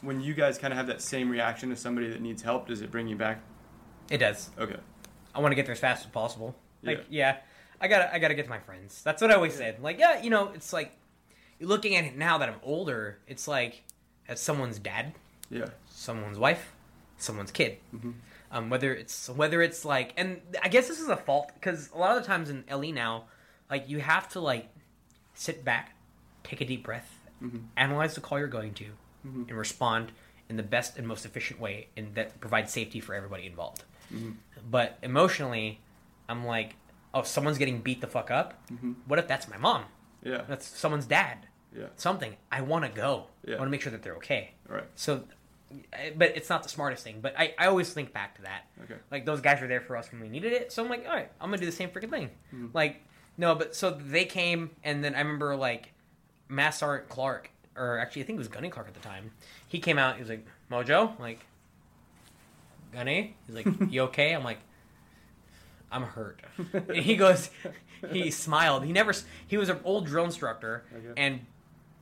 when 0.03 0.21
you 0.21 0.35
guys 0.35 0.59
kind 0.59 0.73
of 0.73 0.79
have 0.79 0.89
that 0.89 1.01
same 1.01 1.31
reaction 1.31 1.71
to 1.71 1.77
somebody 1.77 2.09
that 2.11 2.21
needs 2.21 2.43
help, 2.43 2.67
does 2.69 2.83
it 2.83 2.91
bring 2.91 3.09
you 3.09 3.17
back? 3.17 3.41
it 4.11 4.19
does. 4.19 4.51
Okay. 4.59 4.77
I 5.35 5.39
want 5.41 5.53
to 5.53 5.57
get 5.57 5.65
there 5.67 5.73
as 5.75 5.79
fast 5.81 6.05
as 6.05 6.11
possible. 6.11 6.57
Like, 6.83 7.05
yeah, 7.09 7.37
I 7.81 7.89
gotta, 7.89 8.15
I 8.15 8.19
gotta 8.19 8.35
get 8.35 8.45
to 8.45 8.51
my 8.51 8.59
friends. 8.59 9.03
That's 9.03 9.23
what 9.23 9.31
I 9.31 9.35
always 9.35 9.55
said. 9.55 9.81
Like, 9.83 9.99
yeah, 9.99 10.23
you 10.23 10.31
know, 10.31 10.49
it's 10.55 10.73
like 10.73 10.93
looking 11.61 11.97
at 11.97 12.05
it 12.05 12.17
now 12.17 12.39
that 12.39 12.49
I'm 12.49 12.61
older. 12.63 13.19
It's 13.27 13.49
like 13.49 13.83
as 14.29 14.41
someone's 14.41 14.79
dad, 14.79 15.15
Yeah. 15.49 15.67
someone's 15.89 16.39
wife, 16.39 16.73
someone's 17.17 17.51
kid. 17.51 17.79
Mhm. 17.95 18.15
Um, 18.53 18.69
whether 18.71 18.93
it's 18.95 19.29
whether 19.29 19.63
it's 19.63 19.85
like, 19.85 20.13
and 20.17 20.41
I 20.63 20.69
guess 20.69 20.89
this 20.89 21.01
is 21.01 21.09
a 21.09 21.17
fault 21.17 21.53
because 21.55 21.91
a 21.93 21.99
lot 21.99 22.17
of 22.17 22.23
the 22.23 22.27
times 22.27 22.51
in 22.51 22.65
LE 22.71 22.93
now, 22.93 23.25
like 23.71 23.89
you 23.89 24.01
have 24.01 24.29
to 24.31 24.41
like 24.41 24.69
sit 25.35 25.65
back, 25.65 25.95
take 26.43 26.61
a 26.61 26.65
deep 26.65 26.83
breath, 26.83 27.19
Mhm. 27.43 27.67
analyze 27.77 28.15
the 28.15 28.21
call 28.21 28.39
you're 28.39 28.49
going 28.49 28.75
to, 28.75 28.87
Mhm. 29.27 29.49
and 29.49 29.53
respond 29.53 30.13
in 30.49 30.57
the 30.57 30.63
best 30.65 30.99
and 30.99 31.07
most 31.07 31.25
efficient 31.25 31.61
way, 31.61 31.89
and 31.97 32.15
that 32.17 32.41
provides 32.41 32.73
safety 32.73 32.99
for 33.01 33.15
everybody 33.15 33.47
involved. 33.47 33.85
Mhm. 34.13 34.35
But 34.69 34.99
emotionally, 35.03 35.81
I'm 36.29 36.45
like, 36.45 36.75
oh, 37.15 37.23
someone's 37.23 37.59
getting 37.59 37.81
beat 37.81 38.01
the 38.01 38.07
fuck 38.07 38.31
up. 38.31 38.55
Mhm. 38.71 38.95
What 39.07 39.19
if 39.19 39.27
that's 39.29 39.49
my 39.49 39.57
mom? 39.57 39.85
Yeah. 40.23 40.43
That's 40.49 40.67
someone's 40.67 41.07
dad. 41.07 41.47
Yeah. 41.77 41.87
Something. 41.97 42.37
I 42.51 42.61
want 42.63 42.85
to 42.85 42.91
go. 42.91 43.27
Yeah. 43.45 43.55
I 43.55 43.59
want 43.59 43.69
to 43.69 43.71
make 43.71 43.81
sure 43.83 43.93
that 43.93 44.03
they're 44.03 44.17
okay. 44.17 44.53
Right. 44.69 44.85
So, 44.97 45.25
but 46.17 46.37
it's 46.37 46.49
not 46.51 46.63
the 46.63 46.69
smartest 46.69 47.05
thing. 47.05 47.21
But 47.21 47.35
I, 47.39 47.55
I 47.59 47.67
always 47.67 47.93
think 47.93 48.13
back 48.13 48.35
to 48.37 48.43
that. 48.43 48.63
Okay. 48.85 48.97
Like 49.11 49.25
those 49.25 49.41
guys 49.41 49.61
were 49.61 49.69
there 49.69 49.81
for 49.81 49.97
us 49.97 50.11
when 50.11 50.21
we 50.21 50.29
needed 50.29 50.53
it. 50.53 50.73
So 50.73 50.83
I'm 50.83 50.91
like, 50.91 51.07
all 51.07 51.15
right, 51.15 51.31
I'm 51.41 51.49
gonna 51.49 51.59
do 51.59 51.67
the 51.67 51.73
same 51.73 51.89
freaking 51.91 52.11
thing. 52.11 52.31
Mhm. 52.55 52.75
Like, 52.75 53.03
no, 53.39 53.55
but 53.55 53.75
so 53.75 53.91
they 53.91 54.25
came, 54.25 54.71
and 54.85 55.03
then 55.05 55.15
I 55.15 55.19
remember 55.21 55.55
like 55.57 55.93
Mass 56.49 56.79
Sergeant 56.79 57.09
Clark, 57.09 57.51
or 57.77 57.99
actually 57.99 58.23
I 58.23 58.25
think 58.27 58.37
it 58.37 58.41
was 58.41 58.49
Gunny 58.49 58.69
Clark 58.69 58.89
at 58.89 58.95
the 58.95 59.01
time. 59.01 59.31
He 59.69 59.79
came 59.79 59.97
out. 59.99 60.17
He 60.17 60.21
was 60.21 60.29
like, 60.29 60.45
Mojo, 60.71 61.19
like, 61.21 61.41
Gunny. 62.93 63.37
He's 63.47 63.55
like, 63.57 63.67
you 63.91 64.03
okay? 64.03 64.33
I'm 64.35 64.45
like, 64.45 64.59
I'm 65.93 66.03
hurt. 66.05 66.41
and 66.73 66.97
he 66.97 67.17
goes, 67.17 67.51
he 68.11 68.31
smiled. 68.31 68.85
He 68.85 68.93
never. 68.93 69.13
He 69.47 69.57
was 69.57 69.69
an 69.69 69.79
old 69.85 70.07
drill 70.07 70.25
instructor, 70.25 70.85
Okay. 70.95 71.13
and 71.17 71.41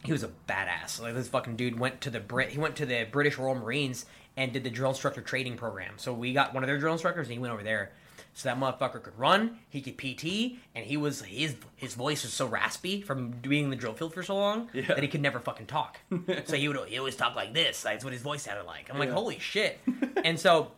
he 0.04 0.12
was 0.12 0.22
a 0.22 0.30
badass. 0.48 1.00
Like 1.00 1.14
this 1.14 1.28
fucking 1.28 1.56
dude 1.56 1.78
went 1.78 2.00
to 2.02 2.10
the 2.10 2.20
Brit. 2.20 2.50
He 2.50 2.58
went 2.58 2.76
to 2.76 2.86
the 2.86 3.06
British 3.10 3.38
Royal 3.38 3.54
Marines 3.54 4.06
and 4.36 4.52
did 4.52 4.62
the 4.64 4.70
drill 4.70 4.90
instructor 4.90 5.20
training 5.20 5.56
program. 5.56 5.94
So 5.96 6.12
we 6.12 6.32
got 6.32 6.54
one 6.54 6.62
of 6.62 6.68
their 6.68 6.78
drill 6.78 6.92
instructors, 6.92 7.26
and 7.26 7.32
he 7.32 7.38
went 7.38 7.52
over 7.52 7.62
there. 7.62 7.90
So 8.34 8.48
that 8.48 8.56
motherfucker 8.60 9.02
could 9.02 9.18
run, 9.18 9.58
he 9.68 9.80
could 9.80 9.98
PT, 9.98 10.58
and 10.76 10.84
he 10.86 10.96
was 10.96 11.22
his 11.22 11.56
his 11.74 11.94
voice 11.94 12.22
was 12.22 12.32
so 12.32 12.46
raspy 12.46 13.00
from 13.00 13.30
being 13.32 13.64
in 13.64 13.70
the 13.70 13.74
drill 13.76 13.94
field 13.94 14.14
for 14.14 14.22
so 14.22 14.36
long 14.36 14.68
Yeah. 14.72 14.86
that 14.88 15.02
he 15.02 15.08
could 15.08 15.22
never 15.22 15.40
fucking 15.40 15.66
talk. 15.66 15.98
so 16.44 16.54
he 16.56 16.68
would 16.68 16.88
he 16.88 16.98
always 16.98 17.16
talk 17.16 17.34
like 17.34 17.52
this. 17.52 17.82
That's 17.82 18.04
what 18.04 18.12
his 18.12 18.22
voice 18.22 18.42
sounded 18.42 18.64
like. 18.66 18.90
I'm 18.92 18.98
like, 18.98 19.08
Yeah. 19.08 19.14
holy 19.16 19.40
shit. 19.40 19.80
and 20.24 20.38
so 20.38 20.70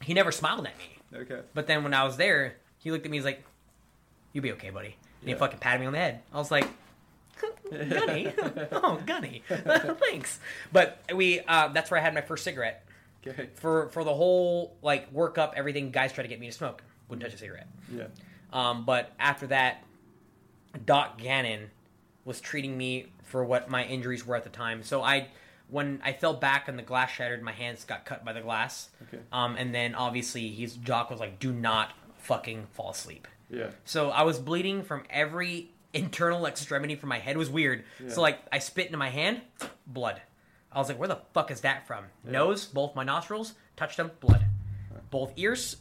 he 0.00 0.14
never 0.14 0.32
smiled 0.32 0.66
at 0.66 0.78
me. 0.78 0.95
Okay. 1.22 1.40
But 1.54 1.66
then 1.66 1.82
when 1.84 1.94
I 1.94 2.04
was 2.04 2.16
there, 2.16 2.56
he 2.78 2.90
looked 2.90 3.04
at 3.04 3.10
me. 3.10 3.16
He's 3.18 3.24
like, 3.24 3.44
"You'll 4.32 4.42
be 4.42 4.52
okay, 4.52 4.70
buddy." 4.70 4.96
And 5.20 5.28
Yeah. 5.30 5.34
he 5.34 5.38
fucking 5.38 5.58
patted 5.58 5.80
me 5.80 5.86
on 5.86 5.92
the 5.92 5.98
head. 5.98 6.20
I 6.32 6.36
was 6.38 6.50
like, 6.50 6.68
"Gunny, 7.70 8.32
oh 8.72 9.00
Gunny, 9.06 9.42
thanks." 9.48 10.38
But 10.72 11.00
we 11.14 11.40
uh, 11.40 11.68
that's 11.68 11.90
where 11.90 11.98
I 12.00 12.02
had 12.02 12.14
my 12.14 12.20
first 12.20 12.44
cigarette 12.44 12.84
Okay. 13.26 13.48
for 13.54 13.88
for 13.88 14.04
the 14.04 14.14
whole 14.14 14.76
like 14.82 15.12
workup. 15.12 15.54
Everything 15.54 15.90
guys 15.90 16.12
tried 16.12 16.24
to 16.24 16.28
get 16.28 16.38
me 16.40 16.46
to 16.46 16.52
smoke. 16.52 16.82
Wouldn't 17.08 17.24
touch 17.24 17.34
a 17.34 17.38
cigarette. 17.38 17.68
Yeah. 17.92 18.04
Um, 18.52 18.84
but 18.84 19.12
after 19.18 19.46
that, 19.48 19.82
Doc 20.84 21.18
Gannon 21.18 21.70
was 22.24 22.40
treating 22.40 22.76
me 22.76 23.06
for 23.24 23.44
what 23.44 23.68
my 23.68 23.84
injuries 23.84 24.26
were 24.26 24.36
at 24.36 24.44
the 24.44 24.50
time. 24.50 24.82
So 24.82 25.02
I, 25.02 25.28
when 25.68 26.00
I 26.04 26.12
fell 26.12 26.34
back 26.34 26.68
and 26.68 26.78
the 26.78 26.82
glass 26.82 27.10
shattered, 27.10 27.42
my 27.42 27.52
hands 27.52 27.84
got 27.84 28.04
cut 28.04 28.24
by 28.24 28.32
the 28.32 28.40
glass. 28.40 28.88
Okay. 29.02 29.22
Um, 29.32 29.56
and 29.56 29.74
then 29.74 29.94
obviously 29.94 30.48
his 30.48 30.74
doc 30.74 31.10
was 31.10 31.20
like, 31.20 31.38
"Do 31.38 31.52
not 31.52 31.92
fucking 32.18 32.66
fall 32.72 32.90
asleep." 32.90 33.26
Yeah. 33.50 33.70
So 33.84 34.10
I 34.10 34.22
was 34.22 34.38
bleeding 34.38 34.82
from 34.82 35.04
every 35.10 35.70
internal 35.92 36.46
extremity 36.46 36.94
from 36.94 37.08
my 37.08 37.18
head. 37.18 37.36
It 37.36 37.38
was 37.38 37.50
weird. 37.50 37.84
Yeah. 38.02 38.10
So 38.10 38.20
like 38.22 38.40
I 38.52 38.58
spit 38.58 38.86
into 38.86 38.98
my 38.98 39.10
hand, 39.10 39.40
blood. 39.86 40.20
I 40.70 40.78
was 40.78 40.88
like, 40.88 40.98
"Where 40.98 41.08
the 41.08 41.20
fuck 41.32 41.50
is 41.50 41.62
that 41.62 41.86
from?" 41.86 42.04
Yeah. 42.24 42.32
Nose, 42.32 42.64
both 42.66 42.94
my 42.94 43.04
nostrils, 43.04 43.54
touched 43.76 43.96
them, 43.96 44.10
blood. 44.20 44.44
Both 45.10 45.32
ears, 45.36 45.76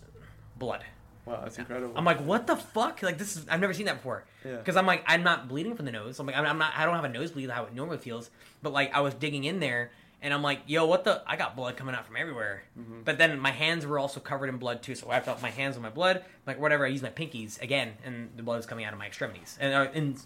blood. 0.57 0.83
Wow, 1.25 1.41
that's 1.43 1.57
incredible. 1.57 1.93
I'm 1.95 2.05
like, 2.05 2.19
what 2.21 2.45
the 2.45 2.55
fuck? 2.55 3.01
Like 3.01 3.17
this 3.17 3.35
is 3.35 3.47
I've 3.49 3.59
never 3.59 3.73
seen 3.73 3.87
that 3.87 3.97
before. 3.97 4.25
Yeah. 4.43 4.57
Because 4.57 4.75
I'm 4.75 4.85
like, 4.85 5.03
I'm 5.07 5.23
not 5.23 5.47
bleeding 5.47 5.75
from 5.75 5.85
the 5.85 5.91
nose. 5.91 6.19
I'm 6.19 6.27
like, 6.27 6.35
I'm 6.35 6.57
not. 6.57 6.73
I 6.75 6.85
don't 6.85 6.95
have 6.95 7.03
a 7.03 7.09
nosebleed 7.09 7.49
how 7.49 7.65
it 7.65 7.73
normally 7.73 7.97
feels. 7.97 8.29
But 8.61 8.73
like, 8.73 8.93
I 8.93 9.01
was 9.01 9.15
digging 9.15 9.43
in 9.43 9.59
there, 9.59 9.91
and 10.21 10.33
I'm 10.33 10.43
like, 10.43 10.61
yo, 10.67 10.85
what 10.85 11.03
the? 11.03 11.23
I 11.25 11.35
got 11.35 11.55
blood 11.55 11.77
coming 11.77 11.95
out 11.95 12.05
from 12.05 12.15
everywhere. 12.15 12.63
Mm-hmm. 12.79 13.01
But 13.05 13.17
then 13.17 13.39
my 13.39 13.51
hands 13.51 13.87
were 13.87 13.97
also 13.97 14.19
covered 14.19 14.49
in 14.49 14.57
blood 14.57 14.83
too. 14.83 14.93
So 14.93 15.09
I 15.09 15.19
felt 15.19 15.41
my 15.41 15.49
hands 15.49 15.75
with 15.75 15.83
my 15.83 15.89
blood. 15.89 16.23
Like 16.45 16.59
whatever, 16.59 16.85
I 16.85 16.89
used 16.89 17.03
my 17.03 17.09
pinkies 17.09 17.59
again, 17.59 17.93
and 18.05 18.29
the 18.35 18.43
blood 18.43 18.59
is 18.59 18.67
coming 18.67 18.85
out 18.85 18.93
of 18.93 18.99
my 18.99 19.07
extremities, 19.07 19.57
and 19.59 19.73
uh, 19.73 19.87
and 19.93 20.21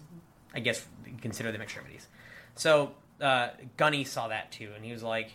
I 0.54 0.60
guess 0.60 0.84
consider 1.22 1.50
them 1.50 1.62
extremities. 1.62 2.08
So 2.56 2.92
uh, 3.22 3.48
Gunny 3.78 4.04
saw 4.04 4.28
that 4.28 4.52
too, 4.52 4.70
and 4.76 4.84
he 4.84 4.92
was 4.92 5.02
like, 5.02 5.32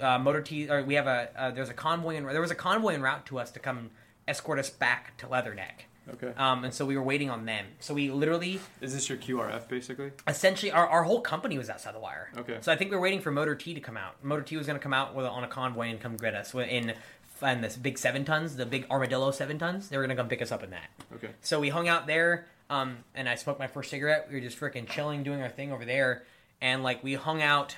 uh, 0.00 0.18
Motor 0.18 0.42
T, 0.42 0.68
or 0.68 0.82
we 0.82 0.94
have 0.94 1.06
a 1.06 1.30
uh, 1.36 1.50
there's 1.52 1.68
a 1.68 1.74
convoy 1.74 2.16
in 2.16 2.24
there 2.24 2.40
was 2.40 2.50
a 2.50 2.56
convoy 2.56 2.94
en 2.94 3.02
route 3.02 3.26
to 3.26 3.38
us 3.38 3.52
to 3.52 3.60
come 3.60 3.90
escort 4.30 4.58
us 4.58 4.70
back 4.70 5.16
to 5.18 5.26
Leatherneck. 5.26 5.86
okay. 6.14 6.32
Um, 6.36 6.64
and 6.64 6.72
so 6.72 6.86
we 6.86 6.96
were 6.96 7.02
waiting 7.02 7.28
on 7.30 7.44
them. 7.44 7.66
So 7.80 7.92
we 7.94 8.10
literally, 8.10 8.60
Is 8.80 8.94
this 8.94 9.08
your 9.08 9.18
QRF 9.18 9.68
basically? 9.68 10.12
essentially, 10.26 10.70
our, 10.72 10.86
our 10.88 11.02
whole 11.02 11.20
company 11.20 11.58
was 11.58 11.68
outside 11.68 11.94
the 11.94 11.98
wire. 12.00 12.30
Okay. 12.38 12.58
So 12.60 12.72
I 12.72 12.76
think 12.76 12.90
we 12.90 12.96
were 12.96 13.02
waiting 13.02 13.20
for 13.20 13.30
Motor 13.30 13.54
T 13.54 13.74
to 13.74 13.80
come 13.80 13.96
out. 13.96 14.22
Motor 14.24 14.42
T 14.42 14.56
was 14.56 14.66
going 14.66 14.78
to 14.78 14.82
come 14.82 14.94
out 14.94 15.14
with, 15.14 15.26
on 15.26 15.44
a 15.44 15.48
convoy 15.48 15.88
and 15.88 16.00
come 16.00 16.16
get 16.16 16.34
us 16.34 16.54
in, 16.54 16.94
in 17.42 17.60
this 17.60 17.76
big 17.76 17.98
seven 17.98 18.24
tons, 18.24 18.56
the 18.56 18.66
big 18.66 18.86
armadillo 18.90 19.30
seven 19.32 19.58
tons. 19.58 19.88
They 19.88 19.96
were 19.96 20.02
going 20.04 20.16
to 20.16 20.20
come 20.22 20.28
pick 20.28 20.42
us 20.42 20.52
up 20.52 20.62
in 20.62 20.70
that. 20.70 20.88
Okay. 21.16 21.30
So 21.42 21.60
we 21.60 21.68
hung 21.70 21.88
out 21.88 22.06
there, 22.06 22.46
um, 22.70 22.98
and 23.14 23.28
I 23.28 23.34
smoked 23.34 23.58
my 23.58 23.66
first 23.66 23.90
cigarette. 23.90 24.26
We 24.28 24.34
were 24.36 24.40
just 24.40 24.58
freaking 24.58 24.88
chilling, 24.88 25.22
doing 25.22 25.42
our 25.42 25.48
thing 25.48 25.72
over 25.72 25.84
there, 25.84 26.22
and 26.60 26.82
like 26.82 27.02
we 27.02 27.14
hung 27.14 27.42
out 27.42 27.76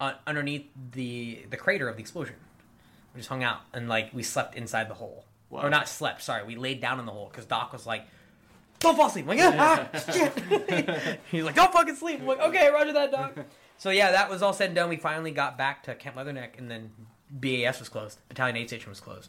uh, 0.00 0.12
underneath 0.26 0.66
the 0.92 1.44
the 1.50 1.56
crater 1.56 1.88
of 1.88 1.96
the 1.96 2.00
explosion. 2.02 2.36
We 3.14 3.20
just 3.20 3.28
hung 3.30 3.42
out 3.42 3.60
and 3.72 3.88
like 3.88 4.10
we 4.12 4.22
slept 4.22 4.54
inside 4.54 4.88
the 4.90 4.94
hole, 4.94 5.24
Wow. 5.50 5.62
or 5.62 5.70
not 5.70 5.88
slept. 5.88 6.22
Sorry, 6.22 6.44
we 6.44 6.56
laid 6.56 6.80
down 6.80 6.98
in 7.00 7.06
the 7.06 7.12
hole 7.12 7.28
because 7.30 7.44
Doc 7.46 7.72
was 7.72 7.86
like, 7.86 8.04
"Don't 8.80 8.96
fall 8.96 9.06
asleep." 9.06 9.26
I'm 9.28 9.36
like, 9.36 9.54
ah, 9.58 9.88
ah, 9.94 9.98
shit. 10.12 11.20
He's 11.30 11.44
like, 11.44 11.54
"Don't 11.54 11.72
fucking 11.72 11.96
sleep." 11.96 12.20
I'm 12.20 12.26
like, 12.26 12.40
"Okay, 12.40 12.68
Roger 12.70 12.92
that, 12.92 13.10
Doc." 13.12 13.36
So 13.78 13.90
yeah, 13.90 14.12
that 14.12 14.30
was 14.30 14.40
all 14.40 14.54
said 14.54 14.68
and 14.68 14.74
done. 14.74 14.88
We 14.88 14.96
finally 14.96 15.32
got 15.32 15.58
back 15.58 15.82
to 15.82 15.94
Camp 15.94 16.16
Leatherneck, 16.16 16.56
and 16.56 16.70
then 16.70 16.90
BAS 17.30 17.78
was 17.78 17.90
closed. 17.90 18.18
Battalion 18.30 18.56
Aid 18.56 18.68
Station 18.68 18.88
was 18.88 19.00
closed. 19.00 19.28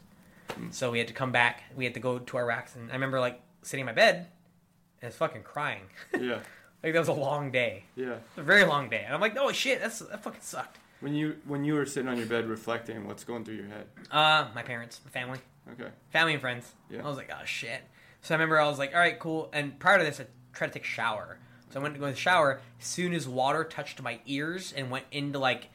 So 0.71 0.89
we 0.89 0.99
had 0.99 1.09
to 1.09 1.13
come 1.13 1.33
back. 1.33 1.63
We 1.75 1.83
had 1.83 1.93
to 1.95 1.99
go 1.99 2.17
to 2.17 2.37
our 2.37 2.45
racks, 2.45 2.73
and 2.77 2.89
I 2.89 2.93
remember 2.93 3.19
like 3.19 3.41
sitting 3.63 3.81
in 3.81 3.85
my 3.87 3.91
bed 3.91 4.15
and 4.15 5.03
I 5.03 5.07
was 5.07 5.15
fucking 5.17 5.43
crying. 5.43 5.81
Yeah. 6.17 6.39
like 6.81 6.93
that 6.93 6.99
was 6.99 7.09
a 7.09 7.13
long 7.13 7.51
day, 7.51 7.83
Yeah. 7.97 8.15
a 8.37 8.41
very 8.41 8.63
long 8.63 8.87
day, 8.89 9.03
and 9.05 9.13
I'm 9.13 9.19
like, 9.19 9.35
oh 9.37 9.51
shit, 9.51 9.81
that's 9.81 9.99
that 9.99 10.23
fucking 10.23 10.39
sucked. 10.41 10.77
When 11.01 11.13
you 11.13 11.35
when 11.45 11.65
you 11.65 11.73
were 11.73 11.85
sitting 11.85 12.07
on 12.07 12.15
your 12.17 12.27
bed 12.27 12.47
reflecting, 12.47 13.05
what's 13.05 13.25
going 13.25 13.43
through 13.43 13.55
your 13.55 13.67
head? 13.67 13.87
Uh, 14.09 14.47
my 14.55 14.63
parents, 14.63 15.01
my 15.03 15.11
family, 15.11 15.39
Okay. 15.73 15.89
family 16.09 16.33
and 16.33 16.41
friends. 16.41 16.71
Yeah. 16.89 17.03
I 17.03 17.07
was 17.07 17.17
like, 17.17 17.31
oh 17.31 17.45
shit. 17.45 17.81
So 18.21 18.33
I 18.33 18.37
remember 18.37 18.59
I 18.59 18.67
was 18.67 18.79
like, 18.79 18.93
all 18.93 18.99
right, 18.99 19.17
cool. 19.19 19.49
And 19.53 19.77
prior 19.79 19.97
to 19.97 20.03
this, 20.03 20.19
I 20.19 20.25
tried 20.53 20.67
to 20.67 20.73
take 20.73 20.83
a 20.83 20.87
shower. 20.87 21.37
So 21.69 21.79
I 21.79 21.83
went 21.83 21.95
to 21.95 21.99
go 21.99 22.05
in 22.07 22.13
the 22.13 22.19
shower. 22.19 22.61
As 22.79 22.87
soon 22.87 23.13
as 23.13 23.27
water 23.27 23.63
touched 23.63 24.01
my 24.01 24.19
ears 24.25 24.73
and 24.75 24.89
went 24.89 25.05
into 25.11 25.39
like, 25.39 25.69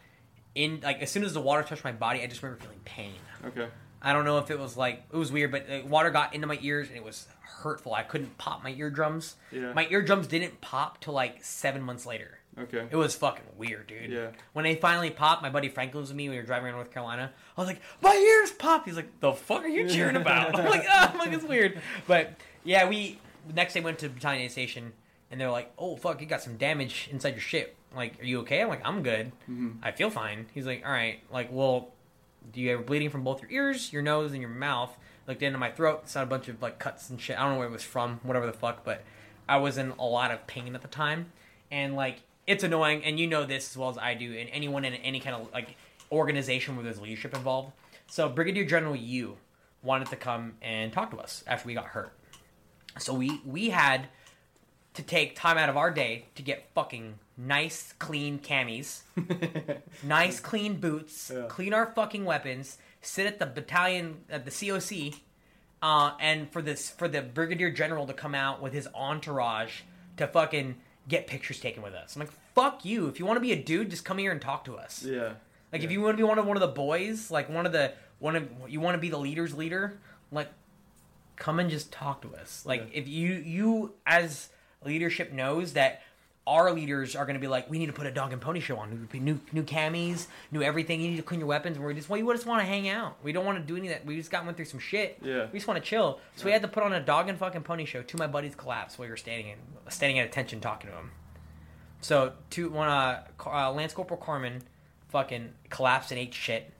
in 0.54 0.80
like 0.82 1.00
as 1.02 1.10
soon 1.10 1.24
as 1.24 1.34
the 1.34 1.40
water 1.40 1.62
touched 1.62 1.84
my 1.84 1.92
body, 1.92 2.22
I 2.22 2.26
just 2.26 2.42
remember 2.42 2.62
feeling 2.62 2.80
pain. 2.84 3.14
Okay. 3.44 3.68
I 4.00 4.12
don't 4.12 4.24
know 4.24 4.38
if 4.38 4.50
it 4.50 4.58
was 4.58 4.76
like 4.76 5.04
it 5.12 5.16
was 5.16 5.30
weird, 5.30 5.52
but 5.52 5.66
uh, 5.70 5.86
water 5.86 6.10
got 6.10 6.34
into 6.34 6.46
my 6.46 6.58
ears 6.62 6.88
and 6.88 6.96
it 6.96 7.04
was 7.04 7.28
hurtful. 7.40 7.94
I 7.94 8.02
couldn't 8.02 8.36
pop 8.38 8.64
my 8.64 8.70
eardrums. 8.72 9.36
Yeah. 9.52 9.72
My 9.72 9.86
eardrums 9.90 10.26
didn't 10.26 10.60
pop 10.60 11.00
till 11.00 11.12
like 11.14 11.44
seven 11.44 11.82
months 11.82 12.04
later. 12.04 12.38
Okay. 12.58 12.86
It 12.90 12.96
was 12.96 13.14
fucking 13.14 13.44
weird, 13.56 13.86
dude. 13.86 14.10
Yeah. 14.10 14.28
When 14.52 14.64
they 14.64 14.74
finally 14.74 15.10
popped, 15.10 15.42
my 15.42 15.48
buddy 15.48 15.68
Franklin 15.68 16.02
was 16.02 16.10
with 16.10 16.16
me. 16.16 16.28
We 16.28 16.36
were 16.36 16.42
driving 16.42 16.66
around 16.66 16.74
North 16.76 16.90
Carolina. 16.92 17.32
I 17.56 17.60
was 17.60 17.66
like, 17.68 17.80
"My 18.02 18.14
ears 18.14 18.50
popped." 18.52 18.86
He's 18.86 18.96
like, 18.96 19.20
"The 19.20 19.32
fuck 19.32 19.62
are 19.64 19.68
you 19.68 19.88
cheering 19.88 20.16
about?" 20.16 20.54
I'm 20.58 20.66
like, 20.68 20.84
"Ah, 20.88 21.14
fuck, 21.16 21.32
it's 21.32 21.44
weird." 21.44 21.80
But 22.06 22.34
yeah, 22.64 22.86
we 22.88 23.18
next 23.54 23.72
day 23.74 23.80
went 23.80 23.98
to 24.00 24.08
Battalion 24.10 24.50
Station, 24.50 24.92
and 25.30 25.40
they're 25.40 25.50
like, 25.50 25.72
"Oh 25.78 25.96
fuck, 25.96 26.20
you 26.20 26.26
got 26.26 26.42
some 26.42 26.56
damage 26.58 27.08
inside 27.10 27.30
your 27.30 27.40
ship. 27.40 27.74
Like, 27.96 28.20
are 28.20 28.24
you 28.26 28.40
okay?" 28.40 28.60
I'm 28.60 28.68
like, 28.68 28.86
"I'm 28.86 29.02
good. 29.02 29.32
Mhm. 29.50 29.76
I 29.82 29.92
feel 29.92 30.10
fine." 30.10 30.46
He's 30.52 30.66
like, 30.66 30.84
"All 30.84 30.92
right. 30.92 31.20
Like, 31.32 31.48
well, 31.50 31.92
do 32.52 32.60
you 32.60 32.70
have 32.76 32.84
bleeding 32.84 33.08
from 33.08 33.24
both 33.24 33.40
your 33.40 33.50
ears, 33.50 33.92
your 33.94 34.02
nose, 34.02 34.32
and 34.32 34.40
your 34.42 34.50
mouth?" 34.50 34.94
Looked 35.26 35.42
into 35.42 35.56
my 35.58 35.70
throat, 35.70 36.08
saw 36.08 36.22
a 36.22 36.26
bunch 36.26 36.48
of 36.48 36.60
like 36.60 36.78
cuts 36.78 37.08
and 37.08 37.18
shit. 37.18 37.38
I 37.38 37.44
don't 37.44 37.52
know 37.52 37.58
where 37.60 37.68
it 37.68 37.72
was 37.72 37.82
from, 37.84 38.20
whatever 38.24 38.44
the 38.44 38.52
fuck, 38.52 38.84
but 38.84 39.04
I 39.48 39.56
was 39.56 39.78
in 39.78 39.92
a 39.98 40.04
lot 40.04 40.30
of 40.32 40.46
pain 40.46 40.74
at 40.74 40.82
the 40.82 40.88
time, 40.88 41.32
and 41.70 41.94
like 41.94 42.20
it's 42.46 42.64
annoying, 42.64 43.04
and 43.04 43.18
you 43.20 43.26
know 43.26 43.44
this 43.44 43.70
as 43.70 43.76
well 43.76 43.88
as 43.90 43.98
I 43.98 44.14
do, 44.14 44.32
and 44.36 44.48
anyone 44.52 44.84
in 44.84 44.94
any 44.94 45.20
kind 45.20 45.36
of 45.36 45.52
like 45.52 45.76
organization 46.10 46.76
where 46.76 46.84
there's 46.84 47.00
leadership 47.00 47.34
involved. 47.34 47.72
So 48.06 48.28
Brigadier 48.28 48.64
General 48.64 48.96
Yu 48.96 49.36
wanted 49.82 50.08
to 50.08 50.16
come 50.16 50.54
and 50.62 50.92
talk 50.92 51.10
to 51.12 51.18
us 51.18 51.42
after 51.46 51.66
we 51.66 51.74
got 51.74 51.86
hurt. 51.86 52.12
So 52.98 53.14
we 53.14 53.40
we 53.46 53.70
had 53.70 54.08
to 54.94 55.02
take 55.02 55.34
time 55.34 55.56
out 55.56 55.68
of 55.70 55.76
our 55.78 55.90
day 55.90 56.26
to 56.34 56.42
get 56.42 56.68
fucking 56.74 57.18
nice, 57.38 57.94
clean 57.98 58.38
camis, 58.38 59.00
nice, 60.02 60.38
clean 60.40 60.76
boots, 60.78 61.30
Yeah. 61.34 61.46
clean 61.48 61.72
our 61.72 61.86
fucking 61.86 62.24
weapons, 62.26 62.76
sit 63.00 63.26
at 63.26 63.38
the 63.38 63.46
battalion 63.46 64.18
at 64.28 64.44
the 64.44 64.50
COC, 64.50 65.14
uh, 65.80 66.12
and 66.20 66.50
for 66.52 66.60
this 66.60 66.90
for 66.90 67.08
the 67.08 67.22
brigadier 67.22 67.70
general 67.70 68.06
to 68.06 68.12
come 68.12 68.34
out 68.34 68.60
with 68.60 68.74
his 68.74 68.86
entourage 68.94 69.80
to 70.18 70.26
fucking 70.26 70.76
get 71.08 71.26
pictures 71.26 71.58
taken 71.60 71.82
with 71.82 71.94
us. 71.94 72.14
I'm 72.16 72.20
like, 72.20 72.30
fuck 72.54 72.84
you. 72.84 73.06
If 73.08 73.18
you 73.18 73.26
want 73.26 73.36
to 73.36 73.40
be 73.40 73.52
a 73.52 73.62
dude, 73.62 73.90
just 73.90 74.04
come 74.04 74.18
here 74.18 74.30
and 74.32 74.40
talk 74.40 74.64
to 74.66 74.76
us. 74.76 75.02
Yeah. 75.04 75.34
Like 75.72 75.80
Yeah. 75.82 75.86
if 75.86 75.90
you 75.92 76.00
want 76.00 76.12
to 76.14 76.16
be 76.16 76.22
one 76.22 76.38
of 76.38 76.46
one 76.46 76.56
of 76.56 76.60
the 76.60 76.68
boys, 76.68 77.30
like 77.30 77.48
one 77.48 77.66
of 77.66 77.72
the 77.72 77.92
one 78.18 78.36
of 78.36 78.48
you 78.68 78.80
want 78.80 78.94
to 78.94 79.00
be 79.00 79.08
the 79.08 79.18
leader's 79.18 79.54
leader, 79.54 79.98
like 80.30 80.48
come 81.36 81.58
and 81.58 81.68
just 81.70 81.90
talk 81.90 82.22
to 82.22 82.34
us. 82.36 82.64
Like 82.64 82.82
Yeah. 82.92 83.00
if 83.00 83.08
you 83.08 83.32
you 83.34 83.94
as 84.06 84.48
leadership 84.84 85.32
knows 85.32 85.72
that 85.72 86.02
our 86.46 86.72
leaders 86.72 87.14
are 87.14 87.24
going 87.24 87.34
to 87.34 87.40
be 87.40 87.46
like, 87.46 87.70
we 87.70 87.78
need 87.78 87.86
to 87.86 87.92
put 87.92 88.06
a 88.06 88.10
dog 88.10 88.32
and 88.32 88.42
pony 88.42 88.58
show 88.58 88.76
on, 88.76 89.08
new 89.12 89.20
new, 89.20 89.40
new 89.52 89.62
camis, 89.62 90.26
new 90.50 90.60
everything. 90.62 91.00
You 91.00 91.10
need 91.10 91.16
to 91.16 91.22
clean 91.22 91.38
your 91.38 91.46
weapons. 91.46 91.78
We 91.78 91.94
just 91.94 92.08
well, 92.08 92.18
you 92.18 92.32
just 92.32 92.46
want 92.46 92.60
to 92.60 92.66
hang 92.66 92.88
out. 92.88 93.16
We 93.22 93.32
don't 93.32 93.44
want 93.44 93.58
to 93.58 93.64
do 93.64 93.76
any 93.76 93.88
of 93.88 93.94
that. 93.94 94.04
We 94.04 94.16
just 94.16 94.30
got 94.30 94.44
went 94.44 94.56
through 94.56 94.66
some 94.66 94.80
shit. 94.80 95.18
Yeah. 95.22 95.46
We 95.52 95.58
just 95.58 95.68
want 95.68 95.82
to 95.82 95.88
chill. 95.88 96.18
So 96.36 96.46
we 96.46 96.52
had 96.52 96.62
to 96.62 96.68
put 96.68 96.82
on 96.82 96.92
a 96.92 97.00
dog 97.00 97.28
and 97.28 97.38
fucking 97.38 97.62
pony 97.62 97.84
show. 97.84 98.02
Two 98.02 98.16
of 98.16 98.18
my 98.18 98.26
buddies 98.26 98.56
collapsed 98.56 98.98
while 98.98 99.06
we 99.06 99.10
were 99.10 99.16
standing 99.16 99.48
in, 99.48 99.58
standing 99.88 100.18
at 100.18 100.26
attention 100.26 100.60
talking 100.60 100.90
to 100.90 100.96
him. 100.96 101.10
So 102.00 102.32
two 102.50 102.70
one 102.70 102.88
uh, 102.88 103.22
uh 103.46 103.72
Lance 103.72 103.92
Corporal 103.92 104.20
Carmen 104.20 104.62
fucking 105.10 105.52
collapsed 105.70 106.10
and 106.10 106.18
ate 106.18 106.34
shit, 106.34 106.72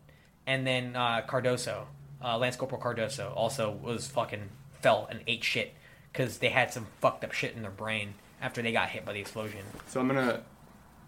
and 0.45 0.67
then 0.67 0.97
uh, 0.97 1.23
Cardoso, 1.29 1.85
uh, 2.25 2.37
Lance 2.37 2.57
Corporal 2.57 2.81
Cardoso 2.81 3.33
also 3.37 3.71
was 3.71 4.09
fucking 4.09 4.49
fell 4.81 5.07
and 5.09 5.21
ate 5.29 5.45
shit 5.45 5.75
because 6.13 6.39
they 6.39 6.49
had 6.49 6.73
some 6.73 6.89
fucked 7.01 7.23
up 7.23 7.31
shit 7.31 7.55
in 7.55 7.63
their 7.63 7.71
brain 7.71 8.15
after 8.43 8.61
they 8.61 8.73
got 8.73 8.91
hit 8.91 9.05
by 9.07 9.13
the 9.15 9.21
explosion. 9.21 9.61
So 9.87 10.01
I'm 10.01 10.09
gonna 10.09 10.43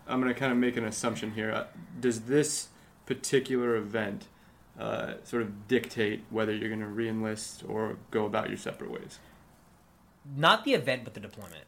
I'm 0.07 0.21
gonna 0.21 0.33
kind 0.35 0.53
of 0.53 0.59
make 0.59 0.77
an 0.77 0.85
assumption 0.85 1.33
here. 1.33 1.53
Uh, 1.53 1.65
Does 2.01 2.23
this 2.23 2.69
particular 3.05 3.77
event 3.77 4.27
uh, 4.79 5.15
sort 5.25 5.43
of 5.43 5.69
dictate 5.69 6.23
whether 6.31 6.55
you're 6.55 6.71
gonna 6.71 6.87
reenlist 6.87 7.69
or 7.69 7.97
go 8.11 8.25
about 8.25 8.49
your 8.49 8.57
separate 8.59 8.91
ways? 8.91 9.19
Not 10.37 10.65
the 10.65 10.73
event, 10.73 11.05
but 11.05 11.13
the 11.15 11.21
deployment. 11.21 11.65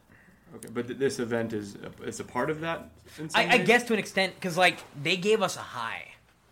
Okay, 0.55 0.69
but 0.73 0.87
th- 0.87 0.97
this 0.97 1.19
event 1.19 1.53
is 1.53 1.75
a, 1.75 2.03
is 2.03 2.19
a 2.19 2.23
part 2.23 2.49
of 2.49 2.61
that. 2.61 2.89
I, 3.35 3.47
I 3.55 3.57
guess 3.59 3.83
to 3.85 3.93
an 3.93 3.99
extent, 3.99 4.33
because 4.35 4.57
like 4.57 4.79
they 5.01 5.17
gave 5.17 5.41
us 5.41 5.57
a 5.57 5.61
high. 5.61 6.05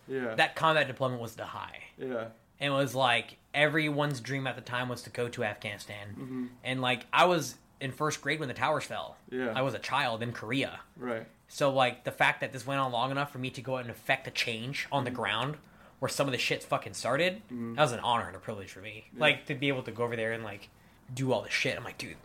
Yeah. 0.08 0.36
That 0.36 0.56
combat 0.56 0.88
deployment 0.88 1.20
was 1.22 1.36
the 1.36 1.46
high. 1.46 1.80
yeah. 1.98 2.26
and 2.60 2.74
it 2.74 2.76
was 2.76 2.94
like 2.94 3.38
everyone's 3.56 4.20
dream 4.20 4.46
at 4.48 4.56
the 4.56 4.62
time 4.62 4.88
was 4.90 5.02
to 5.04 5.10
go 5.10 5.30
to 5.30 5.44
Afghanistan. 5.44 6.10
hmm 6.10 6.46
And 6.64 6.82
like 6.82 7.06
I 7.14 7.26
was 7.26 7.56
in 7.86 7.92
first 7.94 8.22
grade 8.22 8.40
when 8.42 8.50
the 8.50 8.54
towers 8.54 8.84
fell. 8.84 9.16
Yeah. 9.32 9.54
I 9.56 9.62
was 9.62 9.74
a 9.74 9.80
child 9.80 10.22
in 10.22 10.34
Korea. 10.34 10.80
Right. 10.98 11.26
So 11.48 11.72
like 11.72 12.04
the 12.04 12.12
fact 12.12 12.42
that 12.42 12.52
this 12.52 12.68
went 12.68 12.82
on 12.82 12.92
long 12.92 13.12
enough 13.12 13.32
for 13.32 13.38
me 13.38 13.50
to 13.52 13.62
go 13.62 13.76
out 13.78 13.82
and 13.84 13.90
affect 13.92 14.28
a 14.28 14.32
change 14.32 14.88
on 14.92 15.04
the 15.06 15.12
Mm-hmm. 15.12 15.20
ground 15.22 15.58
where 16.00 16.10
some 16.10 16.28
of 16.28 16.34
the 16.34 16.38
shit 16.38 16.62
fucking 16.64 16.94
started, 16.94 17.42
Mhm. 17.52 17.76
that 17.78 17.82
was 17.84 17.94
an 17.94 18.00
honor 18.02 18.28
and 18.28 18.36
a 18.36 18.40
privilege 18.40 18.70
for 18.72 18.82
me. 18.82 19.06
Yeah. 19.14 19.22
Like 19.22 19.46
to 19.46 19.56
be 19.56 19.70
able 19.70 19.84
to 19.84 19.92
go 19.92 20.04
over 20.04 20.16
there 20.18 20.34
and 20.34 20.44
like 20.44 20.68
do 21.14 21.32
all 21.32 21.42
this 21.44 21.54
shit. 21.54 21.78
I'm 21.78 21.84
like, 21.86 21.98
dude, 21.98 22.18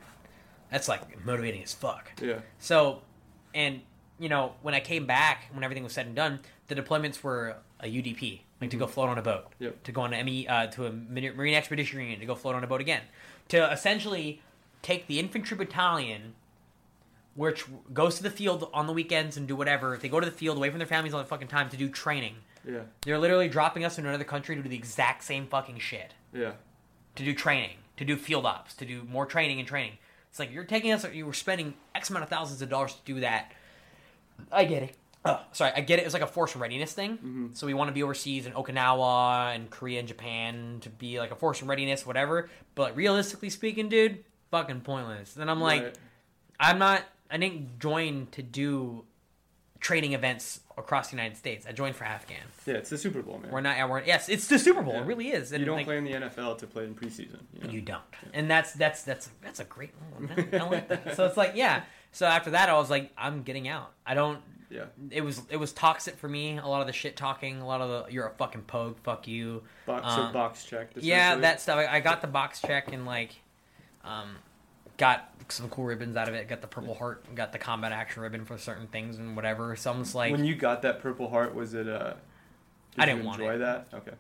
that's 0.71 0.89
like 0.89 1.25
motivating 1.25 1.63
as 1.63 1.73
fuck. 1.73 2.11
Yeah. 2.21 2.41
So, 2.59 3.03
and 3.55 3.83
you 4.19 4.29
know, 4.29 4.55
when 4.63 4.75
I 4.75 4.81
came 4.81 5.07
back, 5.07 5.45
when 5.53 5.63
everything 5.65 5.85
was 5.85 5.93
said 5.93 6.07
and 6.07 6.15
done, 6.17 6.41
the 6.69 6.75
deployments 6.75 7.23
were 7.23 7.57
a 7.81 7.87
UDP, 7.87 8.43
like 8.61 8.71
to 8.71 8.77
go 8.77 8.87
float 8.87 9.09
on 9.09 9.19
a 9.19 9.23
boat, 9.23 9.45
Mm-hmm. 9.55 9.65
Yep. 9.65 9.83
to 9.85 9.93
go 9.93 10.01
on 10.03 10.13
an 10.13 10.25
ME, 10.27 10.47
uh, 10.49 10.67
to 10.69 10.87
a 10.87 10.93
Marine 10.93 11.37
Marine 11.37 11.55
Expedition 11.55 12.01
Unit, 12.01 12.21
to 12.21 12.27
go 12.27 12.35
float 12.35 12.55
on 12.55 12.63
a 12.65 12.67
boat 12.67 12.81
again, 12.81 13.03
to 13.49 13.71
essentially 13.73 14.43
take 14.83 15.07
the 15.07 15.19
infantry 15.19 15.57
battalion, 15.57 16.35
which 17.35 17.65
goes 17.93 18.17
to 18.17 18.23
the 18.23 18.31
field 18.31 18.69
on 18.75 18.87
the 18.87 18.93
weekends 18.93 19.37
and 19.37 19.47
do 19.47 19.57
whatever. 19.57 19.95
If 19.95 20.01
they 20.03 20.09
go 20.09 20.21
to 20.21 20.27
the 20.27 20.33
field 20.33 20.57
away 20.57 20.71
from 20.71 20.79
their 20.79 20.87
families 20.87 21.15
all 21.15 21.21
the 21.21 21.27
fucking 21.27 21.49
time 21.49 21.69
to 21.71 21.77
do 21.77 21.89
training, 21.89 22.37
Yeah. 22.67 22.83
they're 23.03 23.19
literally 23.19 23.49
dropping 23.49 23.85
us 23.85 23.99
in 23.99 24.07
another 24.07 24.25
country 24.25 24.57
to 24.57 24.63
do 24.63 24.69
the 24.69 24.77
exact 24.77 25.25
same 25.25 25.47
fucking 25.47 25.79
shit 25.79 26.15
Yeah. 26.33 26.53
to 27.15 27.25
do 27.25 27.35
training, 27.35 27.79
to 27.97 28.05
do 28.05 28.17
field 28.17 28.47
ops, 28.47 28.75
to 28.77 28.85
do 28.85 29.05
more 29.05 29.27
training 29.27 29.59
and 29.59 29.67
training. 29.69 29.99
It's 30.29 30.39
like 30.39 30.53
you're 30.53 30.65
taking 30.65 30.93
us, 30.93 31.05
you 31.13 31.27
were 31.27 31.33
spending 31.33 31.75
X 31.95 32.11
amount 32.11 32.23
of 32.25 32.29
thousands 32.29 32.63
of 32.63 32.69
dollars 32.69 32.95
to 32.95 33.01
do 33.05 33.21
that. 33.21 33.53
I 34.53 34.65
get 34.65 34.83
it. 34.85 34.97
Oh, 35.25 35.39
sorry, 35.53 35.73
I 35.77 35.81
get 35.83 35.99
it. 35.99 36.05
It's 36.07 36.15
like 36.15 36.23
a 36.23 36.27
force 36.27 36.57
readiness 36.57 36.95
thing. 36.95 37.19
Mhm. 37.19 37.57
So 37.57 37.67
we 37.67 37.75
want 37.75 37.89
to 37.89 37.93
be 37.93 38.03
overseas 38.03 38.47
in 38.47 38.53
Okinawa 38.55 39.55
and 39.55 39.69
Korea 39.71 39.99
and 39.99 40.09
Japan 40.09 40.79
to 40.81 40.89
be 40.89 41.19
like 41.19 41.31
a 41.31 41.35
force 41.35 41.63
readiness, 41.63 42.07
whatever. 42.07 42.49
But 42.75 42.97
realistically 42.97 43.51
speaking, 43.51 43.91
dude, 43.91 44.25
fucking 44.51 44.81
pointless. 44.83 45.37
And 45.37 45.51
I'm 45.51 45.61
like, 45.61 45.83
Right. 45.83 45.99
I'm 46.59 46.79
not. 46.79 47.03
I 47.31 47.37
didn't 47.39 47.79
join 47.79 48.27
to 48.33 48.43
do 48.43 49.05
trading 49.81 50.13
events 50.13 50.61
across 50.77 51.09
the 51.09 51.17
United 51.17 51.37
States. 51.37 51.65
I 51.67 51.73
joined 51.73 51.97
for 51.97 52.05
Afghan. 52.05 52.37
Yeah, 52.67 52.75
it's 52.75 52.91
the 52.91 52.99
Super 52.99 53.23
Bowl, 53.23 53.39
man. 53.39 53.51
We're 53.51 53.61
not. 53.63 53.89
We're, 53.89 54.03
yes, 54.03 54.29
it's 54.29 54.47
the 54.47 54.59
Super 54.59 54.83
Bowl. 54.83 54.95
Yeah. 54.95 55.01
It 55.01 55.07
really 55.07 55.31
is. 55.31 55.53
And 55.53 55.61
you 55.61 55.67
don't 55.67 55.77
like, 55.77 55.87
play 55.87 55.97
in 55.99 56.05
the 56.05 56.13
NFL 56.13 56.59
to 56.59 56.67
play 56.67 56.85
in 56.85 56.95
preseason. 56.95 57.41
You, 57.55 57.63
know? 57.63 57.71
you 57.71 57.81
don't, 57.81 58.03
and 58.35 58.51
that's 58.51 58.73
that's 58.73 59.03
that's 59.03 59.31
that's 59.43 59.61
a 59.61 59.65
great. 59.65 59.91
one. 60.17 60.31
I 60.53 60.63
like 60.65 60.89
that. 60.89 61.17
So 61.17 61.25
it's 61.27 61.37
like, 61.37 61.53
yeah. 61.55 61.85
So 62.13 62.27
after 62.27 62.51
that, 62.51 62.69
I 62.69 62.75
was 62.75 62.91
like, 62.91 63.11
I'm 63.17 63.43
getting 63.43 63.69
out. 63.69 63.93
I 64.05 64.15
don't. 64.15 64.41
Yeah. 64.69 64.85
It 65.11 65.23
was 65.23 65.41
it 65.49 65.57
was 65.57 65.73
toxic 65.73 66.17
for 66.19 66.29
me. 66.29 66.59
A 66.59 66.67
lot 66.67 66.81
of 66.81 66.87
the 66.87 66.93
shit 66.93 67.17
talking. 67.17 67.61
A 67.61 67.67
lot 67.67 67.81
of 67.81 67.89
the 68.07 68.13
you're 68.13 68.27
a 68.27 68.35
fucking 68.35 68.63
pogue. 68.63 68.99
Fuck 69.03 69.27
you. 69.27 69.63
Box, 69.87 70.03
Um, 70.05 70.27
so 70.29 70.33
box 70.33 70.65
checked. 70.65 70.99
Yeah, 70.99 71.37
that 71.37 71.61
stuff. 71.61 71.79
I, 71.79 71.87
I 71.87 72.01
got 72.01 72.21
the 72.21 72.27
box 72.29 72.61
check 72.61 72.93
and 72.93 73.07
like, 73.07 73.31
um, 74.05 74.37
got 74.97 75.33
some 75.49 75.69
cool 75.69 75.85
ribbons 75.85 76.17
out 76.17 76.29
of 76.29 76.35
it. 76.35 76.49
Got 76.49 76.61
the 76.61 76.67
Purple 76.67 76.95
Heart. 76.95 77.35
Got 77.35 77.53
the 77.53 77.59
combat 77.59 77.93
action 77.93 78.23
ribbon 78.23 78.45
for 78.45 78.59
certain 78.59 78.87
things 78.87 79.19
and 79.19 79.37
whatever. 79.37 79.75
So 79.77 79.91
I'm 79.91 80.03
just 80.03 80.15
like, 80.15 80.33
when 80.33 80.45
you 80.45 80.55
got 80.55 80.83
that 80.83 81.01
Purple 81.01 81.29
Heart, 81.29 81.55
was 81.55 81.75
it? 81.75 81.89
Uh, 81.89 82.15
did 82.15 82.17
I 82.99 83.07
didn't 83.07 83.21
you 83.23 83.27
want 83.27 83.41
enjoy 83.41 83.55
it. 83.55 83.59
that. 83.59 83.89
Okay. 83.95 84.13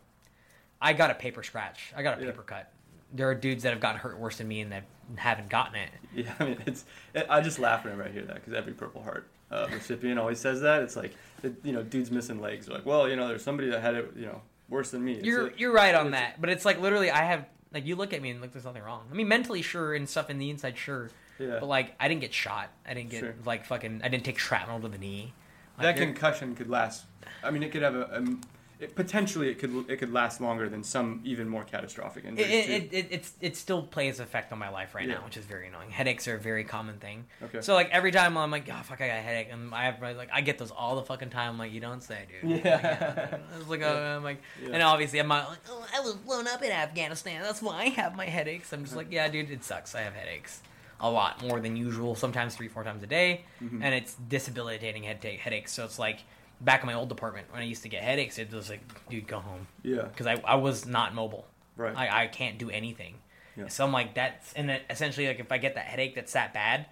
I 0.80 0.92
got 0.92 1.10
a 1.10 1.14
paper 1.14 1.42
scratch. 1.42 1.92
I 1.96 2.02
got 2.02 2.18
a 2.18 2.20
Yeah. 2.24 2.30
paper 2.30 2.42
cut. 2.42 2.72
There 3.12 3.28
are 3.28 3.34
dudes 3.34 3.64
that 3.64 3.70
have 3.72 3.80
gotten 3.80 4.00
hurt 4.00 4.18
worse 4.18 4.38
than 4.38 4.46
me 4.48 4.60
and 4.60 4.70
that 4.72 4.84
haven't 5.16 5.48
gotten 5.48 5.74
it. 5.74 5.90
Yeah, 6.14 6.32
I 6.40 6.44
mean, 6.44 6.62
it's. 6.66 6.84
It, 7.14 7.26
I 7.28 7.40
just 7.40 7.58
laugh 7.58 7.84
whenever 7.84 8.04
I 8.04 8.08
hear 8.08 8.22
that 8.22 8.34
because 8.36 8.54
every 8.54 8.72
Purple 8.72 9.02
Heart 9.02 9.26
uh, 9.50 9.66
recipient 9.72 10.18
always 10.18 10.38
says 10.38 10.60
that. 10.60 10.82
It's 10.82 10.94
like, 10.96 11.14
it, 11.42 11.54
you 11.64 11.72
know, 11.72 11.82
dudes 11.82 12.10
missing 12.10 12.40
legs. 12.40 12.66
They're 12.66 12.76
like, 12.76 12.86
well, 12.86 13.08
you 13.08 13.16
know, 13.16 13.26
there's 13.28 13.42
somebody 13.42 13.68
that 13.70 13.80
had 13.82 13.94
it, 13.96 14.12
you 14.16 14.26
know, 14.26 14.40
worse 14.68 14.92
than 14.92 15.04
me. 15.04 15.14
It's 15.14 15.24
You're 15.26 15.42
like- 15.44 15.58
you're 15.58 15.72
right 15.72 15.94
on 15.94 16.12
that, 16.12 16.40
but 16.40 16.48
it's 16.50 16.64
like 16.64 16.80
literally 16.80 17.10
I 17.10 17.24
have 17.24 17.46
like 17.72 17.86
you 17.86 17.96
look 17.96 18.12
at 18.12 18.22
me 18.22 18.30
and 18.30 18.40
like 18.40 18.52
there's 18.52 18.64
nothing 18.64 18.82
wrong. 18.82 19.06
I 19.10 19.14
mean 19.14 19.28
mentally 19.28 19.62
sure 19.62 19.94
and 19.94 20.08
stuff 20.08 20.30
in 20.30 20.38
the 20.38 20.50
inside 20.50 20.76
sure, 20.76 21.10
yeah. 21.38 21.58
but 21.60 21.66
like 21.66 21.94
I 22.00 22.08
didn't 22.08 22.20
get 22.20 22.34
shot. 22.34 22.70
I 22.86 22.94
didn't 22.94 23.10
get 23.10 23.20
Sure. 23.20 23.34
like 23.44 23.64
fucking 23.66 24.00
I 24.04 24.08
didn't 24.08 24.24
take 24.24 24.38
shrapnel 24.38 24.80
to 24.80 24.88
the 24.88 24.98
knee. 24.98 25.32
Like, 25.78 25.96
that 25.96 25.96
concussion 25.96 26.54
could 26.54 26.68
last. 26.68 27.04
I 27.42 27.50
mean, 27.50 27.62
it 27.62 27.72
could 27.72 27.82
have 27.82 27.94
a. 27.94 28.02
a 28.02 28.36
it, 28.80 28.94
potentially, 28.94 29.48
it 29.50 29.58
could 29.58 29.88
it 29.90 29.96
could 29.98 30.12
last 30.12 30.40
longer 30.40 30.68
than 30.68 30.82
some 30.82 31.20
even 31.24 31.48
more 31.48 31.64
catastrophic 31.64 32.24
it, 32.24 32.28
injuries. 32.28 32.48
it, 32.50 32.70
it, 32.70 32.88
it, 32.92 33.08
it's, 33.10 33.32
it 33.40 33.56
still 33.56 33.82
plays 33.82 34.20
effect 34.20 34.52
on 34.52 34.58
my 34.58 34.68
life 34.70 34.94
right 34.94 35.06
Yeah. 35.08 35.14
now, 35.16 35.24
which 35.24 35.36
is 35.36 35.44
very 35.44 35.68
annoying. 35.68 35.90
Headaches 35.90 36.26
are 36.28 36.36
a 36.36 36.38
very 36.40 36.64
common 36.64 36.98
thing. 36.98 37.26
okay. 37.42 37.60
So 37.60 37.74
like 37.74 37.90
every 37.90 38.10
time 38.12 38.36
I'm 38.36 38.50
like, 38.50 38.68
oh 38.72 38.80
fuck, 38.82 39.00
I 39.00 39.06
got 39.08 39.18
a 39.18 39.22
headache, 39.22 39.48
and 39.52 39.74
I 39.74 39.84
have 39.84 40.00
like 40.16 40.30
I 40.32 40.40
get 40.40 40.58
those 40.58 40.70
all 40.70 40.96
the 40.96 41.02
fucking 41.02 41.30
time. 41.30 41.50
I'm 41.52 41.58
like, 41.58 41.72
you 41.72 41.80
don't 41.80 42.02
say, 42.02 42.26
dude. 42.42 42.60
Yeah. 42.64 43.38
It's 43.58 43.68
like, 43.68 43.80
Yeah. 43.80 43.88
uh, 43.92 44.16
I'm 44.16 44.24
like, 44.24 44.40
Yeah. 44.62 44.70
and 44.74 44.82
obviously 44.82 45.18
I'm 45.18 45.28
not 45.28 45.48
like, 45.50 45.58
oh, 45.70 45.86
I 45.96 46.00
was 46.00 46.14
blown 46.14 46.46
up 46.48 46.62
in 46.62 46.70
Afghanistan. 46.70 47.42
That's 47.42 47.62
why 47.62 47.76
I 47.82 47.84
have 47.90 48.16
my 48.16 48.26
headaches. 48.26 48.72
I'm 48.72 48.84
just 48.84 48.96
like, 48.96 49.08
yeah, 49.10 49.28
dude, 49.28 49.50
it 49.50 49.64
sucks. 49.64 49.94
I 49.94 50.00
have 50.02 50.14
headaches 50.14 50.60
a 51.02 51.10
lot 51.10 51.42
more 51.42 51.60
than 51.60 51.76
usual. 51.76 52.14
Sometimes 52.14 52.54
three, 52.54 52.68
four 52.68 52.84
times 52.84 53.02
a 53.02 53.06
day, 53.06 53.44
Mhm. 53.62 53.80
and 53.82 53.94
it's 53.94 54.14
disabilitating 54.28 55.02
head 55.04 55.22
headaches. 55.24 55.72
So 55.72 55.84
it's 55.84 55.98
like 55.98 56.18
back 56.60 56.82
in 56.82 56.86
my 56.86 56.94
old 56.94 57.08
department 57.08 57.46
when 57.52 57.62
I 57.62 57.64
used 57.64 57.82
to 57.82 57.88
get 57.88 58.02
headaches, 58.02 58.38
it 58.38 58.52
was 58.52 58.68
like, 58.68 58.80
dude, 59.08 59.26
go 59.26 59.38
home 59.40 59.66
yeah. 59.82 60.02
because 60.02 60.26
I 60.26 60.34
I 60.44 60.56
was 60.56 60.86
not 60.86 61.14
mobile. 61.14 61.46
Right. 61.76 61.96
I, 61.96 62.24
I 62.24 62.26
can't 62.26 62.58
do 62.58 62.68
anything. 62.70 63.14
Yeah. 63.56 63.68
So 63.68 63.84
I'm 63.84 63.92
like 63.92 64.14
that's 64.14 64.52
and 64.54 64.68
then 64.68 64.80
essentially 64.90 65.26
like 65.26 65.40
if 65.40 65.50
I 65.50 65.58
get 65.58 65.74
that 65.74 65.86
headache 65.86 66.14
that's 66.14 66.32
that 66.34 66.52
bad, 66.52 66.86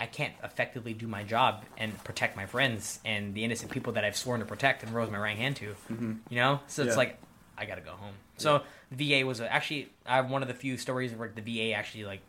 I 0.00 0.06
can't 0.06 0.34
effectively 0.44 0.94
do 0.94 1.06
my 1.08 1.24
job 1.24 1.64
and 1.76 2.02
protect 2.04 2.36
my 2.36 2.46
friends 2.46 3.00
and 3.04 3.34
the 3.34 3.44
innocent 3.44 3.70
people 3.72 3.92
that 3.94 4.04
I've 4.04 4.16
sworn 4.16 4.40
to 4.40 4.46
protect 4.46 4.82
and 4.84 4.92
rose 4.92 5.10
my 5.10 5.18
right 5.18 5.36
hand 5.36 5.56
to. 5.56 5.74
Mm-hmm. 5.90 6.12
You 6.30 6.36
know, 6.36 6.60
so 6.68 6.82
it's 6.82 6.92
Yeah. 6.92 6.96
like 6.96 7.18
I 7.56 7.64
gotta 7.66 7.80
go 7.80 7.92
home. 7.92 8.14
So 8.36 8.62
VA 8.92 9.24
was 9.26 9.40
actually 9.40 9.90
I 10.06 10.16
have 10.16 10.30
one 10.30 10.42
of 10.42 10.48
the 10.48 10.54
few 10.54 10.76
stories 10.76 11.12
where 11.12 11.30
the 11.34 11.42
VA 11.42 11.72
actually 11.74 12.04
like 12.04 12.20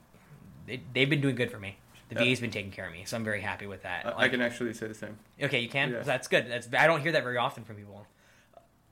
they, 0.65 0.81
they've 0.93 1.09
been 1.09 1.21
doing 1.21 1.35
good 1.35 1.51
for 1.51 1.59
me. 1.59 1.77
The 2.09 2.15
Yeah. 2.15 2.29
VA's 2.29 2.39
been 2.39 2.51
taking 2.51 2.71
care 2.71 2.85
of 2.87 2.91
me, 2.91 3.03
so 3.05 3.15
I'm 3.17 3.23
very 3.23 3.41
happy 3.41 3.67
with 3.67 3.83
that. 3.83 4.05
I, 4.17 4.23
I 4.25 4.29
can 4.29 4.41
actually 4.41 4.73
say 4.73 4.87
the 4.87 4.93
same. 4.95 5.17
okay, 5.41 5.59
you 5.59 5.69
can. 5.69 5.91
Yeah. 5.91 6.01
That's 6.01 6.27
good. 6.27 6.47
That's 6.49 6.67
I 6.77 6.87
don't 6.87 7.01
hear 7.01 7.11
that 7.13 7.23
very 7.23 7.37
often 7.37 7.63
from 7.63 7.75
people. 7.75 8.05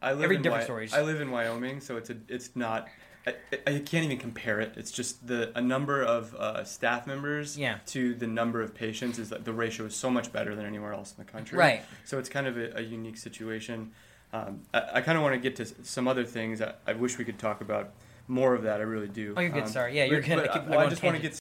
I 0.01 0.13
live 0.13 0.25
Every 0.25 0.35
in 0.35 0.41
different 0.43 0.61
Wy- 0.61 0.65
stories. 0.65 0.93
I 0.93 1.01
live 1.01 1.19
in 1.21 1.31
Wyoming, 1.31 1.81
so 1.81 1.97
it's 1.97 2.09
a 2.09 2.17
it's 2.27 2.55
not. 2.55 2.87
I, 3.25 3.33
I 3.65 3.71
can't 3.79 4.05
even 4.05 4.19
compare 4.19 4.61
it. 4.61 4.73
It's 4.77 4.91
just 4.91 5.27
the 5.27 5.51
a 5.57 5.61
number 5.61 6.01
of 6.03 6.33
uh, 6.35 6.63
staff 6.63 7.07
members 7.07 7.57
Yeah. 7.57 7.79
to 7.87 8.13
the 8.13 8.27
number 8.27 8.61
of 8.61 8.73
patients 8.73 9.17
is 9.19 9.29
that 9.31 9.43
the 9.43 9.51
ratio 9.51 9.87
is 9.87 9.95
so 9.95 10.09
much 10.09 10.31
better 10.31 10.55
than 10.55 10.65
anywhere 10.65 10.93
else 10.93 11.13
in 11.17 11.25
the 11.25 11.29
country. 11.29 11.57
Right. 11.57 11.83
So 12.05 12.19
it's 12.19 12.29
kind 12.29 12.47
of 12.47 12.57
a, 12.57 12.77
a 12.77 12.81
unique 12.81 13.17
situation. 13.17 13.91
Um, 14.31 14.61
I, 14.73 14.83
I 14.95 15.01
kind 15.01 15.17
of 15.17 15.23
want 15.23 15.33
to 15.33 15.39
get 15.39 15.55
to 15.57 15.65
some 15.83 16.07
other 16.07 16.23
things. 16.23 16.61
I, 16.61 16.75
I 16.85 16.93
wish 16.93 17.17
we 17.17 17.25
could 17.25 17.39
talk 17.39 17.59
about 17.61 17.91
more 18.29 18.53
of 18.53 18.63
that. 18.63 18.79
I 18.79 18.83
really 18.83 19.07
do. 19.09 19.33
Oh, 19.35 19.41
you're 19.41 19.49
good. 19.49 19.63
Um, 19.63 19.69
Sorry. 19.69 19.97
Yeah, 19.97 20.05
you're 20.05 20.21
but- 20.21 20.27
good. 20.27 20.35
but 20.35 20.49
I 20.51 20.59
I, 20.59 20.63
I 20.65 20.69
well, 20.69 20.79
I 20.81 20.89
just 20.89 21.01
want 21.03 21.15
to 21.15 21.21
tangents. 21.21 21.35